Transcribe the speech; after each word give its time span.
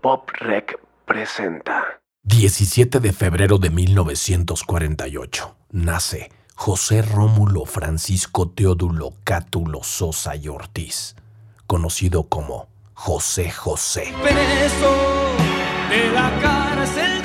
Pop 0.00 0.30
Rec 0.38 0.78
presenta. 1.06 2.00
17 2.22 3.00
de 3.00 3.12
febrero 3.12 3.58
de 3.58 3.70
1948. 3.70 5.56
Nace 5.72 6.30
José 6.54 7.02
Rómulo 7.02 7.64
Francisco 7.64 8.48
Teodulo 8.48 9.14
Cátulo 9.24 9.82
Sosa 9.82 10.36
y 10.36 10.46
Ortiz, 10.46 11.16
conocido 11.66 12.28
como 12.28 12.68
José 12.94 13.50
José. 13.50 14.12
De 15.90 16.12
la 16.12 16.30
cárcel 16.40 17.17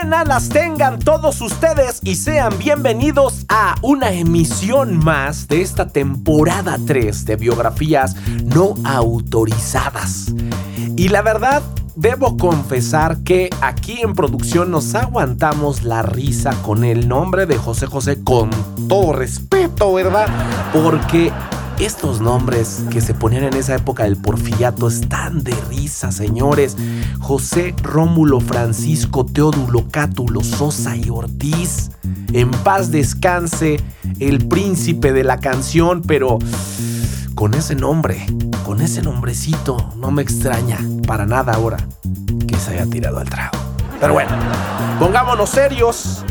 buenas 0.00 0.26
las 0.26 0.48
tengan 0.48 0.98
todos 0.98 1.42
ustedes 1.42 2.00
y 2.02 2.14
sean 2.14 2.58
bienvenidos 2.58 3.44
a 3.50 3.74
una 3.82 4.10
emisión 4.12 4.96
más 4.96 5.48
de 5.48 5.60
esta 5.60 5.88
temporada 5.88 6.78
3 6.86 7.26
de 7.26 7.36
biografías 7.36 8.16
no 8.42 8.74
autorizadas. 8.84 10.32
Y 10.96 11.08
la 11.08 11.20
verdad, 11.20 11.62
debo 11.94 12.38
confesar 12.38 13.18
que 13.22 13.50
aquí 13.60 14.00
en 14.00 14.14
producción 14.14 14.70
nos 14.70 14.94
aguantamos 14.94 15.82
la 15.82 16.00
risa 16.00 16.54
con 16.62 16.84
el 16.84 17.06
nombre 17.06 17.44
de 17.44 17.58
José 17.58 17.86
José 17.86 18.24
con 18.24 18.48
todo 18.88 19.12
respeto, 19.12 19.92
¿verdad? 19.92 20.26
Porque 20.72 21.30
estos 21.78 22.20
nombres 22.20 22.84
que 22.90 23.00
se 23.00 23.14
ponían 23.14 23.44
en 23.44 23.54
esa 23.54 23.74
época 23.74 24.04
del 24.04 24.16
porfiriato 24.16 24.88
están 24.88 25.42
de 25.42 25.54
risa, 25.68 26.12
señores. 26.12 26.76
José 27.20 27.74
Rómulo 27.82 28.40
Francisco 28.40 29.24
Teodulo 29.26 29.88
Cátulo 29.90 30.42
Sosa 30.42 30.96
y 30.96 31.10
Ortiz. 31.10 31.90
En 32.32 32.50
paz 32.50 32.90
descanse 32.90 33.80
el 34.20 34.46
príncipe 34.46 35.12
de 35.12 35.24
la 35.24 35.38
canción, 35.38 36.02
pero 36.02 36.38
con 37.34 37.54
ese 37.54 37.74
nombre, 37.74 38.26
con 38.64 38.80
ese 38.80 39.02
nombrecito, 39.02 39.92
no 39.96 40.10
me 40.10 40.22
extraña 40.22 40.78
para 41.06 41.26
nada 41.26 41.54
ahora 41.54 41.78
que 42.46 42.56
se 42.56 42.72
haya 42.72 42.86
tirado 42.86 43.18
al 43.18 43.28
trago. 43.28 43.58
Pero 44.00 44.12
bueno, 44.14 44.30
pongámonos 44.98 45.50
serios. 45.50 46.24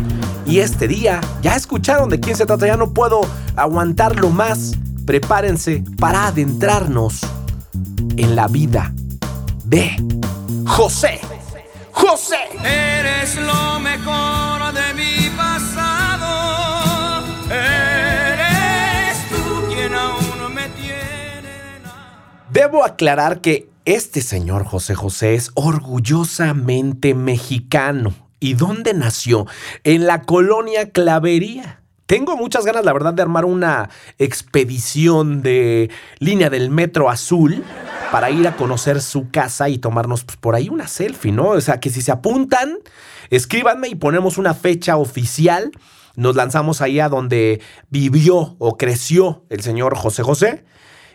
Y 0.46 0.60
este 0.60 0.88
día, 0.88 1.22
ya 1.42 1.56
escucharon 1.56 2.10
de 2.10 2.20
quién 2.20 2.36
se 2.36 2.46
trata, 2.46 2.68
ya 2.68 2.76
no 2.76 2.92
puedo 2.92 3.22
aguantarlo 3.56 4.30
más 4.30 4.74
prepárense 5.06 5.84
para 6.00 6.28
adentrarnos 6.28 7.22
en 8.18 8.36
la 8.36 8.48
vida 8.48 8.94
de 9.66 9.96
José. 10.66 11.20
José. 11.92 12.38
Eres 12.64 13.36
lo 13.38 13.80
mejor 13.80 14.74
de 14.74 14.94
mi 14.94 15.30
pasado. 15.36 17.24
Eres 17.50 19.18
tú 19.30 19.74
quien 19.74 19.94
aún 19.94 20.54
me 20.54 20.70
tiene. 20.70 21.82
Debo 22.50 22.84
aclarar 22.84 23.42
que 23.42 23.70
este 23.86 24.22
señor 24.22 24.66
José 24.66 24.96
José 24.96 25.36
es 25.36 25.52
orgullosamente 25.56 27.14
mexicano. 27.14 28.14
¿Y 28.40 28.56
dónde 28.56 28.94
nació? 28.94 29.46
En 29.84 30.08
la 30.08 30.24
colonia 30.24 30.90
Clavería. 30.90 31.81
Tengo 32.12 32.36
muchas 32.36 32.66
ganas, 32.66 32.84
la 32.84 32.92
verdad, 32.92 33.14
de 33.14 33.22
armar 33.22 33.46
una 33.46 33.90
expedición 34.20 35.42
de 35.42 35.90
línea 36.20 36.50
del 36.50 36.70
metro 36.70 37.10
azul 37.10 37.64
para 38.12 38.30
ir 38.30 38.46
a 38.50 38.58
conocer 38.58 39.02
su 39.02 39.32
casa 39.32 39.70
y 39.70 39.78
tomarnos 39.78 40.26
pues, 40.26 40.36
por 40.36 40.54
ahí 40.54 40.68
una 40.68 40.90
selfie, 40.90 41.32
¿no? 41.32 41.52
O 41.52 41.62
sea, 41.62 41.80
que 41.80 41.90
si 41.90 42.02
se 42.02 42.12
apuntan, 42.12 42.80
escríbanme 43.30 43.88
y 43.88 43.96
ponemos 43.96 44.38
una 44.38 44.54
fecha 44.54 44.98
oficial. 44.98 45.72
Nos 46.18 46.36
lanzamos 46.36 46.82
ahí 46.82 47.00
a 47.00 47.08
donde 47.08 47.62
vivió 47.90 48.58
o 48.60 48.76
creció 48.76 49.46
el 49.50 49.62
señor 49.62 49.96
José 49.96 50.22
José 50.22 50.66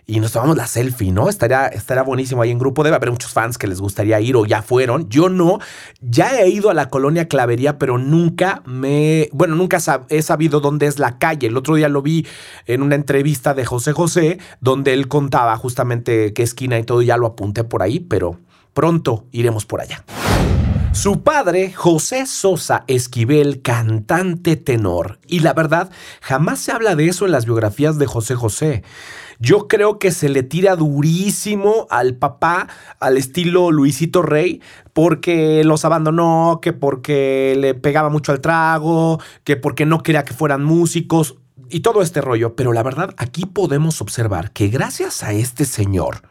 y 0.09 0.21
nos 0.21 0.31
tomamos 0.31 0.57
la 0.57 0.69
selfie, 0.69 1.11
¿no? 1.11 1.29
Estaría, 1.29 1.67
estaría 1.67 2.05
buenísimo 2.05 2.43
ahí 2.43 2.53
en 2.53 2.61
grupo. 2.61 2.85
Debe 2.85 2.95
haber 2.95 3.11
muchos 3.11 3.33
fans 3.33 3.59
que 3.59 3.67
les 3.67 3.81
gustaría 3.81 4.21
ir 4.21 4.37
o 4.37 4.47
ya 4.47 4.63
fueron. 4.63 5.09
Yo 5.09 5.29
no. 5.29 5.59
Ya 6.01 6.41
he 6.41 6.49
ido 6.49 6.71
a 6.71 6.75
la 6.75 6.89
colonia 6.91 7.27
Clavería, 7.27 7.77
pero 7.77 7.99
nunca 7.99 8.63
me. 8.67 9.29
Bueno, 9.33 9.57
nunca 9.57 9.79
he 10.09 10.23
sabido 10.23 10.61
dónde 10.61 10.87
es 10.87 11.01
la 11.01 11.19
calle. 11.19 11.49
El 11.49 11.57
otro 11.57 11.75
día 11.75 11.89
lo 11.89 12.03
vi 12.03 12.25
en 12.67 12.83
una 12.83 12.95
entrevista 12.95 13.53
de 13.53 13.65
José 13.65 13.93
José, 13.93 14.39
donde 14.61 14.93
él 14.93 15.09
contaba 15.09 15.57
justamente 15.57 16.33
qué 16.33 16.45
esquina 16.45 16.79
y 16.79 16.85
todo. 16.85 17.03
Ya 17.03 17.17
lo 17.17 17.27
apunté 17.27 17.65
por 17.65 17.83
ahí, 17.83 17.99
pero 17.99 18.39
pronto 18.75 19.25
iremos 19.33 19.67
por 19.67 19.81
allá. 19.81 20.05
Su 20.93 21.23
padre, 21.23 21.75
José 21.75 22.25
Sosa 22.25 22.85
Esquivel, 22.87 23.61
cantante 23.61 24.57
tenor. 24.57 25.19
Y 25.27 25.41
la 25.41 25.53
verdad, 25.53 25.91
jamás 26.23 26.61
se 26.61 26.73
habla 26.73 26.97
de 26.97 27.09
eso 27.09 27.27
en 27.27 27.33
las 27.33 27.45
biografías 27.45 27.99
de 27.99 28.07
José 28.07 28.35
José. 28.35 28.83
Yo 29.39 29.69
creo 29.69 29.99
que 29.99 30.11
se 30.11 30.29
le 30.29 30.43
tira 30.43 30.77
durísimo 30.77 31.87
al 31.91 32.15
papá, 32.15 32.69
al 33.01 33.17
estilo 33.17 33.71
Luisito 33.71 34.23
Rey, 34.23 34.63
porque 34.93 35.63
los 35.65 35.85
abandonó, 35.85 36.61
que 36.63 36.73
porque 36.73 37.55
le 37.59 37.75
pegaba 37.75 38.09
mucho 38.09 38.33
al 38.33 38.41
trago, 38.41 39.21
que 39.45 39.57
porque 39.57 39.87
no 39.87 40.03
quería 40.03 40.25
que 40.25 40.35
fueran 40.35 40.65
músicos 40.65 41.37
y 41.69 41.81
todo 41.81 42.03
este 42.03 42.21
rollo. 42.21 42.57
Pero 42.57 42.73
la 42.73 42.83
verdad, 42.83 43.15
aquí 43.19 43.47
podemos 43.47 44.01
observar 44.01 44.53
que 44.53 44.69
gracias 44.69 45.23
a 45.23 45.33
este 45.33 45.65
señor, 45.65 46.23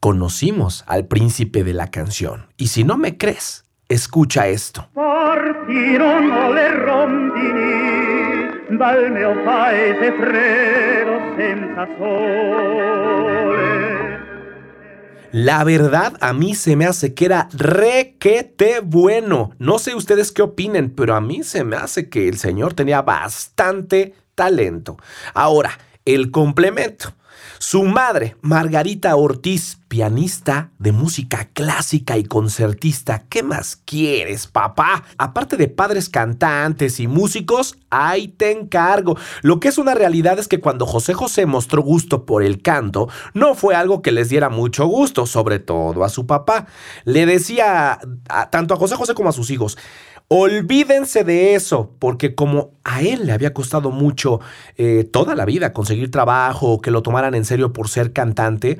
conocimos 0.00 0.84
al 0.86 1.06
príncipe 1.06 1.64
de 1.64 1.72
la 1.72 1.90
canción. 1.90 2.46
Y 2.56 2.68
si 2.68 2.84
no 2.84 2.98
me 2.98 3.16
crees, 3.16 3.64
Escucha 3.88 4.48
esto. 4.48 4.88
Le 4.96 6.68
rondini 6.70 7.93
dal 8.70 9.10
mio 9.10 9.44
paese 9.44 10.12
freddo 10.12 11.36
senza. 11.36 11.86
La 15.32 15.64
verdad, 15.64 16.16
a 16.20 16.32
mí 16.32 16.54
se 16.54 16.76
me 16.76 16.86
hace 16.86 17.12
que 17.12 17.24
era 17.24 17.48
requete 17.52 18.78
bueno. 18.80 19.50
No 19.58 19.80
sé 19.80 19.96
ustedes 19.96 20.30
qué 20.30 20.42
opinen, 20.42 20.90
pero 20.90 21.16
a 21.16 21.20
mí 21.20 21.42
se 21.42 21.64
me 21.64 21.74
hace 21.74 22.08
que 22.08 22.28
el 22.28 22.38
señor 22.38 22.74
tenía 22.74 23.02
bastante 23.02 24.14
talento. 24.36 24.96
Ahora, 25.34 25.72
el 26.04 26.30
complemento. 26.30 27.14
Su 27.58 27.84
madre, 27.84 28.36
Margarita 28.40 29.14
Ortiz, 29.16 29.78
pianista 29.88 30.70
de 30.78 30.92
música 30.92 31.48
clásica 31.52 32.18
y 32.18 32.24
concertista. 32.24 33.26
¿Qué 33.28 33.42
más 33.42 33.76
quieres, 33.76 34.46
papá? 34.46 35.04
Aparte 35.18 35.56
de 35.56 35.68
padres 35.68 36.08
cantantes 36.08 36.98
y 36.98 37.06
músicos, 37.06 37.76
ahí 37.90 38.28
te 38.28 38.50
encargo. 38.50 39.16
Lo 39.42 39.60
que 39.60 39.68
es 39.68 39.78
una 39.78 39.94
realidad 39.94 40.38
es 40.38 40.48
que 40.48 40.60
cuando 40.60 40.84
José 40.84 41.14
José 41.14 41.46
mostró 41.46 41.82
gusto 41.82 42.26
por 42.26 42.42
el 42.42 42.60
canto, 42.60 43.08
no 43.34 43.54
fue 43.54 43.74
algo 43.74 44.02
que 44.02 44.12
les 44.12 44.28
diera 44.28 44.48
mucho 44.48 44.86
gusto, 44.86 45.26
sobre 45.26 45.60
todo 45.60 46.04
a 46.04 46.08
su 46.08 46.26
papá. 46.26 46.66
Le 47.04 47.24
decía 47.24 48.00
tanto 48.50 48.74
a 48.74 48.76
José 48.76 48.96
José 48.96 49.14
como 49.14 49.28
a 49.28 49.32
sus 49.32 49.50
hijos, 49.50 49.78
Olvídense 50.28 51.22
de 51.22 51.54
eso, 51.54 51.90
porque 51.98 52.34
como 52.34 52.72
a 52.82 53.02
él 53.02 53.26
le 53.26 53.32
había 53.32 53.52
costado 53.52 53.90
mucho 53.90 54.40
eh, 54.76 55.04
toda 55.04 55.34
la 55.34 55.44
vida 55.44 55.72
conseguir 55.72 56.10
trabajo, 56.10 56.80
que 56.80 56.90
lo 56.90 57.02
tomaran 57.02 57.34
en 57.34 57.44
serio 57.44 57.72
por 57.72 57.88
ser 57.88 58.12
cantante, 58.12 58.78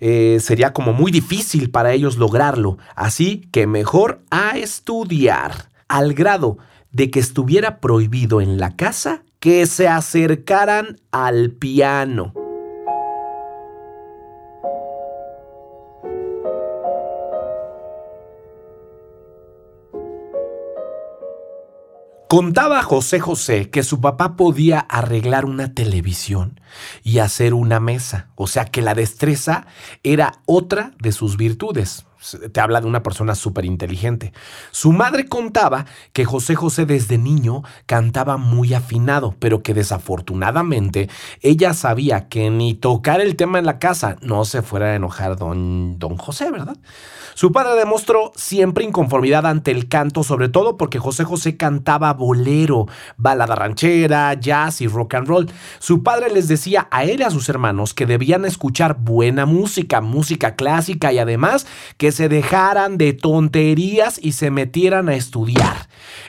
eh, 0.00 0.38
sería 0.40 0.72
como 0.72 0.92
muy 0.92 1.10
difícil 1.10 1.70
para 1.70 1.92
ellos 1.92 2.16
lograrlo. 2.16 2.78
Así 2.94 3.48
que 3.52 3.66
mejor 3.66 4.20
a 4.30 4.56
estudiar, 4.56 5.70
al 5.88 6.14
grado 6.14 6.58
de 6.92 7.10
que 7.10 7.20
estuviera 7.20 7.80
prohibido 7.80 8.40
en 8.40 8.58
la 8.58 8.76
casa 8.76 9.24
que 9.40 9.66
se 9.66 9.88
acercaran 9.88 11.00
al 11.10 11.50
piano. 11.50 12.43
Contaba 22.34 22.82
José 22.82 23.20
José 23.20 23.70
que 23.70 23.84
su 23.84 24.00
papá 24.00 24.34
podía 24.34 24.80
arreglar 24.80 25.44
una 25.44 25.72
televisión 25.72 26.58
y 27.04 27.20
hacer 27.20 27.54
una 27.54 27.78
mesa, 27.78 28.26
o 28.34 28.48
sea 28.48 28.64
que 28.64 28.82
la 28.82 28.96
destreza 28.96 29.68
era 30.02 30.40
otra 30.44 30.90
de 30.98 31.12
sus 31.12 31.36
virtudes. 31.36 32.06
Te 32.52 32.60
habla 32.60 32.80
de 32.80 32.86
una 32.86 33.02
persona 33.02 33.34
súper 33.34 33.64
inteligente. 33.64 34.32
Su 34.70 34.92
madre 34.92 35.28
contaba 35.28 35.86
que 36.12 36.24
José 36.24 36.54
José 36.54 36.86
desde 36.86 37.18
niño 37.18 37.62
cantaba 37.86 38.36
muy 38.36 38.74
afinado, 38.74 39.34
pero 39.38 39.62
que 39.62 39.74
desafortunadamente 39.74 41.08
ella 41.40 41.74
sabía 41.74 42.28
que 42.28 42.50
ni 42.50 42.74
tocar 42.74 43.20
el 43.20 43.36
tema 43.36 43.58
en 43.58 43.66
la 43.66 43.78
casa 43.78 44.16
no 44.20 44.44
se 44.44 44.62
fuera 44.62 44.86
a 44.86 44.94
enojar 44.94 45.36
don, 45.36 45.98
don 45.98 46.16
José, 46.16 46.50
¿verdad? 46.50 46.76
Su 47.34 47.50
padre 47.50 47.74
demostró 47.74 48.30
siempre 48.36 48.84
inconformidad 48.84 49.44
ante 49.46 49.72
el 49.72 49.88
canto, 49.88 50.22
sobre 50.22 50.48
todo 50.48 50.76
porque 50.76 51.00
José 51.00 51.24
José 51.24 51.56
cantaba 51.56 52.12
bolero, 52.12 52.86
balada 53.16 53.56
ranchera, 53.56 54.32
jazz 54.34 54.80
y 54.80 54.86
rock 54.86 55.14
and 55.14 55.26
roll. 55.26 55.50
Su 55.80 56.04
padre 56.04 56.30
les 56.30 56.46
decía 56.46 56.86
a 56.92 57.02
él 57.02 57.20
y 57.20 57.22
a 57.24 57.30
sus 57.30 57.48
hermanos 57.48 57.92
que 57.92 58.06
debían 58.06 58.44
escuchar 58.44 58.98
buena 59.00 59.46
música, 59.46 60.00
música 60.00 60.54
clásica 60.54 61.12
y 61.12 61.18
además 61.18 61.66
que 61.98 62.12
se 62.14 62.28
dejaran 62.28 62.96
de 62.96 63.12
tonterías 63.12 64.18
y 64.22 64.32
se 64.32 64.50
metieran 64.50 65.08
a 65.08 65.14
estudiar. 65.14 65.88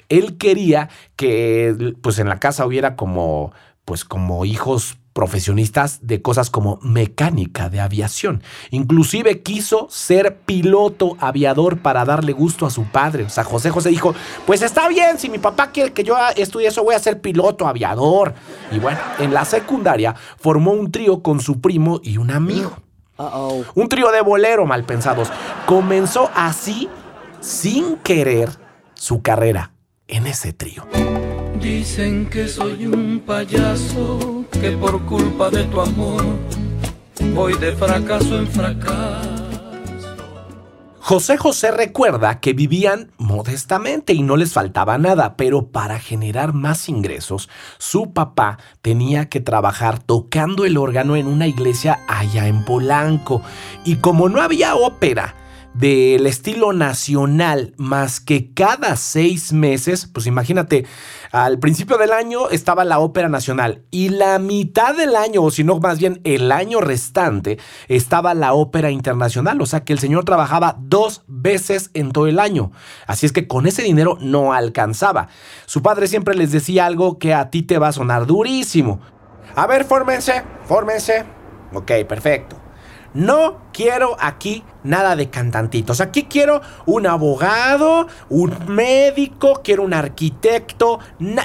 Él 0.09 0.37
quería 0.37 0.89
que 1.15 1.95
pues 2.01 2.19
en 2.19 2.27
la 2.27 2.39
casa 2.39 2.65
hubiera 2.65 2.95
como 2.95 3.53
pues 3.85 4.03
como 4.03 4.45
hijos 4.45 4.97
profesionistas 5.15 5.99
de 6.01 6.21
cosas 6.21 6.49
como 6.49 6.77
mecánica 6.81 7.69
de 7.69 7.79
aviación. 7.79 8.43
Inclusive 8.69 9.43
quiso 9.43 9.87
ser 9.89 10.39
piloto 10.39 11.15
aviador 11.21 11.77
para 11.77 12.03
darle 12.03 12.33
gusto 12.33 12.65
a 12.65 12.69
su 12.69 12.83
padre. 12.83 13.23
O 13.23 13.29
sea, 13.29 13.45
José 13.45 13.69
José 13.69 13.91
dijo, 13.91 14.13
pues 14.45 14.61
está 14.61 14.89
bien, 14.89 15.17
si 15.17 15.29
mi 15.29 15.38
papá 15.38 15.71
quiere 15.71 15.93
que 15.93 16.03
yo 16.03 16.17
estudie 16.35 16.67
eso, 16.67 16.83
voy 16.83 16.95
a 16.95 16.99
ser 16.99 17.21
piloto 17.21 17.65
aviador. 17.65 18.33
Y 18.73 18.79
bueno, 18.79 18.99
en 19.17 19.33
la 19.33 19.45
secundaria 19.45 20.13
formó 20.38 20.71
un 20.71 20.91
trío 20.91 21.23
con 21.23 21.39
su 21.39 21.61
primo 21.61 22.01
y 22.03 22.17
un 22.17 22.29
amigo. 22.29 22.84
Un 23.17 23.89
trío 23.89 24.12
de 24.12 24.21
bolero 24.21 24.65
mal 24.65 24.83
pensados. 24.83 25.31
Comenzó 25.65 26.29
así, 26.35 26.89
sin 27.39 27.97
querer, 27.97 28.50
su 28.94 29.21
carrera 29.21 29.71
en 30.07 30.27
ese 30.27 30.53
trío. 30.53 30.85
Dicen 31.62 32.29
que 32.29 32.47
soy 32.47 32.85
un 32.85 33.21
payaso, 33.25 34.45
que 34.51 34.71
por 34.71 35.01
culpa 35.06 35.50
de 35.50 35.63
tu 35.65 35.81
amor 35.81 36.23
voy 37.33 37.53
de 37.57 37.71
fracaso 37.73 38.38
en 38.38 38.47
fracaso. 38.47 39.34
José 41.07 41.37
José 41.37 41.69
recuerda 41.69 42.39
que 42.39 42.53
vivían 42.53 43.11
modestamente 43.19 44.13
y 44.13 44.23
no 44.23 44.37
les 44.37 44.53
faltaba 44.53 44.97
nada, 44.97 45.37
pero 45.37 45.67
para 45.67 45.99
generar 45.99 46.53
más 46.53 46.89
ingresos, 46.89 47.47
su 47.77 48.11
papá 48.11 48.57
tenía 48.81 49.29
que 49.29 49.39
trabajar 49.39 49.99
tocando 49.99 50.65
el 50.65 50.77
órgano 50.77 51.15
en 51.15 51.27
una 51.27 51.45
iglesia 51.45 51.99
allá 52.07 52.47
en 52.47 52.65
Polanco. 52.65 53.43
Y 53.83 53.97
como 53.97 54.29
no 54.29 54.41
había 54.41 54.75
ópera, 54.75 55.35
del 55.75 56.25
estilo 56.25 56.72
nacional 56.72 57.74
más 57.77 58.22
que 58.22 58.54
cada 58.54 58.95
seis 58.95 59.51
meses, 59.51 60.10
pues 60.12 60.25
imagínate, 60.25 60.86
al 61.31 61.60
principio 61.60 61.98
del 61.98 62.13
año 62.13 62.50
estaba 62.50 62.86
la 62.86 63.00
Ópera 63.00 63.27
Nacional 63.27 63.83
y 63.92 64.10
la 64.10 64.39
mitad 64.39 64.95
del 64.95 65.18
año, 65.18 65.44
o 65.44 65.51
si 65.51 65.66
no 65.66 65.77
más 65.80 66.00
bien 66.00 66.22
el 66.24 66.51
año 66.54 66.80
restante, 66.80 67.60
estaba 67.89 68.33
la 68.33 68.54
Ópera 68.54 68.89
Internacional, 68.89 69.60
o 69.62 69.66
sea 69.66 69.83
que 69.83 69.92
el 69.92 70.00
señor 70.00 70.24
trabajaba 70.24 70.77
dos 70.80 71.24
veces 71.27 71.92
en 71.94 72.13
todo 72.13 72.27
el 72.27 72.39
año. 72.39 72.72
Así 73.06 73.25
es 73.25 73.33
que 73.33 73.48
con 73.48 73.68
ese 73.68 73.83
dinero 73.83 74.18
no 74.22 74.54
alcanzaba. 74.54 75.27
Su 75.66 75.81
padre 75.81 76.07
siempre 76.07 76.36
les 76.36 76.54
decía 76.54 76.86
algo 76.86 77.19
que 77.19 77.33
a 77.33 77.50
ti 77.50 77.63
te 77.63 77.80
va 77.80 77.89
a 77.89 77.94
sonar 77.94 78.25
durísimo. 78.25 79.01
A 79.56 79.68
ver, 79.68 79.83
fórmense, 79.83 80.44
fórmense. 80.68 81.25
Ok, 81.74 81.92
perfecto. 82.07 82.64
No 83.15 83.62
quiero 83.71 84.17
aquí 84.19 84.62
nada 84.83 85.15
de 85.15 85.29
cantantitos. 85.29 86.01
Aquí 86.01 86.23
quiero 86.23 86.62
un 86.85 87.07
abogado, 87.07 88.07
un 88.27 88.53
médico, 88.67 89.62
quiero 89.63 89.83
un 89.83 89.94
arquitecto. 89.94 91.00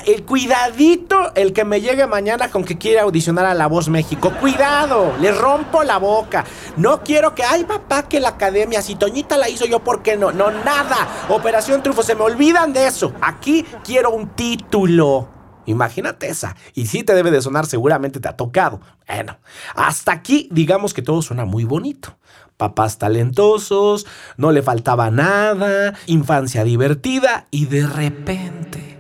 el 0.05 0.25
cuidadito, 0.25 1.33
el 1.37 1.53
que 1.53 1.65
me 1.65 1.81
llegue 1.81 2.09
mañana 2.09 2.51
con 2.51 2.65
que 2.65 2.77
quiere 2.77 2.99
audicionar 2.99 3.47
a 3.47 3.55
La 3.55 3.69
Voz 3.69 3.89
México. 3.89 4.33
Cuidado, 4.41 5.15
le 5.21 5.31
rompo 5.31 5.85
la 5.85 5.99
boca. 5.99 6.45
No 6.77 7.05
quiero 7.05 7.37
que, 7.37 7.45
ay 7.45 7.63
papá, 7.63 8.09
que 8.09 8.19
la 8.19 8.31
academia, 8.31 8.83
si 8.83 8.97
Toñita 8.97 9.39
la 9.39 9.49
hizo 9.49 9.65
yo, 9.65 9.79
¿por 9.79 10.03
qué 10.03 10.17
no? 10.17 10.33
No, 10.33 10.51
nada. 10.51 11.09
Operación 11.29 11.83
Triunfo, 11.83 12.03
se 12.03 12.17
me 12.17 12.23
olvidan 12.23 12.73
de 12.73 12.89
eso. 12.89 13.13
Aquí 13.21 13.65
quiero 13.85 14.11
un 14.11 14.31
título. 14.31 15.40
Imagínate 15.67 16.29
esa. 16.29 16.57
Y 16.75 16.87
sí 16.87 17.03
te 17.03 17.15
debe 17.15 17.31
de 17.31 17.43
sonar, 17.43 17.67
seguramente 17.67 18.21
te 18.21 18.29
ha 18.29 18.37
tocado. 18.37 18.81
Bueno, 19.07 19.39
hasta 19.75 20.13
aquí 20.13 20.49
digamos 20.51 20.95
que 20.95 21.03
todo 21.03 21.23
suena 21.23 21.45
muy 21.45 21.65
bonito. 21.65 22.17
Papás 22.57 22.99
talentosos, 22.99 24.07
no 24.37 24.53
le 24.53 24.63
faltaba 24.63 25.11
nada, 25.11 25.95
infancia 26.07 26.65
divertida 26.65 27.47
y 27.51 27.67
de 27.67 27.87
repente... 27.87 28.91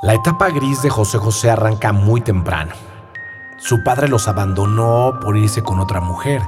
La 0.00 0.14
etapa 0.14 0.50
gris 0.50 0.80
de 0.82 0.90
José 0.90 1.18
José 1.18 1.50
arranca 1.50 1.92
muy 1.92 2.20
temprano. 2.20 2.72
Su 3.58 3.82
padre 3.82 4.06
los 4.06 4.28
abandonó 4.28 5.18
por 5.20 5.36
irse 5.36 5.62
con 5.62 5.80
otra 5.80 6.00
mujer 6.00 6.40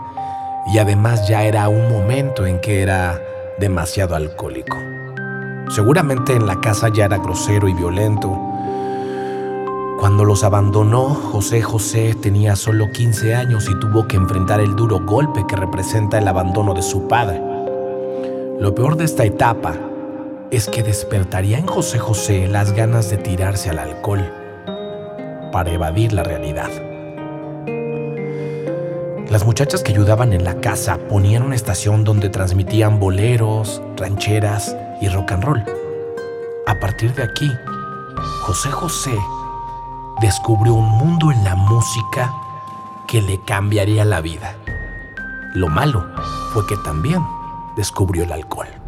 y 0.72 0.78
además 0.78 1.26
ya 1.26 1.42
era 1.42 1.68
un 1.68 1.90
momento 1.90 2.46
en 2.46 2.60
que 2.60 2.80
era 2.80 3.20
demasiado 3.60 4.16
alcohólico. 4.16 4.76
Seguramente 5.68 6.32
en 6.32 6.46
la 6.46 6.60
casa 6.60 6.88
ya 6.88 7.04
era 7.04 7.18
grosero 7.18 7.68
y 7.68 7.74
violento. 7.74 8.28
Cuando 10.00 10.24
los 10.24 10.42
abandonó, 10.42 11.10
José 11.10 11.62
José 11.62 12.16
tenía 12.20 12.56
solo 12.56 12.90
15 12.90 13.34
años 13.34 13.68
y 13.70 13.78
tuvo 13.78 14.08
que 14.08 14.16
enfrentar 14.16 14.60
el 14.60 14.74
duro 14.74 14.98
golpe 15.04 15.44
que 15.46 15.54
representa 15.54 16.18
el 16.18 16.26
abandono 16.26 16.74
de 16.74 16.82
su 16.82 17.06
padre. 17.06 17.40
Lo 18.58 18.74
peor 18.74 18.96
de 18.96 19.04
esta 19.04 19.24
etapa 19.24 19.74
es 20.50 20.66
que 20.66 20.82
despertaría 20.82 21.58
en 21.58 21.66
José 21.66 21.98
José 21.98 22.48
las 22.48 22.72
ganas 22.72 23.10
de 23.10 23.18
tirarse 23.18 23.70
al 23.70 23.78
alcohol 23.78 24.32
para 25.52 25.70
evadir 25.70 26.12
la 26.12 26.24
realidad. 26.24 26.89
Las 29.30 29.44
muchachas 29.44 29.84
que 29.84 29.92
ayudaban 29.92 30.32
en 30.32 30.42
la 30.42 30.60
casa 30.60 30.98
ponían 31.08 31.44
una 31.44 31.54
estación 31.54 32.02
donde 32.02 32.30
transmitían 32.30 32.98
boleros, 32.98 33.80
rancheras 33.96 34.76
y 35.00 35.08
rock 35.08 35.30
and 35.30 35.44
roll. 35.44 35.64
A 36.66 36.80
partir 36.80 37.14
de 37.14 37.22
aquí, 37.22 37.48
José 38.42 38.72
José 38.72 39.16
descubrió 40.20 40.74
un 40.74 40.88
mundo 40.98 41.30
en 41.30 41.44
la 41.44 41.54
música 41.54 42.34
que 43.06 43.22
le 43.22 43.40
cambiaría 43.44 44.04
la 44.04 44.20
vida. 44.20 44.56
Lo 45.54 45.68
malo 45.68 46.10
fue 46.52 46.66
que 46.66 46.76
también 46.78 47.24
descubrió 47.76 48.24
el 48.24 48.32
alcohol. 48.32 48.79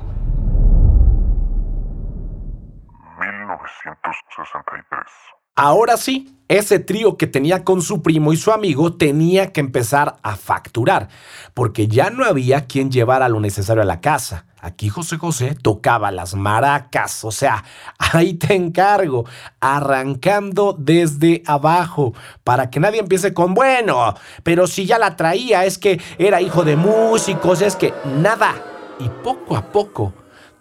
Ahora 5.54 5.99
sí, 5.99 6.34
ese 6.49 6.78
trío 6.78 7.19
que 7.19 7.26
tenía 7.26 7.62
con 7.62 7.82
su 7.82 8.00
primo 8.00 8.32
y 8.32 8.38
su 8.38 8.52
amigo 8.52 8.94
tenía 8.94 9.52
que 9.52 9.60
empezar 9.60 10.16
a 10.22 10.37
facturar, 10.37 11.08
porque 11.52 11.88
ya 11.88 12.08
no 12.08 12.25
había 12.25 12.66
quien 12.66 12.90
llevara 12.90 13.28
lo 13.28 13.38
necesario 13.38 13.82
a 13.82 13.87
la 13.87 14.00
casa. 14.00 14.46
Aquí 14.62 14.88
José 14.88 15.19
José 15.19 15.54
tocaba 15.60 16.10
las 16.10 16.34
maracas, 16.34 17.22
o 17.25 17.31
sea, 17.32 17.64
ahí 17.99 18.32
te 18.32 18.54
encargo, 18.54 19.26
arrancando 19.60 20.75
desde 20.78 21.43
abajo, 21.44 22.14
para 22.44 22.70
que 22.70 22.81
nadie 22.81 23.00
empiece 23.00 23.34
con, 23.34 23.52
bueno, 23.52 24.14
pero 24.43 24.66
si 24.66 24.87
ya 24.87 24.99
la 24.99 25.16
traía, 25.16 25.66
es 25.66 25.76
que 25.76 26.00
era 26.16 26.40
hijo 26.40 26.64
de 26.64 26.76
músicos, 26.76 27.60
es 27.60 27.76
que 27.76 27.93
nada. 28.06 28.54
Y 28.99 29.10
poco 29.22 29.54
a 29.56 29.70
poco 29.70 30.14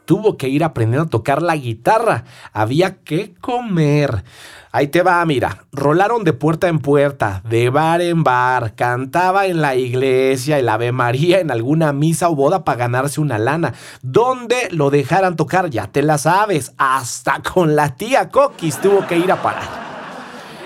tuvo 0.04 0.36
que 0.36 0.50
ir 0.50 0.66
aprendiendo 0.66 1.06
a 1.06 1.10
tocar 1.10 1.42
la 1.42 1.56
guitarra, 1.56 2.26
había 2.52 2.98
que 3.04 3.34
comer. 3.36 4.26
Ahí 4.72 4.88
te 4.88 5.02
va, 5.04 5.24
mira. 5.26 5.66
Rolaron 5.74 6.24
de 6.24 6.32
puerta 6.34 6.70
en 6.70 6.80
puerta, 6.80 7.42
de 7.50 7.70
bar 7.70 8.02
en 8.02 8.24
bar, 8.24 8.74
cantaba 8.76 9.46
en 9.46 9.62
la 9.62 9.76
iglesia, 9.76 10.60
el 10.60 10.70
Ave 10.70 10.94
María, 10.94 11.40
en 11.40 11.52
alguna 11.52 11.92
misa 11.92 12.30
o 12.30 12.36
boda 12.36 12.64
para 12.64 12.78
ganarse 12.78 13.20
una 13.20 13.38
lana. 13.38 13.74
¿Dónde 14.02 14.70
lo 14.72 14.90
dejaran 14.90 15.36
tocar? 15.36 15.70
Ya 15.70 15.88
te 15.88 16.02
la 16.02 16.18
sabes. 16.18 16.74
Hasta 16.78 17.42
con 17.42 17.76
la 17.76 17.96
tía 17.96 18.30
Coquis 18.30 18.80
tuvo 18.80 19.06
que 19.06 19.18
ir 19.18 19.32
a 19.32 19.42
parar. 19.42 19.91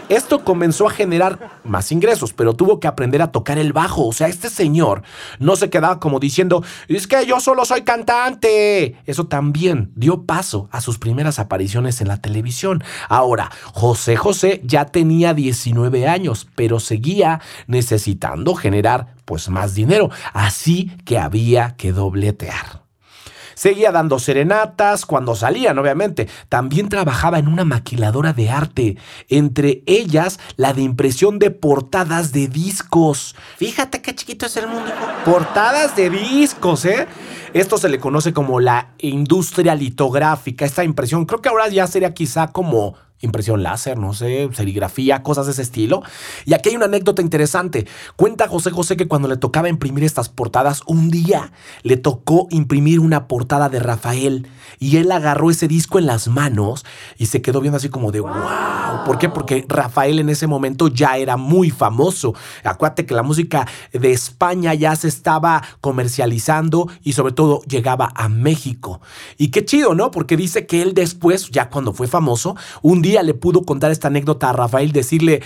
Esto 0.10 0.44
comenzó 0.44 0.88
a 0.88 0.92
generar 0.92 1.60
más 1.64 1.92
ingresos, 1.92 2.32
pero 2.32 2.54
tuvo 2.54 2.80
que 2.80 2.88
aprender 2.88 3.24
a 3.24 3.32
tocar 3.32 3.58
el 3.58 3.74
bajo. 3.74 4.06
O 4.06 4.14
sea, 4.14 4.28
este 4.28 4.50
señor 4.50 5.02
no 5.40 5.56
se 5.56 5.72
quedaba 5.72 6.00
como 6.00 6.20
diciendo, 6.20 6.64
es 6.88 7.08
que 7.08 7.26
yo 7.26 7.40
solo 7.40 7.66
soy 7.66 7.82
cantante. 7.82 8.98
Eso 9.06 9.26
también 9.26 9.92
dio 9.96 10.24
paso 10.24 10.70
a 10.72 10.82
sus 10.82 11.00
primeras 11.00 11.40
apariciones 11.40 12.02
en 12.02 12.08
la 12.08 12.22
televisión. 12.22 12.84
Ahora, 13.10 13.52
José 13.74 14.16
José 14.16 14.62
ya 14.64 14.86
tenía 14.86 15.34
19 15.34 16.08
años, 16.08 16.48
pero 16.56 16.80
seguía 16.80 17.42
necesitando 17.66 18.54
generar 18.54 19.16
pues 19.26 19.50
más 19.50 19.74
dinero. 19.74 20.12
Así 20.34 20.92
que 21.04 21.18
había 21.18 21.76
que 21.78 21.92
dobletear. 21.92 22.85
Seguía 23.56 23.92
dando 23.92 24.20
serenatas 24.20 25.06
cuando 25.06 25.36
salían, 25.36 25.80
obviamente. 25.80 26.28
También 26.50 26.90
trabajaba 26.90 27.40
en 27.40 27.48
una 27.48 27.66
maquiladora 27.66 28.34
de 28.34 28.50
arte, 28.50 28.98
entre 29.30 29.82
ellas 29.88 30.40
la 30.58 30.74
de 30.74 30.84
impresión 30.84 31.40
de 31.40 31.52
portadas 31.52 32.32
de 32.32 32.48
discos. 32.48 33.36
Fíjate 33.58 34.02
qué 34.02 34.14
chiquito 34.14 34.46
es 34.46 34.58
el 34.58 34.68
mundo. 34.68 34.92
Portadas 35.26 35.96
de 35.96 36.10
discos, 36.10 36.86
¿eh? 36.86 37.08
Esto 37.54 37.78
se 37.78 37.90
le 37.90 38.00
conoce 38.00 38.34
como 38.34 38.60
la 38.60 38.90
industria 39.00 39.76
litográfica, 39.76 40.66
esta 40.66 40.84
impresión. 40.84 41.26
Creo 41.26 41.42
que 41.42 41.50
ahora 41.50 41.70
ya 41.70 41.88
sería 41.88 42.14
quizá 42.14 42.48
como 42.48 42.96
impresión 43.26 43.64
láser, 43.64 43.98
no 43.98 44.14
sé, 44.14 44.50
serigrafía, 44.54 45.24
cosas 45.24 45.46
de 45.46 45.54
ese 45.54 45.62
estilo. 45.62 46.04
Y 46.46 46.54
aquí 46.54 46.70
hay 46.70 46.76
una 46.76 46.86
anécdota 46.86 47.22
interesante. 47.22 47.88
Cuenta 48.16 48.48
José 48.48 48.72
José 48.72 48.98
que 48.98 49.08
cuando 49.08 49.28
le 49.28 49.38
tocaba 49.38 49.70
imprimir 49.70 50.04
estas 50.04 50.30
portadas, 50.30 50.82
un 50.88 51.10
día 51.10 51.52
le 51.84 51.98
tocó 51.98 52.48
imprimir 52.50 53.00
una 53.00 53.28
portada 53.28 53.70
de 53.70 53.80
Rafael 53.80 54.48
y 54.80 54.98
él 54.98 55.12
agarró 55.12 55.50
ese 55.50 55.68
disco 55.68 56.00
en 56.00 56.06
las 56.06 56.28
manos 56.28 56.86
y 57.18 57.28
se 57.28 57.42
quedó 57.42 57.62
viendo 57.62 57.78
así 57.78 57.90
como 57.90 58.12
de 58.12 58.20
wow. 58.20 59.04
¿Por 59.06 59.18
qué? 59.18 59.30
Porque 59.30 59.66
Rafael 59.68 60.20
en 60.20 60.30
ese 60.30 60.48
momento 60.48 60.88
ya 60.88 61.18
era 61.18 61.38
muy 61.38 61.70
famoso. 61.70 62.34
Acuérdate 62.64 63.06
que 63.06 63.14
la 63.14 63.24
música 63.24 63.68
de 63.94 64.12
España 64.12 64.74
ya 64.74 64.96
se 64.96 65.08
estaba 65.08 65.64
comercializando 65.82 66.90
y 67.04 67.14
sobre 67.14 67.34
todo 67.34 67.62
llegaba 67.64 68.12
a 68.16 68.30
México. 68.30 69.02
Y 69.38 69.50
qué 69.50 69.66
chido, 69.66 69.96
¿no? 69.96 70.12
Porque 70.12 70.38
dice 70.38 70.66
que 70.66 70.82
él 70.82 70.94
después, 70.94 71.50
ya 71.52 71.70
cuando 71.70 71.94
fue 71.94 72.08
famoso, 72.08 72.56
un 72.82 73.02
día 73.02 73.15
le 73.24 73.34
pudo 73.34 73.64
contar 73.64 73.92
esta 73.92 74.08
anécdota 74.08 74.50
a 74.50 74.54
Rafael, 74.54 74.92
decirle, 74.92 75.42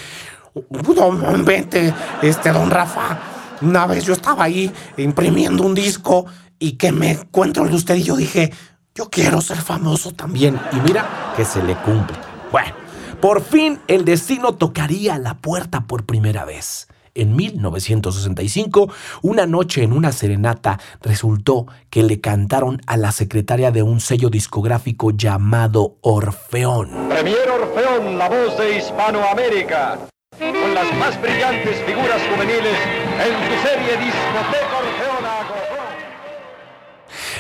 no, 0.69 1.43
vente, 1.43 1.93
este 2.21 2.51
don 2.51 2.69
Rafa, 2.69 3.19
una 3.61 3.85
vez 3.87 4.05
yo 4.05 4.13
estaba 4.13 4.45
ahí 4.45 4.71
imprimiendo 4.97 5.63
un 5.63 5.75
disco 5.75 6.25
y 6.57 6.73
que 6.73 6.91
me 6.91 7.11
encuentro 7.11 7.65
de 7.65 7.75
usted 7.75 7.95
y 7.95 8.03
yo 8.03 8.15
dije, 8.15 8.51
yo 8.95 9.09
quiero 9.09 9.41
ser 9.41 9.57
famoso 9.57 10.11
también. 10.11 10.59
Y 10.73 10.75
mira 10.81 11.33
que 11.35 11.45
se 11.45 11.63
le 11.63 11.75
cumple. 11.75 12.17
Bueno, 12.51 12.73
por 13.21 13.41
fin 13.41 13.79
el 13.87 14.05
destino 14.05 14.53
tocaría 14.53 15.17
la 15.17 15.37
puerta 15.37 15.81
por 15.81 16.05
primera 16.05 16.45
vez. 16.45 16.87
En 17.19 17.35
1965, 17.35 18.89
una 19.23 19.45
noche 19.45 19.83
en 19.83 19.91
una 19.91 20.13
serenata, 20.13 20.79
resultó 21.01 21.67
que 21.89 22.01
le 22.01 22.21
cantaron 22.21 22.81
a 22.87 22.95
la 22.95 23.11
secretaria 23.11 23.71
de 23.71 23.83
un 23.83 23.99
sello 23.99 24.29
discográfico 24.29 25.11
llamado 25.11 25.97
Orfeón. 25.99 27.09
Premier 27.09 27.49
Orfeón, 27.49 28.17
la 28.17 28.29
voz 28.29 28.57
de 28.57 28.77
Hispanoamérica, 28.77 29.99
con 30.39 30.73
las 30.73 30.95
más 30.97 31.21
brillantes 31.21 31.83
figuras 31.85 32.21
juveniles 32.33 32.77
en 33.19 33.33
su 33.49 33.67
serie 33.67 33.97
Discoteca. 33.97 34.78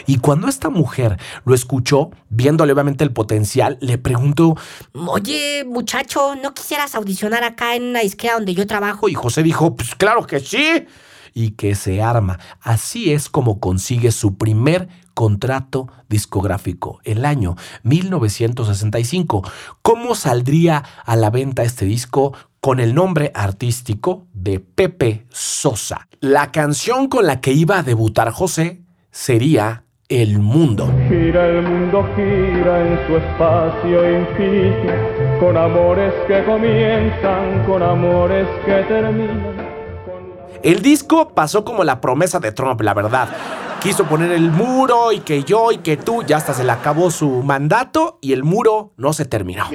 Y 0.05 0.17
cuando 0.17 0.47
esta 0.47 0.69
mujer 0.69 1.17
lo 1.45 1.53
escuchó, 1.53 2.11
viéndole 2.29 2.73
obviamente 2.73 3.03
el 3.03 3.11
potencial, 3.11 3.77
le 3.81 3.97
preguntó, 3.97 4.55
Oye, 4.93 5.65
muchacho, 5.65 6.35
¿no 6.35 6.53
quisieras 6.53 6.95
audicionar 6.95 7.43
acá 7.43 7.75
en 7.75 7.83
una 7.83 8.01
disquera 8.01 8.35
donde 8.35 8.53
yo 8.53 8.67
trabajo? 8.67 9.09
Y 9.09 9.13
José 9.13 9.43
dijo, 9.43 9.75
pues 9.75 9.95
claro 9.95 10.25
que 10.25 10.39
sí. 10.39 10.85
Y 11.33 11.51
que 11.51 11.75
se 11.75 12.01
arma. 12.01 12.39
Así 12.61 13.13
es 13.13 13.29
como 13.29 13.59
consigue 13.59 14.11
su 14.11 14.37
primer 14.37 14.89
contrato 15.13 15.89
discográfico, 16.07 16.99
el 17.03 17.25
año 17.25 17.55
1965. 17.83 19.43
¿Cómo 19.81 20.15
saldría 20.15 20.83
a 21.05 21.15
la 21.15 21.29
venta 21.29 21.63
este 21.63 21.85
disco? 21.85 22.33
Con 22.61 22.79
el 22.79 22.95
nombre 22.95 23.31
artístico 23.35 24.27
de 24.33 24.59
Pepe 24.59 25.25
Sosa. 25.29 26.07
La 26.19 26.51
canción 26.51 27.07
con 27.07 27.25
la 27.25 27.41
que 27.41 27.53
iba 27.53 27.79
a 27.79 27.83
debutar 27.83 28.31
José 28.31 28.81
sería 29.11 29.85
el 30.09 30.39
mundo. 30.39 30.91
Gira 31.07 31.45
el 31.45 31.61
mundo, 31.61 32.03
gira 32.15 32.81
en 32.81 32.97
su 33.05 33.17
espacio 33.17 34.19
infinito, 34.19 34.91
con 35.39 35.55
amores 35.55 36.11
que 36.27 36.43
comienzan, 36.45 37.63
con 37.67 37.83
amores 37.83 38.47
que 38.65 38.73
terminan. 38.87 39.55
El 40.63 40.81
disco 40.81 41.29
pasó 41.35 41.63
como 41.63 41.83
la 41.83 42.01
promesa 42.01 42.39
de 42.39 42.51
Trump, 42.51 42.81
la 42.81 42.95
verdad. 42.95 43.29
Quiso 43.83 44.05
poner 44.05 44.31
el 44.31 44.49
muro 44.49 45.11
y 45.11 45.19
que 45.19 45.43
yo 45.43 45.71
y 45.71 45.77
que 45.77 45.95
tú, 45.95 46.23
ya 46.23 46.37
hasta 46.37 46.55
se 46.55 46.63
le 46.63 46.71
acabó 46.71 47.11
su 47.11 47.43
mandato 47.43 48.17
y 48.19 48.33
el 48.33 48.43
muro 48.43 48.93
no 48.97 49.13
se 49.13 49.25
terminó. 49.25 49.65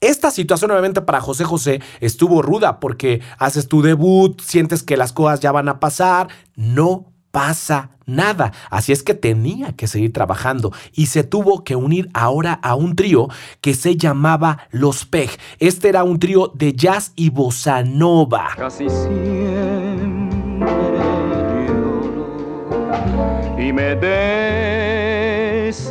Esta 0.00 0.30
situación 0.30 0.70
obviamente 0.70 1.00
para 1.00 1.20
José 1.20 1.44
José 1.44 1.82
estuvo 1.98 2.40
ruda 2.40 2.78
porque 2.78 3.20
haces 3.38 3.66
tu 3.66 3.82
debut, 3.82 4.40
sientes 4.40 4.84
que 4.84 4.96
las 4.96 5.12
cosas 5.12 5.40
ya 5.40 5.50
van 5.50 5.68
a 5.68 5.80
pasar, 5.80 6.28
no 6.54 7.13
pasa 7.34 7.90
nada. 8.06 8.52
Así 8.70 8.92
es 8.92 9.02
que 9.02 9.12
tenía 9.12 9.72
que 9.72 9.88
seguir 9.88 10.12
trabajando 10.12 10.72
y 10.92 11.06
se 11.06 11.24
tuvo 11.24 11.64
que 11.64 11.74
unir 11.74 12.08
ahora 12.14 12.52
a 12.62 12.76
un 12.76 12.94
trío 12.94 13.28
que 13.60 13.74
se 13.74 13.96
llamaba 13.96 14.68
Los 14.70 15.04
Peg. 15.04 15.30
Este 15.58 15.88
era 15.88 16.04
un 16.04 16.20
trío 16.20 16.52
de 16.54 16.74
jazz 16.74 17.10
y 17.16 17.30
bossa 17.30 17.82
nova. 17.82 18.50
Casi 18.56 18.88
siempre 18.88 20.68
lloro 21.66 23.56
y 23.58 23.72
me 23.72 23.96
decepciono. 23.96 25.88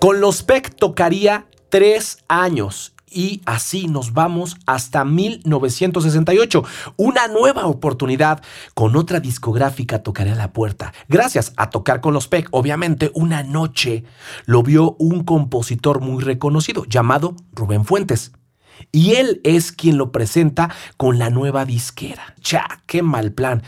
Con 0.00 0.22
Los 0.22 0.42
Peg 0.42 0.74
tocaría 0.74 1.46
tres 1.68 2.24
años 2.26 2.95
y 3.10 3.40
así 3.46 3.88
nos 3.88 4.12
vamos 4.12 4.56
hasta 4.66 5.04
1968. 5.04 6.64
Una 6.96 7.28
nueva 7.28 7.66
oportunidad 7.66 8.42
con 8.74 8.96
otra 8.96 9.20
discográfica 9.20 10.02
tocará 10.02 10.34
la 10.34 10.52
puerta. 10.52 10.92
Gracias 11.08 11.52
a 11.56 11.70
tocar 11.70 12.00
con 12.00 12.14
los 12.14 12.28
PEC, 12.28 12.48
obviamente, 12.50 13.10
una 13.14 13.42
noche 13.42 14.04
lo 14.44 14.62
vio 14.62 14.96
un 14.98 15.24
compositor 15.24 16.00
muy 16.00 16.22
reconocido 16.22 16.84
llamado 16.84 17.36
Rubén 17.52 17.84
Fuentes. 17.84 18.32
Y 18.92 19.14
él 19.14 19.40
es 19.44 19.72
quien 19.72 19.96
lo 19.96 20.12
presenta 20.12 20.70
con 20.96 21.18
la 21.18 21.30
nueva 21.30 21.64
disquera. 21.64 22.34
¡Cha! 22.40 22.82
¡Qué 22.86 23.02
mal 23.02 23.32
plan! 23.32 23.62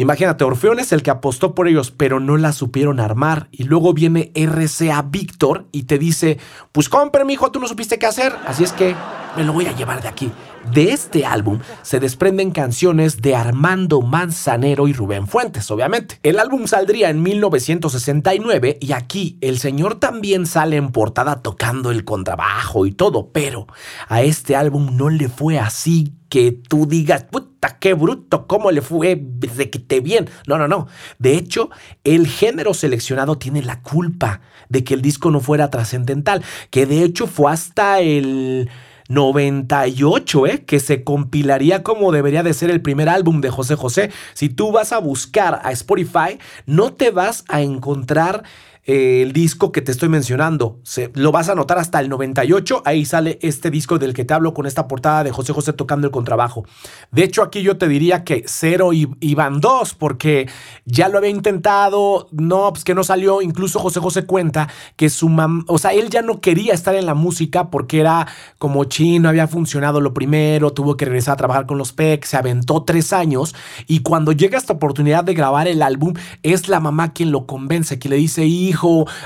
Imagínate, 0.00 0.44
Orfeón 0.44 0.78
es 0.78 0.92
el 0.92 1.02
que 1.02 1.10
apostó 1.10 1.54
por 1.54 1.68
ellos, 1.68 1.90
pero 1.90 2.20
no 2.20 2.38
la 2.38 2.54
supieron 2.54 3.00
armar. 3.00 3.48
Y 3.52 3.64
luego 3.64 3.92
viene 3.92 4.32
RCA 4.34 5.02
Víctor 5.02 5.66
y 5.72 5.82
te 5.82 5.98
dice, 5.98 6.38
pues 6.72 6.88
compre, 6.88 7.26
mijo, 7.26 7.52
tú 7.52 7.60
no 7.60 7.68
supiste 7.68 7.98
qué 7.98 8.06
hacer. 8.06 8.34
Así 8.46 8.64
es 8.64 8.72
que 8.72 8.96
me 9.36 9.44
lo 9.44 9.52
voy 9.52 9.66
a 9.66 9.76
llevar 9.76 10.00
de 10.00 10.08
aquí. 10.08 10.32
De 10.72 10.92
este 10.92 11.26
álbum 11.26 11.58
se 11.82 12.00
desprenden 12.00 12.50
canciones 12.50 13.20
de 13.20 13.36
Armando 13.36 14.00
Manzanero 14.00 14.88
y 14.88 14.94
Rubén 14.94 15.26
Fuentes, 15.26 15.70
obviamente. 15.70 16.18
El 16.22 16.38
álbum 16.38 16.66
saldría 16.66 17.10
en 17.10 17.22
1969 17.22 18.78
y 18.80 18.92
aquí 18.92 19.36
el 19.42 19.58
señor 19.58 19.96
también 19.96 20.46
sale 20.46 20.76
en 20.76 20.92
portada 20.92 21.42
tocando 21.42 21.90
el 21.90 22.04
contrabajo 22.04 22.86
y 22.86 22.92
todo, 22.92 23.32
pero 23.32 23.66
a 24.08 24.22
este 24.22 24.56
álbum 24.56 24.96
no 24.96 25.10
le 25.10 25.28
fue 25.28 25.58
así 25.58 26.14
que 26.30 26.52
tú 26.52 26.86
digas, 26.86 27.24
puta, 27.24 27.78
qué 27.78 27.92
bruto, 27.92 28.46
cómo 28.46 28.70
le 28.70 28.80
fue 28.80 29.20
de 29.20 29.68
que 29.68 29.78
te 29.78 30.00
bien. 30.00 30.30
No, 30.46 30.56
no, 30.56 30.68
no. 30.68 30.86
De 31.18 31.34
hecho, 31.34 31.70
el 32.04 32.26
género 32.26 32.72
seleccionado 32.72 33.36
tiene 33.36 33.62
la 33.62 33.82
culpa 33.82 34.40
de 34.68 34.84
que 34.84 34.94
el 34.94 35.02
disco 35.02 35.30
no 35.30 35.40
fuera 35.40 35.68
trascendental, 35.70 36.42
que 36.70 36.86
de 36.86 37.02
hecho 37.02 37.26
fue 37.26 37.52
hasta 37.52 38.00
el 38.00 38.70
98, 39.08 40.46
¿eh? 40.46 40.64
que 40.64 40.78
se 40.78 41.02
compilaría 41.02 41.82
como 41.82 42.12
debería 42.12 42.44
de 42.44 42.54
ser 42.54 42.70
el 42.70 42.80
primer 42.80 43.08
álbum 43.08 43.40
de 43.40 43.50
José 43.50 43.74
José. 43.74 44.10
Si 44.34 44.48
tú 44.48 44.70
vas 44.70 44.92
a 44.92 44.98
buscar 44.98 45.60
a 45.64 45.72
Spotify, 45.72 46.38
no 46.64 46.92
te 46.92 47.10
vas 47.10 47.44
a 47.48 47.60
encontrar 47.60 48.44
eh, 48.92 49.22
el 49.22 49.32
disco 49.32 49.70
que 49.70 49.82
te 49.82 49.92
estoy 49.92 50.08
mencionando. 50.08 50.80
Se, 50.82 51.12
lo 51.14 51.30
vas 51.30 51.48
a 51.48 51.54
notar 51.54 51.78
hasta 51.78 52.00
el 52.00 52.08
98. 52.08 52.82
Ahí 52.84 53.04
sale 53.04 53.38
este 53.40 53.70
disco 53.70 54.00
del 54.00 54.14
que 54.14 54.24
te 54.24 54.34
hablo 54.34 54.52
con 54.52 54.66
esta 54.66 54.88
portada 54.88 55.22
de 55.22 55.30
José 55.30 55.52
José 55.52 55.72
tocando 55.72 56.08
el 56.08 56.10
contrabajo. 56.10 56.64
De 57.12 57.22
hecho, 57.22 57.44
aquí 57.44 57.62
yo 57.62 57.78
te 57.78 57.86
diría 57.86 58.24
que 58.24 58.42
cero 58.48 58.92
y, 58.92 59.06
van 59.36 59.60
dos, 59.60 59.94
porque 59.94 60.48
ya 60.86 61.08
lo 61.08 61.18
había 61.18 61.30
intentado. 61.30 62.26
No, 62.32 62.72
pues 62.72 62.82
que 62.82 62.96
no 62.96 63.04
salió. 63.04 63.42
Incluso 63.42 63.78
José 63.78 64.00
José 64.00 64.26
cuenta 64.26 64.66
que 64.96 65.08
su 65.08 65.28
mamá, 65.28 65.62
o 65.68 65.78
sea, 65.78 65.92
él 65.92 66.10
ya 66.10 66.22
no 66.22 66.40
quería 66.40 66.74
estar 66.74 66.96
en 66.96 67.06
la 67.06 67.14
música 67.14 67.70
porque 67.70 68.00
era 68.00 68.26
como 68.58 68.82
chino, 68.86 69.28
había 69.28 69.46
funcionado 69.46 70.00
lo 70.00 70.12
primero, 70.14 70.72
tuvo 70.72 70.96
que 70.96 71.04
regresar 71.04 71.34
a 71.34 71.36
trabajar 71.36 71.66
con 71.66 71.78
los 71.78 71.92
PEC, 71.92 72.24
se 72.24 72.36
aventó 72.36 72.82
tres 72.82 73.12
años. 73.12 73.54
Y 73.86 74.00
cuando 74.00 74.32
llega 74.32 74.58
esta 74.58 74.72
oportunidad 74.72 75.22
de 75.22 75.34
grabar 75.34 75.68
el 75.68 75.80
álbum, 75.80 76.14
es 76.42 76.68
la 76.68 76.80
mamá 76.80 77.12
quien 77.12 77.30
lo 77.30 77.46
convence, 77.46 78.00
que 78.00 78.08
le 78.08 78.16
dice, 78.16 78.46
hijo, 78.46 78.79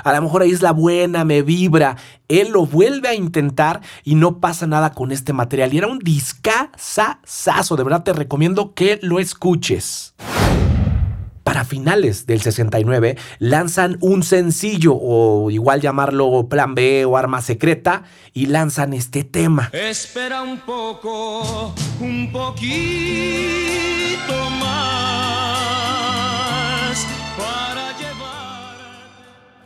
a 0.05 0.13
lo 0.13 0.23
mejor 0.23 0.43
ahí 0.43 0.51
es 0.51 0.63
la 0.63 0.73
buena, 0.73 1.25
me 1.25 1.43
vibra. 1.43 1.97
Él 2.29 2.51
lo 2.53 2.67
vuelve 2.67 3.09
a 3.09 3.15
intentar 3.15 3.81
y 4.03 4.15
no 4.15 4.41
pasa 4.41 4.67
nada 4.67 4.93
con 4.93 5.13
este 5.13 5.33
material. 5.33 5.73
Y 5.73 5.79
era 5.79 5.87
un 5.87 5.99
discazazazo, 5.99 7.77
de 7.77 7.85
verdad 7.85 8.03
te 8.03 8.13
recomiendo 8.13 8.75
que 8.75 8.99
lo 9.03 9.19
escuches. 9.19 10.15
Para 11.45 11.65
finales 11.67 12.27
del 12.27 12.41
69 12.41 13.19
lanzan 13.39 13.99
un 14.01 14.23
sencillo 14.23 14.97
o 14.99 15.51
igual 15.51 15.83
llamarlo 15.83 16.49
Plan 16.49 16.75
B 16.75 17.05
o 17.05 17.19
Arma 17.19 17.43
Secreta 17.43 18.05
y 18.33 18.47
lanzan 18.47 18.95
este 18.95 19.25
tema. 19.25 19.71
Espera 19.73 20.43
un 20.43 20.59
poco, 20.61 21.75
un 22.01 22.33
poquito 22.33 22.65
más 24.59 25.24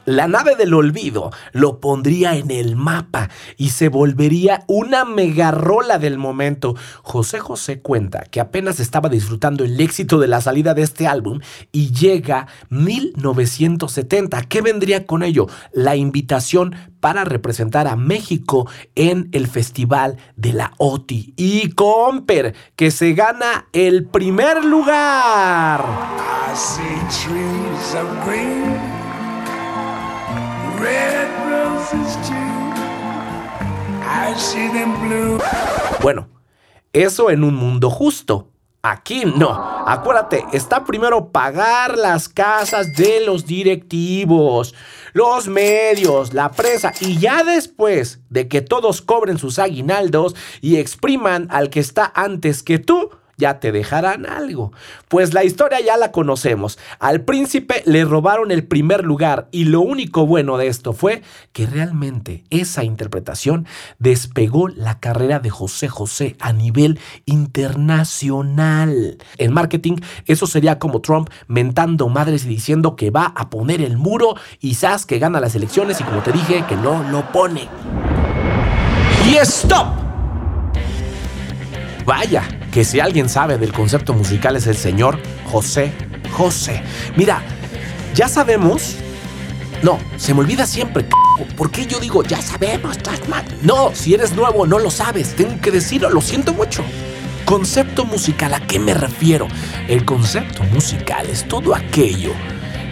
La 0.08 0.26
nave 0.26 0.56
del 0.56 0.72
olvido 0.72 1.30
lo 1.52 1.80
pondría 1.80 2.34
en 2.34 2.50
el 2.50 2.76
mapa 2.76 3.28
y 3.58 3.68
se 3.68 3.90
volvería 3.90 4.64
una 4.66 5.04
megarola 5.04 5.98
del 5.98 6.16
momento. 6.16 6.76
José 7.02 7.40
José 7.40 7.82
cuenta 7.82 8.22
que 8.22 8.40
apenas 8.40 8.80
estaba 8.80 9.10
disfrutando 9.10 9.64
el 9.64 9.78
éxito 9.78 10.18
de 10.18 10.26
la 10.26 10.40
salida 10.40 10.72
de 10.72 10.80
este 10.80 11.06
álbum 11.06 11.40
y 11.72 11.92
llega 11.92 12.46
1970. 12.70 14.44
¿Qué 14.44 14.62
vendría 14.62 15.04
con 15.04 15.22
ello? 15.22 15.46
La 15.74 15.94
invitación 15.94 16.74
para 17.00 17.24
representar 17.24 17.86
a 17.86 17.94
México 17.94 18.66
en 18.94 19.28
el 19.32 19.46
Festival 19.46 20.16
de 20.36 20.54
la 20.54 20.72
OTI. 20.78 21.34
Y 21.36 21.72
Comper, 21.72 22.54
que 22.76 22.90
se 22.90 23.12
gana 23.12 23.68
el 23.74 24.06
primer 24.06 24.64
lugar. 24.64 25.84
Bueno, 36.00 36.28
eso 36.92 37.30
en 37.30 37.44
un 37.44 37.54
mundo 37.54 37.90
justo. 37.90 38.50
Aquí 38.82 39.24
no. 39.24 39.50
Acuérdate, 39.86 40.44
está 40.52 40.84
primero 40.84 41.32
pagar 41.32 41.98
las 41.98 42.28
casas 42.28 42.94
de 42.94 43.20
los 43.26 43.44
directivos, 43.44 44.74
los 45.14 45.48
medios, 45.48 46.32
la 46.32 46.50
presa 46.52 46.92
y 47.00 47.18
ya 47.18 47.42
después 47.42 48.20
de 48.30 48.46
que 48.46 48.60
todos 48.60 49.02
cobren 49.02 49.38
sus 49.38 49.58
aguinaldos 49.58 50.36
y 50.60 50.76
expriman 50.76 51.48
al 51.50 51.70
que 51.70 51.80
está 51.80 52.12
antes 52.14 52.62
que 52.62 52.78
tú, 52.78 53.10
ya 53.38 53.60
te 53.60 53.72
dejarán 53.72 54.26
algo. 54.26 54.72
Pues 55.08 55.32
la 55.32 55.44
historia 55.44 55.80
ya 55.80 55.96
la 55.96 56.12
conocemos. 56.12 56.78
Al 56.98 57.22
príncipe 57.22 57.82
le 57.86 58.04
robaron 58.04 58.50
el 58.50 58.64
primer 58.66 59.04
lugar 59.04 59.48
y 59.52 59.64
lo 59.64 59.80
único 59.80 60.26
bueno 60.26 60.58
de 60.58 60.66
esto 60.66 60.92
fue 60.92 61.22
que 61.52 61.66
realmente 61.66 62.44
esa 62.50 62.84
interpretación 62.84 63.66
despegó 63.98 64.68
la 64.68 64.98
carrera 65.00 65.38
de 65.38 65.50
José 65.50 65.88
José 65.88 66.36
a 66.40 66.52
nivel 66.52 66.98
internacional. 67.24 69.18
En 69.38 69.54
marketing 69.54 69.96
eso 70.26 70.46
sería 70.46 70.78
como 70.78 71.00
Trump 71.00 71.30
mentando 71.46 72.08
madres 72.08 72.44
y 72.44 72.48
diciendo 72.48 72.96
que 72.96 73.10
va 73.10 73.32
a 73.36 73.48
poner 73.50 73.80
el 73.80 73.96
muro 73.96 74.34
y 74.60 74.74
Sass 74.74 75.06
que 75.06 75.18
gana 75.18 75.40
las 75.40 75.54
elecciones 75.54 76.00
y 76.00 76.04
como 76.04 76.22
te 76.22 76.32
dije 76.32 76.64
que 76.68 76.76
no 76.76 77.08
lo 77.10 77.30
pone. 77.30 77.68
Y 79.30 79.36
stop. 79.36 79.86
Vaya, 82.04 82.42
que 82.72 82.84
si 82.84 83.00
alguien 83.00 83.28
sabe 83.28 83.58
del 83.58 83.72
concepto 83.72 84.12
musical 84.14 84.56
es 84.56 84.66
el 84.66 84.76
señor 84.76 85.18
José 85.50 85.92
José. 86.30 86.82
Mira, 87.16 87.42
ya 88.14 88.28
sabemos. 88.28 88.96
No, 89.82 89.98
se 90.16 90.34
me 90.34 90.40
olvida 90.40 90.66
siempre. 90.66 91.06
¿Por 91.56 91.70
qué 91.70 91.86
yo 91.86 92.00
digo, 92.00 92.22
ya 92.24 92.42
sabemos, 92.42 92.98
No, 93.62 93.92
si 93.94 94.14
eres 94.14 94.32
nuevo 94.34 94.66
no 94.66 94.78
lo 94.78 94.90
sabes. 94.90 95.34
Tengo 95.36 95.60
que 95.60 95.70
decirlo, 95.70 96.10
lo 96.10 96.20
siento 96.20 96.52
mucho. 96.52 96.82
Concepto 97.44 98.04
musical, 98.04 98.54
¿a 98.54 98.60
qué 98.60 98.78
me 98.78 98.92
refiero? 98.92 99.48
El 99.88 100.04
concepto 100.04 100.64
musical 100.64 101.26
es 101.30 101.46
todo 101.46 101.74
aquello 101.74 102.32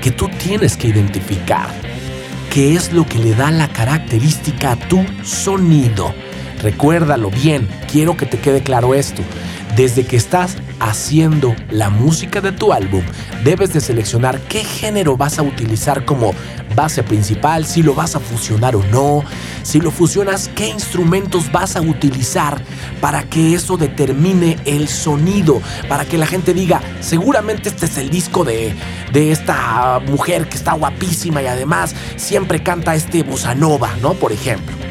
que 0.00 0.10
tú 0.10 0.28
tienes 0.28 0.76
que 0.76 0.88
identificar. 0.88 1.68
¿Qué 2.50 2.74
es 2.74 2.92
lo 2.92 3.04
que 3.04 3.18
le 3.18 3.34
da 3.34 3.50
la 3.50 3.68
característica 3.68 4.72
a 4.72 4.76
tu 4.76 5.04
sonido? 5.22 6.14
Recuérdalo 6.62 7.30
bien, 7.30 7.68
quiero 7.90 8.16
que 8.16 8.24
te 8.24 8.38
quede 8.38 8.62
claro 8.62 8.94
esto. 8.94 9.22
Desde 9.76 10.06
que 10.06 10.16
estás 10.16 10.56
haciendo 10.80 11.54
la 11.70 11.90
música 11.90 12.40
de 12.40 12.50
tu 12.50 12.72
álbum, 12.72 13.02
debes 13.44 13.74
de 13.74 13.82
seleccionar 13.82 14.40
qué 14.48 14.64
género 14.64 15.18
vas 15.18 15.38
a 15.38 15.42
utilizar 15.42 16.06
como 16.06 16.32
base 16.74 17.02
principal, 17.02 17.66
si 17.66 17.82
lo 17.82 17.94
vas 17.94 18.16
a 18.16 18.20
fusionar 18.20 18.74
o 18.74 18.82
no, 18.84 19.22
si 19.62 19.78
lo 19.78 19.90
fusionas, 19.90 20.48
qué 20.54 20.68
instrumentos 20.68 21.52
vas 21.52 21.76
a 21.76 21.82
utilizar 21.82 22.58
para 23.02 23.24
que 23.24 23.52
eso 23.54 23.76
determine 23.76 24.56
el 24.64 24.88
sonido, 24.88 25.60
para 25.90 26.06
que 26.06 26.16
la 26.16 26.26
gente 26.26 26.54
diga, 26.54 26.80
seguramente 27.00 27.68
este 27.68 27.84
es 27.84 27.98
el 27.98 28.08
disco 28.08 28.44
de, 28.44 28.74
de 29.12 29.30
esta 29.30 30.00
mujer 30.06 30.48
que 30.48 30.56
está 30.56 30.72
guapísima 30.72 31.42
y 31.42 31.48
además 31.48 31.94
siempre 32.16 32.62
canta 32.62 32.94
este 32.94 33.22
bossa 33.22 33.54
nova, 33.54 33.94
¿no? 34.00 34.14
Por 34.14 34.32
ejemplo. 34.32 34.85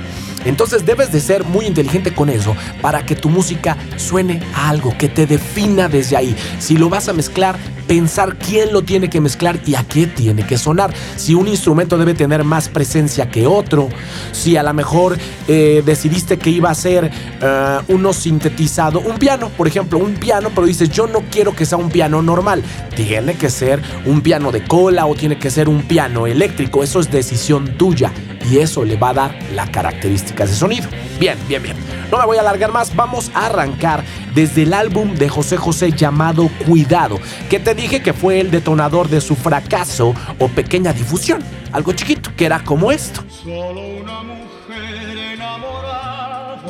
Entonces 0.45 0.85
debes 0.85 1.11
de 1.11 1.19
ser 1.19 1.43
muy 1.43 1.65
inteligente 1.65 2.13
con 2.13 2.29
eso 2.29 2.55
para 2.81 3.05
que 3.05 3.15
tu 3.15 3.29
música 3.29 3.77
suene 3.97 4.41
a 4.53 4.69
algo, 4.69 4.95
que 4.97 5.09
te 5.09 5.25
defina 5.25 5.89
desde 5.89 6.17
ahí. 6.17 6.35
Si 6.59 6.77
lo 6.77 6.89
vas 6.89 7.09
a 7.09 7.13
mezclar, 7.13 7.57
pensar 7.87 8.37
quién 8.37 8.73
lo 8.73 8.81
tiene 8.83 9.09
que 9.09 9.21
mezclar 9.21 9.59
y 9.65 9.75
a 9.75 9.83
qué 9.83 10.07
tiene 10.07 10.45
que 10.45 10.57
sonar. 10.57 10.93
Si 11.15 11.33
un 11.33 11.47
instrumento 11.47 11.97
debe 11.97 12.13
tener 12.13 12.43
más 12.43 12.69
presencia 12.69 13.29
que 13.29 13.47
otro, 13.47 13.89
si 14.31 14.57
a 14.57 14.63
lo 14.63 14.73
mejor 14.73 15.17
eh, 15.47 15.83
decidiste 15.85 16.37
que 16.37 16.49
iba 16.49 16.69
a 16.69 16.75
ser 16.75 17.05
uh, 17.05 17.93
uno 17.93 18.13
sintetizado, 18.13 18.99
un 18.99 19.17
piano, 19.17 19.49
por 19.49 19.67
ejemplo, 19.67 19.99
un 19.99 20.15
piano, 20.15 20.49
pero 20.53 20.67
dices 20.67 20.89
yo 20.89 21.07
no 21.07 21.23
quiero 21.31 21.55
que 21.55 21.65
sea 21.65 21.77
un 21.77 21.89
piano 21.89 22.21
normal, 22.21 22.63
tiene 22.95 23.35
que 23.35 23.49
ser 23.49 23.81
un 24.05 24.21
piano 24.21 24.51
de 24.51 24.63
cola 24.63 25.05
o 25.05 25.15
tiene 25.15 25.37
que 25.37 25.49
ser 25.49 25.69
un 25.69 25.83
piano 25.83 26.27
eléctrico, 26.27 26.83
eso 26.83 26.99
es 26.99 27.11
decisión 27.11 27.77
tuya 27.77 28.11
y 28.49 28.59
eso 28.59 28.83
le 28.83 28.95
va 28.95 29.09
a 29.09 29.13
dar 29.13 29.39
la 29.53 29.69
característica 29.71 30.45
de 30.45 30.53
sonido. 30.53 30.87
Bien, 31.19 31.37
bien, 31.47 31.63
bien. 31.63 31.75
No 32.11 32.17
me 32.17 32.25
voy 32.25 32.37
a 32.37 32.41
alargar 32.41 32.71
más, 32.71 32.95
vamos 32.95 33.31
a 33.33 33.47
arrancar 33.47 34.03
desde 34.33 34.63
el 34.63 34.73
álbum 34.73 35.15
de 35.15 35.29
José 35.29 35.57
José 35.57 35.91
llamado 35.91 36.49
Cuidado, 36.65 37.19
que 37.49 37.59
te 37.59 37.73
dije 37.73 38.01
que 38.01 38.13
fue 38.13 38.39
el 38.39 38.51
detonador 38.51 39.09
de 39.09 39.21
su 39.21 39.35
fracaso 39.35 40.13
o 40.39 40.47
pequeña 40.47 40.93
difusión. 40.93 41.43
Algo 41.71 41.93
chiquito, 41.93 42.31
que 42.35 42.45
era 42.45 42.63
como 42.63 42.91
esto. 42.91 43.23
Solo 43.29 43.81
una 43.81 44.23
mujer 44.23 45.17
enamorada, 45.33 46.61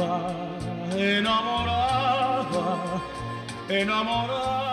enamorada, 0.97 2.77
enamorada. 3.69 4.64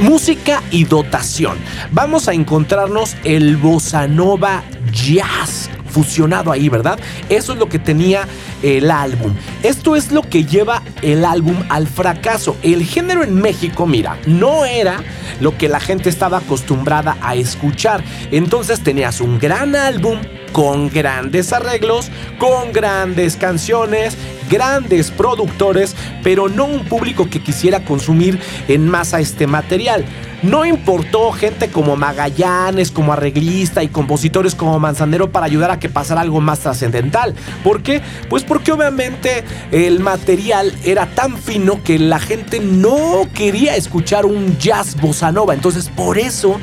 Música 0.00 0.62
y 0.70 0.84
dotación. 0.84 1.58
Vamos 1.90 2.28
a 2.28 2.32
encontrarnos 2.32 3.16
el 3.24 3.56
bossa 3.56 4.06
nova 4.06 4.62
jazz 4.92 5.68
fusionado 5.88 6.52
ahí, 6.52 6.68
¿verdad? 6.68 7.00
Eso 7.28 7.52
es 7.52 7.58
lo 7.58 7.68
que 7.68 7.80
tenía 7.80 8.28
el 8.62 8.92
álbum. 8.92 9.34
Esto 9.64 9.96
es 9.96 10.12
lo 10.12 10.22
que 10.22 10.44
lleva 10.44 10.82
el 11.02 11.24
álbum 11.24 11.56
al 11.68 11.88
fracaso. 11.88 12.56
El 12.62 12.84
género 12.84 13.24
en 13.24 13.34
México, 13.34 13.86
mira, 13.86 14.18
no 14.26 14.64
era 14.64 15.02
lo 15.40 15.58
que 15.58 15.68
la 15.68 15.80
gente 15.80 16.08
estaba 16.08 16.38
acostumbrada 16.38 17.16
a 17.20 17.34
escuchar. 17.34 18.04
Entonces 18.30 18.80
tenías 18.84 19.20
un 19.20 19.40
gran 19.40 19.74
álbum 19.74 20.20
con 20.52 20.90
grandes 20.90 21.52
arreglos, 21.52 22.10
con 22.38 22.72
grandes 22.72 23.36
canciones, 23.36 24.16
grandes 24.48 25.10
productores, 25.10 25.94
pero 26.22 26.48
no 26.48 26.64
un 26.64 26.84
público 26.84 27.28
que 27.28 27.40
quisiera 27.40 27.84
consumir 27.84 28.38
en 28.68 28.88
masa 28.88 29.20
este 29.20 29.46
material. 29.46 30.04
No 30.42 30.64
importó 30.64 31.32
gente 31.32 31.68
como 31.68 31.96
Magallanes, 31.96 32.92
como 32.92 33.12
arreglista 33.12 33.82
y 33.82 33.88
compositores 33.88 34.54
como 34.54 34.78
Manzanero 34.78 35.32
para 35.32 35.46
ayudar 35.46 35.72
a 35.72 35.80
que 35.80 35.88
pasara 35.88 36.20
algo 36.20 36.40
más 36.40 36.60
trascendental. 36.60 37.34
¿Por 37.64 37.82
qué? 37.82 38.00
Pues 38.28 38.44
porque 38.44 38.70
obviamente 38.70 39.42
el 39.72 39.98
material 39.98 40.72
era 40.84 41.06
tan 41.06 41.36
fino 41.38 41.82
que 41.82 41.98
la 41.98 42.20
gente 42.20 42.60
no 42.60 43.28
quería 43.34 43.74
escuchar 43.74 44.26
un 44.26 44.56
jazz 44.58 44.94
bossa 45.00 45.32
nova. 45.32 45.54
Entonces 45.54 45.88
por 45.88 46.18
eso 46.18 46.60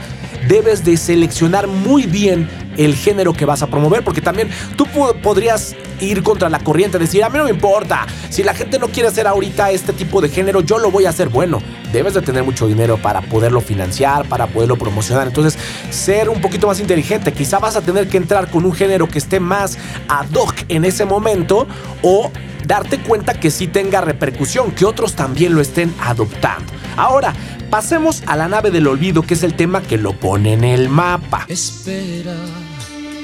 debes 0.47 0.85
de 0.85 0.95
seleccionar 0.95 1.67
muy 1.67 2.03
bien 2.03 2.47
el 2.77 2.95
género 2.95 3.33
que 3.33 3.45
vas 3.45 3.61
a 3.61 3.67
promover, 3.67 4.03
porque 4.03 4.21
también 4.21 4.49
tú 4.75 4.85
podrías 5.21 5.75
ir 5.99 6.23
contra 6.23 6.49
la 6.49 6.59
corriente, 6.59 6.99
decir, 6.99 7.23
a 7.23 7.29
mí 7.29 7.37
no 7.37 7.45
me 7.45 7.51
importa, 7.51 8.05
si 8.29 8.43
la 8.43 8.53
gente 8.53 8.79
no 8.79 8.87
quiere 8.87 9.09
hacer 9.09 9.27
ahorita 9.27 9.71
este 9.71 9.93
tipo 9.93 10.21
de 10.21 10.29
género, 10.29 10.61
yo 10.61 10.77
lo 10.77 10.91
voy 10.91 11.05
a 11.05 11.09
hacer. 11.09 11.29
Bueno, 11.29 11.59
debes 11.91 12.13
de 12.13 12.21
tener 12.21 12.43
mucho 12.43 12.67
dinero 12.67 12.97
para 12.97 13.21
poderlo 13.21 13.61
financiar, 13.61 14.27
para 14.27 14.47
poderlo 14.47 14.77
promocionar. 14.77 15.27
Entonces, 15.27 15.57
ser 15.89 16.29
un 16.29 16.41
poquito 16.41 16.67
más 16.67 16.79
inteligente, 16.79 17.31
quizá 17.31 17.59
vas 17.59 17.75
a 17.75 17.81
tener 17.81 18.07
que 18.07 18.17
entrar 18.17 18.49
con 18.49 18.65
un 18.65 18.73
género 18.73 19.07
que 19.07 19.17
esté 19.17 19.39
más 19.39 19.77
ad 20.07 20.27
hoc 20.33 20.53
en 20.69 20.85
ese 20.85 21.05
momento 21.05 21.67
o 22.01 22.31
darte 22.65 22.99
cuenta 22.99 23.33
que 23.39 23.51
sí 23.51 23.67
tenga 23.67 24.01
repercusión, 24.01 24.71
que 24.71 24.85
otros 24.85 25.13
también 25.13 25.53
lo 25.53 25.61
estén 25.61 25.93
adoptando. 26.01 26.73
Ahora, 26.97 27.33
pasemos 27.69 28.23
a 28.25 28.35
la 28.35 28.47
nave 28.47 28.71
del 28.71 28.87
olvido, 28.87 29.21
que 29.21 29.35
es 29.35 29.43
el 29.43 29.55
tema 29.55 29.81
que 29.81 29.97
lo 29.97 30.13
pone 30.13 30.53
en 30.53 30.63
el 30.63 30.89
mapa. 30.89 31.45
Espera 31.47 32.35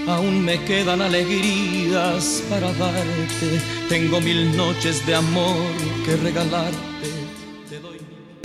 Aún 0.08 0.44
me 0.44 0.64
quedan 0.66 1.02
alegrías 1.02 2.44
para 2.50 2.72
darte. 2.74 3.62
Tengo 3.90 4.20
mil 4.20 4.56
noches 4.58 5.06
de 5.06 5.16
amor 5.16 5.58
que 6.06 6.16
regalarte. 6.18 6.91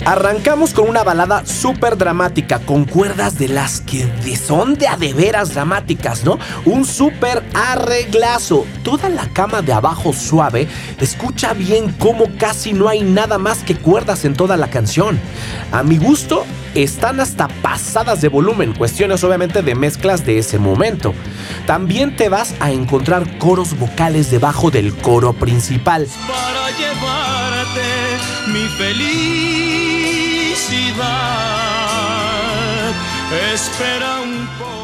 Arrancamos 0.05 0.73
con 0.73 0.87
una 0.87 1.03
balada 1.03 1.45
súper 1.45 1.97
dramática, 1.97 2.59
con 2.59 2.85
cuerdas 2.85 3.37
de 3.37 3.49
las 3.49 3.81
que 3.81 4.07
son 4.37 4.75
de 4.75 4.87
a 4.87 4.95
de 4.95 5.13
veras 5.13 5.53
dramáticas, 5.53 6.23
¿no? 6.23 6.39
Un 6.65 6.85
súper 6.85 7.43
arreglazo. 7.53 8.65
Toda 8.83 9.09
la 9.09 9.27
cama 9.33 9.61
de 9.61 9.73
abajo 9.73 10.13
suave, 10.13 10.67
escucha 10.99 11.53
bien 11.53 11.93
cómo 11.99 12.25
casi 12.37 12.73
no 12.73 12.87
hay 12.87 13.01
nada 13.01 13.37
más 13.37 13.59
que 13.59 13.75
cuerdas 13.75 14.23
en 14.23 14.33
toda 14.33 14.55
la 14.55 14.69
canción. 14.69 15.19
A 15.71 15.83
mi 15.83 15.97
gusto, 15.97 16.45
están 16.73 17.19
hasta 17.19 17.47
pasadas 17.47 18.21
de 18.21 18.29
volumen, 18.29 18.73
cuestiones 18.73 19.23
obviamente 19.23 19.61
de 19.61 19.75
mezclas 19.75 20.25
de 20.25 20.37
ese 20.37 20.57
momento. 20.57 21.13
También 21.65 22.15
te 22.15 22.29
vas 22.29 22.53
a 22.59 22.71
encontrar 22.71 23.37
coros 23.39 23.77
vocales 23.77 24.31
debajo 24.31 24.71
del 24.71 24.95
coro 24.95 25.33
principal. 25.33 26.07
Para 26.27 26.69
llevarte 26.77 27.87
mi 28.47 28.67
felicidad. 30.57 31.63
Espera 33.53 34.21
un 34.21 34.47
poco. 34.57 34.77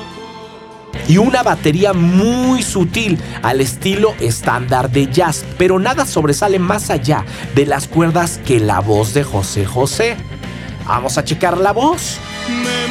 y 1.08 1.18
una 1.18 1.44
batería 1.44 1.94
muy 1.94 2.62
sutil 2.62 3.20
al 3.42 3.60
estilo 3.62 4.14
estándar 4.20 4.90
de 4.90 5.08
jazz, 5.08 5.44
pero 5.58 5.80
nada 5.80 6.06
sobresale 6.06 6.60
más 6.60 6.90
allá 6.90 7.26
de 7.56 7.66
las 7.66 7.88
cuerdas 7.88 8.40
que 8.46 8.60
la 8.60 8.80
voz 8.80 9.14
de 9.14 9.24
José 9.24 9.66
José. 9.66 10.16
Vamos 10.88 11.18
a 11.18 11.24
checar 11.24 11.58
la 11.58 11.72
voz. 11.72 12.18
Me 12.48 12.88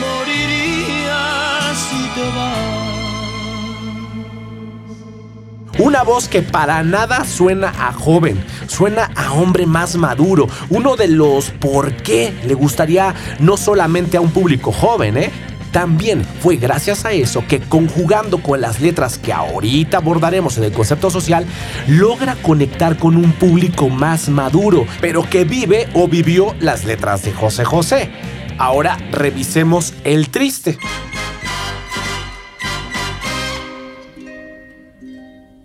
Una 5.78 6.02
voz 6.02 6.28
que 6.28 6.42
para 6.42 6.82
nada 6.82 7.24
suena 7.24 7.72
a 7.78 7.92
joven, 7.92 8.44
suena 8.66 9.10
a 9.16 9.32
hombre 9.32 9.64
más 9.64 9.96
maduro. 9.96 10.46
Uno 10.68 10.96
de 10.96 11.08
los 11.08 11.50
por 11.50 11.94
qué 11.96 12.34
le 12.46 12.54
gustaría 12.54 13.14
no 13.38 13.56
solamente 13.56 14.18
a 14.18 14.20
un 14.20 14.30
público 14.32 14.70
joven, 14.70 15.16
¿eh? 15.16 15.30
También 15.72 16.26
fue 16.40 16.56
gracias 16.56 17.06
a 17.06 17.12
eso 17.12 17.44
que 17.48 17.60
conjugando 17.60 18.42
con 18.42 18.60
las 18.60 18.82
letras 18.82 19.16
que 19.16 19.32
ahorita 19.32 19.96
abordaremos 19.96 20.58
en 20.58 20.64
el 20.64 20.72
concepto 20.72 21.10
social, 21.10 21.46
logra 21.86 22.36
conectar 22.42 22.98
con 22.98 23.16
un 23.16 23.32
público 23.32 23.88
más 23.88 24.28
maduro, 24.28 24.86
pero 25.00 25.28
que 25.28 25.44
vive 25.44 25.88
o 25.94 26.06
vivió 26.06 26.54
las 26.60 26.84
letras 26.84 27.22
de 27.22 27.32
José 27.32 27.64
José. 27.64 28.10
Ahora 28.58 28.98
revisemos 29.10 29.94
el 30.04 30.28
triste. 30.28 30.76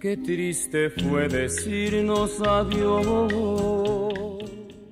Qué 0.08 0.16
triste 0.16 0.90
fue 0.90 1.28
decirnos 1.28 2.40
adiós. 2.40 3.34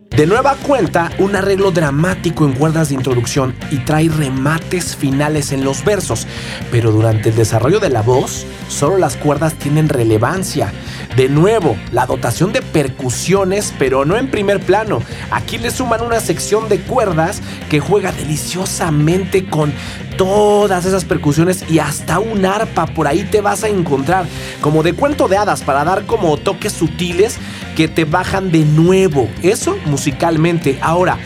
De 0.09 0.27
nueva 0.27 0.55
cuenta, 0.55 1.09
un 1.19 1.37
arreglo 1.37 1.71
dramático 1.71 2.45
en 2.45 2.51
cuerdas 2.51 2.89
de 2.89 2.95
introducción 2.95 3.55
y 3.71 3.77
trae 3.77 4.09
remates 4.09 4.93
finales 4.93 5.53
en 5.53 5.63
los 5.63 5.85
versos, 5.85 6.27
pero 6.69 6.91
durante 6.91 7.29
el 7.29 7.35
desarrollo 7.35 7.79
de 7.79 7.89
la 7.89 8.01
voz, 8.01 8.45
solo 8.67 8.97
las 8.97 9.15
cuerdas 9.15 9.53
tienen 9.53 9.87
relevancia. 9.87 10.73
De 11.15 11.29
nuevo, 11.29 11.77
la 11.93 12.05
dotación 12.05 12.51
de 12.51 12.61
percusiones, 12.61 13.73
pero 13.79 14.03
no 14.03 14.17
en 14.17 14.29
primer 14.29 14.59
plano. 14.59 15.01
Aquí 15.31 15.57
le 15.57 15.71
suman 15.71 16.01
una 16.01 16.19
sección 16.19 16.67
de 16.67 16.79
cuerdas 16.79 17.41
que 17.69 17.79
juega 17.79 18.11
deliciosamente 18.11 19.45
con 19.45 19.73
todas 20.17 20.85
esas 20.85 21.05
percusiones 21.05 21.63
y 21.69 21.79
hasta 21.79 22.19
un 22.19 22.45
arpa 22.45 22.85
por 22.87 23.07
ahí 23.07 23.23
te 23.23 23.41
vas 23.41 23.63
a 23.63 23.67
encontrar, 23.67 24.25
como 24.61 24.83
de 24.83 24.93
cuento 24.93 25.27
de 25.27 25.37
hadas 25.37 25.61
para 25.61 25.83
dar 25.83 26.05
como 26.05 26.37
toques 26.37 26.73
sutiles 26.73 27.37
que 27.75 27.87
te 27.87 28.05
bajan 28.05 28.51
de 28.51 28.65
nuevo. 28.65 29.29
Eso 29.43 29.77
musicalmente. 29.85 30.79
Ahora, 30.81 31.17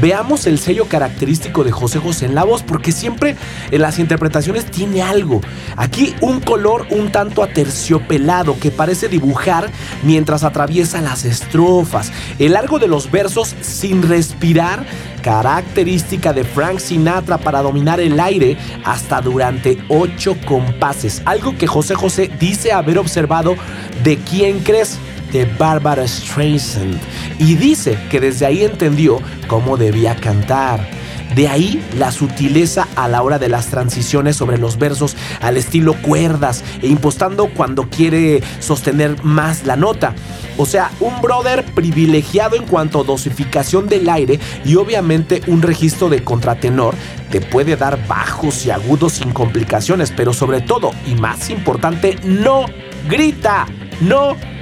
veamos 0.00 0.46
el 0.46 0.58
sello 0.58 0.86
característico 0.86 1.64
de 1.64 1.72
José 1.72 1.98
José 1.98 2.26
en 2.26 2.34
la 2.34 2.44
voz, 2.44 2.62
porque 2.62 2.92
siempre 2.92 3.36
en 3.70 3.80
las 3.82 3.98
interpretaciones 3.98 4.66
tiene 4.66 5.02
algo. 5.02 5.40
Aquí 5.76 6.14
un 6.20 6.40
color 6.40 6.86
un 6.90 7.10
tanto 7.10 7.42
aterciopelado 7.42 8.58
que 8.58 8.70
parece 8.70 9.08
dibujar 9.08 9.70
mientras 10.02 10.44
atraviesa 10.44 11.00
las 11.00 11.24
estrofas. 11.24 12.12
El 12.38 12.52
largo 12.52 12.78
de 12.78 12.88
los 12.88 13.10
versos 13.10 13.54
sin 13.60 14.02
respirar, 14.02 14.86
característica 15.22 16.32
de 16.32 16.44
Frank 16.44 16.78
Sinatra 16.78 17.38
para 17.38 17.62
dominar 17.62 18.00
el 18.00 18.20
aire 18.20 18.56
hasta 18.84 19.20
durante 19.20 19.78
ocho 19.88 20.36
compases. 20.46 21.22
Algo 21.24 21.56
que 21.58 21.66
José 21.66 21.94
José 21.94 22.30
dice 22.38 22.72
haber 22.72 22.98
observado 22.98 23.56
de 24.04 24.18
quién 24.18 24.60
crees 24.60 24.98
de 25.32 25.44
Barbara 25.58 26.06
Streisand 26.06 26.98
y 27.38 27.54
dice 27.54 27.98
que 28.10 28.20
desde 28.20 28.46
ahí 28.46 28.64
entendió 28.64 29.20
cómo 29.48 29.76
debía 29.76 30.16
cantar. 30.16 30.88
De 31.34 31.48
ahí 31.48 31.84
la 31.98 32.12
sutileza 32.12 32.88
a 32.96 33.08
la 33.08 33.22
hora 33.22 33.38
de 33.38 33.48
las 33.48 33.66
transiciones 33.66 34.36
sobre 34.36 34.58
los 34.58 34.78
versos 34.78 35.16
al 35.40 35.56
estilo 35.56 35.94
cuerdas 36.00 36.64
e 36.80 36.86
impostando 36.86 37.48
cuando 37.48 37.90
quiere 37.90 38.42
sostener 38.60 39.22
más 39.22 39.66
la 39.66 39.76
nota. 39.76 40.14
O 40.56 40.64
sea, 40.64 40.90
un 41.00 41.20
brother 41.20 41.64
privilegiado 41.74 42.56
en 42.56 42.64
cuanto 42.64 43.00
a 43.00 43.04
dosificación 43.04 43.88
del 43.88 44.08
aire 44.08 44.40
y 44.64 44.76
obviamente 44.76 45.42
un 45.46 45.60
registro 45.60 46.08
de 46.08 46.24
contratenor 46.24 46.94
te 47.30 47.40
puede 47.40 47.76
dar 47.76 48.06
bajos 48.06 48.64
y 48.64 48.70
agudos 48.70 49.14
sin 49.14 49.32
complicaciones, 49.32 50.12
pero 50.16 50.32
sobre 50.32 50.62
todo 50.62 50.92
y 51.06 51.16
más 51.16 51.50
importante, 51.50 52.16
no 52.24 52.64
grita, 53.08 53.66
no 54.00 54.36
grita. 54.36 54.55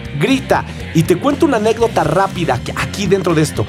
Y 0.94 1.02
te 1.02 1.16
cuento 1.16 1.46
una 1.46 1.56
anécdota 1.56 2.04
rápida 2.04 2.60
aquí 2.76 3.06
dentro 3.06 3.34
de 3.34 3.42
esto. 3.42 3.66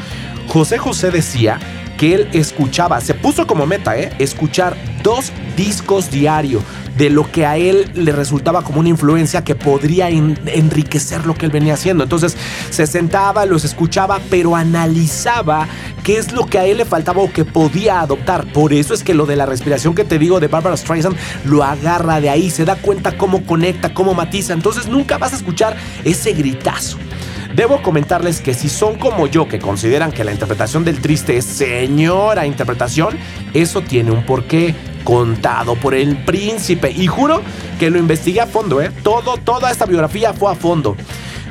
José 0.48 0.78
José 0.78 1.12
decía 1.12 1.60
que 1.98 2.16
él 2.16 2.30
escuchaba, 2.34 3.00
se 3.02 3.14
puso 3.14 3.48
como 3.48 3.66
meta, 3.66 3.98
¿eh? 3.98 4.12
Escuchar 4.20 4.76
dos 5.04 5.32
discos 5.56 6.12
diario 6.12 6.62
de 6.98 7.10
lo 7.10 7.30
que 7.30 7.46
a 7.46 7.58
él 7.58 7.92
le 7.94 8.14
resultaba 8.14 8.62
como 8.62 8.80
una 8.80 8.88
influencia 8.88 9.44
que 9.44 9.54
podría 9.54 10.10
en- 10.10 10.40
enriquecer 10.46 11.26
lo 11.26 11.34
que 11.36 11.46
él 11.46 11.52
venía 11.52 11.74
haciendo. 11.74 12.04
Entonces 12.04 12.38
se 12.70 12.88
sentaba, 12.88 13.46
los 13.46 13.66
escuchaba, 13.66 14.20
pero 14.30 14.56
analizaba 14.56 15.68
qué 16.04 16.18
es 16.18 16.32
lo 16.32 16.46
que 16.46 16.58
a 16.58 16.66
él 16.66 16.78
le 16.78 16.86
faltaba 16.86 17.22
o 17.22 17.32
que 17.32 17.44
podía 17.44 18.00
adoptar. 18.00 18.46
Por 18.54 18.72
eso 18.74 18.94
es 18.94 19.04
que 19.04 19.14
lo 19.14 19.26
de 19.26 19.36
la 19.36 19.46
respiración 19.46 19.94
que 19.94 20.06
te 20.06 20.18
digo 20.18 20.40
de 20.40 20.48
Barbara 20.48 20.78
Streisand 20.78 21.18
lo 21.44 21.64
agarra 21.64 22.22
de 22.22 22.30
ahí, 22.30 22.50
se 22.50 22.64
da 22.64 22.76
cuenta 22.76 23.18
cómo 23.18 23.46
conecta, 23.46 23.94
cómo 23.94 24.14
matiza. 24.14 24.54
Entonces 24.54 24.88
nunca 24.88 25.18
vas 25.18 25.34
a 25.34 25.36
escuchar 25.36 25.76
ese 26.06 26.32
gritazo. 26.32 26.98
Debo 27.56 27.82
comentarles 27.82 28.42
que 28.42 28.54
si 28.54 28.68
son 28.68 28.96
como 28.96 29.28
yo, 29.28 29.48
que 29.48 29.60
consideran 29.60 30.12
que 30.12 30.26
la 30.26 30.34
interpretación 30.34 30.84
del 30.84 31.00
triste 31.00 31.38
es 31.38 31.46
señora 31.46 32.46
interpretación, 32.46 33.18
eso 33.54 33.82
tiene 33.82 34.12
un 34.12 34.26
porqué 34.26 34.76
contado 35.06 35.76
por 35.76 35.94
el 35.94 36.18
príncipe. 36.18 36.92
Y 36.92 37.08
juro 37.08 37.42
que 37.80 37.90
lo 37.90 37.98
investigué 37.98 38.42
a 38.42 38.48
fondo, 38.48 38.82
¿eh? 38.82 38.92
Todo, 39.04 39.38
toda 39.38 39.72
esta 39.72 39.86
biografía 39.86 40.34
fue 40.34 40.52
a 40.52 40.56
fondo. 40.56 40.98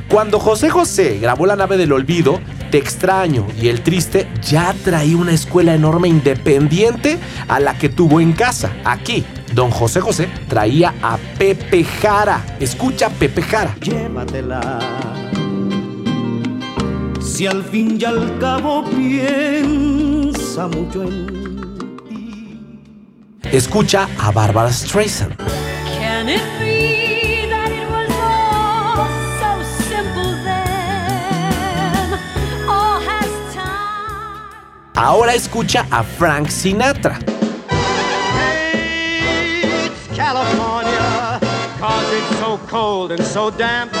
Cuando 0.07 0.39
José 0.39 0.69
José 0.69 1.17
grabó 1.19 1.47
La 1.47 1.55
nave 1.55 1.75
del 1.75 1.91
olvido, 1.91 2.39
Te 2.69 2.77
extraño 2.77 3.47
y 3.59 3.69
El 3.69 3.81
triste 3.81 4.27
ya 4.43 4.75
traía 4.83 5.17
una 5.17 5.31
escuela 5.31 5.73
enorme 5.73 6.07
independiente 6.07 7.17
a 7.47 7.59
la 7.59 7.79
que 7.79 7.89
tuvo 7.89 8.19
en 8.19 8.33
casa. 8.33 8.71
Aquí, 8.83 9.25
don 9.53 9.71
José 9.71 10.01
José 10.01 10.29
traía 10.47 10.93
a 11.01 11.17
Pepe 11.39 11.83
Jara. 11.83 12.45
Escucha 12.59 13.09
Pepe 13.09 13.41
Jara. 13.41 13.75
llévatela. 13.81 15.24
Si 17.35 17.45
al 17.45 17.65
fin 17.65 17.97
y 17.99 18.05
al 18.05 18.39
cabo 18.39 18.85
piensa 18.85 20.67
mucho 20.67 21.03
en 21.03 21.27
ti. 22.07 23.49
Escucha 23.51 24.07
a 24.17 24.31
Barbara 24.31 24.71
Streisand. 24.71 25.35
Can 25.99 26.29
it 26.29 26.41
be 26.59 27.45
that 27.49 27.69
it 27.73 27.89
was 27.89 28.09
all 28.23 29.05
so 29.41 29.61
simple 29.83 30.31
then? 30.45 32.13
All 32.69 33.01
has 33.01 33.29
time. 33.53 34.47
Ahora 34.95 35.33
escucha 35.35 35.85
a 35.91 36.05
Frank 36.05 36.47
Sinatra. 36.47 37.19
It's 39.59 40.07
California, 40.15 41.41
cause 41.81 42.13
it's 42.13 42.39
so 42.39 42.57
cold 42.69 43.11
and 43.11 43.21
so 43.21 43.51
damp. 43.51 43.91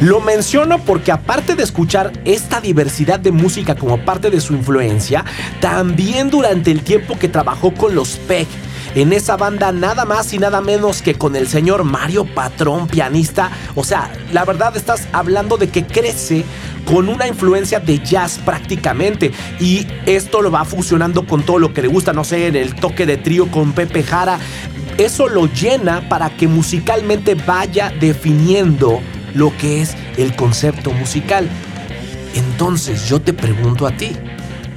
Lo 0.00 0.20
menciono 0.20 0.78
porque 0.78 1.10
aparte 1.10 1.56
de 1.56 1.64
escuchar 1.64 2.12
esta 2.24 2.60
diversidad 2.60 3.18
de 3.18 3.32
música 3.32 3.74
como 3.74 3.98
parte 4.04 4.30
de 4.30 4.40
su 4.40 4.54
influencia, 4.54 5.24
también 5.60 6.30
durante 6.30 6.70
el 6.70 6.82
tiempo 6.82 7.18
que 7.18 7.28
trabajó 7.28 7.74
con 7.74 7.96
los 7.96 8.10
Peck, 8.10 8.46
en 8.94 9.12
esa 9.12 9.36
banda 9.36 9.72
nada 9.72 10.04
más 10.04 10.32
y 10.32 10.38
nada 10.38 10.60
menos 10.60 11.02
que 11.02 11.14
con 11.14 11.36
el 11.36 11.48
señor 11.48 11.84
Mario 11.84 12.24
Patrón, 12.24 12.86
pianista. 12.86 13.50
O 13.74 13.82
sea, 13.82 14.12
la 14.32 14.44
verdad 14.44 14.76
estás 14.76 15.08
hablando 15.12 15.56
de 15.56 15.68
que 15.68 15.84
crece 15.84 16.44
con 16.84 17.08
una 17.08 17.26
influencia 17.26 17.80
de 17.80 17.98
jazz 17.98 18.38
prácticamente. 18.44 19.32
Y 19.58 19.86
esto 20.06 20.42
lo 20.42 20.50
va 20.50 20.64
fusionando 20.64 21.26
con 21.26 21.42
todo 21.42 21.58
lo 21.58 21.74
que 21.74 21.82
le 21.82 21.88
gusta, 21.88 22.12
no 22.12 22.24
sé, 22.24 22.46
en 22.46 22.56
el 22.56 22.74
toque 22.76 23.04
de 23.04 23.16
trío 23.16 23.50
con 23.50 23.72
Pepe 23.72 24.02
Jara. 24.02 24.38
Eso 24.96 25.28
lo 25.28 25.46
llena 25.46 26.08
para 26.08 26.30
que 26.30 26.48
musicalmente 26.48 27.34
vaya 27.34 27.92
definiendo 28.00 29.00
lo 29.34 29.56
que 29.56 29.82
es 29.82 29.94
el 30.16 30.34
concepto 30.36 30.92
musical. 30.92 31.48
Entonces 32.34 33.08
yo 33.08 33.20
te 33.20 33.32
pregunto 33.32 33.86
a 33.86 33.90
ti, 33.90 34.12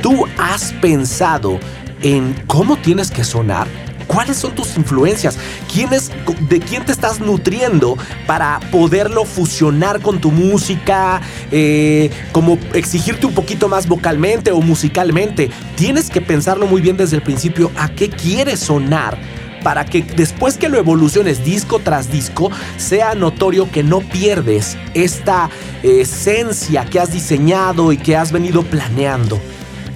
¿tú 0.02 0.26
has 0.38 0.74
pensado 0.74 1.60
en 2.02 2.34
cómo 2.48 2.78
tienes 2.78 3.12
que 3.12 3.24
sonar? 3.24 3.68
¿Cuáles 4.08 4.38
son 4.38 4.54
tus 4.54 4.76
influencias? 4.76 5.38
¿Quién 5.72 5.94
es, 5.94 6.12
¿De 6.50 6.60
quién 6.60 6.84
te 6.86 6.92
estás 6.92 7.22
nutriendo 7.22 7.98
para 8.28 8.60
poderlo 8.72 9.24
fusionar 9.24 10.02
con 10.02 10.20
tu 10.20 10.32
música? 10.32 11.22
Eh, 11.50 12.10
como 12.34 12.58
exigirte 12.74 13.26
un 13.26 13.34
poquito 13.34 13.70
más 13.70 13.88
vocalmente 13.88 14.52
o 14.52 14.60
musicalmente. 14.60 15.50
Tienes 15.78 16.10
que 16.10 16.20
pensarlo 16.20 16.68
muy 16.68 16.82
bien 16.82 16.98
desde 16.98 17.16
el 17.16 17.22
principio 17.22 17.72
a 17.78 17.88
qué 17.88 18.10
quieres 18.10 18.60
sonar 18.60 19.18
para 19.64 19.86
que 19.86 20.02
después 20.04 20.58
que 20.58 20.70
lo 20.70 20.78
evoluciones 20.78 21.44
disco 21.46 21.80
tras 21.80 22.12
disco, 22.12 22.50
sea 22.78 23.16
notorio 23.16 23.70
que 23.72 23.84
no 23.84 24.00
pierdes 24.02 24.78
esta 24.94 25.50
esencia 25.84 26.86
que 26.86 27.00
has 27.00 27.12
diseñado 27.12 27.92
y 27.92 27.98
que 27.98 28.16
has 28.18 28.32
venido 28.32 28.64
planeando. 28.64 29.40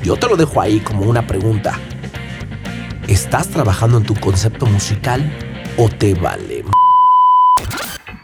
Yo 0.04 0.16
te 0.18 0.28
lo 0.28 0.36
dejo 0.38 0.62
ahí 0.62 0.80
como 0.80 1.02
una 1.02 1.26
pregunta. 1.26 1.80
¿Estás 3.08 3.48
trabajando 3.50 3.98
en 3.98 4.04
tu 4.04 4.16
concepto 4.16 4.66
musical 4.66 5.32
o 5.78 5.90
te 5.90 6.14
vale? 6.16 6.60
m- 6.60 6.72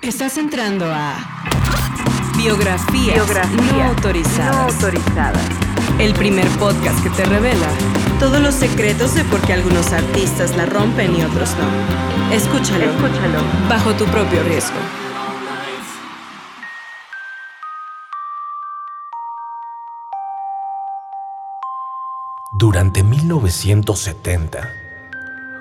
Estás 0.01 0.37
entrando 0.37 0.85
a 0.91 1.15
Biografías, 2.37 3.17
no, 3.17 3.83
autorizadas. 3.83 5.41
El 6.01 6.15
primer 6.15 6.47
podcast 6.57 6.99
que 7.03 7.11
te 7.11 7.23
revela 7.25 7.67
todos 8.19 8.41
los 8.41 8.55
secretos 8.55 9.13
de 9.13 9.23
por 9.23 9.39
qué 9.41 9.53
algunos 9.53 9.93
artistas 9.93 10.57
la 10.57 10.65
rompen 10.65 11.15
y 11.15 11.21
otros 11.21 11.55
no. 11.59 12.33
Escúchalo, 12.33 12.85
Escúchalo. 12.85 13.39
bajo 13.69 13.93
tu 13.93 14.05
propio 14.05 14.41
riesgo. 14.41 14.79
Durante 22.51 23.03
1970, 23.03 24.73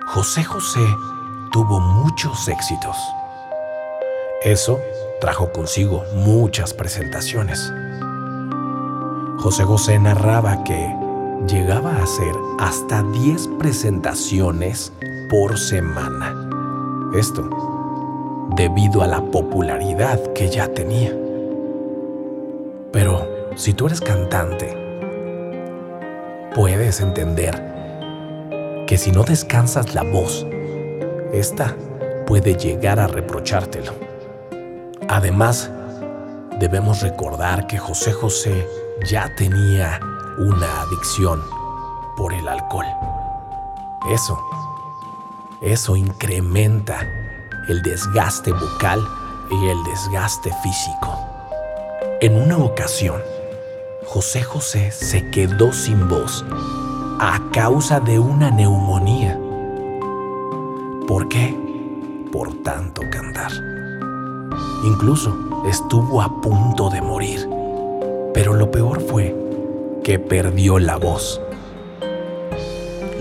José 0.07 0.42
José 0.42 0.81
tuvo 1.53 1.81
muchos 1.81 2.48
éxitos. 2.48 2.96
Eso 4.42 4.81
trajo 5.20 5.53
consigo 5.53 6.03
muchas 6.14 6.72
presentaciones. 6.72 7.70
José 9.40 9.64
José 9.64 9.98
narraba 9.98 10.62
que 10.64 10.94
llegaba 11.46 11.96
a 11.96 12.03
hacer 12.03 12.35
hasta 12.59 13.03
10 13.03 13.48
presentaciones 13.59 14.92
por 15.31 15.59
semana. 15.59 16.37
Esto 17.18 17.48
debido 18.55 19.00
a 19.00 19.07
la 19.07 19.22
popularidad 19.22 20.20
que 20.35 20.50
ya 20.50 20.68
tenía. 20.68 21.16
Pero 22.92 23.26
si 23.57 23.72
tú 23.72 23.87
eres 23.87 24.03
cantante, 24.03 24.76
puedes 26.55 27.00
entender 27.00 28.85
que 28.87 28.98
si 28.98 29.11
no 29.11 29.22
descansas 29.22 29.94
la 29.94 30.03
voz, 30.03 30.46
esta 31.33 31.74
puede 32.26 32.57
llegar 32.57 33.00
a 33.00 33.07
reprochártelo. 33.07 33.94
Además, 35.09 35.70
debemos 36.59 37.00
recordar 37.00 37.66
que 37.66 37.79
José 37.79 38.12
José 38.12 38.66
ya 39.04 39.34
tenía 39.34 40.00
una 40.38 40.82
adicción 40.82 41.42
por 42.16 42.32
el 42.32 42.46
alcohol. 42.48 42.86
Eso, 44.10 44.38
eso 45.60 45.96
incrementa 45.96 47.00
el 47.68 47.82
desgaste 47.82 48.52
vocal 48.52 49.00
y 49.50 49.68
el 49.68 49.82
desgaste 49.84 50.52
físico. 50.62 51.18
En 52.20 52.36
una 52.36 52.58
ocasión, 52.58 53.20
José 54.06 54.42
José 54.42 54.90
se 54.90 55.30
quedó 55.30 55.72
sin 55.72 56.08
voz 56.08 56.44
a 57.20 57.40
causa 57.52 58.00
de 58.00 58.18
una 58.18 58.50
neumonía. 58.50 59.38
¿Por 61.06 61.28
qué? 61.28 61.56
Por 62.32 62.62
tanto 62.62 63.02
cantar. 63.10 63.52
Incluso 64.84 65.36
estuvo 65.68 66.22
a 66.22 66.40
punto 66.40 66.88
de 66.88 67.02
morir. 67.02 67.60
Pero 68.40 68.55
lo 68.55 68.70
peor 68.70 69.03
fue 69.03 69.37
que 70.03 70.18
perdió 70.18 70.79
la 70.79 70.96
voz. 70.96 71.42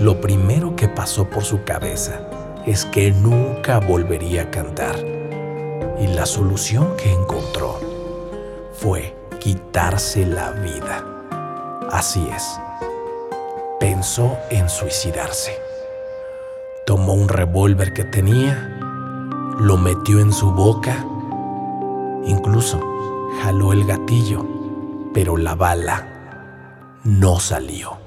Lo 0.00 0.18
primero 0.18 0.74
que 0.76 0.88
pasó 0.88 1.28
por 1.28 1.44
su 1.44 1.62
cabeza 1.62 2.22
es 2.64 2.86
que 2.86 3.10
nunca 3.10 3.80
volvería 3.80 4.44
a 4.44 4.50
cantar. 4.50 4.96
Y 6.00 6.06
la 6.06 6.24
solución 6.24 6.96
que 6.96 7.12
encontró 7.12 7.78
fue 8.72 9.14
quitarse 9.40 10.24
la 10.24 10.52
vida. 10.52 11.04
Así 11.90 12.26
es. 12.34 12.58
Pensó 13.78 14.38
en 14.48 14.70
suicidarse. 14.70 15.52
Tomó 16.86 17.12
un 17.12 17.28
revólver 17.28 17.92
que 17.92 18.04
tenía, 18.04 18.56
lo 19.58 19.76
metió 19.76 20.18
en 20.18 20.32
su 20.32 20.50
boca, 20.50 21.04
incluso 22.24 22.80
jaló 23.42 23.74
el 23.74 23.84
gatillo, 23.84 24.59
pero 25.12 25.36
la 25.36 25.54
bala 25.54 26.06
no 27.04 27.40
salió. 27.40 27.98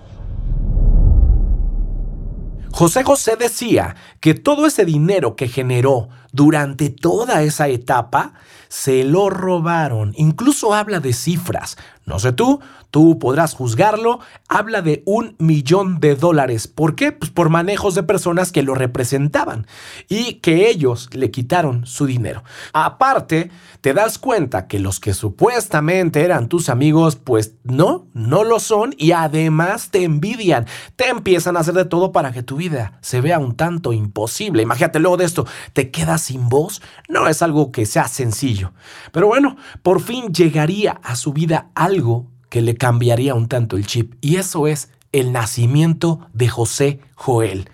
José 2.71 3.03
José 3.03 3.35
decía 3.35 3.95
que 4.19 4.33
todo 4.33 4.65
ese 4.65 4.83
dinero 4.83 5.35
que 5.35 5.47
generó 5.47 6.09
durante 6.34 6.89
toda 6.89 7.43
esa 7.43 7.69
etapa 7.69 8.34
se 8.67 9.04
lo 9.04 9.30
robaron. 9.30 10.13
Incluso 10.17 10.74
habla 10.74 11.00
de 11.00 11.13
cifras. 11.13 11.78
No 12.06 12.17
sé 12.17 12.34
tú, 12.34 12.60
tú 12.89 13.19
podrás 13.19 13.54
juzgarlo. 13.54 14.19
Habla 14.50 14.82
de 14.82 15.04
un 15.06 15.36
millón 15.38 16.00
de 16.00 16.15
dólares. 16.15 16.67
¿Por 16.67 16.96
qué? 16.96 17.12
Pues 17.12 17.30
por 17.30 17.50
manejos 17.50 17.93
de 17.93 18.02
personas 18.02 18.52
que 18.52 18.63
lo 18.63 18.74
representaban 18.74 19.67
y 20.10 20.36
que 20.36 20.69
ellos 20.69 21.08
le 21.13 21.30
quitaron 21.30 21.86
su 21.86 22.08
dinero. 22.08 22.43
Aparte, 22.74 23.52
te 23.82 23.93
das 23.93 24.17
cuenta 24.17 24.67
que 24.67 24.80
los 24.80 25.00
que 25.00 25.13
supuestamente 25.13 26.24
eran 26.24 26.50
tus 26.50 26.67
amigos, 26.67 27.15
pues 27.15 27.54
no, 27.63 28.08
no 28.13 28.43
lo 28.43 28.60
son 28.60 28.96
y 28.98 29.12
además 29.12 29.91
te 29.91 30.04
envidian. 30.04 30.65
Te 30.96 31.10
empiezan 31.10 31.58
a 31.58 31.60
hacer 31.60 31.76
de 31.76 31.86
todo 31.86 32.12
para 32.12 32.32
que 32.32 32.41
tu 32.41 32.58
vida 32.58 32.98
se 33.02 33.22
vea 33.22 33.38
un 33.38 33.56
tanto 33.56 33.93
imposible. 33.93 34.63
Imagínate 34.63 35.00
luego 35.00 35.17
de 35.17 35.26
esto, 35.26 35.46
te 35.74 35.91
quedas 35.91 36.22
sin 36.23 36.49
voz. 36.49 36.81
No 37.07 37.27
es 37.27 37.41
algo 37.41 37.71
que 37.71 37.86
sea 37.86 38.07
sencillo. 38.07 38.73
Pero 39.12 39.27
bueno, 39.27 39.55
por 39.81 40.01
fin 40.01 40.33
llegaría 40.33 40.99
a 41.03 41.15
su 41.15 41.33
vida 41.33 41.69
algo 41.75 42.27
que 42.49 42.62
le 42.62 42.75
cambiaría 42.75 43.36
un 43.36 43.47
tanto 43.47 43.77
el 43.77 43.86
chip. 43.86 44.15
Y 44.21 44.38
eso 44.38 44.67
es 44.67 44.89
el 45.12 45.31
nacimiento 45.31 46.27
de 46.33 46.47
José 46.49 46.99
Joel. 47.15 47.69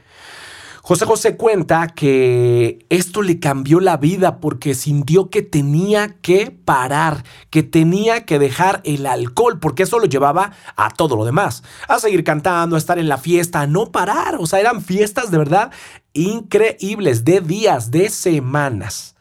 José 0.89 1.05
José 1.05 1.37
cuenta 1.37 1.87
que 1.89 2.83
esto 2.89 3.21
le 3.21 3.39
cambió 3.39 3.79
la 3.79 3.97
vida 3.97 4.39
porque 4.39 4.73
sintió 4.73 5.29
que 5.29 5.43
tenía 5.43 6.15
que 6.23 6.49
parar, 6.49 7.23
que 7.51 7.61
tenía 7.61 8.25
que 8.25 8.39
dejar 8.39 8.81
el 8.83 9.05
alcohol, 9.05 9.59
porque 9.59 9.83
eso 9.83 9.99
lo 9.99 10.07
llevaba 10.07 10.53
a 10.75 10.89
todo 10.89 11.15
lo 11.15 11.25
demás, 11.25 11.61
a 11.87 11.99
seguir 11.99 12.23
cantando, 12.23 12.75
a 12.75 12.79
estar 12.79 12.97
en 12.97 13.07
la 13.07 13.19
fiesta, 13.19 13.61
a 13.61 13.67
no 13.67 13.91
parar. 13.91 14.37
O 14.39 14.47
sea, 14.47 14.61
eran 14.61 14.81
fiestas 14.81 15.29
de 15.29 15.37
verdad 15.37 15.69
increíbles, 16.13 17.23
de 17.23 17.41
días, 17.41 17.91
de 17.91 18.09
semanas. 18.09 19.15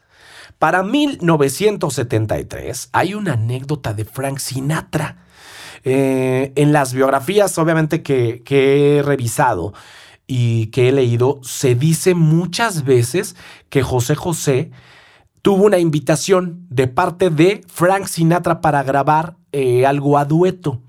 Para 0.57 0.81
1973 0.81 2.89
hay 2.93 3.13
una 3.13 3.33
anécdota 3.33 3.93
de 3.93 4.05
Frank 4.05 4.39
Sinatra. 4.39 5.17
Eh, 5.83 6.51
en 6.55 6.73
las 6.73 6.95
biografías, 6.95 7.55
obviamente, 7.59 8.01
que, 8.01 8.41
que 8.43 8.97
he 8.97 9.03
revisado 9.03 9.75
y 10.31 10.67
que 10.67 10.87
he 10.87 10.91
leído, 10.91 11.39
se 11.41 11.73
dice 11.73 12.13
muchas 12.13 12.85
veces 12.85 13.35
que 13.69 13.81
José 13.81 14.13
José 14.13 14.69
tuvo 15.41 15.65
una 15.65 15.79
invitación 15.79 16.67
de 16.69 16.87
parte 16.87 17.31
de 17.31 17.61
Frank 17.67 18.05
Sinatra 18.05 18.61
para 18.61 18.83
grabar 18.83 19.37
eh, 19.51 19.87
algo 19.87 20.19
a 20.19 20.25
dueto. 20.25 20.83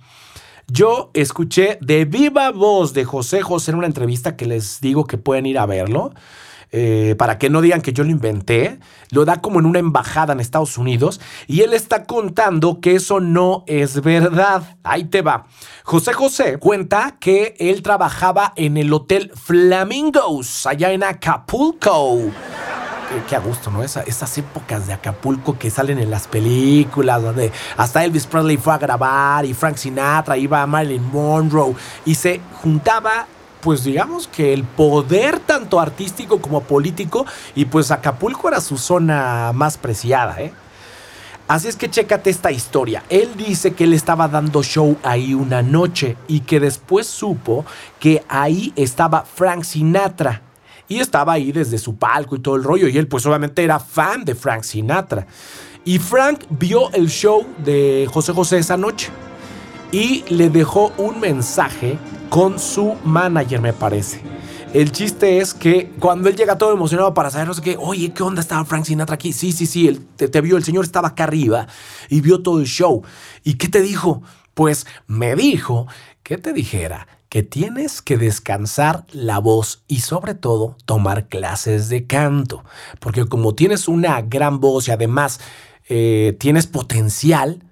Yo 0.69 1.11
escuché 1.15 1.79
de 1.81 2.05
viva 2.05 2.51
voz 2.51 2.93
de 2.93 3.07
José 3.07 3.41
José 3.41 3.71
en 3.71 3.79
una 3.79 3.87
entrevista 3.87 4.37
que 4.37 4.45
les 4.45 4.83
digo 4.83 5.07
que 5.07 5.17
pueden 5.17 5.47
ir 5.47 5.59
a 5.59 5.65
verlo. 5.65 6.13
Eh, 6.73 7.15
para 7.19 7.39
que 7.39 7.51
no 7.51 7.61
digan 7.61 7.81
que 7.83 7.93
yo 7.93 8.05
lo 8.05 8.11
inventé, 8.11 8.79
lo 9.11 9.25
da 9.25 9.41
como 9.41 9.59
en 9.59 9.67
una 9.67 9.79
embajada 9.81 10.33
en 10.33 10.41
Estados 10.41 10.79
Unidos 10.79 11.21
y 11.47 11.63
él 11.63 11.73
está 11.73 12.05
contando 12.05 12.81
que 12.81 12.95
eso 12.95 13.21
no 13.21 13.65
es 13.67 14.01
verdad. 14.03 14.77
Ahí 14.85 15.05
te 15.05 15.23
va. 15.23 15.47
José 15.85 16.13
José 16.13 16.59
cuenta 16.59 17.17
que 17.19 17.57
él 17.59 17.83
trabajaba 17.83 18.53
en 18.57 18.77
el 18.77 18.93
Hotel 18.93 19.33
Flamingos, 19.35 20.67
allá 20.67 20.93
en 20.93 21.03
Acapulco. 21.03 22.19
Qué, 23.29 23.35
a 23.35 23.41
gusto, 23.41 23.73
¿no? 23.73 23.83
Esa- 23.83 24.03
esas 24.03 24.39
épocas 24.39 24.87
de 24.87 24.93
Acapulco 24.93 25.59
que 25.59 25.69
salen 25.69 25.99
en 25.99 26.11
las 26.11 26.29
películas, 26.29 27.21
donde 27.21 27.51
hasta 27.77 28.05
Elvis 28.05 28.25
Presley 28.27 28.57
fue 28.57 28.73
a 28.73 28.79
grabar 28.79 29.45
y 29.45 29.53
Frank 29.53 29.75
Sinatra 29.77 30.37
iba 30.37 30.63
a 30.63 30.67
Marilyn 30.69 31.11
Monroe 31.11 31.75
y 32.05 32.15
se 32.15 32.41
juntaba 32.63 33.27
pues 33.61 33.85
digamos 33.85 34.29
que 34.29 34.53
el 34.53 34.65
poder 34.65 35.39
tanto 35.41 35.81
artístico 35.81 36.41
como 36.41 36.63
político 36.63 37.27
y 37.55 37.67
pues 37.67 37.91
Acapulco 37.91 38.49
era 38.49 38.61
su 38.61 38.79
zona 38.79 39.53
más 39.55 39.79
preciada, 39.79 40.41
¿eh? 40.41 40.53
Así 41.51 41.67
es 41.67 41.75
que 41.75 41.91
chécate 41.91 42.31
esta 42.31 42.53
historia. 42.53 43.03
Él 43.09 43.31
dice 43.37 43.73
que 43.73 43.83
él 43.83 43.93
estaba 43.93 44.29
dando 44.29 44.63
show 44.63 44.97
ahí 45.03 45.35
una 45.35 45.63
noche 45.63 46.17
y 46.29 46.43
que 46.43 46.61
después 46.61 47.09
supo 47.09 47.65
que 47.99 48.23
ahí 48.29 48.73
estaba 48.77 49.25
Frank 49.25 49.65
Sinatra. 49.65 50.43
Y 50.87 51.01
estaba 51.01 51.33
ahí 51.33 51.51
desde 51.51 51.79
su 51.79 51.97
palco 51.97 52.37
y 52.37 52.39
todo 52.39 52.55
el 52.55 52.63
rollo. 52.63 52.87
Y 52.87 52.97
él 52.99 53.09
pues 53.09 53.27
obviamente 53.27 53.65
era 53.65 53.81
fan 53.81 54.25
de 54.25 54.37
Frank 54.37 54.63
Sinatra. 54.63 55.27
Y 55.85 55.99
Frank 55.99 56.45
vio 56.51 56.93
el 56.93 57.09
show 57.09 57.45
de 57.65 58.09
José 58.13 58.33
José 58.33 58.59
esa 58.59 58.77
noche. 58.77 59.11
Y 59.91 60.23
le 60.29 60.51
dejó 60.51 60.93
un 60.99 61.19
mensaje 61.19 61.99
con 62.31 62.59
su 62.61 62.95
manager, 63.05 63.61
me 63.61 63.75
parece. 63.75 64.23
El 64.73 64.93
chiste 64.93 65.39
es 65.39 65.53
que 65.53 65.91
cuando 65.99 66.29
él 66.29 66.37
llega 66.37 66.57
todo 66.57 66.73
emocionado 66.73 67.13
para 67.13 67.29
saber, 67.29 67.49
no 67.49 67.55
sé 67.55 67.61
qué, 67.61 67.77
oye, 67.77 68.13
¿qué 68.13 68.23
onda 68.23 68.41
estaba 68.41 68.65
Frank 68.65 68.85
Sinatra 68.85 69.17
aquí? 69.17 69.33
Sí, 69.33 69.51
sí, 69.51 69.67
sí, 69.67 69.89
él 69.89 70.07
te, 70.17 70.41
vio, 70.41 70.57
el 70.57 70.63
señor 70.63 70.85
estaba 70.85 71.09
acá 71.09 71.25
arriba 71.25 71.67
y 72.09 72.21
vio 72.21 72.41
todo 72.41 72.61
el 72.61 72.67
show. 72.67 73.03
¿Y 73.43 73.55
qué 73.55 73.69
te 73.69 73.83
dijo? 73.83 74.23
Pues 74.55 74.87
me 75.09 75.35
dijo 75.35 75.89
que 76.23 76.39
te 76.39 76.53
dijera 76.53 77.09
que 77.29 77.43
tienes 77.43 78.01
que 78.01 78.17
descansar 78.17 79.07
la 79.11 79.39
voz 79.41 79.83
y 79.89 80.01
sobre 80.01 80.35
todo 80.35 80.77
tomar 80.85 81.27
clases 81.27 81.89
de 81.89 82.07
canto. 82.07 82.65
Porque 83.01 83.27
como 83.27 83.57
tienes 83.57 83.89
una 83.89 84.23
gran 84.23 84.61
voz 84.61 84.87
y 84.87 84.93
además 84.93 85.41
eh, 85.89 86.37
tienes 86.39 86.69
potencial, 86.69 87.65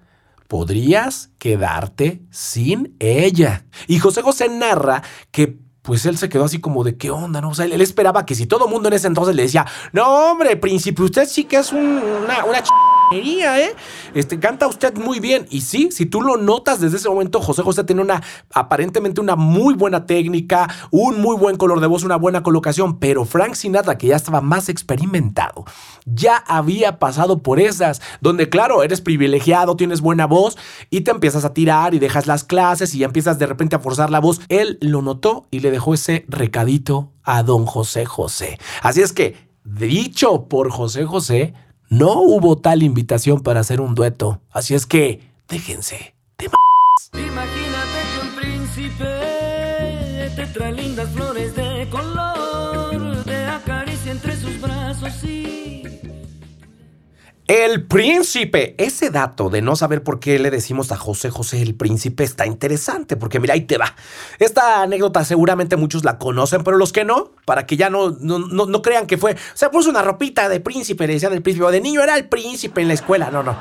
podrías 0.48 1.30
quedarte 1.38 2.22
sin 2.30 2.96
ella. 2.98 3.64
Y 3.87 3.98
José 4.00 4.22
José 4.22 4.48
narra 4.48 5.02
que 5.30 5.58
pues 5.82 6.04
él 6.04 6.18
se 6.18 6.28
quedó 6.28 6.44
así 6.44 6.61
como 6.61 6.84
de 6.84 6.98
qué 6.98 7.11
onda, 7.11 7.40
¿no? 7.40 7.50
O 7.50 7.54
sea, 7.54 7.64
él, 7.64 7.80
esperaba 7.80 8.26
que 8.26 8.34
si 8.34 8.46
todo 8.46 8.66
el 8.66 8.70
mundo 8.70 8.88
en 8.88 8.94
ese 8.94 9.06
entonces 9.06 9.34
le 9.34 9.44
decía, 9.44 9.64
no, 9.92 10.32
hombre, 10.32 10.56
príncipe, 10.56 11.02
usted 11.02 11.26
sí 11.26 11.44
que 11.44 11.56
es 11.56 11.72
un- 11.72 12.02
una, 12.24 12.44
una 12.44 12.58
ch***ería, 12.62 12.72
¿eh? 13.12 13.75
Este, 14.14 14.38
canta 14.38 14.66
usted 14.66 14.97
muy 14.97 15.21
bien. 15.21 15.47
Y 15.51 15.62
sí, 15.62 15.90
si 15.92 16.07
tú 16.07 16.21
lo 16.21 16.37
notas 16.37 16.81
desde 16.81 16.97
ese 16.97 17.09
momento, 17.09 17.40
José 17.40 17.62
José 17.62 17.85
tiene 17.85 18.03
una, 18.03 18.23
aparentemente 18.53 19.21
una 19.21 19.37
muy 19.37 19.75
buena 19.75 20.07
técnica, 20.07 20.68
un 20.90 21.21
muy 21.21 21.37
buen 21.37 21.57
color 21.57 21.81
de 21.81 21.87
voz, 21.87 22.05
una 22.05 22.16
buena 22.16 22.42
colocación, 22.42 22.99
pero 22.99 23.25
Frank 23.25 23.55
Sinatra, 23.55 23.99
que 23.99 24.09
ya 24.09 24.16
estaba 24.16 24.40
más 24.40 24.68
experimentado, 24.68 25.64
ya 26.05 26.37
había 26.37 26.99
pasado 26.99 27.38
por 27.38 27.61
esas, 27.61 28.01
donde 28.21 28.49
claro, 28.49 28.83
eres 28.83 29.01
privilegiado, 29.01 29.77
tienes 29.77 30.01
buena 30.01 30.27
voz 30.27 30.57
y 30.90 31.03
te 31.03 31.11
empiezas 31.11 31.44
a 31.44 31.55
tirar 31.55 31.94
y 31.94 31.99
dejas 31.99 32.27
las 32.27 32.44
clases 32.44 32.94
y 32.94 32.99
ya 32.99 33.07
empiezas 33.07 33.38
de 33.38 33.47
repente 33.47 33.77
a 33.77 33.81
forzar 33.81 34.11
la 34.11 34.21
voz. 34.21 34.40
Él 34.49 34.79
lo 34.81 35.03
notó 35.03 35.47
y 35.51 35.61
le 35.61 35.71
dejó 35.71 35.94
ese 35.94 36.25
recadito 36.29 37.12
a 37.23 37.42
don 37.42 37.66
José 37.66 38.05
José. 38.07 38.59
Así 38.83 39.03
es 39.03 39.12
que, 39.12 39.37
dicho 39.64 40.49
por 40.49 40.71
José 40.71 41.05
José, 41.05 41.55
no 41.88 42.20
hubo 42.20 42.57
tal 42.57 42.83
invitación 42.83 43.40
para 43.40 43.61
hacer 43.61 43.81
un 43.81 43.94
dueto. 43.94 44.40
Así 44.51 44.74
es 44.74 44.87
que, 44.87 45.31
déjense. 45.48 46.14
Imagínate 47.12 47.98
que 48.12 48.27
un 48.27 48.35
príncipe 48.37 50.31
te 50.37 50.46
trae 50.53 50.72
lindas 50.72 51.09
flores 51.11 51.55
de 51.55 51.88
color, 51.90 53.24
te 53.24 53.46
acaricia 53.46 54.12
entre 54.12 54.37
sus 54.37 54.61
brazos 54.61 55.24
y 55.24 55.67
El 57.48 57.87
príncipe. 57.87 58.74
Ese 58.76 59.08
dato 59.08 59.48
de 59.48 59.62
no 59.62 59.74
saber 59.74 60.02
por 60.02 60.20
qué 60.20 60.38
le 60.38 60.50
decimos 60.50 60.92
a 60.92 60.96
José 60.98 61.30
José 61.30 61.62
el 61.62 61.74
príncipe 61.74 62.22
está 62.22 62.46
interesante, 62.46 63.16
porque 63.16 63.40
mira, 63.40 63.54
ahí 63.54 63.62
te 63.62 63.78
va. 63.78 63.94
Esta 64.38 64.82
anécdota 64.82 65.24
seguramente 65.24 65.76
muchos 65.76 66.04
la 66.04 66.18
conocen, 66.18 66.62
pero 66.62 66.76
los 66.76 66.92
que 66.92 67.06
no, 67.06 67.32
para 67.46 67.64
que 67.66 67.78
ya 67.78 67.88
no, 67.88 68.11
no, 68.20 68.38
no- 68.38 68.66
no 68.66 68.82
crean 68.82 69.06
que 69.06 69.16
fue. 69.16 69.34
Se 69.54 69.70
puso 69.70 69.88
una 69.88 70.02
ropita 70.02 70.48
de 70.50 70.61
príncipe, 70.61 71.06
le 71.06 71.14
decían 71.14 71.32
el 71.32 71.40
príncipe, 71.40 71.64
o 71.64 71.70
de 71.70 71.80
niño 71.80 72.02
era 72.02 72.16
el 72.16 72.28
príncipe 72.28 72.82
en 72.82 72.88
la 72.88 72.94
escuela. 72.94 73.30
No, 73.30 73.42
no. 73.42 73.56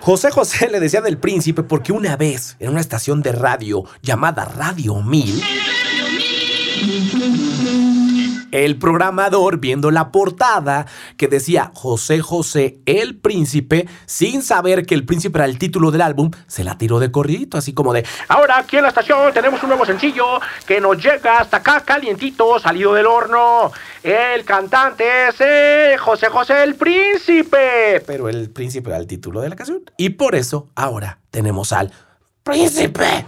José 0.00 0.30
José 0.30 0.68
le 0.68 0.78
decía 0.78 1.00
del 1.00 1.16
príncipe 1.16 1.62
porque 1.62 1.92
una 1.92 2.16
vez 2.18 2.56
en 2.60 2.68
una 2.70 2.80
estación 2.80 3.22
de 3.22 3.32
radio 3.32 3.84
llamada 4.02 4.44
Radio 4.44 5.00
1000, 5.02 5.42
el 8.52 8.78
programador 8.78 9.58
viendo 9.58 9.90
la 9.90 10.10
portada 10.10 10.86
que 11.16 11.28
decía 11.28 11.72
José 11.74 12.20
José 12.20 12.80
el 12.86 13.16
príncipe, 13.18 13.88
sin 14.06 14.42
saber 14.42 14.86
que 14.86 14.94
el 14.94 15.04
príncipe 15.04 15.38
era 15.38 15.44
el 15.44 15.58
título 15.58 15.90
del 15.90 16.02
álbum, 16.02 16.30
se 16.46 16.64
la 16.64 16.78
tiró 16.78 16.98
de 16.98 17.10
corridito, 17.10 17.58
así 17.58 17.72
como 17.72 17.92
de 17.92 18.04
Ahora 18.28 18.58
aquí 18.58 18.76
en 18.76 18.82
la 18.82 18.88
estación 18.88 19.32
tenemos 19.32 19.62
un 19.62 19.68
nuevo 19.68 19.84
sencillo 19.84 20.40
que 20.66 20.80
nos 20.80 21.02
llega 21.02 21.40
hasta 21.40 21.58
acá 21.58 21.80
calientito, 21.80 22.58
salido 22.58 22.94
del 22.94 23.06
horno. 23.06 23.72
El 24.02 24.44
cantante 24.44 25.28
es 25.28 25.36
eh, 25.40 25.96
José 25.98 26.28
José 26.28 26.62
el 26.62 26.74
Príncipe. 26.76 28.02
pero 28.06 28.28
el 28.28 28.50
príncipe 28.50 28.90
era 28.90 28.98
el 28.98 29.06
título 29.06 29.40
de 29.40 29.48
la 29.48 29.56
canción. 29.56 29.82
Y 29.96 30.10
por 30.10 30.34
eso 30.34 30.68
ahora 30.74 31.18
tenemos 31.30 31.72
al 31.72 31.92
príncipe. 32.42 33.26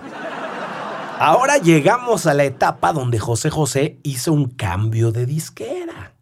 Ahora 1.22 1.58
llegamos 1.58 2.24
a 2.24 2.32
la 2.32 2.44
etapa 2.44 2.94
donde 2.94 3.18
José 3.18 3.50
José 3.50 3.98
hizo 4.02 4.32
un 4.32 4.46
cambio 4.48 5.12
de 5.12 5.26
disquera. 5.26 6.14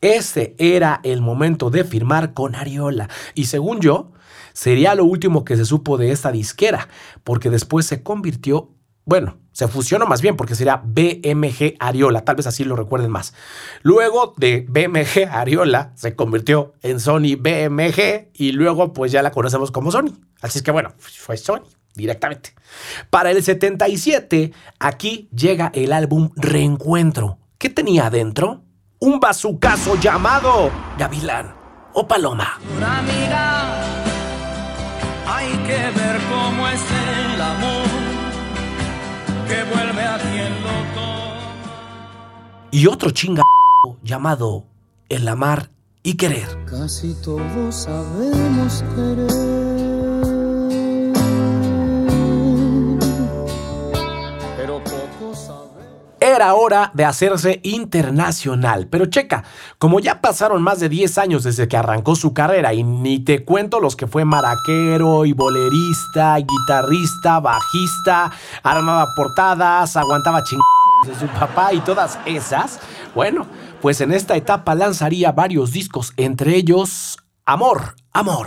Ese 0.00 0.54
era 0.56 1.00
el 1.02 1.20
momento 1.20 1.68
de 1.68 1.84
firmar 1.84 2.32
con 2.32 2.54
Ariola. 2.54 3.10
Y 3.34 3.44
según 3.44 3.80
yo, 3.80 4.12
sería 4.54 4.94
lo 4.94 5.04
último 5.04 5.44
que 5.44 5.58
se 5.58 5.66
supo 5.66 5.98
de 5.98 6.10
esta 6.10 6.32
disquera, 6.32 6.88
porque 7.22 7.50
después 7.50 7.84
se 7.84 8.02
convirtió, 8.02 8.70
bueno, 9.04 9.36
se 9.52 9.68
fusionó 9.68 10.06
más 10.06 10.22
bien, 10.22 10.38
porque 10.38 10.54
sería 10.54 10.80
BMG 10.82 11.74
Ariola, 11.78 12.24
tal 12.24 12.36
vez 12.36 12.46
así 12.46 12.64
lo 12.64 12.76
recuerden 12.76 13.10
más. 13.10 13.34
Luego 13.82 14.32
de 14.38 14.64
BMG 14.66 15.28
Ariola 15.30 15.92
se 15.96 16.16
convirtió 16.16 16.72
en 16.80 16.98
Sony 16.98 17.36
BMG 17.38 18.30
y 18.32 18.52
luego 18.52 18.94
pues 18.94 19.12
ya 19.12 19.20
la 19.20 19.32
conocemos 19.32 19.70
como 19.70 19.90
Sony. 19.90 20.16
Así 20.40 20.60
es 20.60 20.62
que 20.62 20.70
bueno, 20.70 20.94
fue 20.96 21.36
Sony 21.36 21.68
directamente. 21.94 22.54
Para 23.10 23.30
el 23.30 23.42
77, 23.42 24.52
aquí 24.78 25.28
llega 25.34 25.70
el 25.74 25.92
álbum 25.92 26.30
Reencuentro. 26.36 27.38
¿Qué 27.58 27.70
tenía 27.70 28.06
adentro? 28.06 28.62
Un 28.98 29.20
bazucazo 29.20 29.98
llamado 30.00 30.70
Gavilán 30.98 31.54
o 31.92 32.06
Paloma. 32.06 32.58
Hay 35.26 35.50
que 35.66 35.98
ver 35.98 36.20
cómo 36.30 36.68
es 36.68 36.80
el 37.34 37.40
amor 37.40 37.86
que 39.48 39.64
vuelve 39.74 40.02
a 40.02 40.18
quien 40.18 40.52
lo 40.62 40.94
toma. 40.94 42.68
Y 42.70 42.86
otro 42.86 43.10
chinga 43.10 43.42
llamado 44.02 44.66
El 45.08 45.28
amar 45.28 45.70
y 46.02 46.14
querer. 46.14 46.64
Casi 46.66 47.14
todos 47.22 47.74
sabemos 47.74 48.84
querer, 48.94 49.73
Era 56.24 56.54
hora 56.54 56.90
de 56.94 57.04
hacerse 57.04 57.60
internacional. 57.64 58.86
Pero 58.86 59.04
checa, 59.04 59.44
como 59.76 60.00
ya 60.00 60.22
pasaron 60.22 60.62
más 60.62 60.80
de 60.80 60.88
10 60.88 61.18
años 61.18 61.44
desde 61.44 61.68
que 61.68 61.76
arrancó 61.76 62.16
su 62.16 62.32
carrera 62.32 62.72
y 62.72 62.82
ni 62.82 63.18
te 63.18 63.44
cuento 63.44 63.78
los 63.78 63.94
que 63.94 64.06
fue 64.06 64.24
maraquero 64.24 65.26
y 65.26 65.34
bolerista, 65.34 66.36
guitarrista, 66.38 67.40
bajista, 67.40 68.32
armaba 68.62 69.04
portadas, 69.14 69.98
aguantaba 69.98 70.42
ching 70.42 70.58
de 71.06 71.14
su 71.14 71.26
papá 71.26 71.74
y 71.74 71.80
todas 71.80 72.18
esas, 72.24 72.80
bueno, 73.14 73.46
pues 73.82 74.00
en 74.00 74.10
esta 74.10 74.34
etapa 74.34 74.74
lanzaría 74.74 75.30
varios 75.32 75.72
discos, 75.72 76.14
entre 76.16 76.56
ellos 76.56 77.18
Amor, 77.44 77.96
Amor. 78.14 78.46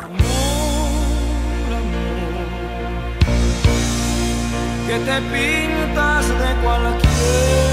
que 4.88 5.00
te 5.00 5.22
pintas 5.22 6.28
de 6.30 6.62
cualquier 6.63 7.67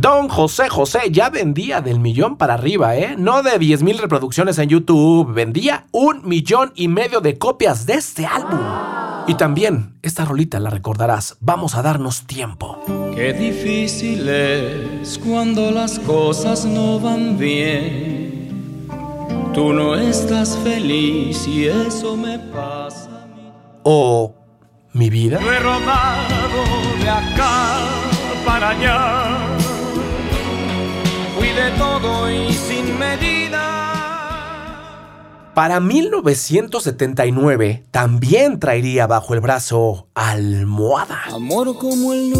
Don 0.00 0.30
José 0.30 0.70
José 0.70 1.10
ya 1.10 1.28
vendía 1.28 1.82
del 1.82 2.00
millón 2.00 2.38
para 2.38 2.54
arriba, 2.54 2.96
¿eh? 2.96 3.16
No 3.18 3.42
de 3.42 3.58
10 3.58 3.82
mil 3.82 3.98
reproducciones 3.98 4.56
en 4.56 4.70
YouTube, 4.70 5.30
vendía 5.30 5.88
un 5.92 6.26
millón 6.26 6.72
y 6.74 6.88
medio 6.88 7.20
de 7.20 7.36
copias 7.36 7.84
de 7.84 7.94
este 7.94 8.24
álbum. 8.24 8.60
Y 9.26 9.34
también, 9.34 9.98
esta 10.00 10.24
rolita 10.24 10.58
la 10.58 10.70
recordarás, 10.70 11.36
vamos 11.40 11.74
a 11.74 11.82
darnos 11.82 12.26
tiempo. 12.26 12.82
Qué 13.14 13.34
difícil 13.34 14.26
es 14.26 15.18
cuando 15.18 15.70
las 15.70 15.98
cosas 15.98 16.64
no 16.64 16.98
van 16.98 17.36
bien. 17.36 18.88
Tú 19.52 19.74
no 19.74 19.96
estás 19.96 20.56
feliz 20.64 21.46
y 21.46 21.66
eso 21.66 22.16
me 22.16 22.38
pasa. 22.38 23.28
O 23.82 24.34
mi 24.94 25.10
vida. 25.10 25.38
Yo 25.42 25.52
he 25.52 25.58
rodado 25.58 26.64
de 27.02 27.10
acá 27.10 27.76
para 28.46 28.70
allá. 28.70 29.59
De 31.56 31.70
todo 31.76 32.30
y 32.30 32.52
sin 32.52 32.96
medida. 32.98 33.90
Para 35.54 35.80
1979 35.80 37.82
también 37.90 38.60
traería 38.60 39.08
bajo 39.08 39.34
el 39.34 39.40
brazo 39.40 40.06
Almohada. 40.14 41.22
Amor 41.32 41.76
como 41.76 42.12
el 42.12 42.30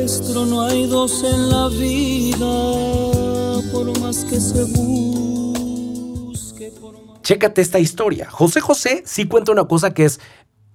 nuestro, 0.00 0.44
no 0.44 0.62
hay 0.62 0.86
dos 0.86 1.24
en 1.24 1.48
la 1.48 1.68
vida, 1.68 3.62
por 3.72 3.98
más 4.00 4.26
que 4.26 4.38
se 4.38 4.64
busque. 4.64 6.70
Chécate 7.22 7.62
esta 7.62 7.78
historia. 7.78 8.28
José 8.30 8.60
José 8.60 9.02
sí 9.06 9.26
cuenta 9.26 9.52
una 9.52 9.64
cosa 9.64 9.94
que 9.94 10.04
es 10.04 10.20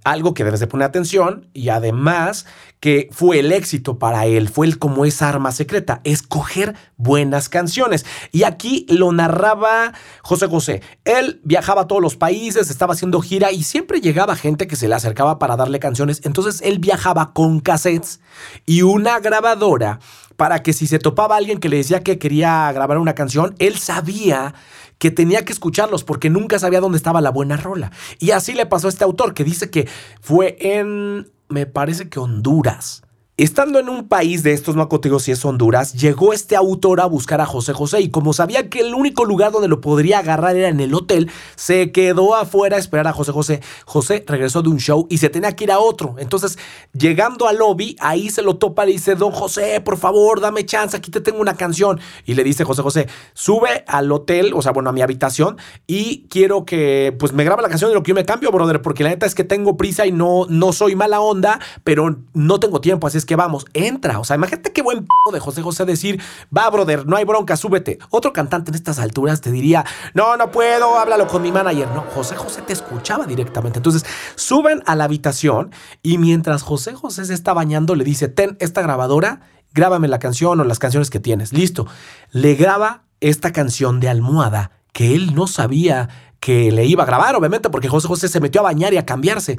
algo 0.05 0.33
que 0.33 0.45
debes 0.45 0.59
de 0.61 0.67
poner 0.67 0.87
atención 0.87 1.49
y 1.53 1.69
además 1.69 2.45
que 2.79 3.09
fue 3.11 3.39
el 3.39 3.51
éxito 3.51 3.97
para 3.97 4.27
él, 4.27 4.47
fue 4.47 4.67
el 4.67 4.77
como 4.77 5.03
esa 5.03 5.27
arma 5.27 5.51
secreta, 5.51 6.01
escoger 6.03 6.75
buenas 6.95 7.49
canciones. 7.49 8.05
Y 8.31 8.43
aquí 8.43 8.85
lo 8.87 9.11
narraba 9.11 9.93
José 10.21 10.47
José. 10.47 10.81
Él 11.03 11.41
viajaba 11.43 11.81
a 11.81 11.87
todos 11.87 12.01
los 12.01 12.15
países, 12.15 12.69
estaba 12.69 12.93
haciendo 12.93 13.19
gira 13.19 13.51
y 13.51 13.63
siempre 13.63 13.99
llegaba 13.99 14.35
gente 14.35 14.67
que 14.67 14.75
se 14.75 14.87
le 14.87 14.93
acercaba 14.93 15.39
para 15.39 15.57
darle 15.57 15.79
canciones. 15.79 16.21
Entonces 16.23 16.61
él 16.61 16.77
viajaba 16.77 17.33
con 17.33 17.59
cassettes 17.59 18.19
y 18.67 18.83
una 18.83 19.19
grabadora 19.19 19.99
para 20.35 20.61
que 20.61 20.73
si 20.73 20.85
se 20.85 20.99
topaba 20.99 21.37
alguien 21.37 21.59
que 21.59 21.69
le 21.69 21.77
decía 21.77 22.03
que 22.03 22.19
quería 22.19 22.71
grabar 22.71 22.99
una 22.99 23.15
canción, 23.15 23.55
él 23.57 23.77
sabía 23.77 24.53
que 24.97 25.11
tenía 25.11 25.45
que 25.45 25.53
escucharlos 25.53 26.03
porque 26.03 26.29
nunca 26.29 26.59
sabía 26.59 26.81
dónde 26.81 26.97
estaba 26.97 27.21
la 27.21 27.31
buena 27.31 27.57
rola. 27.57 27.91
Y 28.19 28.31
así 28.31 28.53
le 28.53 28.65
pasó 28.65 28.87
a 28.87 28.89
este 28.89 29.03
autor 29.03 29.33
que 29.33 29.43
dice 29.43 29.69
que 29.69 29.87
fue 30.21 30.57
en, 30.59 31.31
me 31.49 31.65
parece 31.65 32.09
que 32.09 32.19
Honduras. 32.19 33.04
Estando 33.37 33.79
en 33.79 33.89
un 33.89 34.07
país 34.07 34.43
de 34.43 34.53
estos, 34.53 34.77
contigo 34.87 35.19
si 35.19 35.33
es 35.33 35.43
Honduras, 35.43 35.91
llegó 35.91 36.31
este 36.31 36.55
autor 36.55 37.01
a 37.01 37.05
buscar 37.05 37.41
a 37.41 37.45
José 37.45 37.73
José 37.73 37.99
y 37.99 38.09
como 38.09 38.31
sabía 38.31 38.69
que 38.69 38.79
el 38.79 38.93
único 38.93 39.25
lugar 39.25 39.51
donde 39.51 39.67
lo 39.67 39.81
podría 39.81 40.19
agarrar 40.19 40.55
era 40.55 40.69
en 40.69 40.79
el 40.79 40.93
hotel, 40.93 41.29
se 41.57 41.91
quedó 41.91 42.33
afuera 42.33 42.77
a 42.77 42.79
esperar 42.79 43.09
a 43.09 43.11
José 43.11 43.33
José. 43.33 43.59
José 43.83 44.23
regresó 44.25 44.61
de 44.61 44.69
un 44.69 44.77
show 44.77 45.05
y 45.09 45.17
se 45.17 45.27
tenía 45.27 45.53
que 45.53 45.65
ir 45.65 45.73
a 45.73 45.79
otro. 45.79 46.15
Entonces, 46.17 46.57
llegando 46.93 47.49
al 47.49 47.57
lobby, 47.57 47.97
ahí 47.99 48.29
se 48.29 48.41
lo 48.41 48.55
topa 48.55 48.87
y 48.87 48.93
dice, 48.93 49.15
don 49.15 49.33
José, 49.33 49.81
por 49.81 49.97
favor, 49.97 50.39
dame 50.39 50.65
chance, 50.65 50.95
aquí 50.95 51.11
te 51.11 51.19
tengo 51.19 51.41
una 51.41 51.57
canción. 51.57 51.99
Y 52.25 52.35
le 52.35 52.43
dice 52.45 52.63
José 52.63 52.83
José, 52.83 53.09
sube 53.33 53.83
al 53.85 54.09
hotel, 54.13 54.53
o 54.53 54.61
sea, 54.61 54.71
bueno, 54.71 54.91
a 54.91 54.93
mi 54.93 55.01
habitación 55.01 55.57
y 55.87 56.25
quiero 56.29 56.63
que 56.63 57.13
pues 57.19 57.33
me 57.33 57.43
grabe 57.43 57.63
la 57.63 57.67
canción 57.67 57.91
de 57.91 57.95
lo 57.95 58.01
que 58.01 58.11
yo 58.11 58.15
me 58.15 58.23
cambio, 58.23 58.49
brother, 58.53 58.81
porque 58.81 59.03
la 59.03 59.09
neta 59.09 59.25
es 59.25 59.35
que 59.35 59.43
tengo 59.43 59.75
prisa 59.75 60.05
y 60.05 60.13
no, 60.13 60.45
no 60.47 60.71
soy 60.71 60.95
mala 60.95 61.19
onda, 61.19 61.59
pero 61.83 62.15
no 62.33 62.61
tengo 62.61 62.79
tiempo, 62.79 63.07
así 63.07 63.24
que 63.25 63.35
vamos, 63.35 63.65
entra. 63.73 64.19
O 64.19 64.23
sea, 64.23 64.35
imagínate 64.35 64.71
qué 64.71 64.81
buen 64.81 65.05
p 65.05 65.11
de 65.33 65.39
José 65.39 65.61
José 65.61 65.85
decir, 65.85 66.21
va, 66.55 66.69
brother, 66.69 67.05
no 67.05 67.17
hay 67.17 67.25
bronca, 67.25 67.57
súbete. 67.57 67.99
Otro 68.09 68.33
cantante 68.33 68.71
en 68.71 68.75
estas 68.75 68.99
alturas 68.99 69.41
te 69.41 69.51
diría, 69.51 69.85
no, 70.13 70.37
no 70.37 70.51
puedo, 70.51 70.97
háblalo 70.97 71.27
con 71.27 71.41
mi 71.41 71.51
manager. 71.51 71.89
No, 71.89 72.01
José 72.13 72.35
José 72.35 72.61
te 72.61 72.73
escuchaba 72.73 73.25
directamente. 73.25 73.79
Entonces, 73.79 74.05
suben 74.35 74.83
a 74.85 74.95
la 74.95 75.05
habitación 75.05 75.71
y 76.01 76.17
mientras 76.17 76.61
José 76.63 76.93
José 76.93 77.25
se 77.25 77.33
está 77.33 77.53
bañando, 77.53 77.95
le 77.95 78.03
dice, 78.03 78.27
ten 78.27 78.57
esta 78.59 78.81
grabadora, 78.81 79.41
grábame 79.73 80.07
la 80.07 80.19
canción 80.19 80.59
o 80.59 80.63
las 80.63 80.79
canciones 80.79 81.09
que 81.09 81.19
tienes. 81.19 81.53
Listo. 81.53 81.87
Le 82.31 82.55
graba 82.55 83.03
esta 83.21 83.51
canción 83.51 83.99
de 83.99 84.09
almohada 84.09 84.71
que 84.93 85.15
él 85.15 85.35
no 85.35 85.47
sabía 85.47 86.09
que 86.39 86.71
le 86.71 86.85
iba 86.85 87.03
a 87.03 87.05
grabar, 87.05 87.35
obviamente, 87.35 87.69
porque 87.69 87.89
José 87.89 88.07
José 88.07 88.27
se 88.27 88.39
metió 88.39 88.61
a 88.61 88.65
bañar 88.65 88.93
y 88.93 88.97
a 88.97 89.05
cambiarse. 89.05 89.57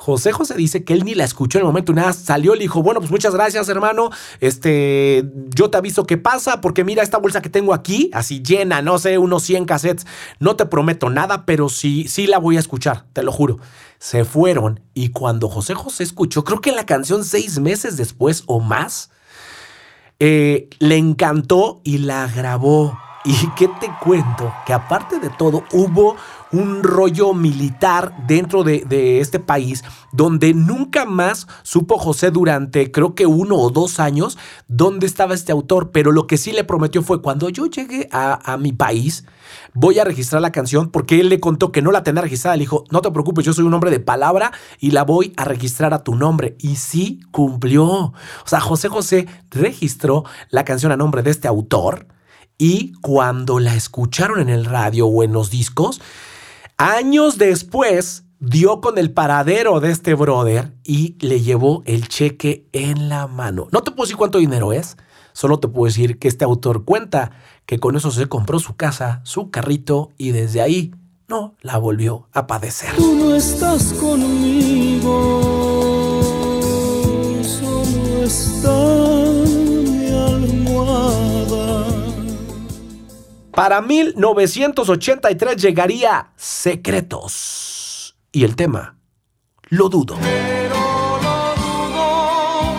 José 0.00 0.32
José 0.32 0.54
dice 0.54 0.82
que 0.82 0.94
él 0.94 1.04
ni 1.04 1.14
la 1.14 1.24
escuchó 1.24 1.58
en 1.58 1.60
el 1.60 1.66
momento, 1.66 1.92
nada, 1.92 2.14
salió, 2.14 2.54
le 2.54 2.62
dijo, 2.62 2.82
bueno, 2.82 3.00
pues 3.00 3.10
muchas 3.10 3.34
gracias, 3.34 3.68
hermano, 3.68 4.08
este, 4.40 5.30
yo 5.54 5.68
te 5.68 5.76
aviso 5.76 6.06
qué 6.06 6.16
pasa, 6.16 6.62
porque 6.62 6.84
mira 6.84 7.02
esta 7.02 7.18
bolsa 7.18 7.42
que 7.42 7.50
tengo 7.50 7.74
aquí, 7.74 8.08
así 8.14 8.42
llena, 8.42 8.80
no 8.80 8.98
sé, 8.98 9.18
unos 9.18 9.42
100 9.42 9.66
cassettes, 9.66 10.06
no 10.38 10.56
te 10.56 10.64
prometo 10.64 11.10
nada, 11.10 11.44
pero 11.44 11.68
sí, 11.68 12.08
sí 12.08 12.26
la 12.26 12.38
voy 12.38 12.56
a 12.56 12.60
escuchar, 12.60 13.04
te 13.12 13.22
lo 13.22 13.30
juro. 13.30 13.58
Se 13.98 14.24
fueron 14.24 14.80
y 14.94 15.10
cuando 15.10 15.50
José 15.50 15.74
José 15.74 16.02
escuchó, 16.04 16.44
creo 16.44 16.62
que 16.62 16.72
la 16.72 16.86
canción 16.86 17.22
seis 17.22 17.58
meses 17.58 17.98
después 17.98 18.44
o 18.46 18.58
más, 18.58 19.10
eh, 20.18 20.70
le 20.78 20.96
encantó 20.96 21.82
y 21.84 21.98
la 21.98 22.26
grabó. 22.26 22.98
¿Y 23.22 23.34
qué 23.54 23.68
te 23.68 23.90
cuento? 24.02 24.50
Que 24.64 24.72
aparte 24.72 25.20
de 25.20 25.28
todo, 25.28 25.62
hubo 25.72 26.16
un 26.52 26.82
rollo 26.82 27.32
militar 27.34 28.14
dentro 28.26 28.64
de, 28.64 28.84
de, 28.88 29.20
este 29.20 29.38
país 29.38 29.84
donde 30.12 30.54
nunca 30.54 31.04
más 31.04 31.46
supo 31.62 31.98
José 31.98 32.30
durante 32.30 32.90
creo 32.90 33.14
que 33.14 33.26
uno 33.26 33.56
o 33.56 33.70
dos 33.70 34.00
años 34.00 34.38
dónde 34.66 35.06
estaba 35.06 35.34
este 35.34 35.52
autor, 35.52 35.90
pero 35.90 36.12
lo 36.12 36.26
que 36.26 36.36
sí 36.36 36.52
le 36.52 36.64
prometió 36.64 37.02
fue 37.02 37.22
cuando 37.22 37.48
yo 37.48 37.66
llegue 37.66 38.08
a, 38.12 38.52
a 38.52 38.56
mi 38.56 38.72
país 38.72 39.24
voy 39.74 39.98
a 39.98 40.04
registrar 40.04 40.42
la 40.42 40.52
canción 40.52 40.90
porque 40.90 41.20
él 41.20 41.28
le 41.28 41.40
contó 41.40 41.72
que 41.72 41.82
no 41.82 41.92
la 41.92 42.02
tenía 42.02 42.22
registrada, 42.22 42.56
le 42.56 42.62
dijo, 42.62 42.84
no 42.90 43.00
te 43.00 43.10
preocupes, 43.10 43.44
yo 43.44 43.52
soy 43.52 43.64
un 43.64 43.74
hombre 43.74 43.90
de 43.90 44.00
palabra 44.00 44.52
y 44.78 44.90
la 44.90 45.04
voy 45.04 45.32
a 45.36 45.44
registrar 45.44 45.94
a 45.94 46.02
tu 46.02 46.14
nombre. 46.14 46.56
Y 46.58 46.76
sí 46.76 47.20
cumplió. 47.30 47.84
O 47.86 48.14
sea, 48.46 48.60
José 48.60 48.88
José 48.88 49.26
registró 49.50 50.24
la 50.50 50.64
canción 50.64 50.92
a 50.92 50.96
nombre 50.96 51.22
de 51.22 51.30
este 51.30 51.48
autor 51.48 52.06
y 52.58 52.92
cuando 53.00 53.58
la 53.58 53.74
escucharon 53.74 54.40
en 54.40 54.50
el 54.50 54.66
radio 54.66 55.06
o 55.06 55.22
en 55.22 55.32
los 55.32 55.50
discos, 55.50 56.00
Años 56.82 57.36
después, 57.36 58.24
dio 58.38 58.80
con 58.80 58.96
el 58.96 59.12
paradero 59.12 59.80
de 59.80 59.90
este 59.90 60.14
brother 60.14 60.72
y 60.82 61.14
le 61.20 61.42
llevó 61.42 61.82
el 61.84 62.08
cheque 62.08 62.70
en 62.72 63.10
la 63.10 63.26
mano. 63.26 63.68
No 63.70 63.82
te 63.82 63.90
puedo 63.90 64.06
decir 64.06 64.16
cuánto 64.16 64.38
dinero 64.38 64.72
es, 64.72 64.96
solo 65.34 65.60
te 65.60 65.68
puedo 65.68 65.84
decir 65.84 66.18
que 66.18 66.26
este 66.26 66.46
autor 66.46 66.86
cuenta 66.86 67.32
que 67.66 67.78
con 67.78 67.96
eso 67.96 68.10
se 68.10 68.24
compró 68.28 68.58
su 68.60 68.76
casa, 68.76 69.20
su 69.24 69.50
carrito 69.50 70.12
y 70.16 70.30
desde 70.30 70.62
ahí 70.62 70.94
no 71.28 71.54
la 71.60 71.76
volvió 71.76 72.30
a 72.32 72.46
padecer. 72.46 72.96
Tú 72.96 73.14
no 73.14 73.34
estás 73.34 73.92
conmigo, 73.92 75.12
solo 77.42 78.24
está 78.24 78.72
mi 79.84 80.06
almohada. 80.08 81.29
Para 83.60 83.82
1983 83.82 85.54
llegaría 85.58 86.32
Secretos. 86.34 88.16
Y 88.32 88.44
el 88.44 88.56
tema, 88.56 88.96
lo 89.68 89.90
dudo. 89.90 90.16
Pero 90.22 90.76
lo 91.20 91.54
dudo, 91.60 92.72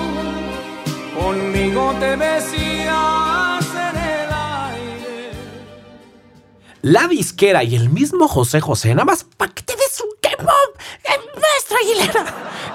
conmigo 1.19 1.93
te 1.99 2.15
besías 2.15 3.65
en 3.75 3.95
el 3.95 4.33
aire. 4.33 5.31
La 6.81 7.07
disquera 7.07 7.63
y 7.63 7.75
el 7.75 7.91
mismo 7.91 8.27
José 8.27 8.59
José, 8.59 8.95
nada 8.95 9.05
más 9.05 9.23
para 9.23 9.53
que 9.53 9.61
te 9.61 9.75
des 9.75 10.01
un 10.01 10.09
nuestra 11.35 11.77
Aguilera, 11.77 12.25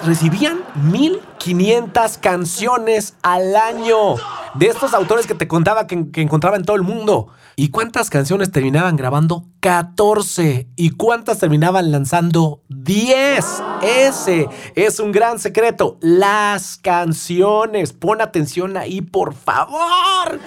recibían 0.04 0.64
1500 0.76 2.18
canciones 2.18 3.14
al 3.22 3.57
año 3.57 4.14
de 4.54 4.66
estos 4.66 4.94
autores 4.94 5.26
que 5.26 5.34
te 5.34 5.48
contaba 5.48 5.88
que, 5.88 6.11
que 6.12 6.22
encontraba 6.22 6.57
en 6.57 6.64
todo 6.64 6.76
el 6.76 6.82
mundo. 6.82 7.32
¿Y 7.59 7.70
cuántas 7.70 8.11
canciones 8.11 8.52
terminaban 8.52 8.96
grabando? 8.96 9.46
14. 9.61 10.68
¿Y 10.76 10.90
cuántas 10.90 11.38
terminaban 11.38 11.90
lanzando? 11.90 12.62
10. 12.68 13.62
Ese 13.82 14.46
es 14.74 15.00
un 15.00 15.11
gran 15.11 15.38
secreto. 15.38 15.96
Las 16.02 16.76
canciones. 16.76 17.94
Pon 17.94 18.20
atención 18.20 18.76
ahí, 18.76 19.00
por 19.00 19.32
favor. 19.32 20.38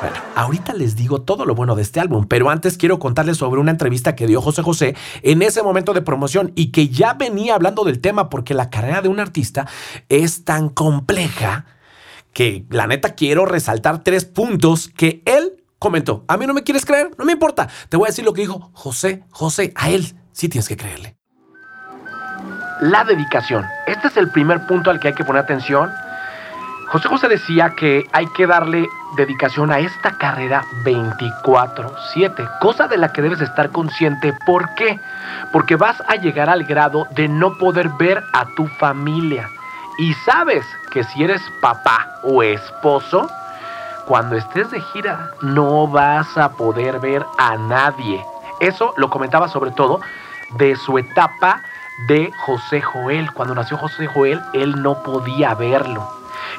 Bueno, 0.00 0.16
ahorita 0.36 0.74
les 0.74 0.94
digo 0.94 1.22
todo 1.22 1.44
lo 1.44 1.56
bueno 1.56 1.74
de 1.74 1.82
este 1.82 1.98
álbum, 1.98 2.26
pero 2.28 2.48
antes 2.48 2.78
quiero 2.78 3.00
contarles 3.00 3.38
sobre 3.38 3.60
una 3.60 3.72
entrevista 3.72 4.14
que 4.14 4.28
dio 4.28 4.40
José 4.40 4.62
José 4.62 4.94
en 5.22 5.42
ese 5.42 5.60
momento 5.64 5.92
de 5.92 6.02
promoción 6.02 6.52
y 6.54 6.70
que 6.70 6.88
ya 6.88 7.14
venía 7.14 7.56
hablando 7.56 7.82
del 7.82 8.00
tema 8.00 8.30
porque 8.30 8.54
la 8.54 8.70
carrera 8.70 9.02
de 9.02 9.08
un 9.08 9.18
artista 9.18 9.66
es 10.08 10.44
tan 10.44 10.68
compleja 10.68 11.66
que 12.32 12.64
la 12.70 12.86
neta 12.86 13.16
quiero 13.16 13.44
resaltar 13.44 14.04
tres 14.04 14.24
puntos 14.24 14.86
que 14.86 15.20
él 15.26 15.63
comentó. 15.78 16.24
A 16.28 16.36
mí 16.36 16.46
no 16.46 16.54
me 16.54 16.62
quieres 16.62 16.84
creer, 16.84 17.10
no 17.18 17.24
me 17.24 17.32
importa. 17.32 17.68
Te 17.88 17.96
voy 17.96 18.06
a 18.06 18.10
decir 18.10 18.24
lo 18.24 18.32
que 18.32 18.42
dijo 18.42 18.70
José 18.72 19.24
José. 19.30 19.72
A 19.76 19.90
él 19.90 20.14
sí 20.32 20.48
tienes 20.48 20.68
que 20.68 20.76
creerle. 20.76 21.16
La 22.80 23.04
dedicación. 23.04 23.64
Este 23.86 24.08
es 24.08 24.16
el 24.16 24.30
primer 24.30 24.66
punto 24.66 24.90
al 24.90 25.00
que 25.00 25.08
hay 25.08 25.14
que 25.14 25.24
poner 25.24 25.42
atención. 25.42 25.90
José 26.88 27.08
José 27.08 27.28
decía 27.28 27.74
que 27.76 28.04
hay 28.12 28.26
que 28.36 28.46
darle 28.46 28.86
dedicación 29.16 29.72
a 29.72 29.78
esta 29.78 30.18
carrera 30.18 30.64
24/7, 30.84 32.48
cosa 32.60 32.88
de 32.88 32.98
la 32.98 33.12
que 33.12 33.22
debes 33.22 33.40
estar 33.40 33.70
consciente. 33.70 34.34
¿Por 34.46 34.74
qué? 34.74 35.00
Porque 35.52 35.76
vas 35.76 36.02
a 36.06 36.16
llegar 36.16 36.50
al 36.50 36.64
grado 36.64 37.06
de 37.12 37.28
no 37.28 37.56
poder 37.58 37.88
ver 37.98 38.22
a 38.32 38.46
tu 38.54 38.66
familia. 38.66 39.48
Y 39.98 40.12
sabes 40.26 40.64
que 40.92 41.04
si 41.04 41.24
eres 41.24 41.40
papá 41.60 42.20
o 42.22 42.42
esposo, 42.42 43.28
cuando 44.06 44.36
estés 44.36 44.70
de 44.70 44.80
gira 44.80 45.30
no 45.42 45.86
vas 45.86 46.36
a 46.36 46.52
poder 46.52 47.00
ver 47.00 47.24
a 47.38 47.56
nadie. 47.56 48.24
Eso 48.60 48.94
lo 48.96 49.10
comentaba 49.10 49.48
sobre 49.48 49.70
todo 49.70 50.00
de 50.58 50.76
su 50.76 50.98
etapa 50.98 51.62
de 52.08 52.30
José 52.44 52.80
Joel. 52.80 53.32
Cuando 53.32 53.54
nació 53.54 53.76
José 53.76 54.06
Joel, 54.06 54.40
él 54.52 54.82
no 54.82 55.02
podía 55.02 55.54
verlo. 55.54 56.08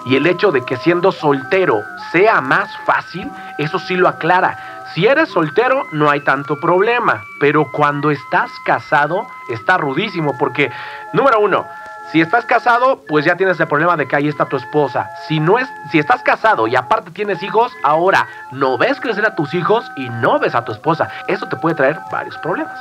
Y 0.05 0.15
el 0.15 0.27
hecho 0.27 0.51
de 0.51 0.63
que 0.63 0.77
siendo 0.77 1.11
soltero 1.11 1.81
sea 2.11 2.41
más 2.41 2.69
fácil, 2.85 3.31
eso 3.57 3.79
sí 3.79 3.95
lo 3.95 4.07
aclara. 4.07 4.57
Si 4.93 5.05
eres 5.05 5.29
soltero 5.29 5.85
no 5.91 6.09
hay 6.09 6.21
tanto 6.21 6.59
problema, 6.59 7.23
pero 7.39 7.69
cuando 7.71 8.11
estás 8.11 8.49
casado 8.65 9.27
está 9.49 9.77
rudísimo 9.77 10.33
porque, 10.39 10.71
número 11.13 11.39
uno, 11.39 11.65
si 12.11 12.21
estás 12.21 12.45
casado, 12.45 13.01
pues 13.07 13.25
ya 13.25 13.35
tienes 13.35 13.59
el 13.59 13.67
problema 13.67 13.97
de 13.97 14.07
que 14.07 14.15
ahí 14.15 14.27
está 14.27 14.45
tu 14.45 14.57
esposa. 14.57 15.09
Si 15.27 15.39
no 15.39 15.57
es, 15.57 15.67
si 15.91 15.99
estás 15.99 16.21
casado 16.21 16.67
y 16.67 16.75
aparte 16.75 17.11
tienes 17.11 17.41
hijos, 17.41 17.71
ahora 17.83 18.27
no 18.51 18.77
ves 18.77 18.99
crecer 18.99 19.25
a 19.25 19.35
tus 19.35 19.53
hijos 19.53 19.89
y 19.97 20.09
no 20.09 20.39
ves 20.39 20.55
a 20.55 20.63
tu 20.63 20.71
esposa. 20.71 21.09
Eso 21.27 21.47
te 21.47 21.57
puede 21.57 21.75
traer 21.75 21.99
varios 22.11 22.37
problemas. 22.37 22.77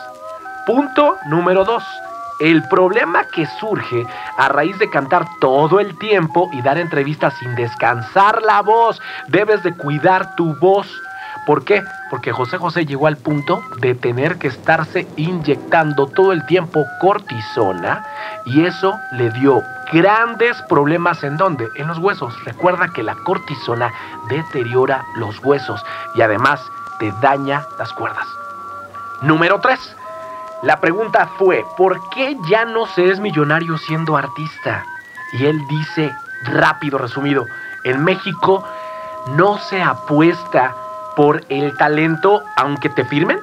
Punto 0.67 1.17
número 1.27 1.65
dos. 1.65 1.85
El 2.41 2.63
problema 2.69 3.25
que 3.25 3.47
surge 3.47 4.07
a 4.37 4.49
raíz 4.49 4.79
de 4.79 4.91
cantar 4.91 5.25
todo 5.41 5.81
el 5.81 5.97
tiempo 5.99 6.51
y 6.53 6.63
dar 6.63 6.79
entrevistas 6.79 7.35
sin 7.39 7.55
descansar 7.55 8.43
la 8.43 8.61
voz. 8.61 9.01
Debes 9.29 9.63
de 9.63 9.75
cuidar 9.75 10.35
tu 10.37 10.55
voz. 10.57 10.89
¿Por 11.47 11.65
qué? 11.65 11.83
Porque 12.11 12.33
José 12.33 12.59
José 12.59 12.87
llegó 12.87 13.07
al 13.07 13.17
punto 13.17 13.63
de 13.81 13.95
tener 13.95 14.39
que 14.39 14.49
estarse 14.49 15.07
inyectando 15.17 16.07
todo 16.07 16.33
el 16.33 16.45
tiempo 16.47 16.85
cortisona 17.01 18.05
y 18.45 18.67
eso 18.67 18.99
le 19.13 19.31
dio 19.31 19.63
grandes 19.93 20.61
problemas 20.69 21.23
en 21.25 21.37
dónde? 21.37 21.71
En 21.77 21.87
los 21.87 21.99
huesos. 21.99 22.35
Recuerda 22.45 22.89
que 22.89 23.03
la 23.03 23.15
cortisona 23.25 23.91
deteriora 24.29 25.05
los 25.17 25.39
huesos 25.41 25.85
y 26.15 26.23
además 26.23 26.61
te 26.99 27.13
daña 27.23 27.65
las 27.79 27.93
cuerdas. 27.93 28.27
Número 29.23 29.61
3. 29.61 29.97
La 30.63 30.81
pregunta 30.81 31.29
fue, 31.39 31.65
¿por 31.77 32.01
qué 32.11 32.37
ya 32.49 32.65
no 32.65 32.87
se 32.87 33.11
es 33.11 33.21
millonario 33.21 33.77
siendo 33.79 34.17
artista? 34.17 34.85
Y 35.35 35.47
él 35.47 35.59
dice, 35.69 36.15
rápido 36.45 36.99
resumido, 36.99 37.47
en 37.85 38.05
México 38.05 38.65
no 39.37 39.59
se 39.59 39.83
apuesta 39.83 40.75
por 41.17 41.43
el 41.49 41.77
talento 41.77 42.43
aunque 42.57 42.89
te 42.91 43.05
firmen. 43.05 43.41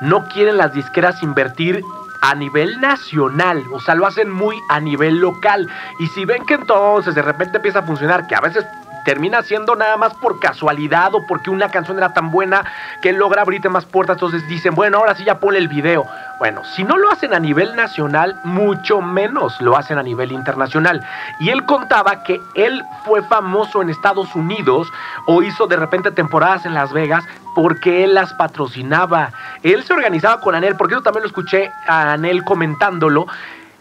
No 0.00 0.26
quieren 0.28 0.56
las 0.56 0.72
disqueras 0.72 1.22
invertir 1.22 1.82
a 2.24 2.34
nivel 2.34 2.80
nacional, 2.80 3.62
o 3.70 3.80
sea, 3.80 3.94
lo 3.94 4.06
hacen 4.06 4.30
muy 4.30 4.56
a 4.70 4.80
nivel 4.80 5.18
local. 5.18 5.68
Y 5.98 6.06
si 6.06 6.24
ven 6.24 6.46
que 6.46 6.54
entonces 6.54 7.14
de 7.14 7.20
repente 7.20 7.58
empieza 7.58 7.80
a 7.80 7.82
funcionar, 7.82 8.26
que 8.26 8.34
a 8.34 8.40
veces 8.40 8.64
termina 9.04 9.42
siendo 9.42 9.76
nada 9.76 9.96
más 9.96 10.14
por 10.14 10.40
casualidad 10.40 11.14
o 11.14 11.26
porque 11.26 11.50
una 11.50 11.68
canción 11.68 11.98
era 11.98 12.12
tan 12.12 12.30
buena 12.30 12.64
que 13.02 13.12
logra 13.12 13.42
abrirte 13.42 13.68
más 13.68 13.84
puertas, 13.84 14.16
entonces 14.16 14.46
dicen, 14.48 14.74
bueno, 14.74 14.98
ahora 14.98 15.14
sí 15.14 15.24
ya 15.24 15.38
ponle 15.38 15.58
el 15.58 15.68
video. 15.68 16.06
Bueno, 16.38 16.64
si 16.64 16.82
no 16.82 16.96
lo 16.96 17.10
hacen 17.10 17.32
a 17.32 17.38
nivel 17.38 17.76
nacional, 17.76 18.40
mucho 18.44 19.00
menos 19.00 19.60
lo 19.60 19.76
hacen 19.76 19.98
a 19.98 20.02
nivel 20.02 20.32
internacional. 20.32 21.00
Y 21.38 21.50
él 21.50 21.64
contaba 21.64 22.22
que 22.24 22.40
él 22.54 22.82
fue 23.04 23.22
famoso 23.22 23.82
en 23.82 23.90
Estados 23.90 24.34
Unidos 24.34 24.88
o 25.26 25.42
hizo 25.42 25.66
de 25.66 25.76
repente 25.76 26.10
temporadas 26.10 26.66
en 26.66 26.74
Las 26.74 26.92
Vegas 26.92 27.24
porque 27.54 28.04
él 28.04 28.14
las 28.14 28.34
patrocinaba. 28.34 29.30
Él 29.62 29.84
se 29.84 29.92
organizaba 29.92 30.40
con 30.40 30.54
Anel, 30.54 30.76
porque 30.76 30.94
yo 30.94 31.02
también 31.02 31.22
lo 31.22 31.28
escuché 31.28 31.70
a 31.86 32.12
Anel 32.12 32.44
comentándolo. 32.44 33.26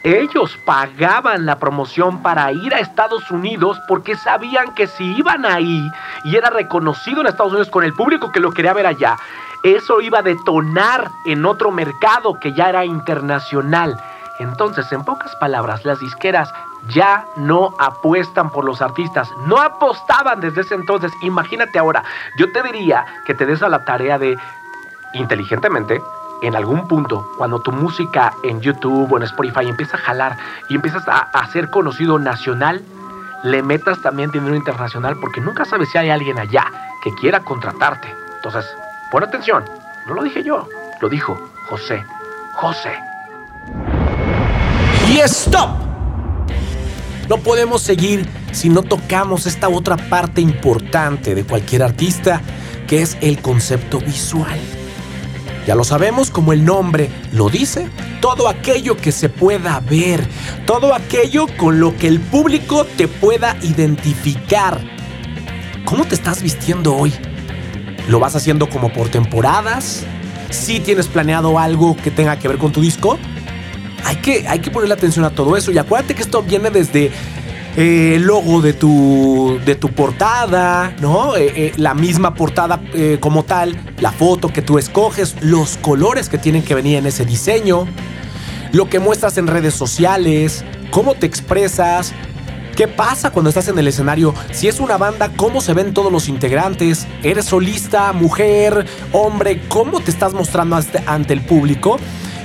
Ellos 0.03 0.57
pagaban 0.65 1.45
la 1.45 1.59
promoción 1.59 2.21
para 2.21 2.51
ir 2.51 2.73
a 2.73 2.79
Estados 2.79 3.31
Unidos 3.31 3.79
porque 3.87 4.17
sabían 4.17 4.75
que 4.75 4.87
si 4.87 5.15
iban 5.15 5.45
ahí 5.45 5.89
y 6.25 6.35
era 6.35 6.49
reconocido 6.49 7.21
en 7.21 7.27
Estados 7.27 7.53
Unidos 7.53 7.69
con 7.69 7.85
el 7.85 7.93
público 7.93 8.31
que 8.31 8.41
lo 8.41 8.51
quería 8.51 8.73
ver 8.73 8.85
allá, 8.85 9.17
eso 9.63 10.01
iba 10.01 10.19
a 10.19 10.23
detonar 10.23 11.09
en 11.25 11.45
otro 11.45 11.71
mercado 11.71 12.37
que 12.37 12.51
ya 12.51 12.67
era 12.67 12.83
internacional. 12.83 13.97
Entonces, 14.39 14.91
en 14.91 15.05
pocas 15.05 15.33
palabras, 15.37 15.85
las 15.85 15.99
disqueras 15.99 16.53
ya 16.89 17.25
no 17.37 17.73
apuestan 17.79 18.49
por 18.49 18.65
los 18.65 18.81
artistas. 18.81 19.31
No 19.45 19.61
apostaban 19.61 20.41
desde 20.41 20.61
ese 20.61 20.75
entonces. 20.75 21.13
Imagínate 21.21 21.79
ahora, 21.79 22.03
yo 22.37 22.51
te 22.51 22.61
diría 22.63 23.05
que 23.25 23.35
te 23.35 23.45
des 23.45 23.63
a 23.63 23.69
la 23.69 23.85
tarea 23.85 24.17
de, 24.19 24.37
inteligentemente, 25.13 26.01
en 26.43 26.55
algún 26.57 26.89
punto, 26.89 27.31
cuando 27.37 27.61
tu 27.61 27.71
música 27.71 28.33
en 28.43 28.59
YouTube 28.59 29.11
o 29.11 29.17
en 29.17 29.23
Spotify 29.23 29.69
empieza 29.69 29.95
a 29.95 30.01
jalar 30.01 30.37
y 30.67 30.75
empiezas 30.75 31.03
a, 31.07 31.47
ser 31.47 31.69
conocido 31.69 32.19
nacional, 32.19 32.83
le 33.43 33.63
metas 33.63 34.01
también 34.01 34.29
dinero 34.29 34.53
internacional 34.53 35.17
porque 35.21 35.39
nunca 35.39 35.63
sabes 35.63 35.89
si 35.89 35.97
hay 35.97 36.09
alguien 36.09 36.37
allá 36.37 36.65
que 37.01 37.13
quiera 37.15 37.39
contratarte. 37.39 38.13
Entonces, 38.35 38.65
pon 39.09 39.23
atención. 39.23 39.63
No 40.05 40.15
lo 40.15 40.23
dije 40.23 40.43
yo, 40.43 40.67
lo 40.99 41.07
dijo 41.07 41.39
José. 41.69 42.03
José. 42.55 42.91
Y 45.09 45.19
stop. 45.19 45.69
No 47.29 47.37
podemos 47.37 47.81
seguir 47.81 48.27
si 48.51 48.67
no 48.67 48.83
tocamos 48.83 49.45
esta 49.45 49.69
otra 49.69 49.95
parte 49.95 50.41
importante 50.41 51.35
de 51.35 51.45
cualquier 51.45 51.83
artista, 51.83 52.41
que 52.85 53.01
es 53.01 53.17
el 53.21 53.41
concepto 53.41 53.99
visual. 53.99 54.59
Ya 55.65 55.75
lo 55.75 55.85
sabemos 55.85 56.29
como 56.29 56.51
el 56.51 56.65
nombre 56.65 57.09
lo 57.31 57.49
dice, 57.49 57.87
todo 58.19 58.49
aquello 58.49 58.97
que 58.97 59.13
se 59.13 59.29
pueda 59.29 59.79
ver, 59.79 60.27
todo 60.65 60.93
aquello 60.93 61.47
con 61.57 61.79
lo 61.79 61.95
que 61.95 62.07
el 62.07 62.19
público 62.19 62.85
te 62.97 63.07
pueda 63.07 63.55
identificar. 63.61 64.81
¿Cómo 65.85 66.03
te 66.03 66.15
estás 66.15 66.41
vistiendo 66.41 66.93
hoy? 66.95 67.13
¿Lo 68.09 68.19
vas 68.19 68.35
haciendo 68.35 68.67
como 68.67 68.91
por 68.91 69.07
temporadas? 69.07 70.03
¿Sí 70.49 70.81
tienes 70.81 71.07
planeado 71.07 71.57
algo 71.57 71.95
que 71.95 72.11
tenga 72.11 72.37
que 72.37 72.49
ver 72.49 72.57
con 72.57 72.73
tu 72.73 72.81
disco? 72.81 73.17
Hay 74.03 74.17
que, 74.17 74.45
hay 74.49 74.59
que 74.59 74.69
ponerle 74.69 74.95
atención 74.95 75.23
a 75.23 75.29
todo 75.29 75.55
eso 75.55 75.71
y 75.71 75.77
acuérdate 75.77 76.13
que 76.13 76.23
esto 76.23 76.43
viene 76.43 76.71
desde 76.71 77.09
eh, 77.75 78.15
el 78.15 78.23
logo 78.23 78.61
de 78.61 78.73
tu, 78.73 79.59
de 79.65 79.75
tu 79.75 79.89
portada, 79.89 80.95
¿no? 81.01 81.35
Eh, 81.35 81.51
eh, 81.55 81.73
la 81.77 81.93
misma 81.93 82.33
portada 82.35 82.81
eh, 82.93 83.17
como 83.19 83.43
tal, 83.43 83.75
la 83.99 84.11
foto 84.11 84.49
que 84.49 84.61
tú 84.61 84.77
escoges, 84.77 85.35
los 85.41 85.77
colores 85.77 86.29
que 86.29 86.37
tienen 86.37 86.63
que 86.63 86.75
venir 86.75 86.97
en 86.97 87.07
ese 87.07 87.25
diseño, 87.25 87.87
lo 88.71 88.89
que 88.89 88.99
muestras 88.99 89.37
en 89.37 89.47
redes 89.47 89.73
sociales, 89.73 90.63
cómo 90.91 91.15
te 91.15 91.25
expresas, 91.25 92.13
qué 92.75 92.87
pasa 92.87 93.31
cuando 93.31 93.49
estás 93.49 93.67
en 93.67 93.77
el 93.79 93.87
escenario, 93.87 94.33
si 94.51 94.67
es 94.67 94.79
una 94.79 94.97
banda, 94.97 95.31
cómo 95.35 95.61
se 95.61 95.73
ven 95.73 95.93
todos 95.93 96.11
los 96.11 96.27
integrantes, 96.29 97.07
eres 97.23 97.45
solista, 97.45 98.13
mujer, 98.13 98.85
hombre, 99.11 99.61
cómo 99.67 99.99
te 99.99 100.11
estás 100.11 100.33
mostrando 100.33 100.79
ante 101.07 101.33
el 101.33 101.41
público 101.41 101.97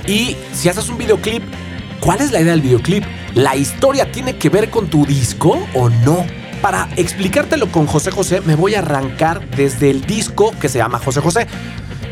y 0.07 0.37
si 0.55 0.69
haces 0.69 0.89
un 0.89 0.97
videoclip, 0.97 1.43
¿cuál 2.01 2.21
es 2.21 2.33
la 2.33 2.41
idea 2.41 2.53
del 2.53 2.63
videoclip? 2.63 3.05
¿La 3.35 3.57
historia 3.57 4.11
tiene 4.11 4.37
que 4.37 4.49
ver 4.49 4.71
con 4.71 4.89
tu 4.89 5.05
disco 5.05 5.59
o 5.75 5.89
no? 5.91 6.27
Para 6.63 6.89
explicártelo 6.97 7.71
con 7.71 7.87
José 7.87 8.11
José, 8.11 8.41
me 8.41 8.57
voy 8.57 8.75
a 8.75 8.81
arrancar 8.81 9.49
desde 9.51 9.91
el 9.91 10.03
disco 10.03 10.53
que 10.61 10.69
se 10.69 10.79
llama 10.79 10.99
José 10.99 11.21
José. 11.21 11.47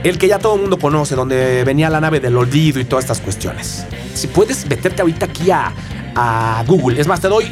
El 0.05 0.19
que 0.19 0.29
ya 0.29 0.39
todo 0.39 0.55
el 0.55 0.61
mundo 0.61 0.79
conoce, 0.79 1.17
donde 1.17 1.65
venía 1.65 1.91
la 1.91 2.01
nave 2.01 2.21
del 2.21 2.37
olvido 2.37 2.79
y 2.79 2.85
todas 2.85 3.05
estas 3.05 3.21
cuestiones. 3.21 3.87
Si 4.15 4.29
puedes 4.29 4.67
meterte 4.67 5.03
ahorita 5.03 5.27
aquí 5.27 5.51
a, 5.51 5.73
a 6.15 6.63
Google, 6.67 7.01
es 7.01 7.09
más, 7.09 7.21
te 7.21 7.29
doy 7.29 7.51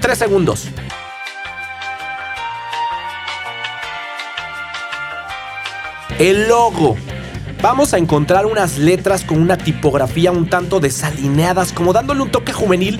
tres 0.00 0.18
segundos. 0.18 0.68
El 6.18 6.48
logo. 6.48 6.96
Vamos 7.62 7.94
a 7.94 7.98
encontrar 7.98 8.46
unas 8.46 8.76
letras 8.76 9.22
con 9.22 9.40
una 9.40 9.56
tipografía 9.56 10.32
un 10.32 10.48
tanto 10.48 10.80
desalineadas, 10.80 11.72
como 11.72 11.92
dándole 11.92 12.22
un 12.22 12.30
toque 12.32 12.52
juvenil 12.52 12.98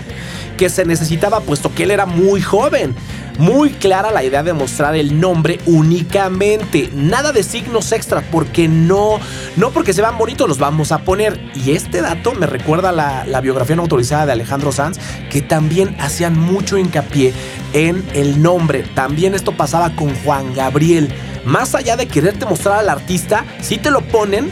que 0.57 0.71
se 0.71 0.85
necesitaba 0.85 1.41
puesto 1.41 1.75
que 1.75 1.83
él 1.83 1.91
era 1.91 2.07
muy 2.07 2.41
joven. 2.41 2.95
Muy 3.39 3.71
clara 3.71 4.11
la 4.11 4.23
idea 4.23 4.43
de 4.43 4.53
mostrar 4.53 4.95
el 4.95 5.19
nombre 5.19 5.59
únicamente, 5.67 6.91
nada 6.95 7.33
de 7.33 7.43
signos 7.43 7.91
extras, 7.93 8.25
porque 8.31 8.69
no, 8.69 9.19
no 9.57 9.71
porque 9.71 9.95
se 9.95 10.03
vean 10.03 10.19
bonitos 10.19 10.47
los 10.49 10.59
vamos 10.59 10.93
a 10.93 10.99
poner. 10.99 11.41
Y 11.55 11.73
este 11.73 12.03
dato 12.03 12.35
me 12.35 12.47
recuerda 12.47 12.93
la, 12.93 13.25
la 13.25 13.41
biografía 13.41 13.75
no 13.77 13.83
autorizada 13.83 14.27
de 14.27 14.33
Alejandro 14.33 14.71
Sanz, 14.71 14.99
que 15.31 15.41
también 15.41 15.97
hacían 15.99 16.39
mucho 16.39 16.77
hincapié 16.77 17.33
en 17.73 18.05
el 18.13 18.43
nombre. 18.43 18.85
También 18.95 19.35
esto 19.35 19.57
pasaba 19.57 19.97
con 19.97 20.15
Juan 20.17 20.55
Gabriel. 20.55 21.13
Más 21.45 21.75
allá 21.75 21.97
de 21.97 22.07
quererte 22.07 22.45
mostrar 22.45 22.79
al 22.79 22.89
artista, 22.89 23.45
sí 23.61 23.79
te 23.79 23.91
lo 23.91 24.03
ponen, 24.03 24.51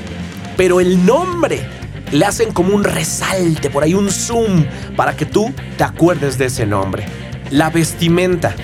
pero 0.57 0.81
el 0.81 1.05
nombre 1.05 1.61
le 2.13 2.25
hacen 2.25 2.53
como 2.53 2.75
un 2.75 2.83
resalte, 2.83 3.71
por 3.71 3.85
ahí 3.85 3.95
un 3.95 4.11
zoom, 4.11 4.65
para 4.97 5.17
que 5.17 5.27
tú 5.27 5.53
te 5.77 5.85
acuerdes 5.85 6.39
de 6.39 6.47
ese 6.47 6.67
nombre. 6.67 7.07
La 7.51 7.71
vestimenta. 7.71 8.55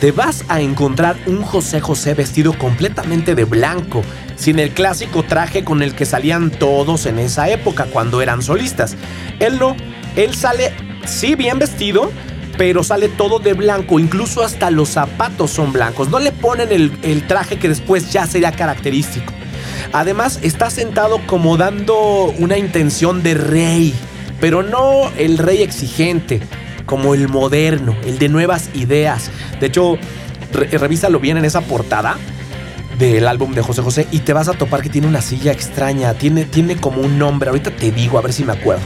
Te 0.00 0.12
vas 0.12 0.44
a 0.48 0.60
encontrar 0.60 1.16
un 1.26 1.42
José 1.42 1.80
José 1.80 2.14
vestido 2.14 2.56
completamente 2.56 3.34
de 3.34 3.44
blanco, 3.44 4.02
sin 4.36 4.58
el 4.58 4.70
clásico 4.70 5.22
traje 5.22 5.64
con 5.64 5.82
el 5.82 5.94
que 5.94 6.04
salían 6.04 6.50
todos 6.50 7.06
en 7.06 7.18
esa 7.18 7.48
época 7.48 7.86
cuando 7.90 8.20
eran 8.20 8.42
solistas. 8.42 8.94
Él 9.40 9.58
no, 9.58 9.74
él 10.16 10.34
sale, 10.34 10.72
sí, 11.06 11.34
bien 11.34 11.58
vestido, 11.58 12.12
pero 12.56 12.84
sale 12.84 13.08
todo 13.08 13.38
de 13.38 13.54
blanco, 13.54 13.98
incluso 13.98 14.42
hasta 14.42 14.70
los 14.70 14.90
zapatos 14.90 15.50
son 15.50 15.72
blancos. 15.72 16.08
No 16.08 16.18
le 16.18 16.32
ponen 16.32 16.70
el, 16.72 17.26
traje 17.26 17.58
que 17.58 17.68
después 17.68 18.12
ya 18.12 18.26
sería 18.26 18.52
característico. 18.52 19.32
Además, 19.92 20.40
está 20.42 20.70
sentado 20.70 21.20
como 21.26 21.56
dando 21.56 22.34
una 22.38 22.58
intención 22.58 23.22
de 23.22 23.34
rey, 23.34 23.94
pero 24.40 24.62
no 24.62 25.10
el 25.16 25.38
rey 25.38 25.62
exigente, 25.62 26.40
como 26.86 27.14
el 27.14 27.28
moderno, 27.28 27.94
el 28.04 28.18
de 28.18 28.28
nuevas 28.28 28.70
ideas. 28.74 29.30
De 29.60 29.66
hecho, 29.66 29.98
re- 30.52 30.66
revísalo 30.78 31.20
bien 31.20 31.36
en 31.36 31.44
esa 31.44 31.60
portada 31.60 32.16
del 32.98 33.28
álbum 33.28 33.52
de 33.52 33.60
José 33.60 33.82
José 33.82 34.06
y 34.10 34.20
te 34.20 34.32
vas 34.32 34.48
a 34.48 34.54
topar 34.54 34.80
que 34.80 34.88
tiene 34.88 35.06
una 35.06 35.20
silla 35.20 35.52
extraña, 35.52 36.14
tiene, 36.14 36.46
tiene 36.46 36.76
como 36.76 37.02
un 37.02 37.18
nombre, 37.18 37.50
ahorita 37.50 37.72
te 37.72 37.90
digo, 37.90 38.18
a 38.18 38.22
ver 38.22 38.32
si 38.32 38.44
me 38.44 38.52
acuerdo. 38.52 38.84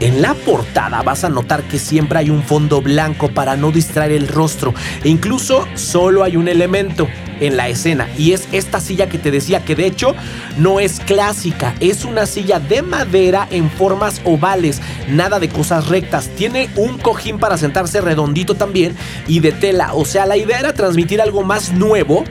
En 0.00 0.22
la 0.22 0.34
portada 0.34 1.02
vas 1.02 1.24
a 1.24 1.28
notar 1.28 1.62
que 1.62 1.78
siempre 1.78 2.18
hay 2.18 2.30
un 2.30 2.42
fondo 2.42 2.80
blanco 2.82 3.28
para 3.28 3.56
no 3.56 3.70
distraer 3.70 4.12
el 4.12 4.28
rostro 4.28 4.74
e 5.02 5.08
incluso 5.08 5.66
solo 5.74 6.24
hay 6.24 6.36
un 6.36 6.48
elemento 6.48 7.06
en 7.40 7.56
la 7.56 7.68
escena. 7.68 8.08
Y 8.16 8.32
es 8.32 8.48
esta 8.52 8.80
silla 8.80 9.08
que 9.08 9.18
te 9.18 9.30
decía 9.30 9.64
que 9.64 9.74
de 9.74 9.86
hecho 9.86 10.14
no 10.58 10.80
es 10.80 11.00
clásica, 11.00 11.74
es 11.80 12.04
una 12.04 12.26
silla 12.26 12.60
de 12.60 12.82
madera 12.82 13.46
en 13.50 13.70
formas 13.70 14.20
ovales, 14.24 14.80
nada 15.08 15.38
de 15.40 15.48
cosas 15.48 15.88
rectas, 15.88 16.28
tiene 16.36 16.68
un 16.76 16.98
cojín 16.98 17.38
para 17.38 17.56
sentarse 17.56 18.00
redondito 18.00 18.54
también 18.54 18.96
y 19.26 19.40
de 19.40 19.52
tela, 19.52 19.94
o 19.94 20.04
sea, 20.04 20.26
la 20.26 20.36
idea 20.36 20.58
era 20.58 20.74
transmitir 20.74 21.20
algo 21.20 21.42
más 21.42 21.72
nuevo 21.72 22.24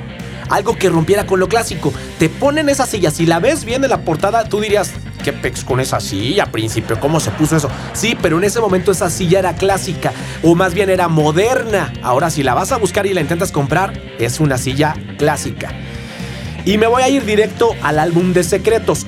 algo 0.50 0.78
que 0.78 0.90
rompiera 0.90 1.26
con 1.26 1.40
lo 1.40 1.48
clásico. 1.48 1.94
Te 2.20 2.30
ponen 2.30 2.70
esa 2.70 2.86
silla, 2.86 3.12
si 3.12 3.26
la 3.26 3.40
ves 3.40 3.66
bien 3.66 3.84
en 3.84 3.90
la 3.90 4.02
portada, 4.02 4.44
tú 4.46 4.60
dirías, 4.60 4.92
¿qué 5.24 5.34
pex 5.34 5.64
con 5.64 5.80
esa 5.80 6.00
silla, 6.00 6.52
príncipe? 6.52 6.96
¿Cómo 7.00 7.20
se 7.20 7.32
puso 7.32 7.56
eso? 7.56 7.70
Sí, 7.94 8.18
pero 8.22 8.38
en 8.38 8.44
ese 8.44 8.60
momento 8.60 8.92
esa 8.92 9.10
silla 9.10 9.40
era 9.40 9.56
clásica, 9.56 10.14
o 10.42 10.56
más 10.56 10.74
bien 10.74 10.90
era 10.90 11.08
moderna. 11.08 11.94
Ahora, 12.02 12.30
si 12.30 12.44
la 12.44 12.54
vas 12.54 12.72
a 12.72 12.78
buscar 12.78 13.06
y 13.06 13.14
la 13.14 13.22
intentas 13.22 13.52
comprar, 13.52 13.94
es 14.20 14.40
una 14.40 14.58
silla 14.58 14.96
clásica. 15.18 15.72
Y 16.66 16.78
me 16.78 16.88
voy 16.88 17.04
a 17.04 17.10
ir 17.10 17.26
directo 17.26 17.76
al 17.82 18.00
álbum 18.00 18.34
de 18.34 18.44
secretos. 18.44 19.06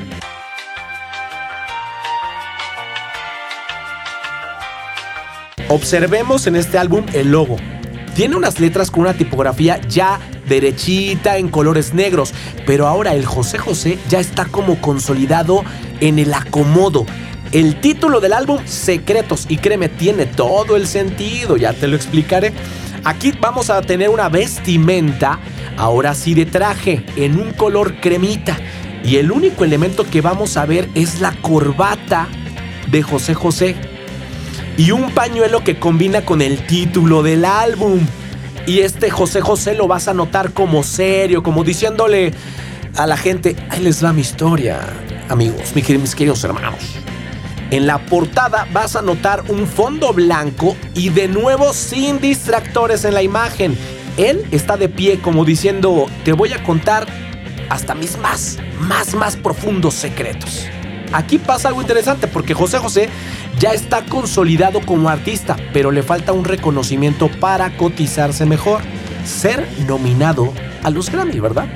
Observemos 5.68 6.46
en 6.48 6.56
este 6.56 6.78
álbum 6.78 7.06
el 7.14 7.32
logo. 7.32 7.58
Tiene 8.14 8.36
unas 8.36 8.60
letras 8.60 8.92
con 8.92 9.02
una 9.02 9.14
tipografía 9.14 9.82
ya 9.88 10.20
derechita 10.48 11.38
en 11.38 11.50
colores 11.50 11.94
negros, 11.94 12.34
pero 12.66 12.88
ahora 12.88 13.14
el 13.14 13.26
José 13.26 13.58
José 13.58 14.00
ya 14.10 14.20
está 14.20 14.46
como 14.46 14.80
consolidado 14.82 15.64
en 16.00 16.20
el 16.20 16.34
acomodo. 16.34 17.06
El 17.52 17.80
título 17.80 18.20
del 18.20 18.34
álbum, 18.34 18.60
Secretos, 18.66 19.46
y 19.48 19.58
créeme, 19.58 19.88
tiene 19.88 20.26
todo 20.26 20.76
el 20.76 20.88
sentido, 20.88 21.58
ya 21.58 21.74
te 21.74 21.88
lo 21.88 21.96
explicaré. 21.96 22.54
Aquí 23.04 23.34
vamos 23.40 23.70
a 23.70 23.82
tener 23.82 24.10
una 24.10 24.30
vestimenta, 24.30 25.40
ahora 25.78 26.16
sí 26.16 26.34
de 26.34 26.46
traje, 26.46 27.06
en 27.16 27.40
un 27.40 27.54
color 27.54 28.02
cremita. 28.02 28.58
Y 29.04 29.18
el 29.18 29.32
único 29.32 29.64
elemento 29.64 30.04
que 30.04 30.22
vamos 30.22 30.58
a 30.58 30.66
ver 30.66 30.90
es 30.96 31.22
la 31.22 31.32
corbata 31.42 32.28
de 32.90 33.04
José 33.04 33.36
José. 33.36 33.76
Y 34.78 34.92
un 34.92 35.12
pañuelo 35.12 35.64
que 35.64 35.78
combina 35.78 36.26
con 36.26 36.42
el 36.42 36.66
título 36.66 37.22
del 37.22 37.46
álbum. 37.46 38.00
Y 38.68 38.80
este 38.80 39.12
José 39.12 39.42
José 39.42 39.76
lo 39.76 39.88
vas 39.88 40.08
a 40.08 40.14
notar 40.14 40.52
como 40.52 40.84
serio, 40.84 41.44
como 41.44 41.64
diciéndole 41.64 42.34
a 42.96 43.06
la 43.06 43.18
gente, 43.18 43.56
ahí 43.70 43.82
les 43.82 44.04
va 44.04 44.12
mi 44.14 44.22
historia, 44.22 44.80
amigos, 45.30 45.76
mis 45.76 46.16
queridos, 46.16 46.44
hermanos. 46.44 46.96
En 47.72 47.88
la 47.88 48.00
portada 48.06 48.68
vas 48.72 48.96
a 48.96 49.02
notar 49.02 49.44
un 49.50 49.68
fondo 49.68 50.14
blanco 50.14 50.76
y 50.94 51.10
de 51.10 51.28
nuevo 51.28 51.74
sin 51.74 52.20
distractores 52.20 53.06
en 53.06 53.14
la 53.14 53.22
imagen. 53.22 53.78
Él 54.18 54.46
está 54.52 54.78
de 54.78 54.88
pie 54.88 55.20
como 55.20 55.46
diciendo, 55.46 56.08
te 56.24 56.32
voy 56.32 56.54
a 56.54 56.64
contar 56.64 57.06
hasta 57.70 57.94
mis 57.94 58.18
más, 58.18 58.58
más, 58.80 59.14
más 59.14 59.36
profundos 59.36 59.94
secretos. 59.94 60.68
Aquí 61.14 61.38
pasa 61.38 61.70
algo 61.70 61.82
interesante 61.82 62.28
porque 62.28 62.54
José 62.54 62.78
José 62.80 63.10
ya 63.60 63.72
está 63.72 64.06
consolidado 64.06 64.82
como 64.82 65.10
artista, 65.10 65.56
pero 65.74 65.92
le 65.92 66.04
falta 66.04 66.34
un 66.34 66.46
reconocimiento 66.46 67.30
para 67.40 67.78
cotizarse 67.78 68.46
mejor, 68.46 68.82
ser 69.26 69.68
nominado 69.88 70.54
a 70.84 70.90
los 70.90 71.10
Grammy, 71.10 71.40
¿verdad? 71.40 71.68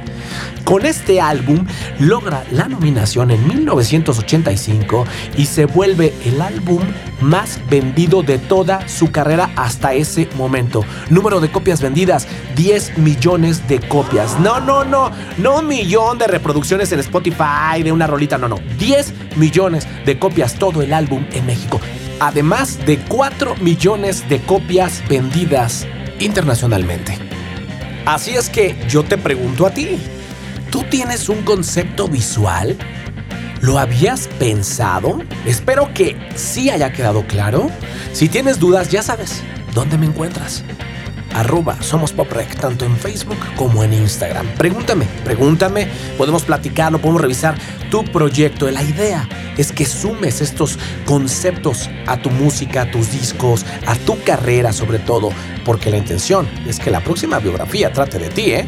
Con 0.63 0.85
este 0.85 1.19
álbum 1.19 1.65
logra 1.99 2.43
la 2.51 2.67
nominación 2.67 3.31
en 3.31 3.47
1985 3.47 5.05
y 5.37 5.45
se 5.45 5.65
vuelve 5.65 6.13
el 6.25 6.41
álbum 6.41 6.81
más 7.21 7.59
vendido 7.69 8.21
de 8.23 8.37
toda 8.37 8.87
su 8.87 9.11
carrera 9.11 9.51
hasta 9.55 9.93
ese 9.93 10.29
momento. 10.35 10.85
Número 11.09 11.39
de 11.39 11.51
copias 11.51 11.81
vendidas, 11.81 12.27
10 12.55 12.97
millones 12.97 13.67
de 13.67 13.79
copias. 13.79 14.39
No, 14.39 14.59
no, 14.59 14.83
no, 14.83 15.11
no 15.37 15.59
un 15.59 15.67
millón 15.67 16.17
de 16.17 16.27
reproducciones 16.27 16.91
en 16.91 16.99
Spotify 16.99 17.83
de 17.83 17.91
una 17.91 18.07
rolita, 18.07 18.37
no, 18.37 18.47
no. 18.47 18.59
10 18.77 19.37
millones 19.37 19.87
de 20.05 20.19
copias 20.19 20.55
todo 20.55 20.81
el 20.81 20.93
álbum 20.93 21.25
en 21.31 21.45
México. 21.45 21.79
Además 22.19 22.85
de 22.85 22.97
4 22.97 23.55
millones 23.57 24.27
de 24.27 24.39
copias 24.41 25.01
vendidas 25.07 25.87
internacionalmente. 26.19 27.17
Así 28.05 28.35
es 28.35 28.49
que 28.49 28.75
yo 28.87 29.03
te 29.03 29.17
pregunto 29.17 29.65
a 29.65 29.71
ti. 29.71 29.99
¿Tú 30.71 30.83
tienes 30.83 31.29
un 31.29 31.41
concepto 31.41 32.07
visual? 32.07 32.77
¿Lo 33.61 33.79
habías 33.79 34.27
pensado? 34.27 35.19
Espero 35.45 35.91
que 35.95 36.15
sí 36.35 36.69
haya 36.69 36.93
quedado 36.93 37.25
claro. 37.25 37.71
Si 38.13 38.29
tienes 38.29 38.59
dudas, 38.59 38.89
ya 38.89 39.01
sabes 39.01 39.41
dónde 39.73 39.97
me 39.97 40.05
encuentras. 40.05 40.63
Arroba 41.33 41.81
Somos 41.81 42.11
Poprec, 42.11 42.55
tanto 42.59 42.85
en 42.85 42.95
Facebook 42.97 43.37
como 43.55 43.83
en 43.83 43.93
Instagram. 43.93 44.47
Pregúntame, 44.57 45.05
pregúntame, 45.23 45.87
podemos 46.17 46.43
platicarlo, 46.43 46.99
podemos 46.99 47.21
revisar 47.21 47.55
tu 47.89 48.03
proyecto. 48.03 48.69
La 48.69 48.83
idea 48.83 49.27
es 49.57 49.71
que 49.71 49.85
sumes 49.85 50.41
estos 50.41 50.77
conceptos 51.05 51.89
a 52.05 52.17
tu 52.17 52.29
música, 52.29 52.83
a 52.83 52.91
tus 52.91 53.11
discos, 53.11 53.65
a 53.87 53.95
tu 53.95 54.21
carrera 54.23 54.71
sobre 54.71 54.99
todo, 54.99 55.29
porque 55.65 55.89
la 55.89 55.97
intención 55.97 56.47
es 56.67 56.79
que 56.79 56.91
la 56.91 57.03
próxima 57.03 57.39
biografía 57.39 57.91
trate 57.91 58.19
de 58.19 58.29
ti, 58.29 58.51
¿eh? 58.51 58.67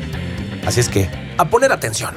Así 0.66 0.80
es 0.80 0.90
que, 0.90 1.10
a 1.38 1.46
poner 1.46 1.72
atención. 1.72 2.16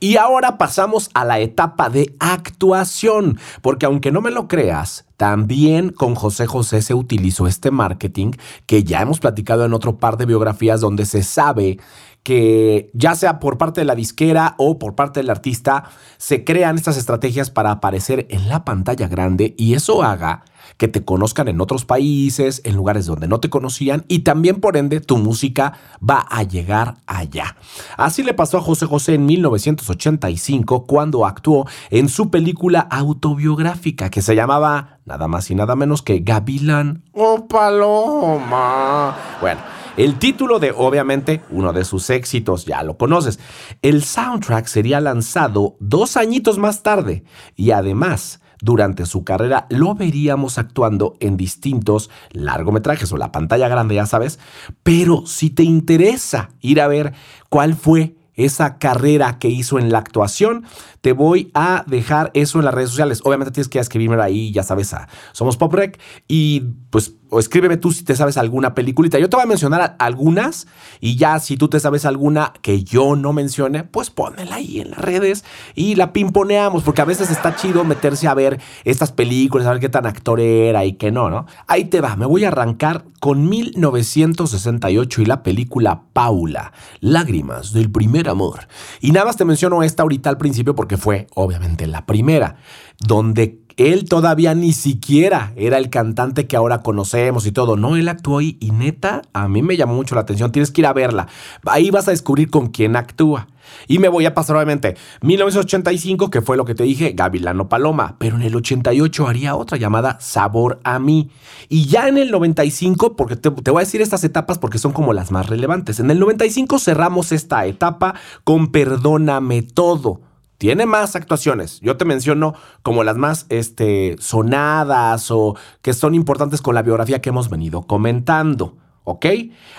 Y 0.00 0.16
ahora 0.16 0.58
pasamos 0.58 1.10
a 1.12 1.24
la 1.24 1.40
etapa 1.40 1.90
de 1.90 2.14
actuación, 2.20 3.40
porque 3.62 3.86
aunque 3.86 4.12
no 4.12 4.20
me 4.20 4.30
lo 4.30 4.46
creas, 4.46 5.06
también 5.16 5.90
con 5.90 6.14
José 6.14 6.46
José 6.46 6.82
se 6.82 6.94
utilizó 6.94 7.48
este 7.48 7.72
marketing 7.72 8.30
que 8.66 8.84
ya 8.84 9.02
hemos 9.02 9.18
platicado 9.18 9.64
en 9.64 9.74
otro 9.74 9.98
par 9.98 10.16
de 10.16 10.26
biografías 10.26 10.80
donde 10.80 11.04
se 11.04 11.24
sabe 11.24 11.80
que 12.22 12.90
ya 12.94 13.16
sea 13.16 13.40
por 13.40 13.58
parte 13.58 13.80
de 13.80 13.86
la 13.86 13.96
disquera 13.96 14.54
o 14.58 14.78
por 14.78 14.94
parte 14.94 15.18
del 15.18 15.30
artista, 15.30 15.84
se 16.18 16.44
crean 16.44 16.76
estas 16.76 16.96
estrategias 16.96 17.50
para 17.50 17.72
aparecer 17.72 18.26
en 18.30 18.48
la 18.48 18.64
pantalla 18.64 19.08
grande 19.08 19.54
y 19.58 19.74
eso 19.74 20.04
haga 20.04 20.44
que 20.78 20.88
te 20.88 21.04
conozcan 21.04 21.48
en 21.48 21.60
otros 21.60 21.84
países, 21.84 22.62
en 22.64 22.76
lugares 22.76 23.04
donde 23.06 23.28
no 23.28 23.40
te 23.40 23.50
conocían 23.50 24.04
y 24.08 24.20
también 24.20 24.60
por 24.60 24.76
ende 24.76 25.00
tu 25.00 25.18
música 25.18 25.74
va 26.08 26.26
a 26.30 26.44
llegar 26.44 26.94
allá. 27.06 27.56
Así 27.96 28.22
le 28.22 28.32
pasó 28.32 28.58
a 28.58 28.62
José 28.62 28.86
José 28.86 29.14
en 29.14 29.26
1985 29.26 30.86
cuando 30.86 31.26
actuó 31.26 31.66
en 31.90 32.08
su 32.08 32.30
película 32.30 32.80
autobiográfica 32.80 34.08
que 34.08 34.22
se 34.22 34.36
llamaba 34.36 35.00
nada 35.04 35.26
más 35.26 35.50
y 35.50 35.56
nada 35.56 35.74
menos 35.74 36.02
que 36.02 36.20
Gavilán 36.20 37.02
o 37.12 37.46
Paloma. 37.46 39.16
Bueno. 39.40 39.60
El 39.96 40.20
título 40.20 40.60
de, 40.60 40.70
obviamente, 40.70 41.40
uno 41.50 41.72
de 41.72 41.84
sus 41.84 42.08
éxitos, 42.10 42.66
ya 42.66 42.84
lo 42.84 42.96
conoces. 42.96 43.40
El 43.82 44.04
soundtrack 44.04 44.66
sería 44.66 45.00
lanzado 45.00 45.74
dos 45.80 46.16
añitos 46.16 46.56
más 46.56 46.84
tarde 46.84 47.24
y 47.56 47.72
además 47.72 48.40
durante 48.60 49.06
su 49.06 49.24
carrera 49.24 49.66
lo 49.70 49.94
veríamos 49.94 50.58
actuando 50.58 51.14
en 51.20 51.36
distintos 51.36 52.10
largometrajes 52.30 53.12
o 53.12 53.16
la 53.16 53.32
pantalla 53.32 53.68
grande, 53.68 53.94
ya 53.94 54.06
sabes. 54.06 54.38
Pero 54.82 55.26
si 55.26 55.50
te 55.50 55.62
interesa 55.62 56.50
ir 56.60 56.80
a 56.80 56.88
ver 56.88 57.12
cuál 57.48 57.74
fue 57.74 58.16
esa 58.38 58.78
carrera 58.78 59.38
que 59.40 59.48
hizo 59.48 59.78
en 59.80 59.90
la 59.90 59.98
actuación, 59.98 60.64
te 61.00 61.12
voy 61.12 61.50
a 61.54 61.84
dejar 61.88 62.30
eso 62.34 62.60
en 62.60 62.64
las 62.64 62.74
redes 62.74 62.90
sociales. 62.90 63.20
Obviamente 63.24 63.50
tienes 63.50 63.68
que 63.68 63.80
escribirme 63.80 64.22
ahí, 64.22 64.52
ya 64.52 64.62
sabes, 64.62 64.94
Somos 65.32 65.56
Pop 65.56 65.74
Rec 65.74 65.98
y 66.28 66.60
pues 66.90 67.14
o 67.30 67.38
escríbeme 67.38 67.76
tú 67.76 67.92
si 67.92 68.04
te 68.04 68.16
sabes 68.16 68.36
alguna 68.36 68.74
peliculita. 68.74 69.18
Yo 69.18 69.28
te 69.28 69.36
voy 69.36 69.44
a 69.44 69.46
mencionar 69.46 69.96
algunas 69.98 70.66
y 71.00 71.16
ya 71.16 71.38
si 71.40 71.56
tú 71.56 71.68
te 71.68 71.80
sabes 71.80 72.04
alguna 72.04 72.52
que 72.62 72.84
yo 72.84 73.16
no 73.16 73.32
mencione, 73.32 73.84
pues 73.84 74.10
pónmela 74.10 74.56
ahí 74.56 74.80
en 74.80 74.90
las 74.90 75.00
redes 75.00 75.44
y 75.74 75.94
la 75.94 76.12
pimponeamos, 76.12 76.82
porque 76.82 77.02
a 77.02 77.04
veces 77.04 77.30
está 77.30 77.56
chido 77.56 77.84
meterse 77.84 78.28
a 78.28 78.34
ver 78.34 78.60
estas 78.84 79.12
películas, 79.12 79.66
a 79.66 79.72
ver 79.72 79.80
qué 79.80 79.88
tan 79.88 80.06
actor 80.06 80.40
era 80.40 80.84
y 80.84 80.94
qué 80.94 81.10
no, 81.10 81.30
¿no? 81.30 81.46
Ahí 81.66 81.86
te 81.86 82.00
va, 82.00 82.16
me 82.16 82.26
voy 82.26 82.44
a 82.44 82.48
arrancar 82.48 83.04
con 83.20 83.48
1968 83.48 85.22
y 85.22 85.26
la 85.26 85.42
película 85.42 86.02
Paula, 86.12 86.72
Lágrimas 87.00 87.72
del 87.72 87.90
primer 87.90 88.28
amor. 88.28 88.68
Y 89.00 89.12
nada 89.12 89.26
más 89.26 89.36
te 89.36 89.44
menciono 89.44 89.82
esta 89.82 90.02
ahorita 90.02 90.30
al 90.30 90.38
principio 90.38 90.74
porque 90.74 90.96
fue 90.96 91.26
obviamente 91.34 91.86
la 91.86 92.06
primera, 92.06 92.56
donde 93.00 93.67
él 93.78 94.08
todavía 94.08 94.56
ni 94.56 94.72
siquiera 94.72 95.52
era 95.56 95.78
el 95.78 95.88
cantante 95.88 96.48
que 96.48 96.56
ahora 96.56 96.82
conocemos 96.82 97.46
y 97.46 97.52
todo. 97.52 97.76
No, 97.76 97.96
él 97.96 98.08
actuó 98.08 98.38
ahí 98.38 98.58
y 98.60 98.72
neta, 98.72 99.22
a 99.32 99.48
mí 99.48 99.62
me 99.62 99.76
llamó 99.76 99.94
mucho 99.94 100.16
la 100.16 100.22
atención. 100.22 100.50
Tienes 100.50 100.72
que 100.72 100.80
ir 100.80 100.86
a 100.86 100.92
verla. 100.92 101.28
Ahí 101.64 101.90
vas 101.90 102.08
a 102.08 102.10
descubrir 102.10 102.50
con 102.50 102.68
quién 102.68 102.96
actúa. 102.96 103.46
Y 103.86 104.00
me 104.00 104.08
voy 104.08 104.26
a 104.26 104.34
pasar 104.34 104.56
obviamente 104.56 104.96
1985, 105.22 106.28
que 106.28 106.42
fue 106.42 106.56
lo 106.56 106.64
que 106.64 106.74
te 106.74 106.82
dije, 106.82 107.12
Gavilano 107.12 107.68
Paloma, 107.68 108.16
pero 108.18 108.34
en 108.34 108.42
el 108.42 108.56
88 108.56 109.28
haría 109.28 109.54
otra 109.54 109.78
llamada 109.78 110.18
Sabor 110.20 110.80
a 110.82 110.98
mí. 110.98 111.30
Y 111.68 111.86
ya 111.86 112.08
en 112.08 112.18
el 112.18 112.32
95, 112.32 113.14
porque 113.14 113.36
te, 113.36 113.50
te, 113.50 113.70
voy 113.70 113.82
a 113.82 113.84
decir 113.84 114.02
estas 114.02 114.24
etapas 114.24 114.58
porque 114.58 114.78
son 114.78 114.92
como 114.92 115.12
las 115.12 115.30
más 115.30 115.46
relevantes. 115.48 116.00
En 116.00 116.10
el 116.10 116.18
95 116.18 116.80
cerramos 116.80 117.30
esta 117.30 117.64
etapa 117.66 118.14
con 118.42 118.72
Perdóname 118.72 119.62
todo 119.62 120.27
Tiene 120.58 120.86
más 120.86 121.14
actuaciones. 121.14 121.80
Yo 121.80 121.96
te 121.96 122.04
menciono 122.04 122.54
como 122.82 123.04
las 123.04 123.16
más 123.16 123.46
este, 123.48 124.16
sonadas 124.18 125.30
o 125.30 125.56
que 125.82 125.94
son 125.94 126.14
importantes 126.14 126.60
con 126.60 126.74
la 126.74 126.82
biografía 126.82 127.20
que 127.20 127.28
hemos 127.28 127.48
venido 127.48 127.82
comentando. 127.82 128.76
¿Ok? 129.04 129.26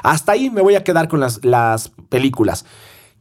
Hasta 0.02 0.32
ahí 0.32 0.50
me 0.50 0.62
voy 0.62 0.76
a 0.76 0.84
quedar 0.84 1.08
con 1.08 1.20
las, 1.20 1.44
las 1.44 1.92
películas. 2.10 2.66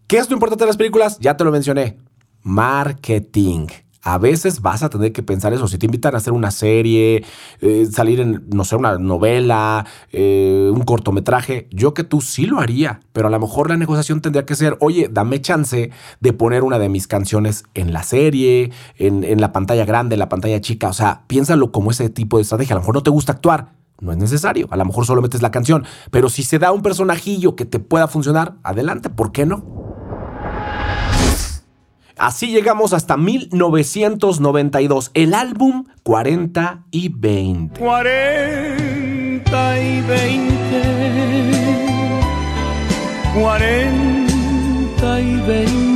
¿Qué 0.06 0.16
es 0.18 0.30
lo 0.30 0.34
importante 0.34 0.64
de 0.64 0.68
las 0.68 0.78
películas? 0.78 1.18
Ya 1.18 1.36
te 1.36 1.44
lo 1.44 1.50
mencioné. 1.50 1.98
Marketing. 2.42 3.66
A 4.02 4.18
veces 4.18 4.62
vas 4.62 4.82
a 4.82 4.88
tener 4.88 5.12
que 5.12 5.22
pensar 5.22 5.52
eso. 5.52 5.66
Si 5.68 5.78
te 5.78 5.86
invitan 5.86 6.14
a 6.14 6.18
hacer 6.18 6.32
una 6.32 6.50
serie, 6.50 7.24
eh, 7.60 7.86
salir 7.90 8.20
en, 8.20 8.44
no 8.52 8.64
sé, 8.64 8.76
una 8.76 8.96
novela, 8.98 9.86
eh, 10.12 10.70
un 10.72 10.82
cortometraje, 10.82 11.68
yo 11.72 11.94
que 11.94 12.04
tú 12.04 12.20
sí 12.20 12.46
lo 12.46 12.60
haría, 12.60 13.00
pero 13.12 13.28
a 13.28 13.30
lo 13.30 13.40
mejor 13.40 13.68
la 13.68 13.76
negociación 13.76 14.20
tendría 14.20 14.46
que 14.46 14.54
ser, 14.54 14.76
oye, 14.80 15.08
dame 15.10 15.40
chance 15.40 15.90
de 16.20 16.32
poner 16.32 16.62
una 16.62 16.78
de 16.78 16.88
mis 16.88 17.06
canciones 17.06 17.64
en 17.74 17.92
la 17.92 18.02
serie, 18.02 18.70
en, 18.96 19.24
en 19.24 19.40
la 19.40 19.52
pantalla 19.52 19.84
grande, 19.84 20.14
en 20.14 20.20
la 20.20 20.28
pantalla 20.28 20.60
chica. 20.60 20.88
O 20.88 20.92
sea, 20.92 21.24
piénsalo 21.26 21.72
como 21.72 21.90
ese 21.90 22.08
tipo 22.08 22.36
de 22.36 22.42
estrategia. 22.42 22.74
A 22.74 22.76
lo 22.76 22.82
mejor 22.82 22.94
no 22.94 23.02
te 23.02 23.10
gusta 23.10 23.32
actuar, 23.32 23.72
no 24.00 24.12
es 24.12 24.18
necesario. 24.18 24.68
A 24.70 24.76
lo 24.76 24.84
mejor 24.84 25.06
solo 25.06 25.22
metes 25.22 25.42
la 25.42 25.50
canción. 25.50 25.84
Pero 26.10 26.28
si 26.28 26.42
se 26.44 26.58
da 26.58 26.72
un 26.72 26.82
personajillo 26.82 27.56
que 27.56 27.64
te 27.64 27.80
pueda 27.80 28.06
funcionar, 28.08 28.54
adelante, 28.62 29.10
¿por 29.10 29.32
qué 29.32 29.44
no? 29.44 29.64
Así 32.18 32.48
llegamos 32.48 32.92
hasta 32.92 33.16
1992, 33.16 35.12
el 35.14 35.34
álbum 35.34 35.84
40 36.02 36.86
y 36.90 37.10
20. 37.10 37.78
40 37.78 39.80
y 39.80 40.00
20. 40.02 40.58
40 43.40 45.20
y 45.20 45.36
20. 45.46 45.87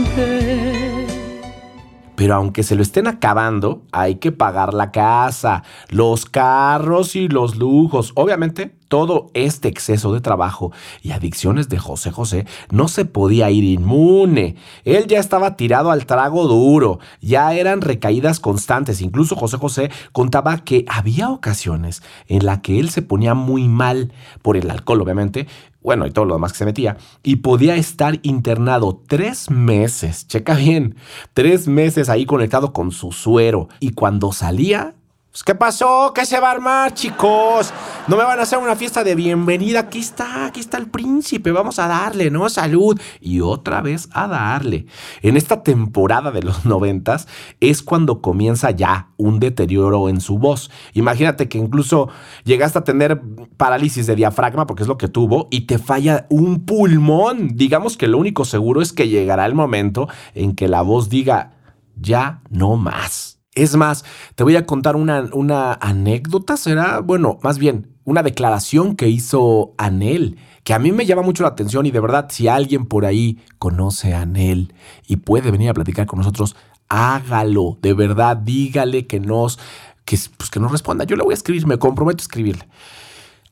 Pero 2.23 2.37
aunque 2.37 2.63
se 2.63 2.77
lo 2.77 2.83
estén 2.83 3.09
acabando, 3.09 3.83
hay 3.91 4.15
que 4.15 4.31
pagar 4.31 4.75
la 4.75 4.93
casa, 4.93 5.65
los 5.89 6.25
carros 6.25 7.17
y 7.17 7.27
los 7.27 7.57
lujos. 7.57 8.13
Obviamente, 8.15 8.77
todo 8.87 9.33
este 9.35 9.67
exceso 9.67 10.13
de 10.13 10.21
trabajo 10.21 10.71
y 11.03 11.11
adicciones 11.11 11.69
de 11.69 11.79
José 11.79 12.13
José 12.13 12.47
no 12.71 12.87
se 12.87 13.07
podía 13.07 13.51
ir 13.51 13.65
inmune. 13.65 14.55
Él 14.85 15.09
ya 15.09 15.19
estaba 15.19 15.57
tirado 15.57 15.91
al 15.91 16.07
trago 16.07 16.47
duro, 16.47 17.01
ya 17.21 17.55
eran 17.55 17.81
recaídas 17.81 18.39
constantes. 18.39 19.01
Incluso 19.01 19.35
José 19.35 19.57
José 19.57 19.91
contaba 20.13 20.59
que 20.59 20.85
había 20.89 21.29
ocasiones 21.29 22.05
en 22.29 22.47
las 22.47 22.61
que 22.61 22.79
él 22.79 22.91
se 22.91 23.03
ponía 23.03 23.35
muy 23.35 23.67
mal 23.67 24.13
por 24.43 24.57
el 24.57 24.71
alcohol, 24.71 25.01
obviamente, 25.01 25.49
bueno, 25.83 26.07
y 26.07 26.11
todo 26.11 26.25
lo 26.25 26.35
demás 26.35 26.53
que 26.53 26.59
se 26.59 26.65
metía, 26.65 26.97
y 27.23 27.37
podía 27.37 27.77
estar 27.77 28.19
internado 28.23 29.03
tres 29.07 29.51
meses, 29.51 30.27
checa 30.27 30.55
bien, 30.55 30.97
tres 31.35 31.69
meses 31.69 32.09
ahí 32.09 32.25
conectado 32.25 32.73
con 32.73 32.93
su 32.93 33.13
suero, 33.13 33.69
y 33.81 33.91
cuando 33.91 34.33
salía, 34.33 34.95
pues, 35.33 35.45
¿qué 35.45 35.55
pasó? 35.55 36.13
¿Qué 36.15 36.27
se 36.27 36.39
va 36.39 36.49
a 36.49 36.53
armar, 36.53 36.93
chicos? 36.93 37.73
No 38.07 38.19
me 38.19 38.23
van 38.23 38.39
a 38.39 38.43
hacer 38.43 38.59
una 38.59 38.77
fiesta 38.77 39.03
de 39.03 39.15
bienvenida. 39.15 39.81
Aquí 39.81 39.99
está, 39.99 40.45
aquí 40.45 40.61
está 40.61 40.77
el 40.77 40.91
príncipe. 40.91 41.53
Vamos 41.53 41.79
a 41.79 41.89
darle, 41.89 42.31
¿no? 42.31 42.51
Salud. 42.51 43.01
Y 43.19 43.41
otra 43.41 43.81
vez 43.81 44.11
a 44.13 44.29
darle. 44.29 44.85
En 45.23 45.39
esta 45.39 45.63
temporada 45.63 46.33
de 46.33 46.43
los 46.43 46.67
noventas 46.67 47.29
es 47.61 47.83
cuando 47.83 48.21
comienza 48.21 48.73
ya 48.73 49.09
un 49.17 49.41
deterioro 49.41 50.11
en 50.11 50.21
su 50.21 50.39
voz. 50.39 50.71
Imagínate 50.93 51.49
que 51.49 51.57
incluso 51.57 52.11
llegaste 52.45 52.81
a 52.81 52.85
tener 52.85 53.23
parálisis 53.57 54.07
de 54.07 54.17
diafragma, 54.17 54.67
porque 54.67 54.83
es 54.83 54.89
lo 54.89 54.99
que 54.99 55.09
tuvo, 55.09 55.49
y 55.51 55.63
te 55.63 55.79
falla 55.79 56.27
un 56.29 56.67
pulmón. 56.67 57.57
Digamos 57.57 57.97
que 57.97 58.07
lo 58.07 58.19
único 58.19 58.45
seguro 58.45 58.83
es 58.83 58.93
que 58.93 59.09
llegará 59.09 59.47
el 59.47 59.55
momento 59.55 60.09
en 60.35 60.55
que 60.55 60.69
la 60.69 60.83
voz 60.83 61.09
diga, 61.09 61.55
ya 61.97 62.43
no 62.51 62.77
más. 62.77 63.42
Es 63.55 63.77
más, 63.77 64.05
te 64.35 64.45
voy 64.45 64.57
a 64.57 64.65
contar 64.65 64.97
una, 64.97 65.29
una, 65.35 65.75
anécdota, 65.75 66.57
será, 66.57 67.01
bueno, 67.01 67.39
más 67.43 67.59
bien, 67.59 67.99
una 68.05 68.23
declaración 68.23 68.97
que 68.97 69.09
hizo 69.09 69.75
Anel, 69.77 70.39
que 70.65 70.73
a 70.73 70.79
mí 70.79 70.91
me 70.91 71.05
llama 71.05 71.21
mucho 71.21 71.43
la 71.43 71.51
atención 71.51 71.85
y 71.85 71.91
de 71.91 72.01
verdad, 72.01 72.29
si 72.31 72.49
alguien 72.49 72.87
por 72.87 73.05
ahí 73.05 73.39
conoce 73.59 74.15
a 74.15 74.23
Anel 74.23 74.73
y 75.07 75.17
puede 75.17 75.51
venir 75.51 75.69
a 75.69 75.75
platicar 75.75 76.07
con 76.07 76.21
nosotros, 76.21 76.57
hágalo, 76.89 77.79
de 77.83 77.93
verdad, 77.93 78.39
dígale 78.39 79.07
que 79.07 79.21
nos, 79.21 79.59
que, 80.07 80.19
pues 80.39 80.49
que 80.49 80.59
nos 80.59 80.73
responda. 80.73 81.05
Yo 81.05 81.17
le 81.17 81.23
voy 81.23 81.33
a 81.33 81.35
escribir, 81.35 81.67
me 81.67 81.79
comprometo 81.79 82.23
a 82.23 82.25
escribirle. 82.25 82.67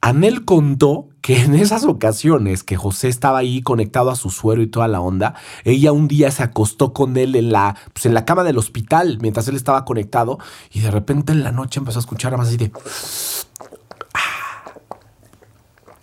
Anel 0.01 0.47
contó 0.47 1.10
que 1.21 1.43
en 1.43 1.55
esas 1.55 1.85
ocasiones 1.85 2.65
que 2.65 2.77
José 2.77 3.09
estaba 3.09 3.39
ahí 3.39 3.63
conectado 3.63 4.11
a 4.11 4.17
su 4.17 4.31
suero 4.31 4.63
y 4.63 4.67
toda 4.67 4.89
la 4.89 5.01
onda, 5.01 5.35
ella 5.65 5.93
un 5.93 6.09
día 6.09 6.31
se 6.31 6.43
acostó 6.43 6.93
con 6.93 7.17
él 7.17 7.37
en 7.37 7.53
la, 7.53 7.77
pues 7.93 8.07
en 8.07 8.15
la 8.15 8.25
cama 8.25 8.43
del 8.43 8.59
hospital 8.59 9.19
mientras 9.21 9.47
él 9.49 9.57
estaba 9.57 9.85
conectado 9.85 10.39
y 10.73 10.81
de 10.81 10.91
repente 10.91 11.33
en 11.33 11.45
la 11.45 11.53
noche 11.53 11.81
empezó 11.81 11.99
a 11.99 12.01
escuchar 12.01 12.37
más 12.37 12.49
así 12.49 12.57
de... 12.57 12.73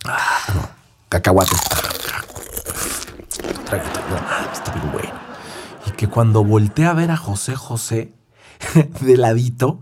Ah, 0.05 0.69
cacahuates. 1.09 1.59
está 4.53 4.71
bien 4.73 4.91
bueno. 4.91 5.13
Y 5.85 5.91
que 5.91 6.07
cuando 6.07 6.43
volteé 6.43 6.85
a 6.85 6.93
ver 6.93 7.11
a 7.11 7.17
José 7.17 7.55
José 7.55 8.13
de 9.01 9.17
ladito, 9.17 9.81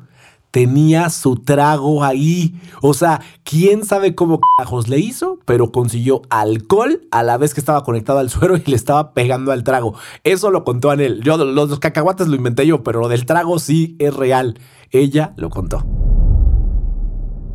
tenía 0.56 1.10
su 1.10 1.36
trago 1.36 2.06
ahí. 2.06 2.56
O 2.82 2.94
sea, 2.94 3.20
quién 3.44 3.84
sabe 3.84 4.16
cómo 4.16 4.40
carajos 4.40 4.88
le 4.88 5.00
hizo, 5.00 5.38
pero 5.44 5.74
consiguió 5.74 6.22
alcohol 6.30 7.02
a 7.12 7.24
la 7.24 7.38
vez 7.38 7.54
que 7.54 7.60
estaba 7.60 7.84
conectado 7.84 8.20
al 8.20 8.30
suero 8.30 8.56
y 8.56 8.64
le 8.66 8.78
estaba 8.78 9.14
pegando 9.14 9.52
al 9.52 9.66
trago. 9.66 9.96
Eso 10.24 10.52
lo 10.52 10.64
contó 10.64 10.92
Anel. 10.92 11.22
Yo, 11.24 11.36
los, 11.36 11.70
los 11.70 11.80
cacahuates 11.80 12.30
lo 12.30 12.38
inventé 12.38 12.66
yo, 12.66 12.86
pero 12.86 13.02
lo 13.02 13.10
del 13.10 13.26
trago 13.26 13.60
sí 13.60 13.98
es 14.00 14.14
real. 14.14 14.58
Ella 14.92 15.34
lo 15.36 15.50
contó. 15.50 15.86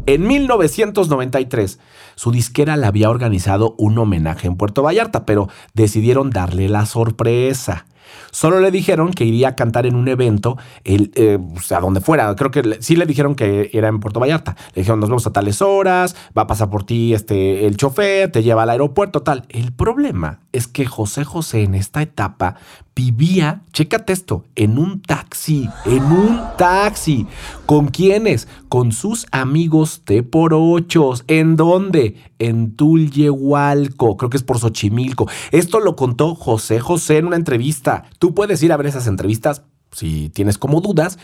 En 0.04 0.26
1993, 0.26 1.78
su 2.16 2.30
disquera 2.30 2.76
le 2.76 2.84
había 2.84 3.08
organizado 3.08 3.76
un 3.78 3.96
homenaje 3.96 4.46
en 4.46 4.56
Puerto 4.56 4.82
Vallarta, 4.82 5.24
pero 5.24 5.48
decidieron 5.72 6.28
darle 6.28 6.68
la 6.68 6.84
sorpresa. 6.84 7.86
Solo 8.30 8.60
le 8.60 8.70
dijeron 8.70 9.12
que 9.12 9.24
iría 9.24 9.48
a 9.48 9.56
cantar 9.56 9.86
en 9.86 9.96
un 9.96 10.08
evento, 10.08 10.56
el, 10.84 11.12
eh, 11.14 11.38
sea, 11.62 11.80
donde 11.80 12.00
fuera. 12.00 12.34
Creo 12.36 12.50
que 12.50 12.78
sí 12.80 12.96
le 12.96 13.06
dijeron 13.06 13.34
que 13.34 13.70
era 13.72 13.88
en 13.88 14.00
Puerto 14.00 14.20
Vallarta. 14.20 14.56
Le 14.74 14.82
dijeron, 14.82 15.00
nos 15.00 15.08
vemos 15.08 15.26
a 15.26 15.32
tales 15.32 15.62
horas, 15.62 16.16
va 16.36 16.42
a 16.42 16.46
pasar 16.46 16.70
por 16.70 16.84
ti 16.84 17.14
este, 17.14 17.66
el 17.66 17.76
chofer, 17.76 18.30
te 18.30 18.42
lleva 18.42 18.62
al 18.62 18.70
aeropuerto, 18.70 19.22
tal. 19.22 19.44
El 19.48 19.72
problema 19.72 20.40
es 20.52 20.66
que 20.66 20.86
José 20.86 21.24
José 21.24 21.62
en 21.62 21.74
esta 21.74 22.02
etapa 22.02 22.56
vivía, 22.94 23.62
chécate 23.72 24.12
esto, 24.12 24.44
en 24.56 24.78
un 24.78 25.00
taxi, 25.00 25.68
en 25.86 26.02
un 26.04 26.40
taxi. 26.58 27.26
¿Con 27.66 27.88
quiénes? 27.88 28.48
Con 28.68 28.92
sus 28.92 29.26
amigos 29.30 30.02
de 30.06 30.22
por 30.22 30.52
ochos. 30.54 31.24
¿En 31.26 31.56
dónde? 31.56 32.16
En 32.40 32.74
Tulyehualco, 32.74 34.16
creo 34.16 34.30
que 34.30 34.38
es 34.38 34.42
por 34.42 34.58
Xochimilco. 34.58 35.28
Esto 35.52 35.78
lo 35.78 35.94
contó 35.94 36.34
José 36.34 36.80
José 36.80 37.18
en 37.18 37.26
una 37.26 37.36
entrevista. 37.36 38.04
Tú 38.18 38.34
puedes 38.34 38.62
ir 38.62 38.72
a 38.72 38.78
ver 38.78 38.86
esas 38.86 39.06
entrevistas 39.06 39.62
si 39.92 40.30
tienes 40.30 40.58
como 40.58 40.80
dudas. 40.80 41.18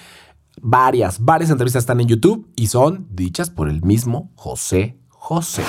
Varias, 0.61 1.25
varias 1.25 1.51
entrevistas 1.51 1.83
están 1.83 2.01
en 2.01 2.09
YouTube 2.09 2.49
y 2.55 2.69
son 2.69 3.09
dichas 3.11 3.51
por 3.51 3.69
el 3.69 3.83
mismo 3.83 4.31
José 4.37 4.99
José. 5.09 5.63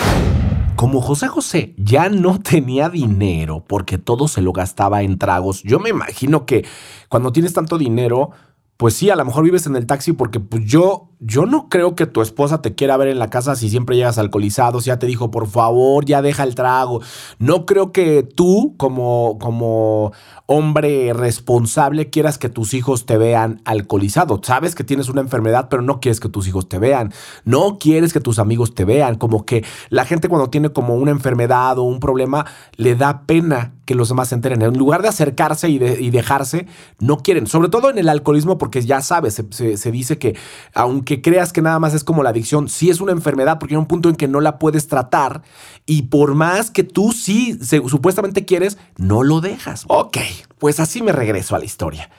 Como 0.75 1.01
José 1.01 1.27
José 1.29 1.73
ya 1.77 2.09
no 2.09 2.39
tenía 2.39 2.89
dinero 2.89 3.63
porque 3.67 3.97
todo 3.97 4.27
se 4.27 4.41
lo 4.41 4.51
gastaba 4.51 5.01
en 5.01 5.17
tragos, 5.17 5.63
yo 5.63 5.79
me 5.79 5.89
imagino 5.89 6.45
que 6.45 6.65
cuando 7.09 7.31
tienes 7.31 7.53
tanto 7.53 7.77
dinero, 7.77 8.31
pues 8.77 8.93
sí, 8.93 9.09
a 9.09 9.15
lo 9.15 9.25
mejor 9.25 9.43
vives 9.43 9.65
en 9.65 9.75
el 9.75 9.87
taxi 9.87 10.13
porque 10.13 10.39
pues 10.39 10.63
yo, 10.63 11.09
yo 11.19 11.47
no 11.47 11.67
creo 11.67 11.95
que 11.95 12.05
tu 12.05 12.21
esposa 12.21 12.61
te 12.61 12.75
quiera 12.75 12.95
ver 12.95 13.07
en 13.07 13.17
la 13.17 13.31
casa 13.31 13.55
si 13.55 13.71
siempre 13.71 13.95
llegas 13.95 14.19
alcoholizado, 14.19 14.81
si 14.81 14.87
ya 14.87 14.99
te 14.99 15.07
dijo, 15.07 15.31
por 15.31 15.47
favor, 15.47 16.05
ya 16.05 16.21
deja 16.21 16.43
el 16.43 16.53
trago. 16.53 17.01
No 17.39 17.65
creo 17.65 17.91
que 17.91 18.21
tú, 18.21 18.75
como, 18.77 19.39
como 19.41 20.13
hombre 20.45 21.11
responsable, 21.13 22.11
quieras 22.11 22.37
que 22.37 22.49
tus 22.49 22.75
hijos 22.75 23.07
te 23.07 23.17
vean 23.17 23.61
alcoholizado. 23.65 24.39
Sabes 24.43 24.75
que 24.75 24.83
tienes 24.83 25.09
una 25.09 25.21
enfermedad, 25.21 25.69
pero 25.71 25.81
no 25.81 25.99
quieres 25.99 26.19
que 26.19 26.29
tus 26.29 26.47
hijos 26.47 26.69
te 26.69 26.77
vean. 26.77 27.11
No 27.45 27.79
quieres 27.79 28.13
que 28.13 28.19
tus 28.19 28.37
amigos 28.37 28.75
te 28.75 28.85
vean. 28.85 29.15
Como 29.15 29.43
que 29.43 29.65
la 29.89 30.05
gente 30.05 30.29
cuando 30.29 30.51
tiene 30.51 30.69
como 30.69 30.93
una 30.93 31.09
enfermedad 31.09 31.79
o 31.79 31.83
un 31.83 31.99
problema, 31.99 32.45
le 32.75 32.95
da 32.95 33.23
pena 33.25 33.73
que 33.87 33.95
los 33.95 34.09
demás 34.09 34.27
se 34.29 34.35
enteren. 34.35 34.61
En 34.61 34.77
lugar 34.77 35.01
de 35.01 35.07
acercarse 35.07 35.67
y, 35.69 35.79
de- 35.79 35.99
y 35.99 36.11
dejarse, 36.11 36.67
no 36.99 37.17
quieren. 37.17 37.47
Sobre 37.47 37.69
todo 37.69 37.89
en 37.89 37.97
el 37.97 38.09
alcoholismo, 38.09 38.59
porque 38.59 38.83
ya 38.83 39.01
sabes, 39.01 39.41
se, 39.49 39.77
se- 39.77 39.91
dice 39.91 40.19
que 40.19 40.35
aunque 40.75 41.23
creas 41.23 41.51
que 41.53 41.63
nada 41.63 41.79
más 41.79 41.95
es 41.95 42.03
como 42.03 42.21
la 42.21 42.29
adicción, 42.29 42.69
sí 42.69 42.91
es 42.91 43.01
una 43.01 43.13
enfermedad, 43.13 43.57
porque 43.57 43.73
hay 43.73 43.79
un 43.79 43.87
punto 43.87 44.09
en 44.09 44.15
que 44.15 44.27
no 44.27 44.41
la 44.41 44.59
puedes 44.59 44.87
tratar 44.87 45.41
y 45.87 46.03
por 46.03 46.35
más 46.35 46.69
que 46.69 46.83
tú 46.83 47.11
sí 47.13 47.57
supuestamente 47.87 48.45
quieres, 48.45 48.77
no 48.97 49.23
lo 49.23 49.41
dejas. 49.41 49.85
Ok, 49.87 50.17
pues 50.59 50.79
así 50.79 51.01
me 51.01 51.13
regreso 51.13 51.55
a 51.55 51.59
la 51.59 51.65
historia. 51.65 52.09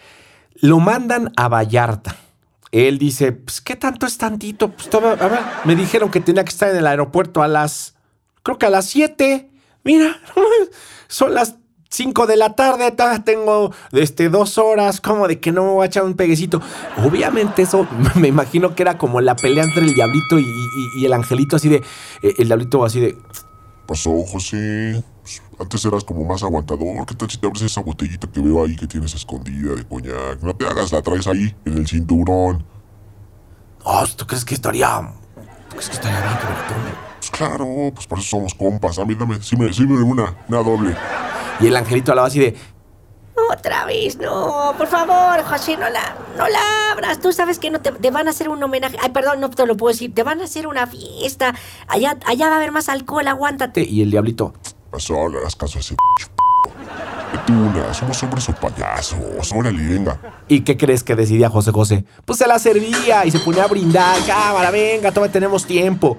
Lo 0.60 0.80
mandan 0.80 1.32
a 1.36 1.48
Vallarta. 1.48 2.16
Él 2.72 2.98
dice, 2.98 3.32
pues, 3.32 3.60
¿qué 3.60 3.76
tanto 3.76 4.06
es 4.06 4.18
tantito? 4.18 4.70
Pues, 4.72 4.88
a 4.94 5.62
me 5.64 5.76
dijeron 5.76 6.10
que 6.10 6.20
tenía 6.20 6.42
que 6.44 6.50
estar 6.50 6.68
en 6.70 6.76
el 6.76 6.86
aeropuerto 6.86 7.42
a 7.42 7.48
las, 7.48 7.94
creo 8.42 8.58
que 8.58 8.66
a 8.66 8.70
las 8.70 8.86
7. 8.86 9.50
Mira, 9.84 10.16
son 11.08 11.34
las 11.34 11.56
5 11.90 12.26
de 12.26 12.36
la 12.36 12.54
tarde, 12.54 12.90
todavía 12.92 13.24
tengo 13.24 13.72
este, 13.92 14.28
dos 14.28 14.58
horas, 14.58 15.00
como 15.00 15.26
de 15.26 15.40
que 15.40 15.52
no 15.52 15.64
me 15.64 15.70
voy 15.70 15.82
a 15.84 15.86
echar 15.86 16.04
un 16.04 16.14
peguecito. 16.14 16.60
Obviamente 17.04 17.62
eso 17.62 17.88
me 18.14 18.28
imagino 18.28 18.74
que 18.74 18.82
era 18.82 18.98
como 18.98 19.20
la 19.20 19.34
pelea 19.34 19.64
entre 19.64 19.82
el 19.84 19.94
diablito 19.94 20.38
y, 20.38 20.42
y- 20.44 21.00
y 21.02 21.06
el 21.06 21.12
angelito, 21.14 21.56
así 21.56 21.68
de, 21.70 21.76
eh, 22.22 22.34
el 22.38 22.46
diablito 22.46 22.84
así 22.84 23.00
de, 23.00 23.16
Pasó, 23.86 24.22
José. 24.22 25.02
Pues, 25.22 25.42
Antes 25.58 25.82
eras 25.86 26.04
como 26.04 26.22
más 26.24 26.42
aguantador. 26.42 27.06
¿Qué 27.06 27.14
tal 27.14 27.30
si 27.30 27.38
te 27.38 27.46
abres 27.46 27.62
esa 27.62 27.80
botellita 27.80 28.30
que 28.30 28.40
veo 28.40 28.62
ahí 28.64 28.76
que 28.76 28.86
tienes 28.86 29.14
escondida 29.14 29.74
de 29.74 29.84
coñac? 29.84 30.42
No 30.42 30.54
te 30.54 30.66
hagas, 30.66 30.92
la 30.92 31.00
traes 31.00 31.26
ahí, 31.26 31.56
en 31.64 31.78
el 31.78 31.86
cinturón. 31.88 32.66
oh, 33.84 34.04
¿tú 34.14 34.26
crees 34.26 34.44
que 34.44 34.54
estaría, 34.54 35.10
tú 35.70 35.76
crees 35.76 35.88
que 35.88 35.94
estaría 35.94 36.20
bien 36.20 36.36
que 36.38 36.44
me 36.44 36.50
la 36.52 36.66
tome? 36.66 37.07
Pues 37.28 37.30
claro, 37.30 37.66
pues 37.94 38.06
por 38.06 38.18
eso 38.18 38.28
somos 38.28 38.54
compas. 38.54 38.98
A 38.98 39.04
mí 39.04 39.14
dame, 39.14 39.42
sí 39.42 39.56
me, 39.56 39.72
sí 39.72 39.84
me 39.86 40.02
una, 40.02 40.34
una 40.48 40.62
doble. 40.62 40.96
Y 41.60 41.66
el 41.66 41.76
angelito 41.76 42.12
hablaba 42.12 42.28
así 42.28 42.38
de, 42.38 42.56
Otra 43.50 43.84
vez, 43.84 44.16
no, 44.16 44.74
por 44.78 44.86
favor, 44.86 45.42
José, 45.44 45.76
no 45.76 45.88
la, 45.90 46.16
no 46.36 46.48
la 46.48 46.92
abras. 46.92 47.20
Tú 47.20 47.32
sabes 47.32 47.58
que 47.58 47.70
no 47.70 47.80
te, 47.80 47.92
te 47.92 48.10
van 48.10 48.28
a 48.28 48.30
hacer 48.30 48.48
un 48.48 48.62
homenaje. 48.62 48.96
Ay, 49.02 49.10
perdón, 49.10 49.40
no 49.40 49.50
te 49.50 49.66
lo 49.66 49.76
puedo 49.76 49.92
decir. 49.92 50.14
Te 50.14 50.22
van 50.22 50.40
a 50.40 50.44
hacer 50.44 50.66
una 50.66 50.86
fiesta. 50.86 51.54
Allá, 51.86 52.16
allá 52.26 52.46
va 52.46 52.54
a 52.54 52.56
haber 52.56 52.72
más 52.72 52.88
alcohol, 52.88 53.26
aguántate. 53.28 53.82
y 53.84 54.00
el 54.02 54.10
diablito, 54.10 54.54
Pasó, 54.90 55.28
le 55.28 55.38
hagas 55.38 55.54
caso 55.54 55.78
a 55.78 55.80
ese 55.80 55.96
Vete 57.30 57.52
una, 57.52 57.92
somos 57.92 58.22
hombres 58.22 58.48
o 58.48 58.54
payasos. 58.54 59.52
Órale, 59.54 59.86
venga. 59.86 60.18
¿Y 60.48 60.60
qué 60.60 60.78
crees 60.78 61.04
que 61.04 61.14
decidía 61.14 61.50
José 61.50 61.72
José? 61.72 62.04
Pues 62.24 62.38
se 62.38 62.46
la 62.46 62.58
servía 62.58 63.26
y 63.26 63.30
se 63.30 63.38
ponía 63.40 63.64
a 63.64 63.66
brindar. 63.66 64.16
Cámara, 64.26 64.70
venga, 64.70 65.10
todavía 65.12 65.32
tenemos 65.32 65.66
tiempo. 65.66 66.16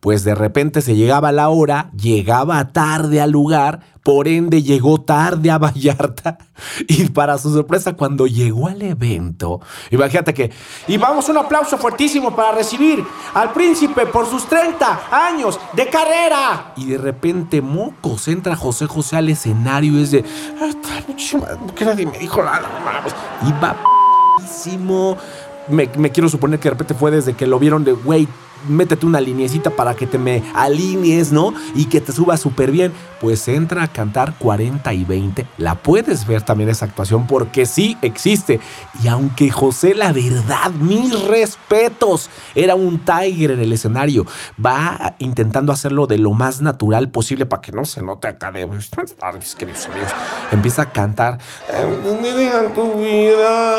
Pues 0.00 0.22
de 0.22 0.34
repente 0.34 0.80
se 0.80 0.94
llegaba 0.94 1.32
la 1.32 1.48
hora, 1.48 1.90
llegaba 1.96 2.72
tarde 2.72 3.20
al 3.20 3.32
lugar, 3.32 3.80
por 4.04 4.28
ende 4.28 4.62
llegó 4.62 5.00
tarde 5.00 5.50
a 5.50 5.58
Vallarta. 5.58 6.38
Y 6.88 7.08
para 7.08 7.38
su 7.38 7.52
sorpresa, 7.52 7.92
cuando 7.92 8.26
llegó 8.26 8.66
al 8.68 8.82
evento, 8.82 9.60
imagínate 9.90 10.34
que. 10.34 10.50
Y 10.88 10.96
vamos 10.98 11.28
un 11.28 11.36
aplauso 11.36 11.78
fuertísimo 11.78 12.34
para 12.34 12.52
recibir 12.52 13.04
al 13.34 13.52
príncipe 13.52 14.06
por 14.06 14.26
sus 14.26 14.46
30 14.48 15.00
años 15.10 15.58
de 15.74 15.88
carrera. 15.88 16.72
Y 16.76 16.86
de 16.86 16.98
repente, 16.98 17.60
mocos, 17.60 18.26
entra 18.28 18.56
José 18.56 18.86
José 18.86 19.16
al 19.16 19.28
escenario 19.28 19.92
y 19.98 20.02
es 20.02 20.10
de. 20.10 20.24
"Ay, 20.60 20.74
pinche 21.06 21.38
madre, 21.38 21.56
¿Por 21.58 21.74
qué 21.74 21.84
nadie 21.84 22.06
me 22.06 22.18
dijo 22.18 22.42
nada? 22.42 22.62
No 22.62 22.84
mames". 22.84 23.14
Iba 23.46 23.74
p***ísimo. 23.74 25.16
Me, 25.68 25.88
me 25.96 26.10
quiero 26.10 26.28
suponer 26.28 26.58
que 26.58 26.64
de 26.68 26.70
repente 26.70 26.94
fue 26.94 27.10
desde 27.10 27.34
que 27.34 27.46
lo 27.46 27.58
vieron 27.58 27.84
de, 27.84 27.92
güey, 27.92 28.26
métete 28.68 29.06
una 29.06 29.20
liniecita 29.20 29.70
para 29.70 29.94
que 29.94 30.06
te 30.06 30.18
me 30.18 30.42
alinees, 30.54 31.32
¿no? 31.32 31.54
Y 31.74 31.86
que 31.86 32.00
te 32.00 32.12
suba 32.12 32.36
súper 32.36 32.70
bien. 32.70 32.92
Pues 33.20 33.48
entra 33.48 33.82
a 33.82 33.88
cantar 33.88 34.34
40 34.38 34.92
y 34.94 35.04
20. 35.04 35.46
La 35.58 35.74
puedes 35.74 36.26
ver 36.26 36.42
también 36.42 36.70
esa 36.70 36.84
actuación 36.84 37.26
porque 37.26 37.66
sí 37.66 37.96
existe. 38.02 38.60
Y 39.02 39.08
aunque 39.08 39.50
José, 39.50 39.94
la 39.94 40.12
verdad, 40.12 40.70
mis 40.80 41.20
respetos, 41.26 42.30
era 42.54 42.74
un 42.76 42.98
tiger 43.00 43.50
en 43.52 43.60
el 43.60 43.72
escenario, 43.72 44.24
va 44.64 45.16
intentando 45.18 45.72
hacerlo 45.72 46.06
de 46.06 46.18
lo 46.18 46.32
más 46.32 46.60
natural 46.62 47.10
posible 47.10 47.44
para 47.46 47.60
que 47.60 47.72
no 47.72 47.84
se 47.84 48.02
note 48.02 48.28
acá 48.28 48.52
de... 48.52 48.68
Empieza 50.52 50.82
a 50.82 50.92
cantar... 50.92 51.38
"Eh, 51.70 52.70
tu 52.74 52.92
vida". 52.94 53.76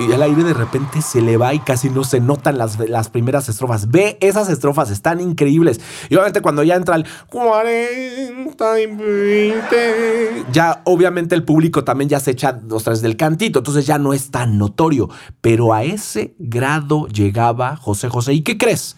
Y 0.00 0.12
el 0.12 0.22
aire 0.22 0.42
de 0.44 0.54
repente 0.54 1.02
se 1.02 1.20
le 1.20 1.36
va 1.36 1.54
y 1.54 1.60
casi 1.60 1.88
no 1.90 2.04
se 2.04 2.20
notan 2.20 2.58
las, 2.58 2.78
las 2.78 3.08
primeras 3.08 3.48
estrofas. 3.48 3.90
Ve 3.90 4.11
esas 4.20 4.48
estrofas, 4.48 4.90
están 4.90 5.20
increíbles. 5.20 5.80
Y 6.08 6.14
obviamente 6.14 6.40
cuando 6.40 6.62
ya 6.62 6.76
entra 6.76 6.96
el 6.96 7.06
40 7.30 8.80
y 8.80 8.86
20, 8.86 10.44
ya 10.52 10.82
obviamente 10.84 11.34
el 11.34 11.44
público 11.44 11.84
también 11.84 12.08
ya 12.08 12.20
se 12.20 12.32
echa 12.32 12.60
los 12.66 12.84
tres 12.84 13.02
del 13.02 13.16
cantito, 13.16 13.60
entonces 13.60 13.86
ya 13.86 13.98
no 13.98 14.12
es 14.12 14.30
tan 14.30 14.58
notorio. 14.58 15.08
Pero 15.40 15.72
a 15.72 15.84
ese 15.84 16.34
grado 16.38 17.06
llegaba 17.08 17.76
José 17.76 18.08
José. 18.08 18.34
¿Y 18.34 18.42
qué 18.42 18.58
crees? 18.58 18.96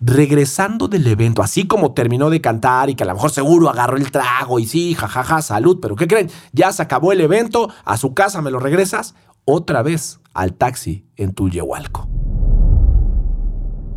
regresando 0.00 0.88
del 0.88 1.06
evento, 1.06 1.42
así 1.42 1.66
como 1.66 1.92
terminó 1.92 2.30
de 2.30 2.40
cantar 2.40 2.90
y 2.90 2.94
que 2.94 3.02
a 3.02 3.06
lo 3.06 3.14
mejor 3.14 3.30
seguro 3.30 3.68
agarró 3.68 3.96
el 3.96 4.10
trago 4.10 4.58
y 4.58 4.66
sí, 4.66 4.94
jajaja, 4.94 5.42
salud, 5.42 5.78
pero 5.80 5.96
¿qué 5.96 6.06
creen? 6.06 6.30
Ya 6.52 6.72
se 6.72 6.82
acabó 6.82 7.12
el 7.12 7.20
evento, 7.20 7.68
a 7.84 7.96
su 7.96 8.14
casa 8.14 8.40
me 8.40 8.50
lo 8.50 8.60
regresas, 8.60 9.14
otra 9.44 9.82
vez 9.82 10.20
al 10.32 10.54
taxi 10.54 11.04
en 11.16 11.34
Tullehualco. 11.34 12.08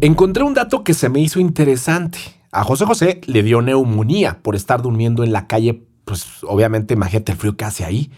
Encontré 0.04 0.44
un 0.44 0.54
dato 0.54 0.84
que 0.84 0.94
se 0.94 1.08
me 1.08 1.22
hizo 1.22 1.40
interesante. 1.40 2.20
A 2.52 2.66
José 2.66 2.84
José 2.84 3.22
le 3.26 3.42
dio 3.42 3.62
neumonía 3.62 4.40
por 4.42 4.54
estar 4.54 4.82
durmiendo 4.82 5.24
en 5.24 5.32
la 5.32 5.48
calle, 5.48 5.88
pues 6.04 6.44
obviamente 6.44 6.96
imagínate 6.96 7.32
el 7.32 7.38
frío 7.38 7.56
que 7.56 7.64
hace 7.64 7.86
ahí. 7.86 8.12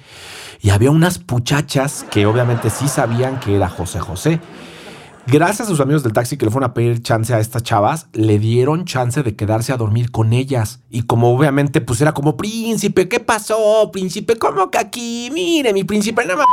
Y 0.64 0.72
había 0.72 0.90
unas 0.90 1.22
muchachas 1.30 2.04
que 2.10 2.26
obviamente 2.26 2.72
sí 2.72 2.88
sabían 2.88 3.40
que 3.40 3.56
era 3.56 3.70
José 3.70 4.00
José. 4.00 4.40
Gracias 5.28 5.62
a 5.62 5.72
sus 5.72 5.80
amigos 5.80 6.04
del 6.04 6.14
taxi 6.14 6.38
que 6.38 6.46
le 6.46 6.52
fueron 6.52 6.70
a 6.70 6.74
pedir 6.76 7.02
chance 7.02 7.34
a 7.34 7.40
estas 7.40 7.64
chavas, 7.64 8.08
le 8.14 8.38
dieron 8.38 8.86
chance 8.86 9.24
de 9.24 9.36
quedarse 9.36 9.74
a 9.74 9.78
dormir 9.78 10.12
con 10.12 10.34
ellas. 10.34 10.82
Y 10.92 11.02
como 11.02 11.36
obviamente 11.36 11.82
pues 11.82 12.00
era 12.02 12.14
como 12.14 12.38
príncipe, 12.38 13.10
¿qué 13.10 13.20
pasó, 13.20 13.90
príncipe? 13.92 14.36
¿Cómo 14.36 14.70
que 14.70 14.78
aquí? 14.78 15.32
Mire, 15.34 15.74
mi 15.74 15.84
príncipe, 15.84 16.24
nada 16.26 16.38
más. 16.38 16.46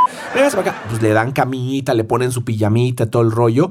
Pues 0.89 1.03
le 1.03 1.11
dan 1.11 1.33
camita, 1.33 1.93
le 1.93 2.05
ponen 2.05 2.33
su 2.33 2.45
pijamita, 2.45 3.11
todo 3.11 3.21
el 3.21 3.31
rollo. 3.31 3.71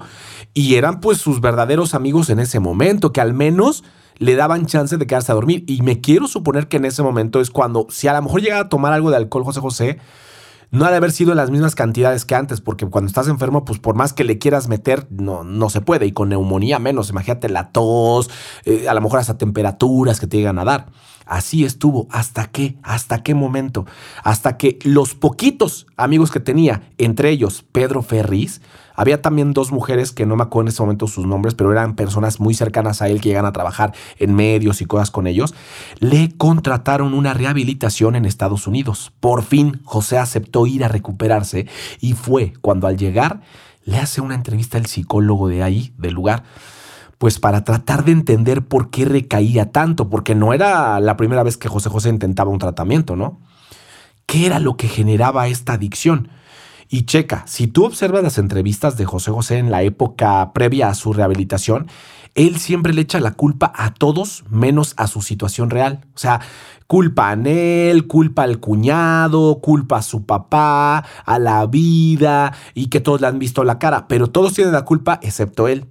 Y 0.54 0.76
eran 0.76 1.00
pues 1.00 1.18
sus 1.18 1.42
verdaderos 1.42 1.94
amigos 1.94 2.30
en 2.30 2.40
ese 2.40 2.60
momento, 2.60 3.14
que 3.14 3.22
al 3.22 3.34
menos 3.34 3.84
le 4.18 4.36
daban 4.36 4.66
chance 4.66 4.98
de 4.98 5.08
quedarse 5.08 5.32
a 5.32 5.36
dormir. 5.36 5.64
Y 5.68 5.82
me 5.82 6.02
quiero 6.02 6.28
suponer 6.28 6.68
que 6.68 6.78
en 6.78 6.86
ese 6.86 7.04
momento 7.04 7.42
es 7.42 7.50
cuando, 7.50 7.88
si 7.90 8.08
a 8.08 8.14
lo 8.14 8.22
mejor 8.22 8.42
llega 8.42 8.60
a 8.60 8.70
tomar 8.70 8.94
algo 8.94 9.10
de 9.10 9.18
alcohol 9.18 9.44
José 9.44 9.60
José, 9.60 9.98
no 10.72 10.86
ha 10.86 10.92
de 10.92 10.98
haber 10.98 11.12
sido 11.12 11.32
en 11.32 11.38
las 11.38 11.52
mismas 11.52 11.76
cantidades 11.76 12.24
que 12.24 12.34
antes, 12.34 12.62
porque 12.62 12.86
cuando 12.86 13.08
estás 13.08 13.28
enfermo, 13.28 13.66
pues 13.66 13.80
por 13.80 13.96
más 13.96 14.14
que 14.14 14.24
le 14.24 14.38
quieras 14.38 14.70
meter, 14.70 15.06
no, 15.10 15.44
no 15.44 15.70
se 15.70 15.82
puede. 15.82 16.06
Y 16.06 16.14
con 16.14 16.30
neumonía 16.30 16.80
menos, 16.80 17.10
imagínate 17.10 17.50
la 17.50 17.72
tos, 17.72 18.30
eh, 18.64 18.88
a 18.88 18.94
lo 18.94 19.02
mejor 19.02 19.20
hasta 19.20 19.38
temperaturas 19.38 20.20
que 20.20 20.28
te 20.28 20.38
llegan 20.38 20.60
a 20.60 20.66
dar. 20.66 20.88
Así 21.26 21.66
estuvo. 21.66 22.08
¿Hasta 22.10 22.48
qué? 22.48 22.78
¿Hasta 22.84 23.22
qué 23.22 23.36
momento? 23.36 23.86
Hasta 24.24 24.58
que 24.58 24.80
los 24.84 25.14
poquitos 25.14 25.88
amigos 25.98 26.32
que 26.32 26.40
tenía, 26.40 26.90
entre 26.98 27.30
ellos 27.32 27.66
Pedro 27.72 28.02
Ferris, 28.02 28.62
había 28.96 29.22
también 29.22 29.54
dos 29.54 29.72
mujeres 29.72 30.12
que 30.12 30.26
no 30.26 30.36
me 30.36 30.44
acuerdo 30.44 30.68
en 30.68 30.74
ese 30.74 30.82
momento 30.82 31.08
sus 31.08 31.26
nombres, 31.26 31.56
pero 31.56 31.72
eran 31.72 31.96
personas 31.96 32.40
muy 32.40 32.54
cercanas 32.54 33.02
a 33.02 33.10
él 33.10 33.22
que 33.22 33.30
llegan 33.30 33.46
a 33.46 33.52
trabajar 33.52 33.94
en 34.18 34.36
medios 34.36 34.82
y 34.82 34.86
cosas 34.86 35.12
con 35.12 35.28
ellos, 35.28 35.54
le 36.00 36.32
contrataron 36.38 37.14
una 37.14 37.34
rehabilitación 37.34 38.16
en 38.16 38.26
Estados 38.26 38.68
Unidos. 38.68 39.12
Por 39.20 39.44
fin 39.44 39.82
José 39.84 40.18
aceptó 40.18 40.68
ir 40.68 40.84
a 40.84 40.88
recuperarse 40.88 41.68
y 42.00 42.14
fue 42.14 42.54
cuando 42.62 42.88
al 42.88 42.98
llegar 42.98 43.42
le 43.84 43.98
hace 43.98 44.22
una 44.22 44.36
entrevista 44.36 44.78
al 44.78 44.86
psicólogo 44.86 45.48
de 45.48 45.64
ahí, 45.64 45.94
del 45.98 46.14
lugar, 46.14 46.44
pues 47.18 47.40
para 47.40 47.64
tratar 47.64 48.04
de 48.04 48.12
entender 48.12 48.64
por 48.64 48.90
qué 48.90 49.06
recaía 49.06 49.72
tanto, 49.72 50.10
porque 50.10 50.36
no 50.36 50.54
era 50.54 51.00
la 51.00 51.18
primera 51.18 51.44
vez 51.44 51.58
que 51.58 51.70
José 51.70 51.90
José 51.90 52.10
intentaba 52.10 52.50
un 52.50 52.60
tratamiento, 52.60 53.16
¿no? 53.16 53.40
¿Qué 54.26 54.46
era 54.46 54.60
lo 54.60 54.78
que 54.78 54.88
generaba 54.88 55.48
esta 55.48 55.74
adicción? 55.74 56.30
Y 56.94 57.04
checa, 57.04 57.46
si 57.48 57.68
tú 57.68 57.86
observas 57.86 58.22
las 58.22 58.38
entrevistas 58.38 58.98
de 58.98 59.06
José 59.06 59.32
José 59.32 59.58
en 59.60 59.72
la 59.72 59.82
época 59.82 60.52
previa 60.52 60.90
a 60.90 60.94
su 60.94 61.14
rehabilitación, 61.14 61.88
él 62.36 62.58
siempre 62.58 62.94
le 62.94 63.00
echa 63.00 63.22
la 63.22 63.32
culpa 63.32 63.72
a 63.74 63.94
todos 63.94 64.44
menos 64.50 64.94
a 64.98 65.08
su 65.08 65.22
situación 65.22 65.70
real. 65.70 66.06
O 66.14 66.18
sea, 66.18 66.42
culpa 66.88 67.30
a 67.30 67.34
él, 67.36 68.08
culpa 68.08 68.44
al 68.44 68.60
cuñado, 68.60 69.62
culpa 69.62 70.00
a 70.00 70.02
su 70.02 70.26
papá, 70.26 71.06
a 71.26 71.40
la 71.40 71.66
vida 71.66 72.54
y 72.74 72.88
que 72.88 73.00
todos 73.00 73.22
le 73.22 73.28
han 73.28 73.40
visto 73.40 73.64
la 73.64 73.80
cara, 73.80 74.10
pero 74.10 74.28
todos 74.28 74.54
tienen 74.54 74.74
la 74.74 74.84
culpa 74.84 75.18
excepto 75.24 75.70
él. 75.70 75.86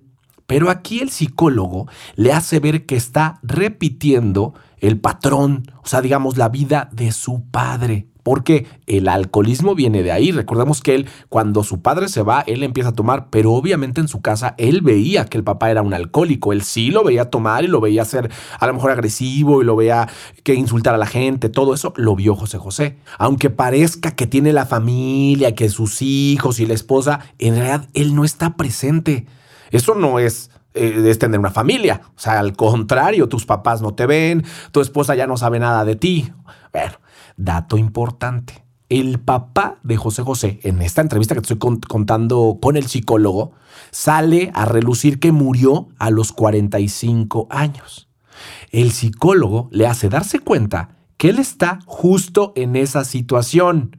Pero 0.47 0.69
aquí 0.69 1.01
el 1.01 1.09
psicólogo 1.09 1.89
le 2.15 2.35
hace 2.35 2.61
ver 2.61 2.85
que 2.85 2.97
está 2.97 3.41
repitiendo 3.43 4.53
el 4.77 5.01
patrón, 5.01 5.63
o 5.83 5.87
sea, 5.87 6.03
digamos, 6.03 6.37
la 6.37 6.51
vida 6.51 6.91
de 6.93 7.13
su 7.13 7.43
padre. 7.51 8.10
Porque 8.23 8.66
el 8.87 9.09
alcoholismo 9.09 9.75
viene 9.75 10.03
de 10.03 10.12
ahí. 10.12 10.33
Recordemos 10.33 10.81
que 10.81 10.95
él, 10.95 11.07
cuando 11.29 11.64
su 11.64 11.83
padre 11.83 12.09
se 12.09 12.23
va, 12.23 12.41
él 12.47 12.62
empieza 12.62 12.91
a 12.91 12.93
tomar, 12.93 13.29
pero 13.31 13.53
obviamente 13.53 14.01
en 14.01 14.09
su 14.09 14.21
casa 14.21 14.55
él 14.59 14.81
veía 14.83 15.25
que 15.25 15.39
el 15.39 15.45
papá 15.45 15.71
era 15.71 15.83
un 15.83 15.95
alcohólico. 15.95 16.53
Él 16.53 16.62
sí 16.62 16.91
lo 16.91 17.05
veía 17.05 17.31
tomar 17.31 17.64
y 17.64 17.68
lo 17.68 17.81
veía 17.81 18.05
ser 18.05 18.31
a 18.59 18.66
lo 18.66 18.75
mejor 18.75 18.91
agresivo 18.91 19.62
y 19.62 19.64
lo 19.64 19.77
veía 19.77 20.09
que 20.43 20.55
insultar 20.55 20.95
a 20.95 20.99
la 20.99 21.07
gente. 21.07 21.49
Todo 21.49 21.75
eso 21.75 21.93
lo 21.97 22.16
vio 22.16 22.35
José 22.35 22.59
José. 22.59 22.97
Aunque 23.18 23.51
parezca 23.51 24.12
que 24.12 24.27
tiene 24.27 24.53
la 24.53 24.66
familia, 24.66 25.55
que 25.55 25.68
sus 25.68 26.03
hijos 26.03 26.61
y 26.61 26.66
la 26.66 26.75
esposa, 26.75 27.21
en 27.39 27.57
realidad 27.57 27.89
él 27.95 28.14
no 28.14 28.25
está 28.25 28.57
presente. 28.57 29.27
Eso 29.71 29.95
no 29.95 30.18
es 30.18 30.51
eh, 30.75 31.03
es 31.07 31.18
tener 31.18 31.41
una 31.41 31.51
familia. 31.51 32.03
O 32.16 32.18
sea, 32.18 32.39
al 32.39 32.55
contrario, 32.55 33.29
tus 33.29 33.45
papás 33.45 33.83
no 33.83 33.95
te 33.95 34.07
ven, 34.07 34.45
tu 34.71 34.81
esposa 34.81 35.14
ya 35.14 35.27
no 35.27 35.37
sabe 35.37 35.59
nada 35.59 35.85
de 35.85 35.97
ti. 35.97 36.33
Bueno, 36.73 36.93
dato 37.45 37.76
importante. 37.78 38.64
El 38.88 39.20
papá 39.20 39.78
de 39.84 39.97
José 39.97 40.22
José, 40.22 40.59
en 40.64 40.82
esta 40.82 41.01
entrevista 41.01 41.34
que 41.34 41.41
estoy 41.41 41.59
cont- 41.59 41.86
contando 41.86 42.59
con 42.61 42.76
el 42.76 42.86
psicólogo, 42.86 43.53
sale 43.93 44.51
a 44.55 44.64
relucir 44.64 45.20
que 45.20 45.30
murió 45.32 45.88
a 45.99 46.11
los 46.11 46.32
45 46.32 47.47
años. 47.51 48.09
El 48.70 48.91
psicólogo 48.91 49.68
le 49.70 49.86
hace 49.86 50.09
darse 50.09 50.41
cuenta 50.41 50.97
que 51.16 51.28
él 51.30 51.38
está 51.38 51.78
justo 51.86 52.53
en 52.57 52.74
esa 52.76 53.05
situación. 53.05 53.97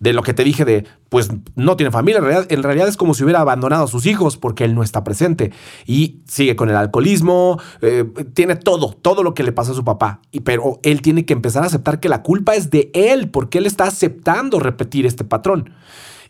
De 0.00 0.12
lo 0.12 0.22
que 0.22 0.34
te 0.34 0.42
dije 0.42 0.64
de, 0.64 0.84
pues 1.08 1.30
no 1.54 1.76
tiene 1.76 1.92
familia, 1.92 2.20
en 2.48 2.62
realidad, 2.62 2.88
es 2.88 2.96
como 2.96 3.14
si 3.14 3.22
hubiera 3.22 3.40
abandonado 3.40 3.84
a 3.84 3.88
sus 3.88 4.06
hijos 4.06 4.36
porque 4.36 4.64
él 4.64 4.74
no 4.74 4.82
está 4.82 5.04
presente 5.04 5.52
y 5.86 6.22
sigue 6.26 6.56
con 6.56 6.70
el 6.70 6.76
alcoholismo, 6.76 7.60
eh, 7.82 8.04
tiene 8.34 8.56
todo, 8.56 8.92
todo 9.00 9.22
lo 9.22 9.34
que 9.34 9.44
le 9.44 9.52
pasó 9.52 9.72
a 9.72 9.76
su 9.76 9.84
papá, 9.84 10.20
y, 10.32 10.40
pero 10.40 10.80
él 10.82 11.02
tiene 11.02 11.24
que 11.24 11.32
empezar 11.32 11.62
a 11.62 11.66
aceptar 11.66 12.00
que 12.00 12.08
la 12.08 12.22
culpa 12.22 12.54
es 12.54 12.70
de 12.70 12.90
él 12.94 13.30
porque 13.30 13.58
él 13.58 13.66
está 13.66 13.84
aceptando 13.84 14.58
repetir 14.58 15.06
este 15.06 15.24
patrón. 15.24 15.72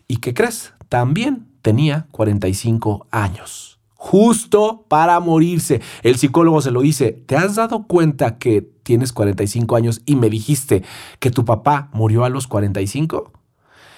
¿Y 0.07 0.17
qué 0.17 0.33
crees? 0.33 0.73
También 0.89 1.47
tenía 1.63 2.07
45 2.11 3.07
años. 3.09 3.79
Justo 3.95 4.85
para 4.89 5.19
morirse. 5.21 5.81
El 6.03 6.17
psicólogo 6.17 6.61
se 6.61 6.71
lo 6.71 6.81
dice, 6.81 7.13
¿te 7.13 7.37
has 7.37 7.55
dado 7.55 7.87
cuenta 7.87 8.37
que 8.37 8.72
tienes 8.83 9.13
45 9.13 9.75
años 9.75 10.01
y 10.05 10.15
me 10.15 10.29
dijiste 10.29 10.83
que 11.19 11.31
tu 11.31 11.45
papá 11.45 11.89
murió 11.93 12.23
a 12.25 12.29
los 12.29 12.47
45? 12.47 13.31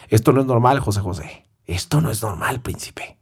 Esto 0.09 0.31
no 0.31 0.41
es 0.41 0.47
normal, 0.47 0.79
José 0.79 1.01
José. 1.01 1.45
Esto 1.65 1.99
no 2.01 2.11
es 2.11 2.21
normal, 2.21 2.61
príncipe. 2.61 3.17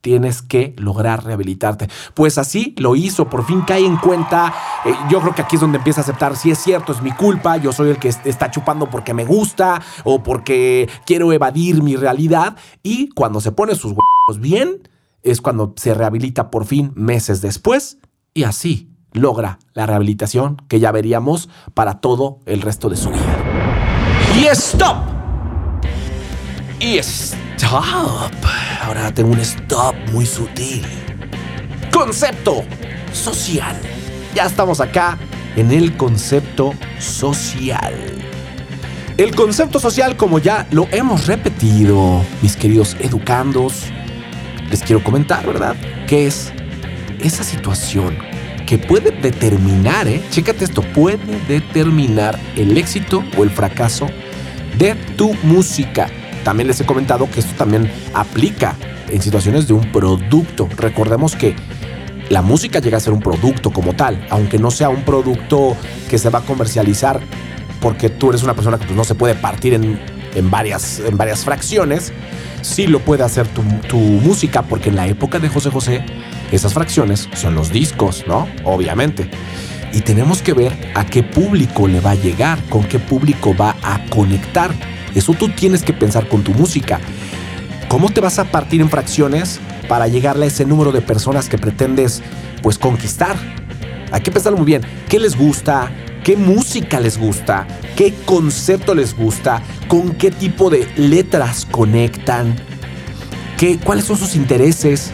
Tienes 0.00 0.42
que 0.42 0.74
lograr 0.76 1.24
rehabilitarte. 1.24 1.88
Pues 2.12 2.36
así 2.36 2.74
lo 2.76 2.94
hizo, 2.94 3.30
por 3.30 3.46
fin 3.46 3.62
cae 3.62 3.86
en 3.86 3.96
cuenta. 3.96 4.52
Eh, 4.84 4.92
yo 5.10 5.20
creo 5.20 5.34
que 5.34 5.40
aquí 5.42 5.54
es 5.56 5.60
donde 5.62 5.78
empieza 5.78 6.00
a 6.00 6.04
aceptar, 6.04 6.36
si 6.36 6.50
es 6.50 6.58
cierto, 6.58 6.92
es 6.92 7.00
mi 7.00 7.12
culpa, 7.12 7.56
yo 7.56 7.72
soy 7.72 7.88
el 7.90 7.98
que 7.98 8.08
est- 8.08 8.26
está 8.26 8.50
chupando 8.50 8.90
porque 8.90 9.14
me 9.14 9.24
gusta 9.24 9.80
o 10.04 10.22
porque 10.22 10.90
quiero 11.06 11.32
evadir 11.32 11.82
mi 11.82 11.96
realidad. 11.96 12.56
Y 12.82 13.08
cuando 13.10 13.40
se 13.40 13.52
pone 13.52 13.74
sus 13.76 13.92
huevos 13.92 14.40
bien, 14.42 14.88
es 15.22 15.40
cuando 15.40 15.72
se 15.76 15.94
rehabilita 15.94 16.50
por 16.50 16.66
fin 16.66 16.92
meses 16.96 17.40
después 17.40 17.96
y 18.34 18.42
así 18.42 18.90
logra 19.14 19.58
la 19.72 19.86
rehabilitación 19.86 20.60
que 20.68 20.80
ya 20.80 20.92
veríamos 20.92 21.48
para 21.72 22.00
todo 22.00 22.40
el 22.44 22.60
resto 22.60 22.90
de 22.90 22.96
su 22.96 23.10
vida. 23.10 23.38
Y 24.36 24.44
stop. 24.46 24.96
Y 26.80 26.98
stop. 26.98 27.82
Ahora 28.82 29.14
tengo 29.14 29.30
un 29.30 29.40
stop 29.40 29.94
muy 30.12 30.26
sutil. 30.26 30.84
Concepto 31.92 32.64
social. 33.12 33.76
Ya 34.34 34.44
estamos 34.44 34.80
acá 34.80 35.16
en 35.56 35.70
el 35.70 35.96
concepto 35.96 36.74
social. 36.98 37.94
El 39.16 39.34
concepto 39.36 39.78
social, 39.78 40.16
como 40.16 40.40
ya 40.40 40.66
lo 40.72 40.88
hemos 40.90 41.28
repetido, 41.28 42.20
mis 42.42 42.56
queridos 42.56 42.96
educandos, 42.98 43.84
les 44.68 44.82
quiero 44.82 45.04
comentar, 45.04 45.46
¿verdad? 45.46 45.76
Que 46.08 46.26
es 46.26 46.52
esa 47.20 47.44
situación 47.44 48.33
que 48.66 48.78
puede 48.78 49.10
determinar, 49.10 50.08
¿eh? 50.08 50.22
Chécate 50.30 50.64
esto, 50.64 50.82
puede 50.82 51.18
determinar 51.48 52.38
el 52.56 52.76
éxito 52.76 53.22
o 53.36 53.44
el 53.44 53.50
fracaso 53.50 54.06
de 54.78 54.94
tu 55.16 55.34
música. 55.42 56.08
También 56.44 56.68
les 56.68 56.80
he 56.80 56.86
comentado 56.86 57.30
que 57.30 57.40
esto 57.40 57.54
también 57.56 57.90
aplica 58.12 58.74
en 59.08 59.22
situaciones 59.22 59.66
de 59.66 59.74
un 59.74 59.92
producto. 59.92 60.68
Recordemos 60.76 61.36
que 61.36 61.54
la 62.30 62.42
música 62.42 62.80
llega 62.80 62.96
a 62.96 63.00
ser 63.00 63.12
un 63.12 63.20
producto 63.20 63.70
como 63.70 63.94
tal, 63.94 64.26
aunque 64.30 64.58
no 64.58 64.70
sea 64.70 64.88
un 64.88 65.02
producto 65.02 65.76
que 66.08 66.18
se 66.18 66.30
va 66.30 66.40
a 66.40 66.42
comercializar 66.42 67.20
porque 67.80 68.08
tú 68.08 68.30
eres 68.30 68.42
una 68.42 68.54
persona 68.54 68.78
que 68.78 68.86
pues, 68.86 68.96
no 68.96 69.04
se 69.04 69.14
puede 69.14 69.34
partir 69.34 69.74
en, 69.74 70.00
en 70.34 70.50
varias, 70.50 71.00
en 71.00 71.18
varias 71.18 71.44
fracciones, 71.44 72.12
sí 72.62 72.86
lo 72.86 73.00
puede 73.00 73.24
hacer 73.24 73.46
tu, 73.48 73.62
tu 73.88 73.98
música, 73.98 74.62
porque 74.62 74.88
en 74.88 74.96
la 74.96 75.06
época 75.06 75.38
de 75.38 75.50
José 75.50 75.70
José, 75.70 76.04
esas 76.52 76.74
fracciones 76.74 77.28
son 77.34 77.54
los 77.54 77.70
discos, 77.70 78.24
¿no? 78.26 78.48
Obviamente. 78.64 79.28
Y 79.92 80.00
tenemos 80.00 80.42
que 80.42 80.52
ver 80.52 80.72
a 80.94 81.06
qué 81.06 81.22
público 81.22 81.86
le 81.86 82.00
va 82.00 82.12
a 82.12 82.14
llegar, 82.16 82.58
con 82.68 82.84
qué 82.84 82.98
público 82.98 83.54
va 83.56 83.76
a 83.82 84.04
conectar. 84.06 84.72
Eso 85.14 85.34
tú 85.34 85.48
tienes 85.50 85.82
que 85.82 85.92
pensar 85.92 86.28
con 86.28 86.42
tu 86.42 86.52
música. 86.52 87.00
¿Cómo 87.88 88.10
te 88.10 88.20
vas 88.20 88.38
a 88.40 88.44
partir 88.44 88.80
en 88.80 88.90
fracciones 88.90 89.60
para 89.88 90.08
llegarle 90.08 90.46
a 90.46 90.48
ese 90.48 90.64
número 90.64 90.90
de 90.90 91.00
personas 91.00 91.48
que 91.48 91.58
pretendes 91.58 92.22
pues 92.62 92.76
conquistar? 92.76 93.36
Hay 94.10 94.20
que 94.20 94.32
pensarlo 94.32 94.58
muy 94.58 94.66
bien. 94.66 94.82
¿Qué 95.08 95.20
les 95.20 95.36
gusta? 95.36 95.92
¿Qué 96.24 96.36
música 96.36 96.98
les 96.98 97.18
gusta? 97.18 97.66
¿Qué 97.94 98.14
concepto 98.24 98.94
les 98.94 99.14
gusta? 99.14 99.62
¿Con 99.86 100.10
qué 100.14 100.30
tipo 100.30 100.70
de 100.70 100.88
letras 100.96 101.66
conectan? 101.70 102.56
¿Qué, 103.58 103.78
¿Cuáles 103.78 104.06
son 104.06 104.16
sus 104.16 104.34
intereses? 104.34 105.12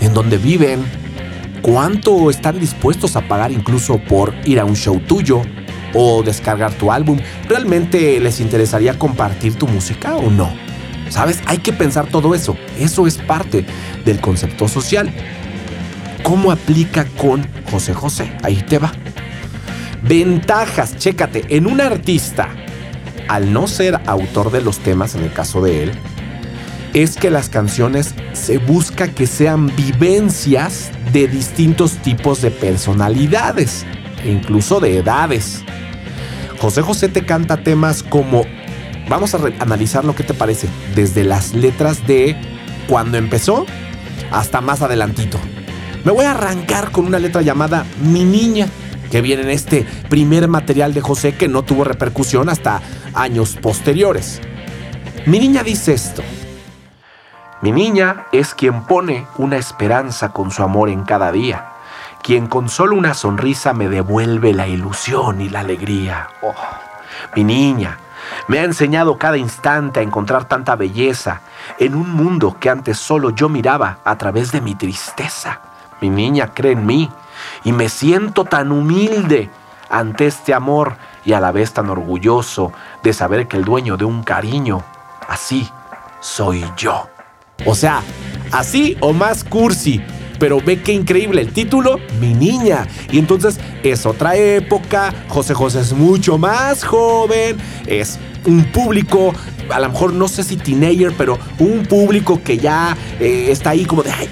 ¿En 0.00 0.14
dónde 0.14 0.38
viven? 0.38 0.84
¿Cuánto 1.60 2.30
están 2.30 2.58
dispuestos 2.58 3.16
a 3.16 3.28
pagar 3.28 3.52
incluso 3.52 3.98
por 3.98 4.34
ir 4.44 4.58
a 4.58 4.64
un 4.64 4.74
show 4.74 4.98
tuyo 4.98 5.42
o 5.92 6.22
descargar 6.22 6.72
tu 6.72 6.90
álbum? 6.90 7.18
¿Realmente 7.48 8.18
les 8.18 8.40
interesaría 8.40 8.98
compartir 8.98 9.56
tu 9.56 9.68
música 9.68 10.16
o 10.16 10.30
no? 10.30 10.50
¿Sabes? 11.10 11.40
Hay 11.46 11.58
que 11.58 11.72
pensar 11.72 12.06
todo 12.06 12.34
eso. 12.34 12.56
Eso 12.78 13.06
es 13.06 13.18
parte 13.18 13.66
del 14.04 14.20
concepto 14.20 14.68
social. 14.68 15.12
¿Cómo 16.22 16.50
aplica 16.50 17.04
con 17.18 17.46
José 17.70 17.92
José? 17.92 18.32
Ahí 18.42 18.64
te 18.66 18.78
va. 18.78 18.92
Ventajas, 20.02 20.96
chécate, 20.96 21.44
en 21.54 21.66
un 21.66 21.80
artista, 21.80 22.48
al 23.28 23.52
no 23.52 23.66
ser 23.66 24.00
autor 24.06 24.50
de 24.50 24.62
los 24.62 24.78
temas, 24.78 25.14
en 25.14 25.24
el 25.24 25.32
caso 25.32 25.60
de 25.60 25.82
él, 25.82 25.92
es 26.94 27.16
que 27.16 27.30
las 27.30 27.48
canciones 27.48 28.14
se 28.32 28.58
busca 28.58 29.08
que 29.08 29.26
sean 29.26 29.74
vivencias 29.76 30.90
de 31.12 31.28
distintos 31.28 31.92
tipos 31.98 32.42
de 32.42 32.50
personalidades, 32.50 33.84
e 34.24 34.30
incluso 34.30 34.80
de 34.80 34.98
edades. 34.98 35.62
José 36.58 36.82
José 36.82 37.08
te 37.08 37.24
canta 37.24 37.62
temas 37.62 38.02
como, 38.02 38.42
vamos 39.08 39.34
a 39.34 39.40
analizar 39.60 40.04
lo 40.04 40.14
que 40.14 40.24
te 40.24 40.34
parece, 40.34 40.68
desde 40.94 41.24
las 41.24 41.54
letras 41.54 42.06
de 42.06 42.36
cuando 42.88 43.18
empezó 43.18 43.66
hasta 44.30 44.60
más 44.60 44.82
adelantito. 44.82 45.38
Me 46.04 46.12
voy 46.12 46.24
a 46.24 46.32
arrancar 46.32 46.90
con 46.90 47.06
una 47.06 47.18
letra 47.18 47.42
llamada 47.42 47.84
Mi 48.02 48.24
Niña, 48.24 48.66
que 49.10 49.20
viene 49.20 49.42
en 49.42 49.50
este 49.50 49.84
primer 50.08 50.48
material 50.48 50.94
de 50.94 51.00
José 51.00 51.34
que 51.34 51.48
no 51.48 51.62
tuvo 51.62 51.84
repercusión 51.84 52.48
hasta 52.48 52.80
años 53.14 53.56
posteriores. 53.60 54.40
Mi 55.26 55.38
niña 55.38 55.62
dice 55.62 55.92
esto. 55.92 56.22
Mi 57.62 57.72
niña 57.72 58.24
es 58.32 58.54
quien 58.54 58.84
pone 58.84 59.26
una 59.36 59.58
esperanza 59.58 60.30
con 60.30 60.50
su 60.50 60.62
amor 60.62 60.88
en 60.88 61.04
cada 61.04 61.30
día, 61.30 61.72
quien 62.22 62.46
con 62.46 62.70
solo 62.70 62.96
una 62.96 63.12
sonrisa 63.12 63.74
me 63.74 63.90
devuelve 63.90 64.54
la 64.54 64.66
ilusión 64.66 65.42
y 65.42 65.50
la 65.50 65.60
alegría. 65.60 66.28
Oh, 66.40 66.54
mi 67.36 67.44
niña 67.44 67.98
me 68.48 68.60
ha 68.60 68.64
enseñado 68.64 69.18
cada 69.18 69.36
instante 69.36 70.00
a 70.00 70.02
encontrar 70.02 70.46
tanta 70.46 70.74
belleza 70.74 71.42
en 71.78 71.96
un 71.96 72.10
mundo 72.10 72.56
que 72.58 72.70
antes 72.70 72.98
solo 72.98 73.28
yo 73.28 73.50
miraba 73.50 73.98
a 74.04 74.16
través 74.16 74.52
de 74.52 74.62
mi 74.62 74.74
tristeza. 74.74 75.60
Mi 76.00 76.08
niña 76.08 76.52
cree 76.54 76.72
en 76.72 76.86
mí 76.86 77.10
y 77.62 77.72
me 77.72 77.90
siento 77.90 78.44
tan 78.44 78.72
humilde 78.72 79.50
ante 79.90 80.26
este 80.26 80.54
amor 80.54 80.96
y 81.26 81.34
a 81.34 81.40
la 81.40 81.52
vez 81.52 81.74
tan 81.74 81.90
orgulloso 81.90 82.72
de 83.02 83.12
saber 83.12 83.48
que 83.48 83.58
el 83.58 83.66
dueño 83.66 83.98
de 83.98 84.06
un 84.06 84.22
cariño, 84.22 84.82
así 85.28 85.70
soy 86.20 86.64
yo. 86.74 87.06
O 87.66 87.74
sea, 87.74 88.02
así 88.52 88.96
o 89.00 89.12
más 89.12 89.44
cursi. 89.44 90.00
Pero 90.38 90.58
ve 90.58 90.80
qué 90.80 90.92
increíble 90.92 91.42
el 91.42 91.52
título, 91.52 92.00
Mi 92.18 92.32
Niña. 92.32 92.86
Y 93.12 93.18
entonces 93.18 93.60
es 93.82 94.06
otra 94.06 94.36
época, 94.36 95.12
José 95.28 95.52
José 95.52 95.80
es 95.80 95.92
mucho 95.92 96.38
más 96.38 96.82
joven, 96.82 97.58
es 97.86 98.18
un 98.46 98.64
público, 98.64 99.34
a 99.68 99.80
lo 99.80 99.90
mejor 99.90 100.14
no 100.14 100.28
sé 100.28 100.42
si 100.42 100.56
teenager, 100.56 101.12
pero 101.16 101.38
un 101.58 101.84
público 101.84 102.42
que 102.42 102.56
ya 102.56 102.96
eh, 103.20 103.48
está 103.50 103.70
ahí 103.70 103.84
como 103.84 104.02
de, 104.02 104.12
ay, 104.12 104.30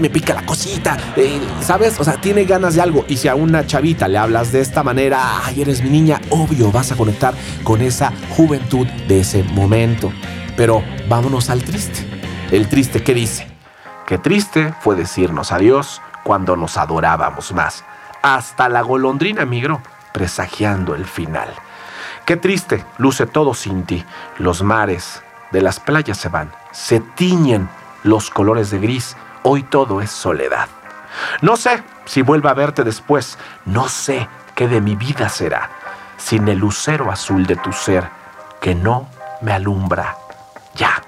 me 0.00 0.10
pica 0.10 0.34
la 0.34 0.44
cosita, 0.44 0.96
eh, 1.16 1.38
¿sabes? 1.60 1.98
O 2.00 2.04
sea, 2.04 2.20
tiene 2.20 2.44
ganas 2.44 2.74
de 2.74 2.80
algo. 2.80 3.04
Y 3.08 3.16
si 3.16 3.28
a 3.28 3.34
una 3.34 3.66
chavita 3.66 4.08
le 4.08 4.18
hablas 4.18 4.52
de 4.52 4.60
esta 4.60 4.82
manera, 4.82 5.44
ay, 5.44 5.62
eres 5.62 5.82
mi 5.82 5.90
niña, 5.90 6.20
obvio, 6.30 6.70
vas 6.72 6.92
a 6.92 6.96
conectar 6.96 7.34
con 7.62 7.80
esa 7.80 8.12
juventud 8.30 8.86
de 9.08 9.20
ese 9.20 9.42
momento. 9.42 10.12
Pero 10.56 10.82
vámonos 11.08 11.50
al 11.50 11.62
triste. 11.62 12.13
El 12.50 12.68
triste, 12.68 13.02
¿qué 13.02 13.14
dice? 13.14 13.46
Qué 14.06 14.18
triste 14.18 14.74
fue 14.80 14.96
decirnos 14.96 15.50
adiós 15.50 16.02
cuando 16.22 16.56
nos 16.56 16.76
adorábamos 16.76 17.52
más. 17.52 17.84
Hasta 18.22 18.68
la 18.68 18.82
golondrina 18.82 19.44
migró, 19.44 19.80
presagiando 20.12 20.94
el 20.94 21.06
final. 21.06 21.48
Qué 22.26 22.36
triste, 22.36 22.84
luce 22.98 23.26
todo 23.26 23.54
sin 23.54 23.84
ti. 23.84 24.04
Los 24.38 24.62
mares 24.62 25.22
de 25.52 25.62
las 25.62 25.80
playas 25.80 26.18
se 26.18 26.28
van, 26.28 26.52
se 26.72 27.00
tiñen 27.00 27.68
los 28.02 28.30
colores 28.30 28.70
de 28.70 28.78
gris. 28.78 29.16
Hoy 29.42 29.62
todo 29.62 30.00
es 30.00 30.10
soledad. 30.10 30.68
No 31.42 31.56
sé 31.56 31.82
si 32.04 32.22
vuelva 32.22 32.50
a 32.50 32.54
verte 32.54 32.84
después. 32.84 33.38
No 33.64 33.88
sé 33.88 34.28
qué 34.54 34.68
de 34.68 34.80
mi 34.80 34.96
vida 34.96 35.28
será 35.28 35.70
sin 36.16 36.48
el 36.48 36.58
lucero 36.58 37.10
azul 37.10 37.46
de 37.46 37.56
tu 37.56 37.72
ser 37.72 38.08
que 38.60 38.74
no 38.74 39.08
me 39.42 39.52
alumbra 39.52 40.16
ya. 40.74 41.02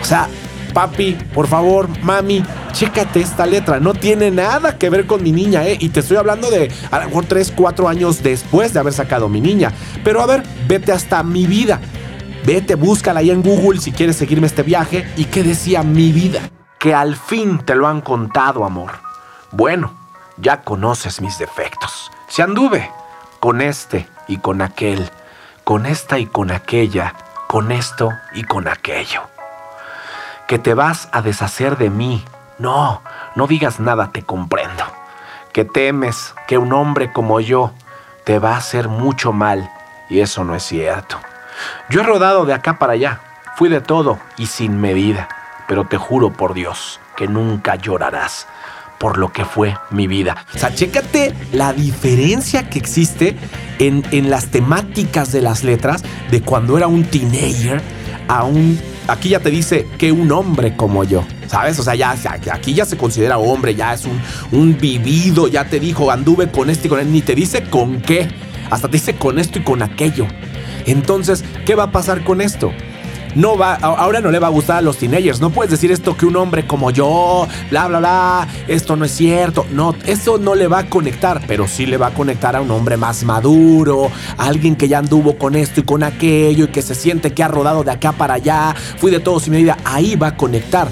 O 0.00 0.04
sea, 0.04 0.28
papi, 0.72 1.18
por 1.34 1.46
favor, 1.46 1.88
mami, 2.02 2.44
chécate 2.72 3.20
esta 3.20 3.46
letra. 3.46 3.80
No 3.80 3.94
tiene 3.94 4.30
nada 4.30 4.78
que 4.78 4.90
ver 4.90 5.06
con 5.06 5.22
mi 5.22 5.32
niña, 5.32 5.66
¿eh? 5.66 5.76
Y 5.80 5.88
te 5.88 6.00
estoy 6.00 6.16
hablando 6.16 6.50
de 6.50 6.72
a 6.90 6.98
lo 7.00 7.06
mejor 7.06 7.24
3, 7.26 7.52
4 7.56 7.88
años 7.88 8.22
después 8.22 8.72
de 8.72 8.80
haber 8.80 8.92
sacado 8.92 9.28
mi 9.28 9.40
niña. 9.40 9.72
Pero 10.04 10.20
a 10.22 10.26
ver, 10.26 10.42
vete 10.66 10.92
hasta 10.92 11.22
mi 11.22 11.46
vida. 11.46 11.80
Vete, 12.44 12.76
búscala 12.76 13.20
ahí 13.20 13.30
en 13.30 13.42
Google 13.42 13.80
si 13.80 13.92
quieres 13.92 14.16
seguirme 14.16 14.46
este 14.46 14.62
viaje. 14.62 15.06
¿Y 15.16 15.26
qué 15.26 15.42
decía 15.42 15.82
mi 15.82 16.12
vida? 16.12 16.40
Que 16.78 16.94
al 16.94 17.16
fin 17.16 17.58
te 17.58 17.74
lo 17.74 17.88
han 17.88 18.00
contado, 18.00 18.64
amor. 18.64 18.92
Bueno, 19.50 19.92
ya 20.36 20.62
conoces 20.62 21.20
mis 21.20 21.38
defectos. 21.38 22.10
Si 22.28 22.42
anduve 22.42 22.90
con 23.40 23.60
este 23.60 24.06
y 24.28 24.38
con 24.38 24.62
aquel, 24.62 25.10
con 25.64 25.86
esta 25.86 26.18
y 26.18 26.26
con 26.26 26.50
aquella, 26.50 27.14
con 27.48 27.72
esto 27.72 28.10
y 28.34 28.44
con 28.44 28.68
aquello. 28.68 29.22
Que 30.48 30.58
te 30.58 30.74
vas 30.74 31.08
a 31.12 31.22
deshacer 31.22 31.78
de 31.78 31.90
mí. 31.90 32.24
No, 32.58 33.02
no 33.36 33.46
digas 33.46 33.78
nada, 33.78 34.10
te 34.10 34.24
comprendo. 34.24 34.82
Que 35.52 35.64
temes 35.64 36.34
que 36.48 36.58
un 36.58 36.72
hombre 36.72 37.12
como 37.12 37.38
yo 37.38 37.72
te 38.24 38.40
va 38.40 38.54
a 38.54 38.58
hacer 38.58 38.88
mucho 38.88 39.32
mal 39.32 39.70
y 40.10 40.20
eso 40.20 40.42
no 40.42 40.56
es 40.56 40.64
cierto. 40.64 41.18
Yo 41.88 42.00
he 42.00 42.04
rodado 42.04 42.44
de 42.44 42.54
acá 42.54 42.78
para 42.78 42.94
allá, 42.94 43.20
fui 43.56 43.68
de 43.68 43.80
todo 43.80 44.18
y 44.36 44.46
sin 44.46 44.80
medida, 44.80 45.28
pero 45.66 45.86
te 45.86 45.96
juro 45.96 46.32
por 46.32 46.54
Dios 46.54 47.00
que 47.16 47.28
nunca 47.28 47.76
llorarás 47.76 48.46
por 48.98 49.16
lo 49.16 49.32
que 49.32 49.44
fue 49.44 49.76
mi 49.90 50.06
vida. 50.06 50.44
O 50.54 50.58
sea, 50.58 50.74
chécate 50.74 51.34
la 51.52 51.72
diferencia 51.72 52.68
que 52.68 52.78
existe 52.78 53.36
en, 53.78 54.04
en 54.10 54.28
las 54.28 54.48
temáticas 54.48 55.32
de 55.32 55.40
las 55.40 55.62
letras 55.62 56.02
de 56.30 56.42
cuando 56.42 56.76
era 56.76 56.86
un 56.86 57.04
teenager 57.04 57.80
a 58.26 58.44
un... 58.44 58.80
Aquí 59.08 59.30
ya 59.30 59.40
te 59.40 59.50
dice 59.50 59.86
que 59.96 60.12
un 60.12 60.30
hombre 60.30 60.76
como 60.76 61.02
yo, 61.02 61.24
¿sabes? 61.46 61.78
O 61.78 61.82
sea, 61.82 61.94
ya, 61.94 62.14
aquí 62.52 62.74
ya 62.74 62.84
se 62.84 62.98
considera 62.98 63.38
hombre, 63.38 63.74
ya 63.74 63.94
es 63.94 64.04
un, 64.04 64.20
un 64.52 64.78
vivido, 64.78 65.48
ya 65.48 65.64
te 65.64 65.80
dijo, 65.80 66.10
anduve 66.10 66.50
con 66.50 66.68
este 66.68 66.88
y 66.88 66.90
con 66.90 67.00
él, 67.00 67.10
ni 67.10 67.22
te 67.22 67.34
dice 67.34 67.64
con 67.64 68.02
qué, 68.02 68.28
hasta 68.70 68.88
te 68.88 68.98
dice 68.98 69.14
con 69.14 69.38
esto 69.38 69.58
y 69.58 69.62
con 69.62 69.82
aquello. 69.82 70.26
Entonces, 70.84 71.42
¿qué 71.64 71.74
va 71.74 71.84
a 71.84 71.90
pasar 71.90 72.22
con 72.22 72.42
esto? 72.42 72.70
No 73.38 73.56
va, 73.56 73.74
ahora 73.74 74.20
no 74.20 74.32
le 74.32 74.40
va 74.40 74.48
a 74.48 74.50
gustar 74.50 74.78
a 74.78 74.82
los 74.82 74.96
teenagers. 74.96 75.40
No 75.40 75.50
puedes 75.50 75.70
decir 75.70 75.92
esto 75.92 76.16
que 76.16 76.26
un 76.26 76.34
hombre 76.34 76.66
como 76.66 76.90
yo, 76.90 77.46
bla, 77.70 77.86
bla, 77.86 78.00
bla, 78.00 78.48
esto 78.66 78.96
no 78.96 79.04
es 79.04 79.12
cierto. 79.12 79.64
No, 79.70 79.94
eso 80.06 80.38
no 80.38 80.56
le 80.56 80.66
va 80.66 80.80
a 80.80 80.90
conectar, 80.90 81.40
pero 81.46 81.68
sí 81.68 81.86
le 81.86 81.98
va 81.98 82.08
a 82.08 82.14
conectar 82.14 82.56
a 82.56 82.60
un 82.60 82.72
hombre 82.72 82.96
más 82.96 83.22
maduro, 83.22 84.10
a 84.36 84.46
alguien 84.46 84.74
que 84.74 84.88
ya 84.88 84.98
anduvo 84.98 85.38
con 85.38 85.54
esto 85.54 85.78
y 85.78 85.84
con 85.84 86.02
aquello 86.02 86.64
y 86.64 86.68
que 86.68 86.82
se 86.82 86.96
siente 86.96 87.32
que 87.32 87.44
ha 87.44 87.48
rodado 87.48 87.84
de 87.84 87.92
acá 87.92 88.10
para 88.10 88.34
allá, 88.34 88.74
fui 88.96 89.12
de 89.12 89.20
todo 89.20 89.38
sin 89.38 89.52
medida. 89.52 89.76
Ahí 89.84 90.16
va 90.16 90.26
a 90.26 90.36
conectar. 90.36 90.88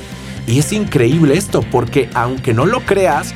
Y 0.46 0.60
es 0.60 0.72
increíble 0.72 1.36
esto, 1.36 1.64
porque 1.72 2.08
aunque 2.14 2.54
no 2.54 2.64
lo 2.64 2.78
creas, 2.86 3.34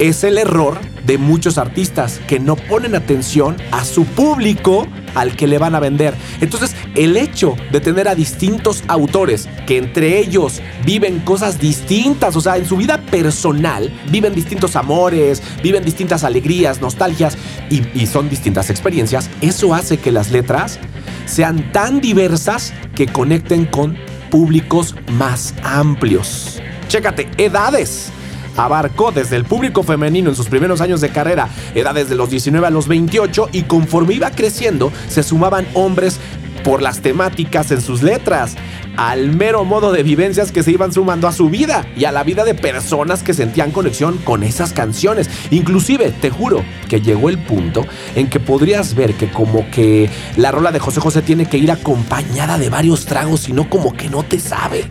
es 0.00 0.24
el 0.24 0.36
error 0.36 0.78
de 1.06 1.16
muchos 1.16 1.58
artistas 1.58 2.20
que 2.26 2.40
no 2.40 2.56
ponen 2.56 2.96
atención 2.96 3.56
a 3.70 3.84
su 3.84 4.04
público 4.04 4.88
al 5.14 5.36
que 5.36 5.46
le 5.46 5.58
van 5.58 5.74
a 5.74 5.80
vender. 5.80 6.14
Entonces, 6.40 6.74
el 6.94 7.16
hecho 7.16 7.56
de 7.70 7.80
tener 7.80 8.08
a 8.08 8.14
distintos 8.14 8.82
autores 8.88 9.48
que 9.66 9.78
entre 9.78 10.18
ellos 10.18 10.60
viven 10.84 11.20
cosas 11.20 11.58
distintas, 11.58 12.36
o 12.36 12.40
sea, 12.40 12.56
en 12.56 12.66
su 12.66 12.76
vida 12.76 12.98
personal 12.98 13.92
viven 14.10 14.34
distintos 14.34 14.76
amores, 14.76 15.42
viven 15.62 15.84
distintas 15.84 16.24
alegrías, 16.24 16.80
nostalgias 16.80 17.36
y, 17.70 17.82
y 17.94 18.06
son 18.06 18.28
distintas 18.28 18.70
experiencias, 18.70 19.30
eso 19.40 19.74
hace 19.74 19.98
que 19.98 20.12
las 20.12 20.30
letras 20.30 20.78
sean 21.26 21.72
tan 21.72 22.00
diversas 22.00 22.72
que 22.94 23.06
conecten 23.06 23.64
con 23.66 23.96
públicos 24.30 24.94
más 25.12 25.54
amplios. 25.62 26.60
Chécate, 26.88 27.30
edades 27.38 28.12
abarcó 28.56 29.12
desde 29.12 29.36
el 29.36 29.44
público 29.44 29.82
femenino 29.82 30.30
en 30.30 30.36
sus 30.36 30.48
primeros 30.48 30.80
años 30.80 31.00
de 31.00 31.10
carrera, 31.10 31.48
edades 31.74 32.08
de 32.08 32.16
los 32.16 32.30
19 32.30 32.66
a 32.66 32.70
los 32.70 32.88
28, 32.88 33.48
y 33.52 33.62
conforme 33.62 34.14
iba 34.14 34.30
creciendo, 34.30 34.92
se 35.08 35.22
sumaban 35.22 35.66
hombres 35.74 36.18
por 36.62 36.82
las 36.82 37.00
temáticas 37.00 37.70
en 37.70 37.80
sus 37.80 38.02
letras, 38.02 38.56
al 38.96 39.34
mero 39.34 39.64
modo 39.64 39.92
de 39.92 40.02
vivencias 40.02 40.52
que 40.52 40.62
se 40.62 40.72
iban 40.72 40.92
sumando 40.92 41.28
a 41.28 41.32
su 41.32 41.48
vida 41.48 41.86
y 41.96 42.04
a 42.04 42.12
la 42.12 42.24
vida 42.24 42.44
de 42.44 42.54
personas 42.54 43.22
que 43.22 43.34
sentían 43.34 43.70
conexión 43.70 44.18
con 44.18 44.42
esas 44.42 44.72
canciones. 44.72 45.30
Inclusive, 45.50 46.10
te 46.10 46.30
juro, 46.30 46.64
que 46.88 47.00
llegó 47.00 47.28
el 47.28 47.38
punto 47.38 47.86
en 48.14 48.28
que 48.28 48.40
podrías 48.40 48.94
ver 48.94 49.14
que 49.14 49.30
como 49.30 49.70
que 49.70 50.10
la 50.36 50.50
rola 50.50 50.72
de 50.72 50.78
José 50.78 51.00
José 51.00 51.22
tiene 51.22 51.46
que 51.46 51.58
ir 51.58 51.70
acompañada 51.70 52.58
de 52.58 52.68
varios 52.68 53.06
tragos 53.06 53.48
y 53.48 53.52
no 53.52 53.68
como 53.68 53.94
que 53.94 54.08
no 54.08 54.22
te 54.22 54.38
sabe. 54.38 54.84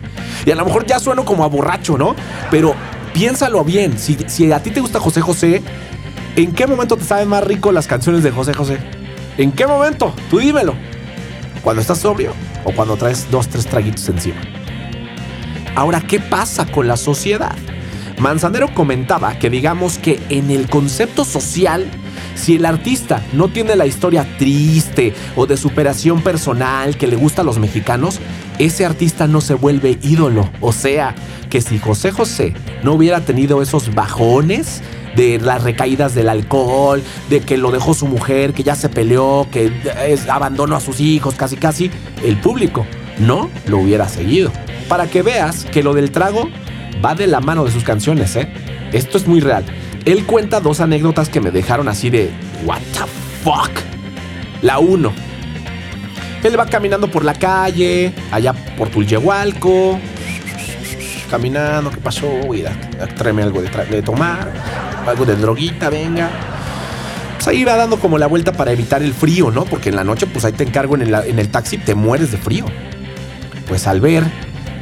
Y 0.44 0.50
a 0.50 0.54
lo 0.54 0.64
mejor 0.64 0.86
ya 0.86 0.98
sueno 0.98 1.24
como 1.24 1.44
a 1.44 1.48
borracho, 1.48 1.96
¿no? 1.96 2.16
Pero 2.50 2.74
piénsalo 3.12 3.64
bien, 3.64 3.98
si, 3.98 4.16
si 4.26 4.50
a 4.50 4.62
ti 4.62 4.70
te 4.70 4.80
gusta 4.80 5.00
José 5.00 5.20
José, 5.20 5.62
¿en 6.36 6.52
qué 6.52 6.66
momento 6.66 6.96
te 6.96 7.04
saben 7.04 7.28
más 7.28 7.44
rico 7.44 7.72
las 7.72 7.86
canciones 7.86 8.22
de 8.22 8.30
José 8.30 8.54
José? 8.54 8.78
¿En 9.38 9.52
qué 9.52 9.66
momento? 9.66 10.12
Tú 10.30 10.38
dímelo. 10.38 10.74
¿Cuando 11.62 11.80
estás 11.80 11.98
sobrio 11.98 12.32
o 12.64 12.72
cuando 12.72 12.96
traes 12.96 13.30
dos, 13.30 13.48
tres 13.48 13.66
traguitos 13.66 14.08
encima? 14.08 14.40
Ahora, 15.74 16.00
¿qué 16.00 16.18
pasa 16.18 16.66
con 16.66 16.88
la 16.88 16.96
sociedad? 16.96 17.56
Manzanero 18.18 18.72
comentaba 18.74 19.38
que 19.38 19.48
digamos 19.48 19.98
que 19.98 20.20
en 20.28 20.50
el 20.50 20.68
concepto 20.68 21.24
social, 21.24 21.86
si 22.34 22.56
el 22.56 22.66
artista 22.66 23.22
no 23.32 23.48
tiene 23.48 23.74
la 23.74 23.86
historia 23.86 24.26
triste 24.38 25.14
o 25.34 25.46
de 25.46 25.56
superación 25.56 26.22
personal 26.22 26.96
que 26.96 27.06
le 27.06 27.16
gusta 27.16 27.42
a 27.42 27.44
los 27.44 27.58
mexicanos, 27.58 28.18
ese 28.58 28.84
artista 28.84 29.26
no 29.26 29.40
se 29.40 29.54
vuelve 29.54 29.98
ídolo. 30.02 30.50
O 30.60 30.72
sea, 30.72 31.14
que 31.48 31.60
si 31.60 31.78
José 31.78 32.12
José 32.12 32.54
no 32.82 32.94
hubiera 32.94 33.20
tenido 33.20 33.62
esos 33.62 33.94
bajones 33.94 34.82
de 35.16 35.38
las 35.40 35.62
recaídas 35.62 36.14
del 36.14 36.28
alcohol, 36.28 37.02
de 37.28 37.40
que 37.40 37.56
lo 37.56 37.70
dejó 37.70 37.94
su 37.94 38.06
mujer, 38.06 38.52
que 38.52 38.62
ya 38.62 38.74
se 38.74 38.88
peleó, 38.88 39.46
que 39.50 39.70
es- 40.08 40.28
abandonó 40.28 40.76
a 40.76 40.80
sus 40.80 41.00
hijos, 41.00 41.34
casi 41.34 41.56
casi, 41.56 41.90
el 42.24 42.36
público 42.38 42.86
no 43.18 43.50
lo 43.66 43.78
hubiera 43.78 44.08
seguido. 44.08 44.50
Para 44.88 45.06
que 45.06 45.22
veas 45.22 45.64
que 45.66 45.82
lo 45.82 45.94
del 45.94 46.10
trago 46.10 46.48
va 47.04 47.14
de 47.14 47.26
la 47.26 47.40
mano 47.40 47.64
de 47.64 47.70
sus 47.70 47.84
canciones, 47.84 48.36
¿eh? 48.36 48.48
Esto 48.92 49.18
es 49.18 49.26
muy 49.26 49.40
real. 49.40 49.64
Él 50.04 50.24
cuenta 50.26 50.60
dos 50.60 50.80
anécdotas 50.80 51.28
que 51.28 51.40
me 51.40 51.50
dejaron 51.50 51.88
así 51.88 52.10
de, 52.10 52.30
¿What 52.64 52.80
the 52.92 53.00
fuck? 53.44 53.70
La 54.62 54.78
uno. 54.78 55.12
Él 56.42 56.58
va 56.58 56.66
caminando 56.66 57.08
por 57.08 57.24
la 57.24 57.34
calle, 57.34 58.12
allá 58.32 58.52
por 58.76 58.88
Tulyehualco, 58.88 59.98
caminando, 61.32 61.90
¿qué 61.90 61.96
pasó? 61.96 62.28
Tráeme 63.16 63.42
algo 63.42 63.62
de, 63.62 64.02
tomar, 64.02 64.52
algo 65.06 65.24
de 65.24 65.34
droguita, 65.34 65.88
venga. 65.88 66.28
Pues 67.36 67.48
ahí 67.48 67.64
va 67.64 67.74
dando 67.74 67.98
como 67.98 68.18
la 68.18 68.26
vuelta 68.26 68.52
para 68.52 68.70
evitar 68.70 69.02
el 69.02 69.14
frío, 69.14 69.50
¿no? 69.50 69.64
Porque 69.64 69.88
en 69.88 69.96
la 69.96 70.04
noche, 70.04 70.26
pues 70.26 70.44
ahí 70.44 70.52
te 70.52 70.62
encargo 70.62 70.94
en 70.94 71.00
el, 71.00 71.14
en 71.14 71.38
el 71.38 71.48
taxi, 71.48 71.78
te 71.78 71.94
mueres 71.94 72.32
de 72.32 72.36
frío. 72.36 72.66
Pues 73.66 73.86
al 73.86 74.02
ver 74.02 74.24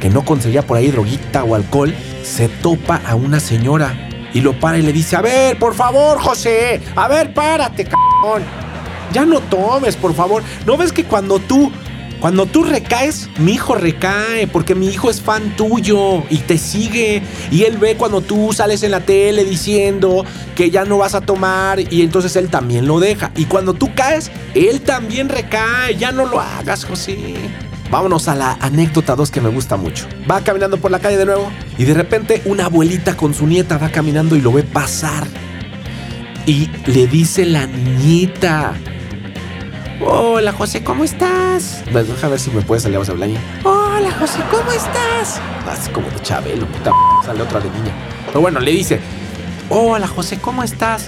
que 0.01 0.09
no 0.09 0.25
conseguía 0.25 0.61
por 0.61 0.75
ahí 0.75 0.91
droguita 0.91 1.45
o 1.45 1.55
alcohol, 1.55 1.95
se 2.21 2.49
topa 2.49 2.99
a 3.07 3.15
una 3.15 3.39
señora 3.39 4.09
y 4.33 4.41
lo 4.41 4.51
para 4.59 4.77
y 4.77 4.81
le 4.81 4.91
dice, 4.91 5.15
a 5.15 5.21
ver, 5.21 5.57
por 5.57 5.73
favor, 5.73 6.19
José, 6.19 6.81
a 6.97 7.07
ver, 7.07 7.33
párate, 7.33 7.85
cabrón. 7.85 8.43
Ya 9.13 9.25
no 9.25 9.39
tomes, 9.39 9.95
por 9.95 10.13
favor. 10.13 10.43
¿No 10.65 10.75
ves 10.75 10.91
que 10.91 11.05
cuando 11.05 11.39
tú 11.39 11.71
cuando 12.21 12.45
tú 12.45 12.63
recaes, 12.63 13.31
mi 13.39 13.53
hijo 13.53 13.73
recae, 13.73 14.45
porque 14.45 14.75
mi 14.75 14.87
hijo 14.87 15.09
es 15.09 15.19
fan 15.19 15.55
tuyo 15.55 16.23
y 16.29 16.37
te 16.37 16.59
sigue. 16.59 17.23
Y 17.49 17.63
él 17.63 17.79
ve 17.79 17.95
cuando 17.95 18.21
tú 18.21 18.53
sales 18.53 18.83
en 18.83 18.91
la 18.91 18.99
tele 18.99 19.43
diciendo 19.43 20.23
que 20.55 20.69
ya 20.69 20.85
no 20.85 20.99
vas 20.99 21.15
a 21.15 21.21
tomar 21.21 21.79
y 21.79 22.03
entonces 22.03 22.35
él 22.35 22.49
también 22.49 22.85
lo 22.85 22.99
deja. 22.99 23.31
Y 23.35 23.45
cuando 23.45 23.73
tú 23.73 23.95
caes, 23.95 24.29
él 24.53 24.81
también 24.81 25.29
recae. 25.29 25.97
Ya 25.97 26.11
no 26.11 26.27
lo 26.27 26.39
hagas, 26.39 26.85
José. 26.85 27.17
Vámonos 27.89 28.27
a 28.27 28.35
la 28.35 28.53
anécdota 28.61 29.15
2 29.15 29.31
que 29.31 29.41
me 29.41 29.49
gusta 29.49 29.75
mucho. 29.75 30.05
Va 30.29 30.41
caminando 30.41 30.77
por 30.77 30.91
la 30.91 30.99
calle 30.99 31.17
de 31.17 31.25
nuevo 31.25 31.51
y 31.79 31.85
de 31.85 31.95
repente 31.95 32.43
una 32.45 32.65
abuelita 32.65 33.17
con 33.17 33.33
su 33.33 33.47
nieta 33.47 33.79
va 33.79 33.89
caminando 33.89 34.35
y 34.35 34.41
lo 34.41 34.51
ve 34.51 34.61
pasar. 34.61 35.25
Y 36.45 36.69
le 36.85 37.07
dice 37.07 37.45
la 37.47 37.65
niñita, 37.65 38.75
Hola 40.03 40.51
José, 40.51 40.83
¿cómo 40.83 41.03
estás? 41.03 41.83
Pues, 41.91 42.07
Deja 42.07 42.27
ver 42.27 42.39
si 42.39 42.49
me 42.51 42.61
puede 42.61 42.81
salir 42.81 42.97
a 42.97 43.01
hablar. 43.01 43.29
Hola 43.63 44.11
José, 44.19 44.39
¿cómo 44.49 44.71
estás? 44.71 45.39
Así 45.69 45.91
como 45.91 46.09
de 46.09 46.19
Chabelo, 46.21 46.65
puta 46.67 46.91
p- 46.91 46.95
sale 47.25 47.41
otra 47.41 47.59
de 47.59 47.69
niña. 47.69 47.91
Pero 48.27 48.41
bueno, 48.41 48.59
le 48.59 48.71
dice, 48.71 48.99
Hola 49.69 50.07
José, 50.07 50.37
¿cómo 50.41 50.63
estás? 50.63 51.07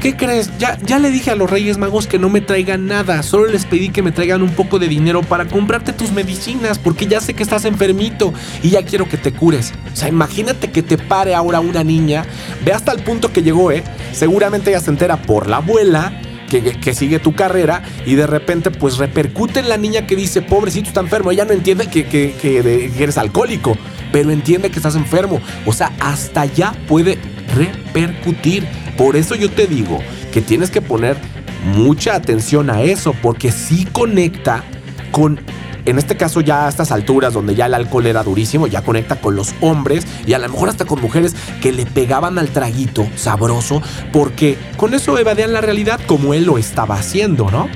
¿Qué 0.00 0.16
crees? 0.16 0.50
Ya, 0.58 0.78
ya 0.82 0.98
le 0.98 1.10
dije 1.10 1.30
a 1.30 1.34
los 1.34 1.48
Reyes 1.50 1.78
Magos 1.78 2.06
que 2.06 2.18
no 2.18 2.28
me 2.28 2.42
traigan 2.42 2.86
nada. 2.86 3.22
Solo 3.22 3.46
les 3.46 3.64
pedí 3.64 3.88
que 3.88 4.02
me 4.02 4.12
traigan 4.12 4.42
un 4.42 4.50
poco 4.50 4.78
de 4.78 4.86
dinero 4.86 5.22
para 5.22 5.46
comprarte 5.46 5.94
tus 5.94 6.12
medicinas, 6.12 6.78
porque 6.78 7.06
ya 7.06 7.20
sé 7.22 7.32
que 7.32 7.42
estás 7.42 7.64
enfermito 7.64 8.34
y 8.62 8.70
ya 8.70 8.82
quiero 8.84 9.08
que 9.08 9.16
te 9.16 9.32
cures. 9.32 9.72
O 9.92 9.96
sea, 9.96 10.08
imagínate 10.08 10.70
que 10.70 10.82
te 10.82 10.98
pare 10.98 11.34
ahora 11.34 11.60
una 11.60 11.82
niña. 11.84 12.26
Ve 12.66 12.72
hasta 12.72 12.92
el 12.92 13.02
punto 13.02 13.32
que 13.32 13.42
llegó, 13.42 13.72
¿eh? 13.72 13.82
Seguramente 14.12 14.70
ella 14.70 14.80
se 14.80 14.90
entera 14.90 15.16
por 15.16 15.46
la 15.48 15.56
abuela 15.56 16.20
que, 16.48 16.94
sigue 16.94 17.18
tu 17.18 17.34
carrera 17.34 17.82
y 18.06 18.14
de 18.14 18.26
repente 18.26 18.70
pues 18.70 18.98
repercute 18.98 19.60
en 19.60 19.68
la 19.68 19.76
niña 19.76 20.06
que 20.06 20.16
dice, 20.16 20.42
pobrecito 20.42 20.88
está 20.88 21.00
enfermo, 21.00 21.30
ella 21.30 21.44
no 21.44 21.52
entiende 21.52 21.88
que, 21.88 22.06
que 22.06 22.92
eres 22.98 23.18
alcohólico. 23.18 23.76
pero 24.12 24.30
entiende 24.30 24.70
que 24.70 24.76
estás 24.76 24.94
enfermo. 24.94 25.40
O 25.66 25.72
sea, 25.72 25.92
hasta 25.98 26.42
allá 26.42 26.72
puede 26.86 27.18
repercutir. 27.56 28.64
Por 28.96 29.16
eso 29.16 29.34
yo 29.34 29.50
te 29.50 29.66
digo 29.66 29.98
que 30.32 30.40
tienes 30.40 30.70
que 30.70 30.80
poner 30.80 31.16
mucha 31.64 32.14
atención 32.14 32.70
a 32.70 32.82
eso, 32.82 33.14
porque 33.22 33.50
sí 33.50 33.86
conecta 33.90 34.62
con 35.10 35.40
en 35.86 35.98
este 35.98 36.16
caso 36.16 36.40
ya 36.40 36.66
a 36.66 36.68
estas 36.68 36.92
alturas 36.92 37.32
donde 37.34 37.54
ya 37.54 37.66
el 37.66 37.74
alcohol 37.74 38.06
era 38.06 38.22
durísimo, 38.22 38.66
ya 38.66 38.82
conecta 38.82 39.20
con 39.20 39.36
los 39.36 39.54
hombres 39.60 40.06
y 40.26 40.32
a 40.32 40.38
lo 40.38 40.48
mejor 40.48 40.68
hasta 40.68 40.84
con 40.84 41.00
mujeres 41.00 41.34
que 41.60 41.72
le 41.72 41.86
pegaban 41.86 42.38
al 42.38 42.48
traguito 42.48 43.06
sabroso 43.16 43.82
porque 44.12 44.58
con 44.76 44.94
eso 44.94 45.18
evadían 45.18 45.52
la 45.52 45.60
realidad 45.60 46.00
como 46.06 46.34
él 46.34 46.44
lo 46.44 46.58
estaba 46.58 46.96
haciendo, 46.96 47.50
¿no? 47.50 47.68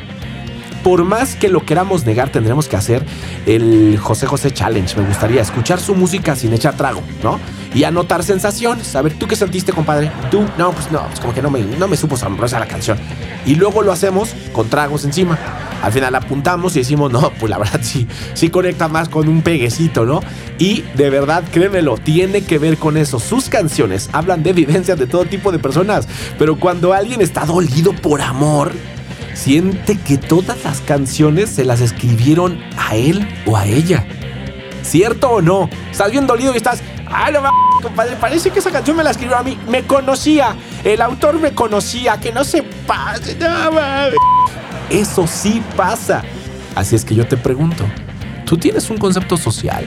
Por 0.83 1.05
más 1.05 1.35
que 1.35 1.49
lo 1.49 1.65
queramos 1.65 2.07
negar, 2.07 2.31
tendremos 2.31 2.69
que 2.69 2.77
hacer 2.77 3.05
el 3.47 3.99
José 3.99 4.27
José 4.27 4.51
Challenge. 4.53 4.97
Me 4.97 5.07
gustaría 5.07 5.43
escuchar 5.43 5.81
su 5.81 5.95
música 5.95 6.37
sin 6.37 6.53
echar 6.53 6.77
trago, 6.77 7.03
¿no? 7.23 7.41
Y 7.75 7.85
anotar 7.85 8.23
sensaciones. 8.23 8.95
A 8.97 9.03
ver, 9.03 9.15
¿tú 9.15 9.27
qué 9.27 9.37
sentiste, 9.37 9.73
compadre? 9.73 10.11
¿Tú? 10.31 10.45
No, 10.57 10.73
pues 10.73 10.91
no, 10.91 11.05
pues 11.07 11.21
como 11.21 11.35
que 11.35 11.43
no 11.43 11.51
me, 11.51 11.61
no 11.61 11.89
me 11.89 11.97
supo 11.97 12.17
sabrosa 12.17 12.59
la 12.59 12.67
canción. 12.67 12.99
Y 13.45 13.57
luego 13.57 13.83
lo 13.83 13.93
hacemos 13.93 14.35
con 14.53 14.69
tragos 14.69 15.05
encima. 15.05 15.39
Al 15.83 15.93
final 15.93 16.15
apuntamos 16.15 16.75
y 16.77 16.81
decimos, 16.81 17.13
no, 17.13 17.31
pues 17.39 17.51
la 17.51 17.59
verdad 17.59 17.81
sí, 17.83 18.07
sí 18.35 18.49
conecta 18.51 18.89
más 18.89 19.09
con 19.09 19.29
un 19.29 19.43
peguecito, 19.43 20.05
¿no? 20.05 20.21
Y 20.59 20.83
de 20.95 21.11
verdad, 21.11 21.45
créemelo, 21.53 21.99
tiene 21.99 22.43
que 22.43 22.59
ver 22.59 22.79
con 22.79 22.97
eso. 22.97 23.21
Sus 23.21 23.49
canciones 23.49 24.09
hablan 24.13 24.43
de 24.43 24.53
vivencias 24.53 24.99
de 24.99 25.07
todo 25.07 25.25
tipo 25.25 25.53
de 25.53 25.59
personas, 25.59 26.09
pero 26.39 26.59
cuando 26.59 26.93
alguien 26.93 27.21
está 27.21 27.45
dolido 27.47 27.93
por 27.93 28.21
amor, 28.21 28.73
siente 29.39 29.97
que 29.97 30.19
todas 30.19 30.65
las 30.65 30.81
canciones 30.81 31.49
se 31.49 31.65
las 31.65 31.81
escribieron 31.81 32.61
a 32.77 32.97
él 32.97 33.27
o 33.47 33.57
a 33.57 33.67
ella. 33.67 34.05
¿Cierto 34.83 35.31
o 35.31 35.41
no? 35.41 35.71
Estás 35.91 36.11
bien 36.11 36.27
dolido 36.27 36.53
y 36.55 36.57
estás, 36.57 36.83
ay, 37.07 37.33
no 37.33 37.43
compadre, 37.81 38.17
parece 38.17 38.51
que 38.51 38.59
esa 38.59 38.73
canción 38.73 38.97
me 38.97 39.05
la 39.05 39.11
escribió 39.11 39.37
a 39.37 39.43
mí. 39.45 39.57
Me 39.69 39.85
conocía, 39.85 40.57
el 40.83 41.01
autor 41.01 41.39
me 41.39 41.53
conocía, 41.53 42.19
que 42.19 42.33
no 42.33 42.43
se 42.43 42.63
pase, 42.63 43.37
no 43.37 43.71
mames. 43.71 44.15
Eso 44.91 45.27
sí 45.27 45.63
pasa. 45.77 46.23
Así 46.75 46.97
es 46.97 47.05
que 47.05 47.15
yo 47.15 47.27
te 47.27 47.37
pregunto, 47.37 47.85
¿tú 48.45 48.57
tienes 48.57 48.91
un 48.91 48.99
concepto 48.99 49.37
social? 49.37 49.85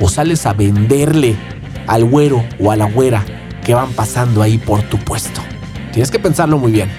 ¿O 0.00 0.08
sales 0.08 0.44
a 0.44 0.52
venderle 0.52 1.36
al 1.86 2.04
güero 2.04 2.44
o 2.60 2.70
a 2.70 2.76
la 2.76 2.86
güera 2.86 3.24
que 3.64 3.74
van 3.74 3.92
pasando 3.92 4.42
ahí 4.42 4.58
por 4.58 4.82
tu 4.82 4.98
puesto? 4.98 5.40
Tienes 5.92 6.10
que 6.10 6.18
pensarlo 6.18 6.58
muy 6.58 6.72
bien. 6.72 6.90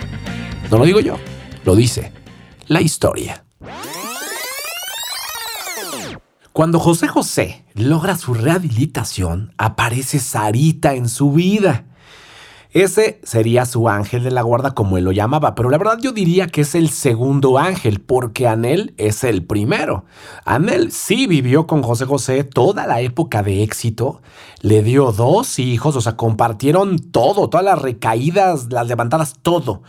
No 0.72 0.78
lo 0.78 0.86
digo 0.86 1.00
yo, 1.00 1.20
lo 1.64 1.76
dice 1.76 2.12
la 2.68 2.82
historia. 2.82 3.44
Cuando 6.52 6.80
José 6.80 7.08
José 7.08 7.66
logra 7.74 8.16
su 8.16 8.34
rehabilitación, 8.34 9.54
aparece 9.58 10.20
Sarita 10.20 10.94
en 10.94 11.10
su 11.10 11.32
vida. 11.32 11.86
Ese 12.72 13.20
sería 13.24 13.66
su 13.66 13.88
ángel 13.88 14.24
de 14.24 14.32
la 14.32 14.42
guarda 14.42 14.72
como 14.72 14.98
él 14.98 15.04
lo 15.04 15.12
llamaba, 15.12 15.54
pero 15.54 15.70
la 15.70 15.78
verdad 15.78 16.00
yo 16.02 16.12
diría 16.12 16.48
que 16.48 16.62
es 16.62 16.74
el 16.74 16.90
segundo 16.90 17.60
ángel, 17.60 18.02
porque 18.02 18.48
Anel 18.48 18.96
es 18.98 19.24
el 19.24 19.46
primero. 19.46 20.06
Anel 20.44 20.92
sí 20.92 21.28
vivió 21.28 21.68
con 21.68 21.84
José 21.84 22.06
José 22.06 22.44
toda 22.44 22.88
la 22.88 23.02
época 23.02 23.44
de 23.44 23.62
éxito, 23.62 24.22
le 24.62 24.82
dio 24.82 25.12
dos 25.12 25.60
hijos, 25.60 25.96
o 25.96 26.02
sea, 26.02 26.18
compartieron 26.18 26.98
todo, 26.98 27.48
todas 27.48 27.66
las 27.66 27.80
recaídas, 27.80 28.72
las 28.72 28.88
levantadas, 28.88 29.36
todo. 29.44 29.84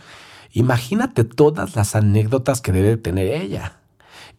Imagínate 0.55 1.25
todas 1.25 1.75
las 1.75 1.97
anécdotas 1.97 2.61
que 2.61 2.71
debe 2.71 2.95
tener 2.95 3.27
ella. 3.27 3.81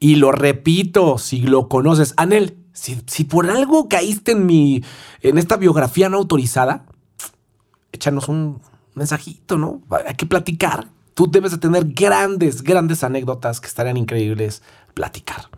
Y 0.00 0.16
lo 0.16 0.32
repito, 0.32 1.18
si 1.18 1.42
lo 1.42 1.68
conoces, 1.68 2.14
Anel, 2.16 2.56
si, 2.72 3.02
si 3.06 3.24
por 3.24 3.50
algo 3.50 3.86
caíste 3.86 4.32
en 4.32 4.46
mi, 4.46 4.82
en 5.20 5.36
esta 5.36 5.58
biografía 5.58 6.08
no 6.08 6.16
autorizada, 6.16 6.86
échanos 7.92 8.28
un 8.28 8.62
mensajito, 8.94 9.58
¿no? 9.58 9.82
Hay 10.06 10.14
que 10.14 10.24
platicar. 10.24 10.88
Tú 11.12 11.30
debes 11.30 11.52
de 11.52 11.58
tener 11.58 11.84
grandes, 11.84 12.62
grandes 12.62 13.04
anécdotas 13.04 13.60
que 13.60 13.66
estarían 13.66 13.98
increíbles 13.98 14.62
platicar. 14.96 15.50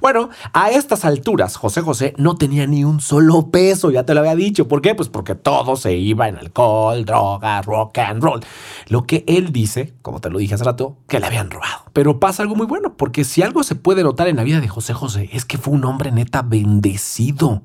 Bueno, 0.00 0.30
a 0.54 0.70
estas 0.70 1.04
alturas, 1.04 1.56
José 1.56 1.82
José 1.82 2.14
no 2.16 2.36
tenía 2.36 2.66
ni 2.66 2.84
un 2.84 3.00
solo 3.00 3.50
peso, 3.50 3.90
ya 3.90 4.04
te 4.04 4.14
lo 4.14 4.20
había 4.20 4.34
dicho. 4.34 4.66
¿Por 4.66 4.80
qué? 4.80 4.94
Pues 4.94 5.10
porque 5.10 5.34
todo 5.34 5.76
se 5.76 5.94
iba 5.94 6.26
en 6.26 6.38
alcohol, 6.38 7.04
drogas, 7.04 7.66
rock 7.66 7.98
and 7.98 8.22
roll. 8.22 8.40
Lo 8.88 9.04
que 9.04 9.24
él 9.28 9.52
dice, 9.52 9.92
como 10.00 10.20
te 10.20 10.30
lo 10.30 10.38
dije 10.38 10.54
hace 10.54 10.64
rato, 10.64 10.96
que 11.06 11.20
le 11.20 11.26
habían 11.26 11.50
robado. 11.50 11.82
Pero 11.92 12.18
pasa 12.18 12.42
algo 12.42 12.56
muy 12.56 12.66
bueno, 12.66 12.96
porque 12.96 13.24
si 13.24 13.42
algo 13.42 13.62
se 13.62 13.74
puede 13.74 14.02
notar 14.02 14.26
en 14.26 14.36
la 14.36 14.44
vida 14.44 14.60
de 14.60 14.68
José 14.68 14.94
José 14.94 15.28
es 15.32 15.44
que 15.44 15.58
fue 15.58 15.74
un 15.74 15.84
hombre 15.84 16.10
neta 16.10 16.40
bendecido. 16.40 17.62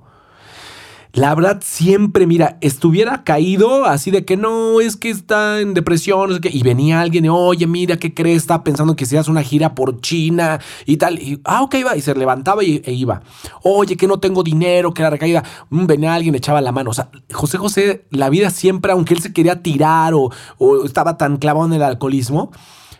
La 1.15 1.35
verdad, 1.35 1.61
siempre, 1.63 2.25
mira, 2.25 2.57
estuviera 2.61 3.23
caído 3.23 3.85
así 3.85 4.09
de 4.09 4.25
que 4.25 4.35
no, 4.35 4.81
es 4.81 4.97
que 4.97 5.11
está 5.11 5.61
en 5.61 5.75
depresión, 5.75 6.39
y 6.43 6.63
venía 6.63 7.01
alguien 7.01 7.29
oye, 7.29 7.67
mira, 7.67 7.97
¿qué 7.97 8.15
crees? 8.15 8.37
Está 8.37 8.63
pensando 8.63 8.95
que 8.95 9.05
se 9.05 9.19
hace 9.19 9.29
una 9.29 9.43
gira 9.43 9.75
por 9.75 10.01
China 10.01 10.59
y 10.87 10.97
tal. 10.97 11.19
Y, 11.19 11.39
ah, 11.43 11.61
ok, 11.61 11.75
iba. 11.75 11.95
Y 11.95 12.01
se 12.01 12.15
levantaba 12.15 12.63
y, 12.63 12.81
e 12.83 12.93
iba. 12.93 13.21
Oye, 13.61 13.95
que 13.95 14.07
no 14.07 14.19
tengo 14.19 14.41
dinero, 14.41 14.91
que 14.91 15.03
la 15.03 15.11
recaída. 15.11 15.43
Mm, 15.69 15.85
venía 15.85 16.15
alguien, 16.15 16.33
echaba 16.33 16.61
la 16.61 16.71
mano. 16.71 16.89
O 16.89 16.93
sea, 16.95 17.09
José 17.31 17.59
José, 17.59 18.05
la 18.09 18.29
vida 18.29 18.49
siempre, 18.49 18.91
aunque 18.91 19.13
él 19.13 19.21
se 19.21 19.33
quería 19.33 19.61
tirar 19.61 20.15
o, 20.15 20.31
o 20.57 20.83
estaba 20.83 21.17
tan 21.17 21.37
clavado 21.37 21.67
en 21.67 21.73
el 21.73 21.83
alcoholismo, 21.83 22.51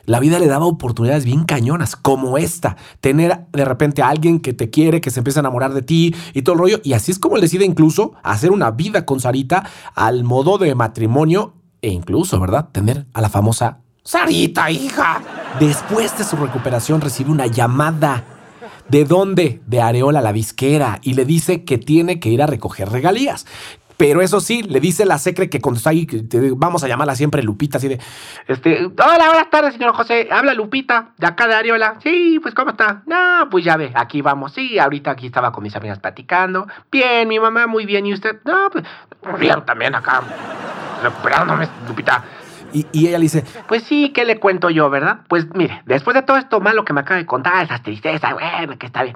la 0.05 0.19
vida 0.19 0.39
le 0.39 0.47
daba 0.47 0.65
oportunidades 0.65 1.25
bien 1.25 1.43
cañonas, 1.43 1.95
como 1.95 2.37
esta. 2.37 2.75
Tener 2.99 3.45
de 3.51 3.65
repente 3.65 4.01
a 4.01 4.09
alguien 4.09 4.39
que 4.39 4.53
te 4.53 4.69
quiere, 4.69 5.01
que 5.01 5.11
se 5.11 5.19
empieza 5.19 5.39
a 5.39 5.41
enamorar 5.41 5.73
de 5.73 5.81
ti 5.81 6.15
y 6.33 6.41
todo 6.41 6.53
el 6.53 6.59
rollo. 6.59 6.79
Y 6.83 6.93
así 6.93 7.11
es 7.11 7.19
como 7.19 7.35
él 7.35 7.41
decide 7.41 7.65
incluso 7.65 8.13
hacer 8.23 8.51
una 8.51 8.71
vida 8.71 9.05
con 9.05 9.19
Sarita 9.19 9.65
al 9.95 10.23
modo 10.23 10.57
de 10.57 10.75
matrimonio 10.75 11.53
e 11.81 11.89
incluso, 11.89 12.39
¿verdad? 12.39 12.69
Tener 12.71 13.05
a 13.13 13.21
la 13.21 13.29
famosa 13.29 13.79
Sarita, 14.03 14.69
hija. 14.69 15.21
Después 15.61 16.17
de 16.17 16.25
su 16.25 16.35
recuperación 16.35 16.99
recibe 16.99 17.31
una 17.31 17.47
llamada. 17.47 18.25
¿De 18.89 19.05
dónde? 19.05 19.61
De 19.65 19.81
Areola 19.81 20.19
la 20.19 20.33
disquera 20.33 20.99
y 21.01 21.13
le 21.13 21.23
dice 21.23 21.63
que 21.63 21.77
tiene 21.77 22.19
que 22.19 22.29
ir 22.29 22.41
a 22.41 22.47
recoger 22.47 22.89
regalías. 22.89 23.45
Pero 23.97 24.21
eso 24.21 24.39
sí, 24.39 24.63
le 24.63 24.79
dice 24.79 25.05
la 25.05 25.17
secre 25.17 25.49
que 25.49 25.61
cuando 25.61 25.77
está 25.77 25.91
ahí, 25.91 26.07
vamos 26.55 26.83
a 26.83 26.87
llamarla 26.87 27.15
siempre 27.15 27.43
Lupita, 27.43 27.77
así 27.77 27.87
de, 27.87 27.99
este, 28.47 28.85
hola, 28.85 29.27
buenas 29.27 29.49
tardes, 29.49 29.73
señor 29.73 29.93
José, 29.93 30.27
habla 30.31 30.53
Lupita, 30.53 31.09
de 31.17 31.27
acá 31.27 31.47
de 31.47 31.55
Ariola. 31.55 31.95
Sí, 32.01 32.39
pues, 32.41 32.53
¿cómo 32.53 32.71
está? 32.71 33.03
No, 33.05 33.47
pues 33.49 33.63
ya 33.63 33.77
ve, 33.77 33.91
aquí 33.95 34.21
vamos, 34.21 34.53
sí, 34.53 34.79
ahorita 34.79 35.11
aquí 35.11 35.27
estaba 35.27 35.51
con 35.51 35.63
mis 35.63 35.75
amigas 35.75 35.99
platicando. 35.99 36.67
Bien, 36.91 37.27
mi 37.27 37.39
mamá, 37.39 37.67
muy 37.67 37.85
bien, 37.85 38.05
¿y 38.05 38.13
usted? 38.13 38.37
No, 38.45 38.69
pues, 38.71 38.83
bien, 39.39 39.63
también 39.65 39.95
acá, 39.95 40.21
recuperándome, 41.01 41.67
Lupita. 41.87 42.23
Y, 42.73 42.87
y 42.91 43.07
ella 43.07 43.19
le 43.19 43.23
dice, 43.23 43.45
pues 43.67 43.83
sí, 43.83 44.09
¿qué 44.09 44.25
le 44.25 44.39
cuento 44.39 44.69
yo, 44.69 44.89
verdad? 44.89 45.19
Pues 45.29 45.47
mire, 45.53 45.81
después 45.85 46.15
de 46.15 46.23
todo 46.23 46.37
esto 46.37 46.59
malo 46.59 46.83
que 46.83 46.93
me 46.93 47.01
acaba 47.01 47.17
de 47.17 47.25
contar, 47.25 47.63
esas 47.63 47.83
tristezas, 47.83 48.33
bueno, 48.33 48.77
que 48.77 48.87
está 48.87 49.03
bien, 49.03 49.15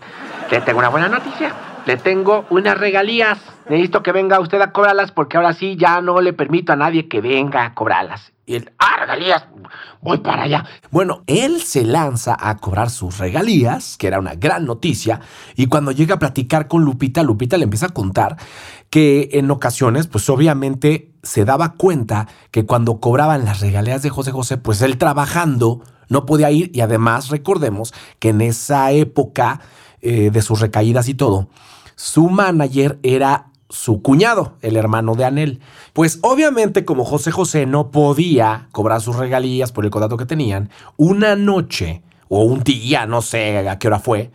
le 0.49 0.61
tengo 0.61 0.79
una 0.79 0.89
buena 0.89 1.09
noticia. 1.09 1.53
Le 1.87 1.95
tengo 1.95 2.45
unas 2.49 2.77
regalías. 2.77 3.39
Necesito 3.69 4.03
que 4.03 4.11
venga 4.11 4.41
usted 4.41 4.59
a 4.59 4.73
cobrarlas 4.73 5.13
porque 5.13 5.37
ahora 5.37 5.53
sí 5.53 5.77
ya 5.77 6.01
no 6.01 6.19
le 6.19 6.33
permito 6.33 6.73
a 6.73 6.75
nadie 6.75 7.07
que 7.07 7.21
venga 7.21 7.63
a 7.63 7.73
cobrarlas. 7.73 8.33
Y 8.45 8.55
él, 8.55 8.71
ah, 8.77 8.97
regalías, 8.99 9.45
voy 10.01 10.17
para 10.17 10.43
allá. 10.43 10.65
Bueno, 10.91 11.23
él 11.27 11.61
se 11.61 11.85
lanza 11.85 12.35
a 12.37 12.57
cobrar 12.57 12.89
sus 12.89 13.17
regalías, 13.19 13.95
que 13.97 14.07
era 14.07 14.19
una 14.19 14.35
gran 14.35 14.65
noticia, 14.65 15.21
y 15.55 15.67
cuando 15.67 15.91
llega 15.91 16.15
a 16.15 16.19
platicar 16.19 16.67
con 16.67 16.83
Lupita, 16.83 17.23
Lupita 17.23 17.57
le 17.57 17.63
empieza 17.63 17.87
a 17.87 17.93
contar 17.93 18.35
que 18.89 19.29
en 19.33 19.51
ocasiones, 19.51 20.07
pues 20.07 20.29
obviamente 20.29 21.11
se 21.23 21.45
daba 21.45 21.73
cuenta 21.73 22.27
que 22.51 22.65
cuando 22.65 22.99
cobraban 22.99 23.45
las 23.45 23.59
regalías 23.59 24.01
de 24.01 24.09
José 24.09 24.31
José, 24.31 24.57
pues 24.57 24.81
él 24.81 24.97
trabajando 24.97 25.81
no 26.09 26.25
podía 26.25 26.51
ir 26.51 26.71
y 26.73 26.81
además 26.81 27.29
recordemos 27.29 27.93
que 28.19 28.29
en 28.29 28.41
esa 28.41 28.91
época 28.91 29.59
eh, 30.01 30.29
de 30.31 30.41
sus 30.41 30.61
recaídas 30.61 31.09
y 31.09 31.13
todo, 31.13 31.49
su 31.95 32.29
manager 32.29 32.99
era 33.03 33.47
su 33.69 34.01
cuñado, 34.01 34.53
el 34.61 34.77
hermano 34.77 35.15
de 35.15 35.25
Anel. 35.25 35.59
Pues 35.93 36.19
obviamente 36.21 36.85
como 36.85 37.03
José 37.03 37.31
José 37.31 37.65
no 37.65 37.91
podía 37.91 38.69
cobrar 38.71 39.01
sus 39.01 39.17
regalías 39.17 39.71
por 39.71 39.83
el 39.83 39.91
contrato 39.91 40.15
que 40.15 40.25
tenían, 40.25 40.69
una 40.95 41.35
noche 41.35 42.03
o 42.29 42.43
un 42.43 42.63
día, 42.63 43.05
no 43.05 43.21
sé 43.21 43.67
a 43.67 43.79
qué 43.79 43.87
hora 43.87 43.99
fue, 43.99 44.31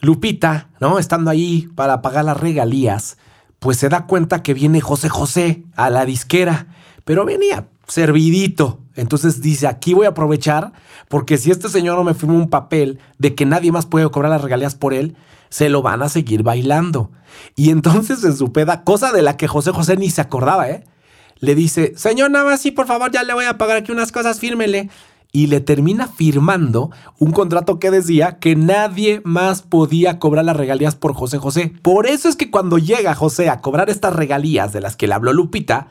Lupita, 0.00 0.70
¿no? 0.80 0.98
Estando 0.98 1.30
ahí 1.30 1.68
para 1.74 2.00
pagar 2.00 2.24
las 2.24 2.40
regalías, 2.40 3.18
pues 3.60 3.76
se 3.76 3.88
da 3.88 4.06
cuenta 4.06 4.42
que 4.42 4.54
viene 4.54 4.80
José 4.80 5.08
José 5.08 5.62
a 5.76 5.90
la 5.90 6.04
disquera, 6.04 6.66
pero 7.04 7.24
venía 7.24 7.68
servidito. 7.86 8.80
Entonces 8.96 9.40
dice, 9.40 9.66
aquí 9.66 9.94
voy 9.94 10.06
a 10.06 10.10
aprovechar, 10.10 10.72
porque 11.08 11.38
si 11.38 11.50
este 11.50 11.68
señor 11.68 11.96
no 11.96 12.04
me 12.04 12.14
firma 12.14 12.34
un 12.34 12.50
papel 12.50 12.98
de 13.18 13.34
que 13.34 13.46
nadie 13.46 13.70
más 13.70 13.86
puede 13.86 14.10
cobrar 14.10 14.30
las 14.30 14.42
regalías 14.42 14.74
por 14.74 14.94
él, 14.94 15.16
se 15.48 15.68
lo 15.68 15.82
van 15.82 16.02
a 16.02 16.08
seguir 16.08 16.42
bailando. 16.42 17.10
Y 17.54 17.70
entonces 17.70 18.24
en 18.24 18.36
su 18.36 18.52
peda, 18.52 18.82
cosa 18.82 19.12
de 19.12 19.22
la 19.22 19.36
que 19.36 19.48
José 19.48 19.72
José 19.72 19.96
ni 19.96 20.10
se 20.10 20.20
acordaba, 20.20 20.68
¿eh? 20.68 20.84
Le 21.38 21.54
dice, 21.54 21.94
señor, 21.96 22.30
sí, 22.58 22.70
por 22.70 22.86
favor, 22.86 23.10
ya 23.10 23.22
le 23.22 23.32
voy 23.32 23.46
a 23.46 23.56
pagar 23.56 23.78
aquí 23.78 23.92
unas 23.92 24.12
cosas, 24.12 24.38
fírmele. 24.38 24.90
Y 25.32 25.46
le 25.46 25.60
termina 25.60 26.08
firmando 26.08 26.90
un 27.18 27.32
contrato 27.32 27.78
que 27.78 27.90
decía 27.90 28.38
que 28.38 28.56
nadie 28.56 29.22
más 29.24 29.62
podía 29.62 30.18
cobrar 30.18 30.44
las 30.44 30.56
regalías 30.56 30.96
por 30.96 31.14
José 31.14 31.38
José. 31.38 31.72
Por 31.82 32.06
eso 32.06 32.28
es 32.28 32.36
que 32.36 32.50
cuando 32.50 32.78
llega 32.78 33.14
José 33.14 33.48
a 33.48 33.60
cobrar 33.60 33.90
estas 33.90 34.14
regalías 34.14 34.72
de 34.72 34.80
las 34.80 34.96
que 34.96 35.06
le 35.06 35.14
habló 35.14 35.32
Lupita, 35.32 35.88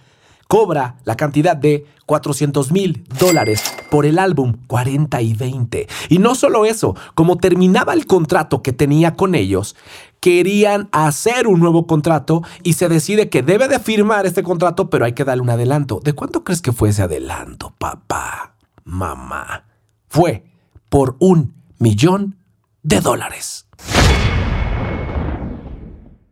cobra 0.47 0.95
la 1.05 1.15
cantidad 1.15 1.55
de 1.55 1.85
400 2.07 2.71
mil 2.71 3.03
dólares 3.19 3.63
por 3.91 4.07
el 4.07 4.17
álbum 4.17 4.55
40 4.65 5.21
y 5.21 5.33
20. 5.35 5.87
Y 6.09 6.17
no 6.17 6.33
solo 6.33 6.65
eso, 6.65 6.95
como 7.13 7.37
terminaba 7.37 7.93
el 7.93 8.07
contrato 8.07 8.63
que 8.63 8.73
tenía 8.73 9.15
con 9.15 9.35
ellos, 9.35 9.75
querían 10.19 10.89
hacer 10.91 11.47
un 11.47 11.59
nuevo 11.59 11.85
contrato 11.85 12.41
y 12.63 12.73
se 12.73 12.89
decide 12.89 13.29
que 13.29 13.43
debe 13.43 13.67
de 13.67 13.79
firmar 13.79 14.25
este 14.25 14.41
contrato, 14.41 14.89
pero 14.89 15.05
hay 15.05 15.13
que 15.13 15.23
darle 15.23 15.43
un 15.43 15.51
adelanto. 15.51 16.01
¿De 16.03 16.13
cuánto 16.13 16.43
crees 16.43 16.63
que 16.63 16.73
fue 16.73 16.89
ese 16.89 17.03
adelanto, 17.03 17.75
papá? 17.77 18.48
Mamá. 18.89 19.65
Fue 20.07 20.45
por 20.89 21.15
un 21.19 21.63
millón 21.77 22.37
de 22.81 22.99
dólares. 23.01 23.67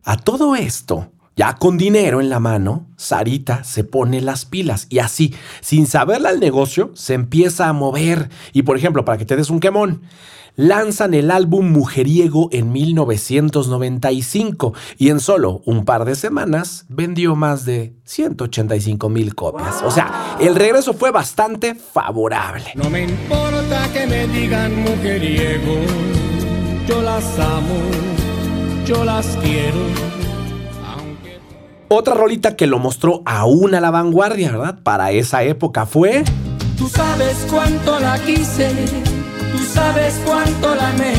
A 0.02 0.16
todo 0.16 0.56
esto, 0.56 1.12
ya 1.38 1.54
con 1.54 1.78
dinero 1.78 2.20
en 2.20 2.30
la 2.30 2.40
mano, 2.40 2.88
Sarita 2.96 3.62
se 3.62 3.84
pone 3.84 4.20
las 4.20 4.44
pilas 4.44 4.88
y 4.90 4.98
así, 4.98 5.32
sin 5.60 5.86
saberla 5.86 6.30
al 6.30 6.40
negocio, 6.40 6.90
se 6.94 7.14
empieza 7.14 7.68
a 7.68 7.72
mover. 7.72 8.28
Y 8.52 8.62
por 8.62 8.76
ejemplo, 8.76 9.04
para 9.04 9.18
que 9.18 9.24
te 9.24 9.36
des 9.36 9.48
un 9.48 9.60
quemón, 9.60 10.02
lanzan 10.56 11.14
el 11.14 11.30
álbum 11.30 11.70
Mujeriego 11.70 12.48
en 12.50 12.72
1995 12.72 14.74
y 14.98 15.10
en 15.10 15.20
solo 15.20 15.62
un 15.64 15.84
par 15.84 16.04
de 16.04 16.16
semanas 16.16 16.86
vendió 16.88 17.36
más 17.36 17.64
de 17.64 17.94
185 18.02 19.08
mil 19.08 19.36
copias. 19.36 19.80
O 19.84 19.92
sea, 19.92 20.36
el 20.40 20.56
regreso 20.56 20.92
fue 20.92 21.12
bastante 21.12 21.76
favorable. 21.76 22.64
No 22.74 22.90
me 22.90 23.04
importa 23.04 23.88
que 23.92 24.08
me 24.08 24.26
digan 24.26 24.74
mujeriego, 24.74 25.76
yo 26.88 27.00
las 27.00 27.38
amo, 27.38 27.76
yo 28.84 29.04
las 29.04 29.36
quiero. 29.36 30.08
Otra 31.90 32.12
rolita 32.12 32.54
que 32.54 32.66
lo 32.66 32.78
mostró 32.78 33.22
aún 33.24 33.74
a 33.74 33.80
la 33.80 33.90
vanguardia, 33.90 34.52
¿verdad? 34.52 34.78
Para 34.82 35.10
esa 35.10 35.42
época 35.42 35.86
fue... 35.86 36.22
Tú 36.76 36.86
sabes 36.86 37.46
cuánto 37.50 37.98
la 37.98 38.18
quise, 38.18 38.70
tú 39.52 39.58
sabes 39.72 40.20
cuánto 40.24 40.74
la 40.74 40.90
amé. 40.90 41.14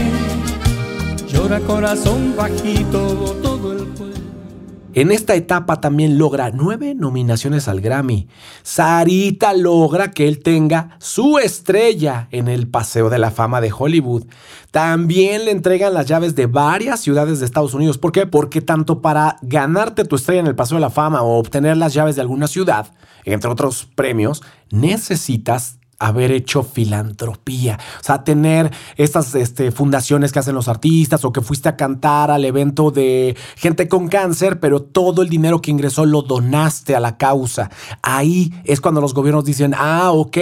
Llora 1.28 1.60
corazón 1.62 2.36
bajito 2.38 3.36
todo 3.42 3.74
el 3.74 3.88
pueblo. 3.88 4.29
En 4.96 5.12
esta 5.12 5.36
etapa 5.36 5.82
también 5.82 6.18
logra 6.18 6.50
nueve 6.52 6.96
nominaciones 6.96 7.68
al 7.68 7.80
Grammy. 7.80 8.28
Sarita 8.64 9.54
logra 9.54 10.10
que 10.10 10.28
él 10.28 10.42
tenga 10.42 10.98
su 10.98 11.38
estrella 11.38 12.28
en 12.32 12.48
el 12.48 12.68
Paseo 12.68 13.10
de 13.10 13.20
la 13.20 13.30
Fama 13.30 13.62
de 13.62 13.72
Hollywood. 13.72 14.26
También 14.72 15.46
le 15.46 15.52
entregan 15.52 15.94
las 15.94 16.08
llaves 16.08 16.36
de 16.36 16.48
varias 16.48 17.02
ciudades 17.02 17.40
de 17.40 17.46
Estados 17.46 17.76
Unidos. 17.76 18.00
¿Por 18.00 18.12
qué? 18.12 18.26
Porque 18.26 18.62
tanto 18.62 19.02
para 19.02 19.38
ganarte 19.44 20.06
tu 20.06 20.16
estrella 20.16 20.42
en 20.42 20.48
el 20.48 20.56
Paseo 20.56 20.78
de 20.78 20.82
la 20.82 20.90
Fama 20.90 21.22
o 21.22 21.38
obtener 21.38 21.78
las 21.78 21.94
llaves 21.94 22.16
de 22.16 22.22
alguna 22.22 22.48
ciudad, 22.48 22.92
entre 23.26 23.52
otros 23.52 23.88
premios, 23.96 24.42
necesitas 24.72 25.79
haber 26.00 26.32
hecho 26.32 26.64
filantropía, 26.64 27.78
o 28.00 28.04
sea, 28.04 28.24
tener 28.24 28.72
estas 28.96 29.36
este, 29.36 29.72
fundaciones 29.72 30.32
que 30.32 30.40
hacen 30.40 30.56
los 30.56 30.70
artistas 30.70 31.26
o 31.26 31.34
que 31.34 31.42
fuiste 31.42 31.68
a 31.68 31.76
cantar 31.76 32.32
al 32.32 32.46
evento 32.46 32.90
de 32.90 33.36
gente 33.58 33.88
con 33.88 34.08
cáncer, 34.08 34.60
pero 34.60 34.82
todo 34.82 35.22
el 35.22 35.30
dinero 35.30 35.62
que 35.62 35.72
ingresó 35.72 36.06
lo 36.06 36.22
donaste 36.22 36.96
a 36.96 37.00
la 37.00 37.18
causa. 37.18 37.70
Ahí 38.02 38.54
es 38.64 38.80
cuando 38.80 39.02
los 39.02 39.14
gobiernos 39.14 39.44
dicen, 39.44 39.74
ah, 39.78 40.12
ok, 40.12 40.38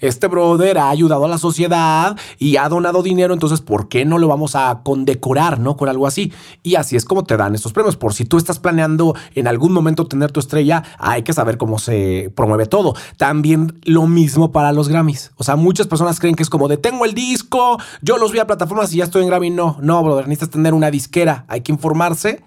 este 0.00 0.26
brother 0.26 0.78
ha 0.78 0.90
ayudado 0.90 1.24
a 1.24 1.28
la 1.28 1.38
sociedad 1.38 2.16
y 2.38 2.56
ha 2.56 2.68
donado 2.68 3.02
dinero, 3.02 3.32
entonces, 3.32 3.60
¿por 3.60 3.88
qué 3.88 4.04
no 4.04 4.18
lo 4.18 4.28
vamos 4.28 4.56
a 4.56 4.80
condecorar, 4.82 5.60
no? 5.60 5.76
Con 5.76 5.88
algo 5.88 6.06
así. 6.06 6.32
Y 6.62 6.74
así 6.74 6.96
es 6.96 7.04
como 7.04 7.24
te 7.24 7.36
dan 7.36 7.54
estos 7.54 7.72
premios. 7.72 7.96
Por 7.96 8.12
si 8.12 8.24
tú 8.24 8.38
estás 8.38 8.58
planeando 8.58 9.14
en 9.34 9.46
algún 9.46 9.72
momento 9.72 10.06
tener 10.06 10.32
tu 10.32 10.40
estrella, 10.40 10.82
hay 10.98 11.22
que 11.22 11.32
saber 11.32 11.58
cómo 11.58 11.78
se 11.78 12.32
promueve 12.34 12.66
todo. 12.66 12.94
También 13.16 13.78
lo 13.84 14.06
mismo 14.06 14.50
para 14.50 14.72
los 14.72 14.88
Grammys. 14.96 15.30
O 15.36 15.44
sea, 15.44 15.56
muchas 15.56 15.86
personas 15.86 16.18
creen 16.18 16.34
que 16.34 16.42
es 16.42 16.50
como 16.50 16.68
de 16.68 16.76
tengo 16.76 17.04
el 17.04 17.14
disco, 17.14 17.78
yo 18.02 18.16
los 18.16 18.32
vi 18.32 18.38
a 18.38 18.46
plataformas 18.46 18.92
y 18.92 18.98
ya 18.98 19.04
estoy 19.04 19.22
en 19.22 19.28
Grammy. 19.28 19.50
No, 19.50 19.76
no, 19.80 20.02
brother, 20.02 20.26
necesitas 20.26 20.50
tener 20.50 20.74
una 20.74 20.90
disquera. 20.90 21.44
Hay 21.48 21.60
que 21.60 21.72
informarse. 21.72 22.42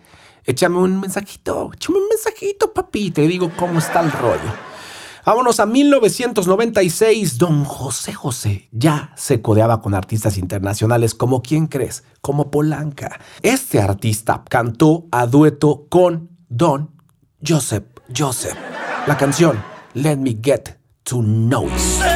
Échame 0.45 0.77
un 0.77 0.99
mensajito, 0.99 1.71
échame 1.73 1.99
un 1.99 2.07
mensajito, 2.09 2.73
papi. 2.73 3.11
Te 3.11 3.27
digo 3.27 3.51
cómo 3.55 3.79
está 3.79 4.01
el 4.01 4.11
rollo. 4.11 4.69
Vámonos 5.25 5.59
a 5.59 5.67
1996. 5.67 7.37
Don 7.37 7.63
José 7.63 8.13
José 8.13 8.67
ya 8.71 9.13
se 9.15 9.41
codeaba 9.41 9.81
con 9.81 9.93
artistas 9.93 10.37
internacionales 10.37 11.13
como 11.13 11.43
¿quién 11.43 11.67
crees? 11.67 12.03
Como 12.21 12.49
Polanca. 12.49 13.19
Este 13.43 13.79
artista 13.79 14.43
cantó 14.49 15.05
a 15.11 15.27
dueto 15.27 15.85
con 15.87 16.31
Don 16.49 16.89
Joseph 17.47 17.85
Joseph. 18.15 18.57
La 19.05 19.17
canción 19.17 19.61
Let 19.93 20.17
Me 20.17 20.37
Get 20.41 20.79
to 21.03 21.21
Know 21.21 21.67
You. 21.67 22.08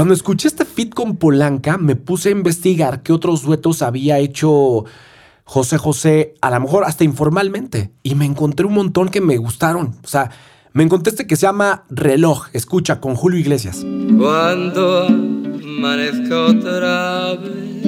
Cuando 0.00 0.14
escuché 0.14 0.48
este 0.48 0.64
fit 0.64 0.94
con 0.94 1.18
Polanca, 1.18 1.76
me 1.76 1.94
puse 1.94 2.30
a 2.30 2.32
investigar 2.32 3.02
qué 3.02 3.12
otros 3.12 3.42
duetos 3.42 3.82
había 3.82 4.18
hecho 4.18 4.86
José 5.44 5.76
José, 5.76 6.32
a 6.40 6.50
lo 6.50 6.58
mejor 6.58 6.84
hasta 6.84 7.04
informalmente. 7.04 7.92
Y 8.02 8.14
me 8.14 8.24
encontré 8.24 8.64
un 8.64 8.72
montón 8.72 9.10
que 9.10 9.20
me 9.20 9.36
gustaron. 9.36 9.96
O 10.02 10.08
sea, 10.08 10.30
me 10.72 10.84
encontré 10.84 11.10
este 11.10 11.26
que 11.26 11.36
se 11.36 11.42
llama 11.42 11.84
Reloj, 11.90 12.46
escucha, 12.54 12.98
con 12.98 13.14
Julio 13.14 13.38
Iglesias. 13.38 13.84
Cuando 14.18 15.04
amanezca 15.04 16.46
otra 16.46 17.34
vez, 17.34 17.84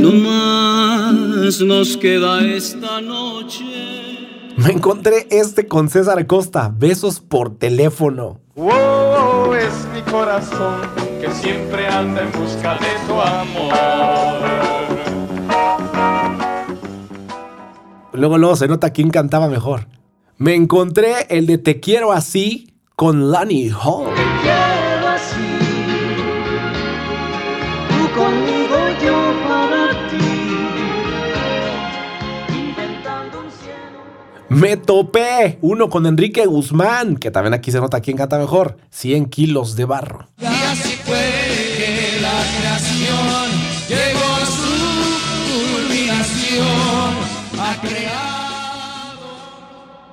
no 0.00 0.12
más 0.12 1.60
nos 1.62 1.96
queda 1.96 2.46
esta 2.46 3.00
noche. 3.00 3.64
Me 4.56 4.70
encontré 4.70 5.26
este 5.32 5.66
con 5.66 5.88
César 5.88 6.24
Costa, 6.28 6.72
besos 6.72 7.18
por 7.18 7.58
teléfono. 7.58 8.43
Oh, 8.56 9.52
es 9.52 9.84
mi 9.92 10.00
corazón 10.02 10.82
que 11.20 11.28
siempre 11.32 11.88
anda 11.88 12.22
en 12.22 12.30
busca 12.30 12.74
de 12.74 12.86
tu 13.08 13.20
amor. 13.20 13.74
Luego, 18.12 18.38
luego 18.38 18.54
se 18.54 18.68
nota 18.68 18.90
quién 18.90 19.10
cantaba 19.10 19.48
mejor. 19.48 19.88
Me 20.38 20.54
encontré 20.54 21.26
el 21.30 21.46
de 21.46 21.58
Te 21.58 21.80
quiero 21.80 22.12
así 22.12 22.74
con 22.94 23.32
Lani 23.32 23.70
Hall. 23.70 24.14
quiero 24.42 25.08
así. 25.08 25.34
Tú 27.88 28.20
conmigo, 28.20 28.43
Me 34.54 34.76
topé 34.76 35.58
uno 35.62 35.88
con 35.88 36.06
Enrique 36.06 36.46
Guzmán, 36.46 37.16
que 37.16 37.30
también 37.30 37.54
aquí 37.54 37.72
se 37.72 37.80
nota 37.80 38.00
quién 38.00 38.16
canta 38.16 38.38
mejor. 38.38 38.76
100 38.90 39.26
kilos 39.26 39.74
de 39.76 39.84
barro. 39.84 40.28
Y 40.40 40.44
así 40.44 40.96
fue 41.04 41.16
que 41.76 42.20
la 42.20 42.42
creación 42.58 43.50
llegó 43.88 44.34
a 44.34 44.46
su 44.46 45.74
culminación 45.74 47.14
a 47.60 47.80
crear. 47.80 48.24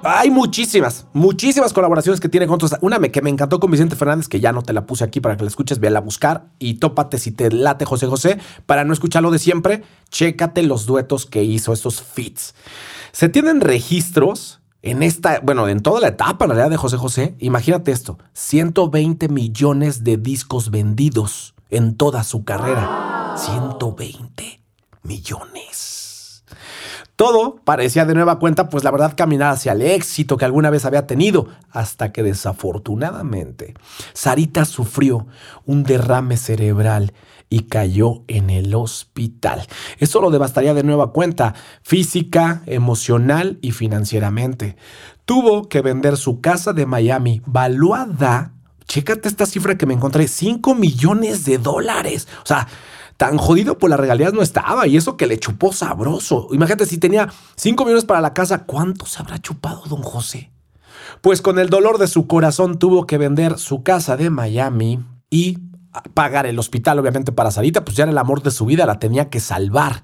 Hay 0.03 0.31
muchísimas, 0.31 1.05
muchísimas 1.13 1.71
colaboraciones 1.73 2.19
que 2.19 2.27
tiene 2.27 2.47
con 2.47 2.55
otros. 2.55 2.71
Una 2.81 2.97
me- 2.97 3.11
que 3.11 3.21
me 3.21 3.29
encantó 3.29 3.59
con 3.59 3.69
Vicente 3.69 3.95
Fernández, 3.95 4.27
que 4.27 4.39
ya 4.39 4.51
no 4.51 4.63
te 4.63 4.73
la 4.73 4.87
puse 4.87 5.03
aquí 5.03 5.19
para 5.19 5.37
que 5.37 5.43
la 5.43 5.49
escuches, 5.49 5.79
véala 5.79 5.99
a 5.99 6.01
buscar 6.01 6.45
y 6.57 6.75
tópate 6.75 7.19
si 7.19 7.31
te 7.31 7.51
late 7.51 7.85
José 7.85 8.07
José. 8.07 8.39
Para 8.65 8.83
no 8.83 8.93
escucharlo 8.93 9.29
de 9.29 9.37
siempre, 9.37 9.83
chécate 10.09 10.63
los 10.63 10.87
duetos 10.87 11.27
que 11.27 11.43
hizo, 11.43 11.71
estos 11.71 12.01
fits. 12.01 12.55
Se 13.11 13.29
tienen 13.29 13.61
registros 13.61 14.61
en 14.81 15.03
esta, 15.03 15.39
bueno, 15.41 15.67
en 15.67 15.81
toda 15.81 15.99
la 16.01 16.07
etapa 16.09 16.45
en 16.45 16.51
realidad 16.51 16.69
de 16.69 16.77
José 16.77 16.97
José. 16.97 17.35
Imagínate 17.39 17.91
esto, 17.91 18.17
120 18.33 19.29
millones 19.29 20.03
de 20.03 20.17
discos 20.17 20.71
vendidos 20.71 21.53
en 21.69 21.95
toda 21.95 22.23
su 22.23 22.43
carrera. 22.43 23.35
120 23.37 24.61
millones. 25.03 25.90
Todo 27.21 27.57
parecía 27.63 28.05
de 28.05 28.15
nueva 28.15 28.39
cuenta, 28.39 28.67
pues 28.67 28.83
la 28.83 28.89
verdad, 28.89 29.13
caminar 29.15 29.51
hacia 29.51 29.73
el 29.73 29.83
éxito 29.83 30.37
que 30.37 30.45
alguna 30.45 30.71
vez 30.71 30.85
había 30.85 31.05
tenido, 31.05 31.49
hasta 31.69 32.11
que 32.11 32.23
desafortunadamente 32.23 33.75
Sarita 34.13 34.65
sufrió 34.65 35.27
un 35.67 35.83
derrame 35.83 36.35
cerebral 36.35 37.13
y 37.47 37.65
cayó 37.65 38.23
en 38.27 38.49
el 38.49 38.73
hospital. 38.73 39.67
Eso 39.99 40.19
lo 40.19 40.31
devastaría 40.31 40.73
de 40.73 40.81
nueva 40.81 41.11
cuenta, 41.11 41.53
física, 41.83 42.63
emocional 42.65 43.59
y 43.61 43.69
financieramente. 43.69 44.75
Tuvo 45.25 45.69
que 45.69 45.81
vender 45.81 46.17
su 46.17 46.41
casa 46.41 46.73
de 46.73 46.87
Miami, 46.87 47.43
valuada, 47.45 48.53
chécate 48.87 49.27
esta 49.27 49.45
cifra 49.45 49.77
que 49.77 49.85
me 49.85 49.93
encontré, 49.93 50.27
5 50.27 50.73
millones 50.73 51.45
de 51.45 51.59
dólares. 51.59 52.27
O 52.41 52.47
sea, 52.47 52.67
tan 53.21 53.37
jodido 53.37 53.77
por 53.77 53.91
las 53.91 53.99
regalías 53.99 54.33
no 54.33 54.41
estaba 54.41 54.87
y 54.87 54.97
eso 54.97 55.15
que 55.15 55.27
le 55.27 55.37
chupó 55.37 55.71
sabroso. 55.71 56.47
Imagínate 56.53 56.87
si 56.87 56.97
tenía 56.97 57.31
5 57.55 57.85
millones 57.85 58.03
para 58.03 58.19
la 58.19 58.33
casa, 58.33 58.63
¿cuánto 58.63 59.05
se 59.05 59.21
habrá 59.21 59.37
chupado 59.37 59.83
don 59.87 60.01
José? 60.01 60.49
Pues 61.21 61.43
con 61.43 61.59
el 61.59 61.69
dolor 61.69 61.99
de 61.99 62.07
su 62.07 62.25
corazón 62.25 62.79
tuvo 62.79 63.05
que 63.05 63.19
vender 63.19 63.59
su 63.59 63.83
casa 63.83 64.17
de 64.17 64.31
Miami 64.31 65.01
y 65.29 65.59
pagar 66.15 66.47
el 66.47 66.57
hospital, 66.57 66.97
obviamente, 66.97 67.31
para 67.31 67.51
Sarita, 67.51 67.85
pues 67.85 67.95
ya 67.95 68.05
era 68.05 68.11
el 68.11 68.17
amor 68.17 68.41
de 68.41 68.49
su 68.49 68.65
vida, 68.65 68.87
la 68.87 68.97
tenía 68.97 69.29
que 69.29 69.39
salvar. 69.39 70.01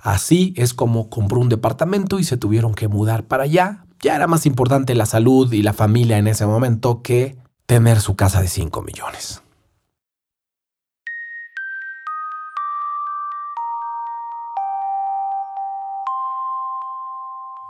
Así 0.00 0.52
es 0.56 0.74
como 0.74 1.10
compró 1.10 1.38
un 1.38 1.50
departamento 1.50 2.18
y 2.18 2.24
se 2.24 2.38
tuvieron 2.38 2.74
que 2.74 2.88
mudar 2.88 3.22
para 3.28 3.44
allá. 3.44 3.84
Ya 4.00 4.16
era 4.16 4.26
más 4.26 4.46
importante 4.46 4.96
la 4.96 5.06
salud 5.06 5.52
y 5.52 5.62
la 5.62 5.74
familia 5.74 6.18
en 6.18 6.26
ese 6.26 6.44
momento 6.44 7.02
que 7.02 7.38
tener 7.66 8.00
su 8.00 8.16
casa 8.16 8.40
de 8.40 8.48
5 8.48 8.82
millones. 8.82 9.42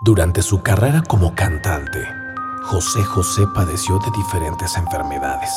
Durante 0.01 0.43
su 0.43 0.63
carrera 0.63 1.03
como 1.03 1.35
cantante, 1.35 1.99
José 2.67 3.03
José 3.03 3.49
padeció 3.53 3.99
de 3.99 4.09
diferentes 4.17 4.77
enfermedades. 4.77 5.51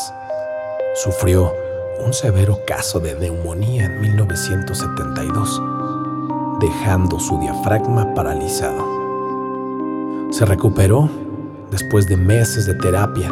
Sufrió 0.95 1.53
un 2.03 2.11
severo 2.11 2.57
caso 2.65 2.99
de 2.99 3.13
neumonía 3.13 3.85
en 3.85 4.01
1972, 4.01 5.61
dejando 6.59 7.19
su 7.19 7.38
diafragma 7.38 8.15
paralizado. 8.15 8.84
Se 10.31 10.43
recuperó 10.45 11.07
después 11.69 12.07
de 12.07 12.18
meses 12.18 12.65
de 12.65 12.73
terapia, 12.73 13.31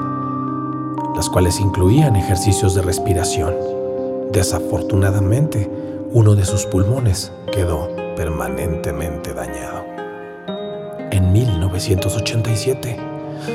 las 1.15 1.27
cuales 1.27 1.60
incluían 1.60 2.18
ejercicios 2.18 2.76
de 2.76 2.84
respiración. 2.84 3.56
Desafortunadamente, 4.31 5.72
uno 6.11 6.36
de 6.36 6.45
sus 6.45 6.68
pulmones 6.68 7.31
quedó 7.52 7.90
permanentemente 8.15 9.34
dañado. 9.34 9.89
En 11.11 11.34
1987, 11.34 12.98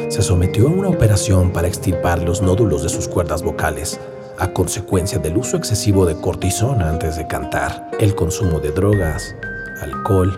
se 0.09 0.23
sometió 0.23 0.67
a 0.67 0.73
una 0.73 0.89
operación 0.89 1.53
para 1.53 1.69
extirpar 1.69 2.21
los 2.23 2.43
nódulos 2.43 2.83
de 2.83 2.89
sus 2.89 3.07
cuerdas 3.07 3.43
vocales 3.45 4.01
a 4.39 4.49
consecuencia 4.49 5.21
del 5.21 5.37
uso 5.37 5.57
excesivo 5.57 6.05
de 6.05 6.21
cortisona 6.21 6.91
antes 6.91 7.17
de 7.17 7.29
cantar, 7.29 7.89
el 8.01 8.17
consumo 8.17 8.59
de 8.59 8.73
drogas, 8.73 9.37
alcohol 9.81 10.37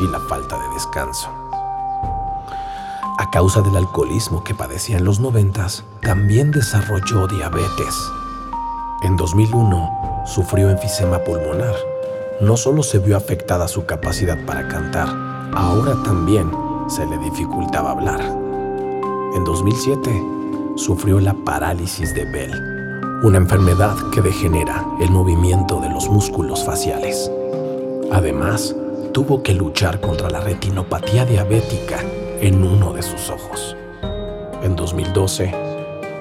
y 0.00 0.10
la 0.10 0.20
falta 0.20 0.56
de 0.56 0.74
descanso. 0.74 1.28
A 3.18 3.30
causa 3.30 3.60
del 3.60 3.76
alcoholismo 3.76 4.42
que 4.42 4.54
padecía 4.54 4.96
en 4.96 5.04
los 5.04 5.20
noventas, 5.20 5.84
también 6.00 6.50
desarrolló 6.50 7.26
diabetes. 7.26 7.94
En 9.02 9.16
2001 9.16 10.24
sufrió 10.24 10.70
enfisema 10.70 11.18
pulmonar. 11.18 11.74
No 12.40 12.56
solo 12.56 12.82
se 12.82 12.98
vio 12.98 13.16
afectada 13.16 13.68
su 13.68 13.84
capacidad 13.84 14.38
para 14.46 14.66
cantar, 14.66 15.33
ahora 15.54 15.94
también 16.02 16.50
se 16.88 17.06
le 17.06 17.18
dificultaba 17.18 17.92
hablar. 17.92 18.20
En 19.34 19.44
2007 19.44 20.22
sufrió 20.76 21.20
la 21.20 21.34
parálisis 21.34 22.14
de 22.14 22.24
Bell, 22.24 23.20
una 23.22 23.38
enfermedad 23.38 23.96
que 24.12 24.20
degenera 24.20 24.84
el 25.00 25.10
movimiento 25.10 25.80
de 25.80 25.88
los 25.88 26.08
músculos 26.08 26.64
faciales. 26.64 27.30
Además, 28.12 28.74
tuvo 29.12 29.42
que 29.42 29.54
luchar 29.54 30.00
contra 30.00 30.30
la 30.30 30.40
retinopatía 30.40 31.24
diabética 31.24 32.00
en 32.40 32.62
uno 32.62 32.92
de 32.92 33.02
sus 33.02 33.30
ojos. 33.30 33.76
En 34.62 34.76
2012, 34.76 35.54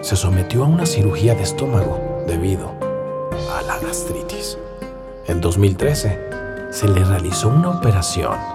se 0.02 0.16
sometió 0.16 0.64
a 0.64 0.68
una 0.68 0.86
cirugía 0.86 1.34
de 1.34 1.44
estómago 1.44 2.24
debido 2.28 2.72
a 3.58 3.62
la 3.64 3.80
gastritis. 3.80 4.58
En 5.28 5.42
2013, 5.42 6.20
se 6.72 6.88
le 6.88 7.04
realizó 7.04 7.50
una 7.50 7.70
operación 7.70 8.53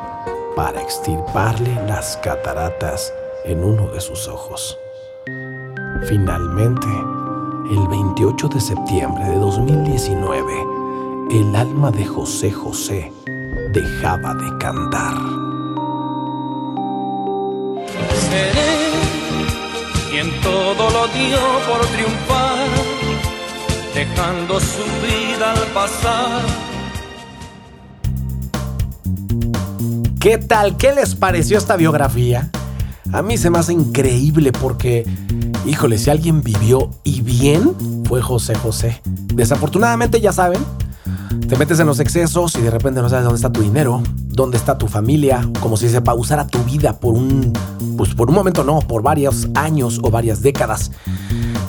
para 0.59 0.83
extirparle 0.83 1.73
las 1.87 2.17
cataratas 2.17 3.15
en 3.45 3.63
uno 3.63 3.87
de 3.93 4.01
sus 4.01 4.27
ojos. 4.27 4.77
Finalmente, 6.09 6.89
el 7.71 7.87
28 7.87 8.49
de 8.49 8.61
septiembre 8.61 9.25
de 9.27 9.37
2019, 9.37 10.53
el 11.31 11.55
alma 11.55 11.93
de 11.93 12.05
José 12.05 12.51
José 12.51 13.13
dejaba 13.71 14.35
de 14.35 14.59
cantar. 14.59 15.15
Seré 18.29 18.91
quien 20.11 20.29
todo 20.41 20.91
lo 20.91 21.07
dio 21.07 21.39
por 21.69 21.87
triunfar, 21.87 22.67
dejando 23.95 24.59
su 24.59 24.83
vida 25.07 25.53
al 25.53 25.67
pasar. 25.73 26.68
¿Qué 30.21 30.37
tal? 30.37 30.77
¿Qué 30.77 30.93
les 30.93 31.15
pareció 31.15 31.57
esta 31.57 31.77
biografía? 31.77 32.51
A 33.13 33.23
mí 33.23 33.39
se 33.39 33.51
me 33.51 33.59
hace 33.59 33.73
increíble 33.73 34.51
porque, 34.51 35.07
híjole, 35.65 35.97
si 35.97 36.11
alguien 36.11 36.43
vivió 36.43 36.91
y 37.05 37.21
bien, 37.21 37.73
fue 38.05 38.21
José 38.21 38.57
José. 38.57 39.01
Desafortunadamente, 39.33 40.21
ya 40.21 40.33
saben, 40.33 40.61
te 41.49 41.57
metes 41.57 41.79
en 41.79 41.87
los 41.87 42.01
excesos 42.01 42.57
y 42.57 42.63
de 42.63 42.71
repente 42.71 43.01
no 43.01 43.09
sabes 43.09 43.27
dónde 43.27 43.37
está 43.37 43.53
tu 43.53 43.63
dinero, 43.63 44.03
dónde 44.17 44.57
está 44.57 44.77
tu 44.77 44.89
familia, 44.89 45.49
como 45.61 45.77
si 45.77 45.89
se 45.89 46.01
pausara 46.01 46.49
tu 46.49 46.65
vida 46.65 46.99
por 46.99 47.15
un, 47.15 47.53
pues 47.97 48.13
por 48.13 48.29
un 48.29 48.35
momento 48.35 48.65
no, 48.65 48.81
por 48.81 49.03
varios 49.03 49.47
años 49.55 50.01
o 50.03 50.11
varias 50.11 50.43
décadas. 50.43 50.91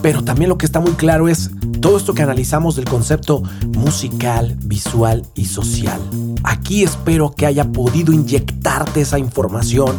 Pero 0.02 0.24
también 0.24 0.50
lo 0.50 0.58
que 0.58 0.66
está 0.66 0.80
muy 0.80 0.94
claro 0.94 1.30
es 1.30 1.52
todo 1.82 1.98
esto 1.98 2.16
que 2.16 2.24
analizamos 2.24 2.76
del 2.76 2.86
concepto 2.86 3.44
musical, 3.68 4.58
visual 4.64 5.24
y 5.36 5.46
social. 5.46 6.02
Aquí 6.44 6.84
espero 6.84 7.32
que 7.32 7.45
haya 7.45 7.72
podido 7.72 8.14
inyectarte 8.14 9.02
esa 9.02 9.20
información 9.20 9.98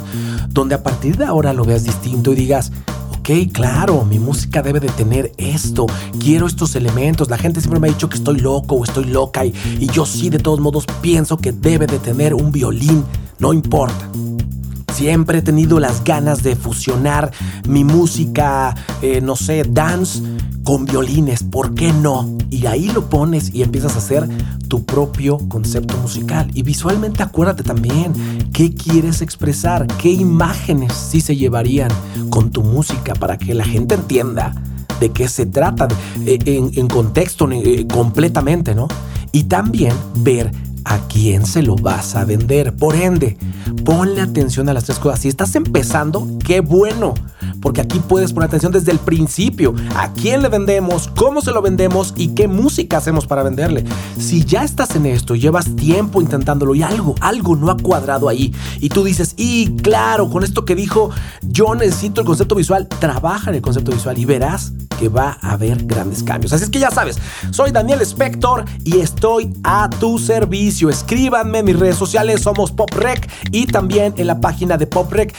donde 0.49 0.75
a 0.75 0.83
partir 0.83 1.17
de 1.17 1.25
ahora 1.25 1.53
lo 1.53 1.65
veas 1.65 1.85
distinto 1.85 2.33
y 2.33 2.37
digas, 2.37 2.73
ok, 3.19 3.53
claro, 3.53 4.05
mi 4.05 4.19
música 4.19 4.63
debe 4.63 4.81
de 4.81 4.89
tener 4.89 5.33
esto, 5.37 5.87
quiero 6.19 6.47
estos 6.47 6.75
elementos, 6.75 7.29
la 7.31 7.39
gente 7.39 7.61
siempre 7.61 7.81
me 7.81 7.89
ha 7.89 7.93
dicho 7.93 8.09
que 8.09 8.17
estoy 8.17 8.41
loco 8.41 8.77
o 8.77 8.85
estoy 8.85 9.05
loca 9.05 9.45
y, 9.45 9.55
y 9.79 9.87
yo 9.89 10.07
sí 10.07 10.31
de 10.31 10.39
todos 10.39 10.61
modos 10.61 10.87
pienso 11.01 11.37
que 11.37 11.53
debe 11.53 11.87
de 11.87 11.99
tener 11.99 12.35
un 12.35 12.51
violín, 12.51 13.05
no 13.39 13.53
importa. 13.53 14.09
Siempre 15.01 15.39
he 15.39 15.43
tenido 15.43 15.81
las 15.81 16.05
ganas 16.05 16.43
de 16.43 16.57
fusionar 16.57 17.31
mi 17.67 17.85
música, 17.85 18.77
eh, 19.01 19.23
no 19.23 19.35
sé, 19.35 19.65
dance 19.65 20.21
con 20.63 20.85
violines, 20.85 21.43
¿por 21.43 21.73
qué 21.75 21.91
no? 21.91 22.37
Y 22.51 22.67
ahí 22.67 22.91
lo 22.91 23.09
pones 23.09 23.55
y 23.55 23.63
empiezas 23.63 23.95
a 23.95 23.99
hacer 24.01 24.29
tu 24.69 24.85
propio 24.85 25.39
concepto 25.49 25.97
musical. 25.97 26.51
Y 26.53 26.65
visualmente 26.65 27.23
acuérdate 27.23 27.63
también 27.63 28.13
qué 28.53 28.75
quieres 28.75 29.23
expresar, 29.23 29.87
qué 29.97 30.11
imágenes 30.11 30.93
sí 30.93 31.23
se 31.23 31.35
llevarían 31.35 31.91
con 32.29 32.51
tu 32.51 32.63
música 32.63 33.15
para 33.15 33.39
que 33.39 33.55
la 33.55 33.65
gente 33.65 33.95
entienda 33.95 34.53
de 35.01 35.13
qué 35.13 35.29
se 35.29 35.47
trata 35.47 35.89
eh, 36.27 36.39
en, 36.45 36.89
contexto 36.89 37.51
eh, 37.51 37.87
completamente, 37.91 38.75
¿no? 38.75 38.87
Y 39.33 39.45
también 39.45 39.95
ver 40.17 40.53
a 40.85 40.99
quién 41.09 41.47
se 41.47 41.63
lo 41.63 41.77
vas 41.77 42.15
a 42.15 42.25
vender. 42.25 42.75
Por 42.75 42.95
ende, 42.95 43.37
ponle 43.85 44.21
atención 44.21 44.69
a 44.69 44.75
las 44.75 44.85
tres 44.85 44.99
cosas. 44.99 45.21
Si 45.21 45.29
estás 45.29 45.55
empezando, 45.55 46.27
qué 46.45 46.61
bueno. 46.61 47.15
Porque 47.61 47.81
aquí 47.81 48.01
puedes 48.01 48.33
poner 48.33 48.49
atención 48.49 48.73
desde 48.73 48.93
el 48.93 48.99
principio. 48.99 49.75
¿A 49.97 50.13
quién 50.13 50.43
le 50.43 50.49
vendemos? 50.49 51.09
¿Cómo 51.17 51.41
se 51.41 51.53
lo 51.53 51.63
vendemos? 51.63 52.15
¿Y 52.17 52.29
qué 52.29 52.49
música 52.49 52.99
hacemos 52.99 53.27
para 53.27 53.43
venderle? 53.43 53.85
Si 54.19 54.45
ya 54.45 54.65
estás 54.65 54.97
en 54.97 55.07
esto, 55.07 55.35
llevas 55.35 55.77
tiempo 55.77 56.21
intentándolo 56.21 56.75
y 56.75 56.83
algo, 56.83 57.15
algo 57.21 57.57
no 57.57 57.71
ha 57.71 57.77
cuadrado 57.77 58.29
ahí. 58.29 58.55
Y 58.81 58.89
tú 58.89 59.05
dices, 59.05 59.35
y 59.37 59.75
claro, 59.77 60.31
con 60.31 60.45
esto 60.45 60.65
que 60.65 60.75
dijo, 60.75 61.11
yo 61.43 61.75
necesito 61.75 62.21
el 62.21 62.27
concepto 62.27 62.55
visual. 62.55 62.89
Trabaja 62.89 63.51
en 63.51 63.57
el 63.57 63.63
concepto 63.63 63.93
visual 63.93 64.19
y 64.19 64.25
verás 64.25 64.73
que 65.01 65.09
va 65.09 65.39
a 65.41 65.53
haber 65.53 65.87
grandes 65.87 66.23
cambios. 66.23 66.53
Así 66.53 66.65
es 66.65 66.71
que 66.71 66.79
ya 66.79 66.91
sabes, 66.91 67.19
soy 67.53 67.71
Daniel 67.71 68.03
Spector 68.03 68.67
y 68.85 68.99
estoy 68.99 69.51
a 69.65 69.89
tu 69.89 70.19
servicio. 70.19 70.91
Escríbanme 70.91 71.61
en 71.61 71.65
mis 71.65 71.79
redes 71.79 71.97
sociales, 71.97 72.43
somos 72.43 72.71
PopRec 72.71 73.31
y 73.51 73.67
también 73.67 74.13
en 74.19 74.27
la 74.27 74.43
página 74.43 74.77
de 74.77 74.87
PopRec 74.87 75.35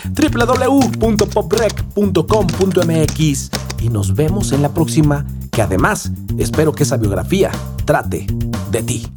www.poprec.com.mx 2.11 3.51
y 3.79 3.89
nos 3.89 4.13
vemos 4.15 4.51
en 4.51 4.61
la 4.61 4.69
próxima, 4.73 5.25
que 5.51 5.61
además 5.61 6.11
espero 6.37 6.73
que 6.73 6.83
esa 6.83 6.97
biografía 6.97 7.51
trate 7.85 8.27
de 8.69 8.83
ti. 8.83 9.11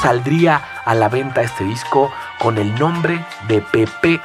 Saldría 0.00 0.62
a 0.84 0.94
la 0.94 1.08
venta 1.08 1.42
este 1.42 1.64
disco 1.64 2.10
con 2.38 2.58
el 2.58 2.74
nombre 2.78 3.24
de 3.48 3.60
Pepe 3.60 4.20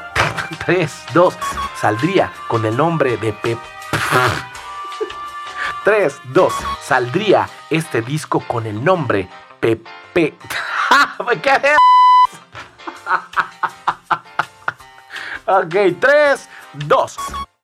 3, 0.65 0.91
2. 1.14 1.38
Saldría 1.80 2.32
con 2.48 2.65
el 2.65 2.76
nombre 2.76 3.18
de 3.18 3.34
Pepe 3.34 3.57
3, 5.84 6.15
2. 6.34 6.53
Saldría 6.82 7.48
este 7.69 8.02
disco 8.02 8.40
con 8.48 8.65
el 8.65 8.84
nombre 8.84 9.30
Pepe. 9.60 10.36
Me 11.28 11.40
quedé. 11.41 11.76
Ok, 15.48 15.95
3, 15.99 16.49
2. 16.74 17.56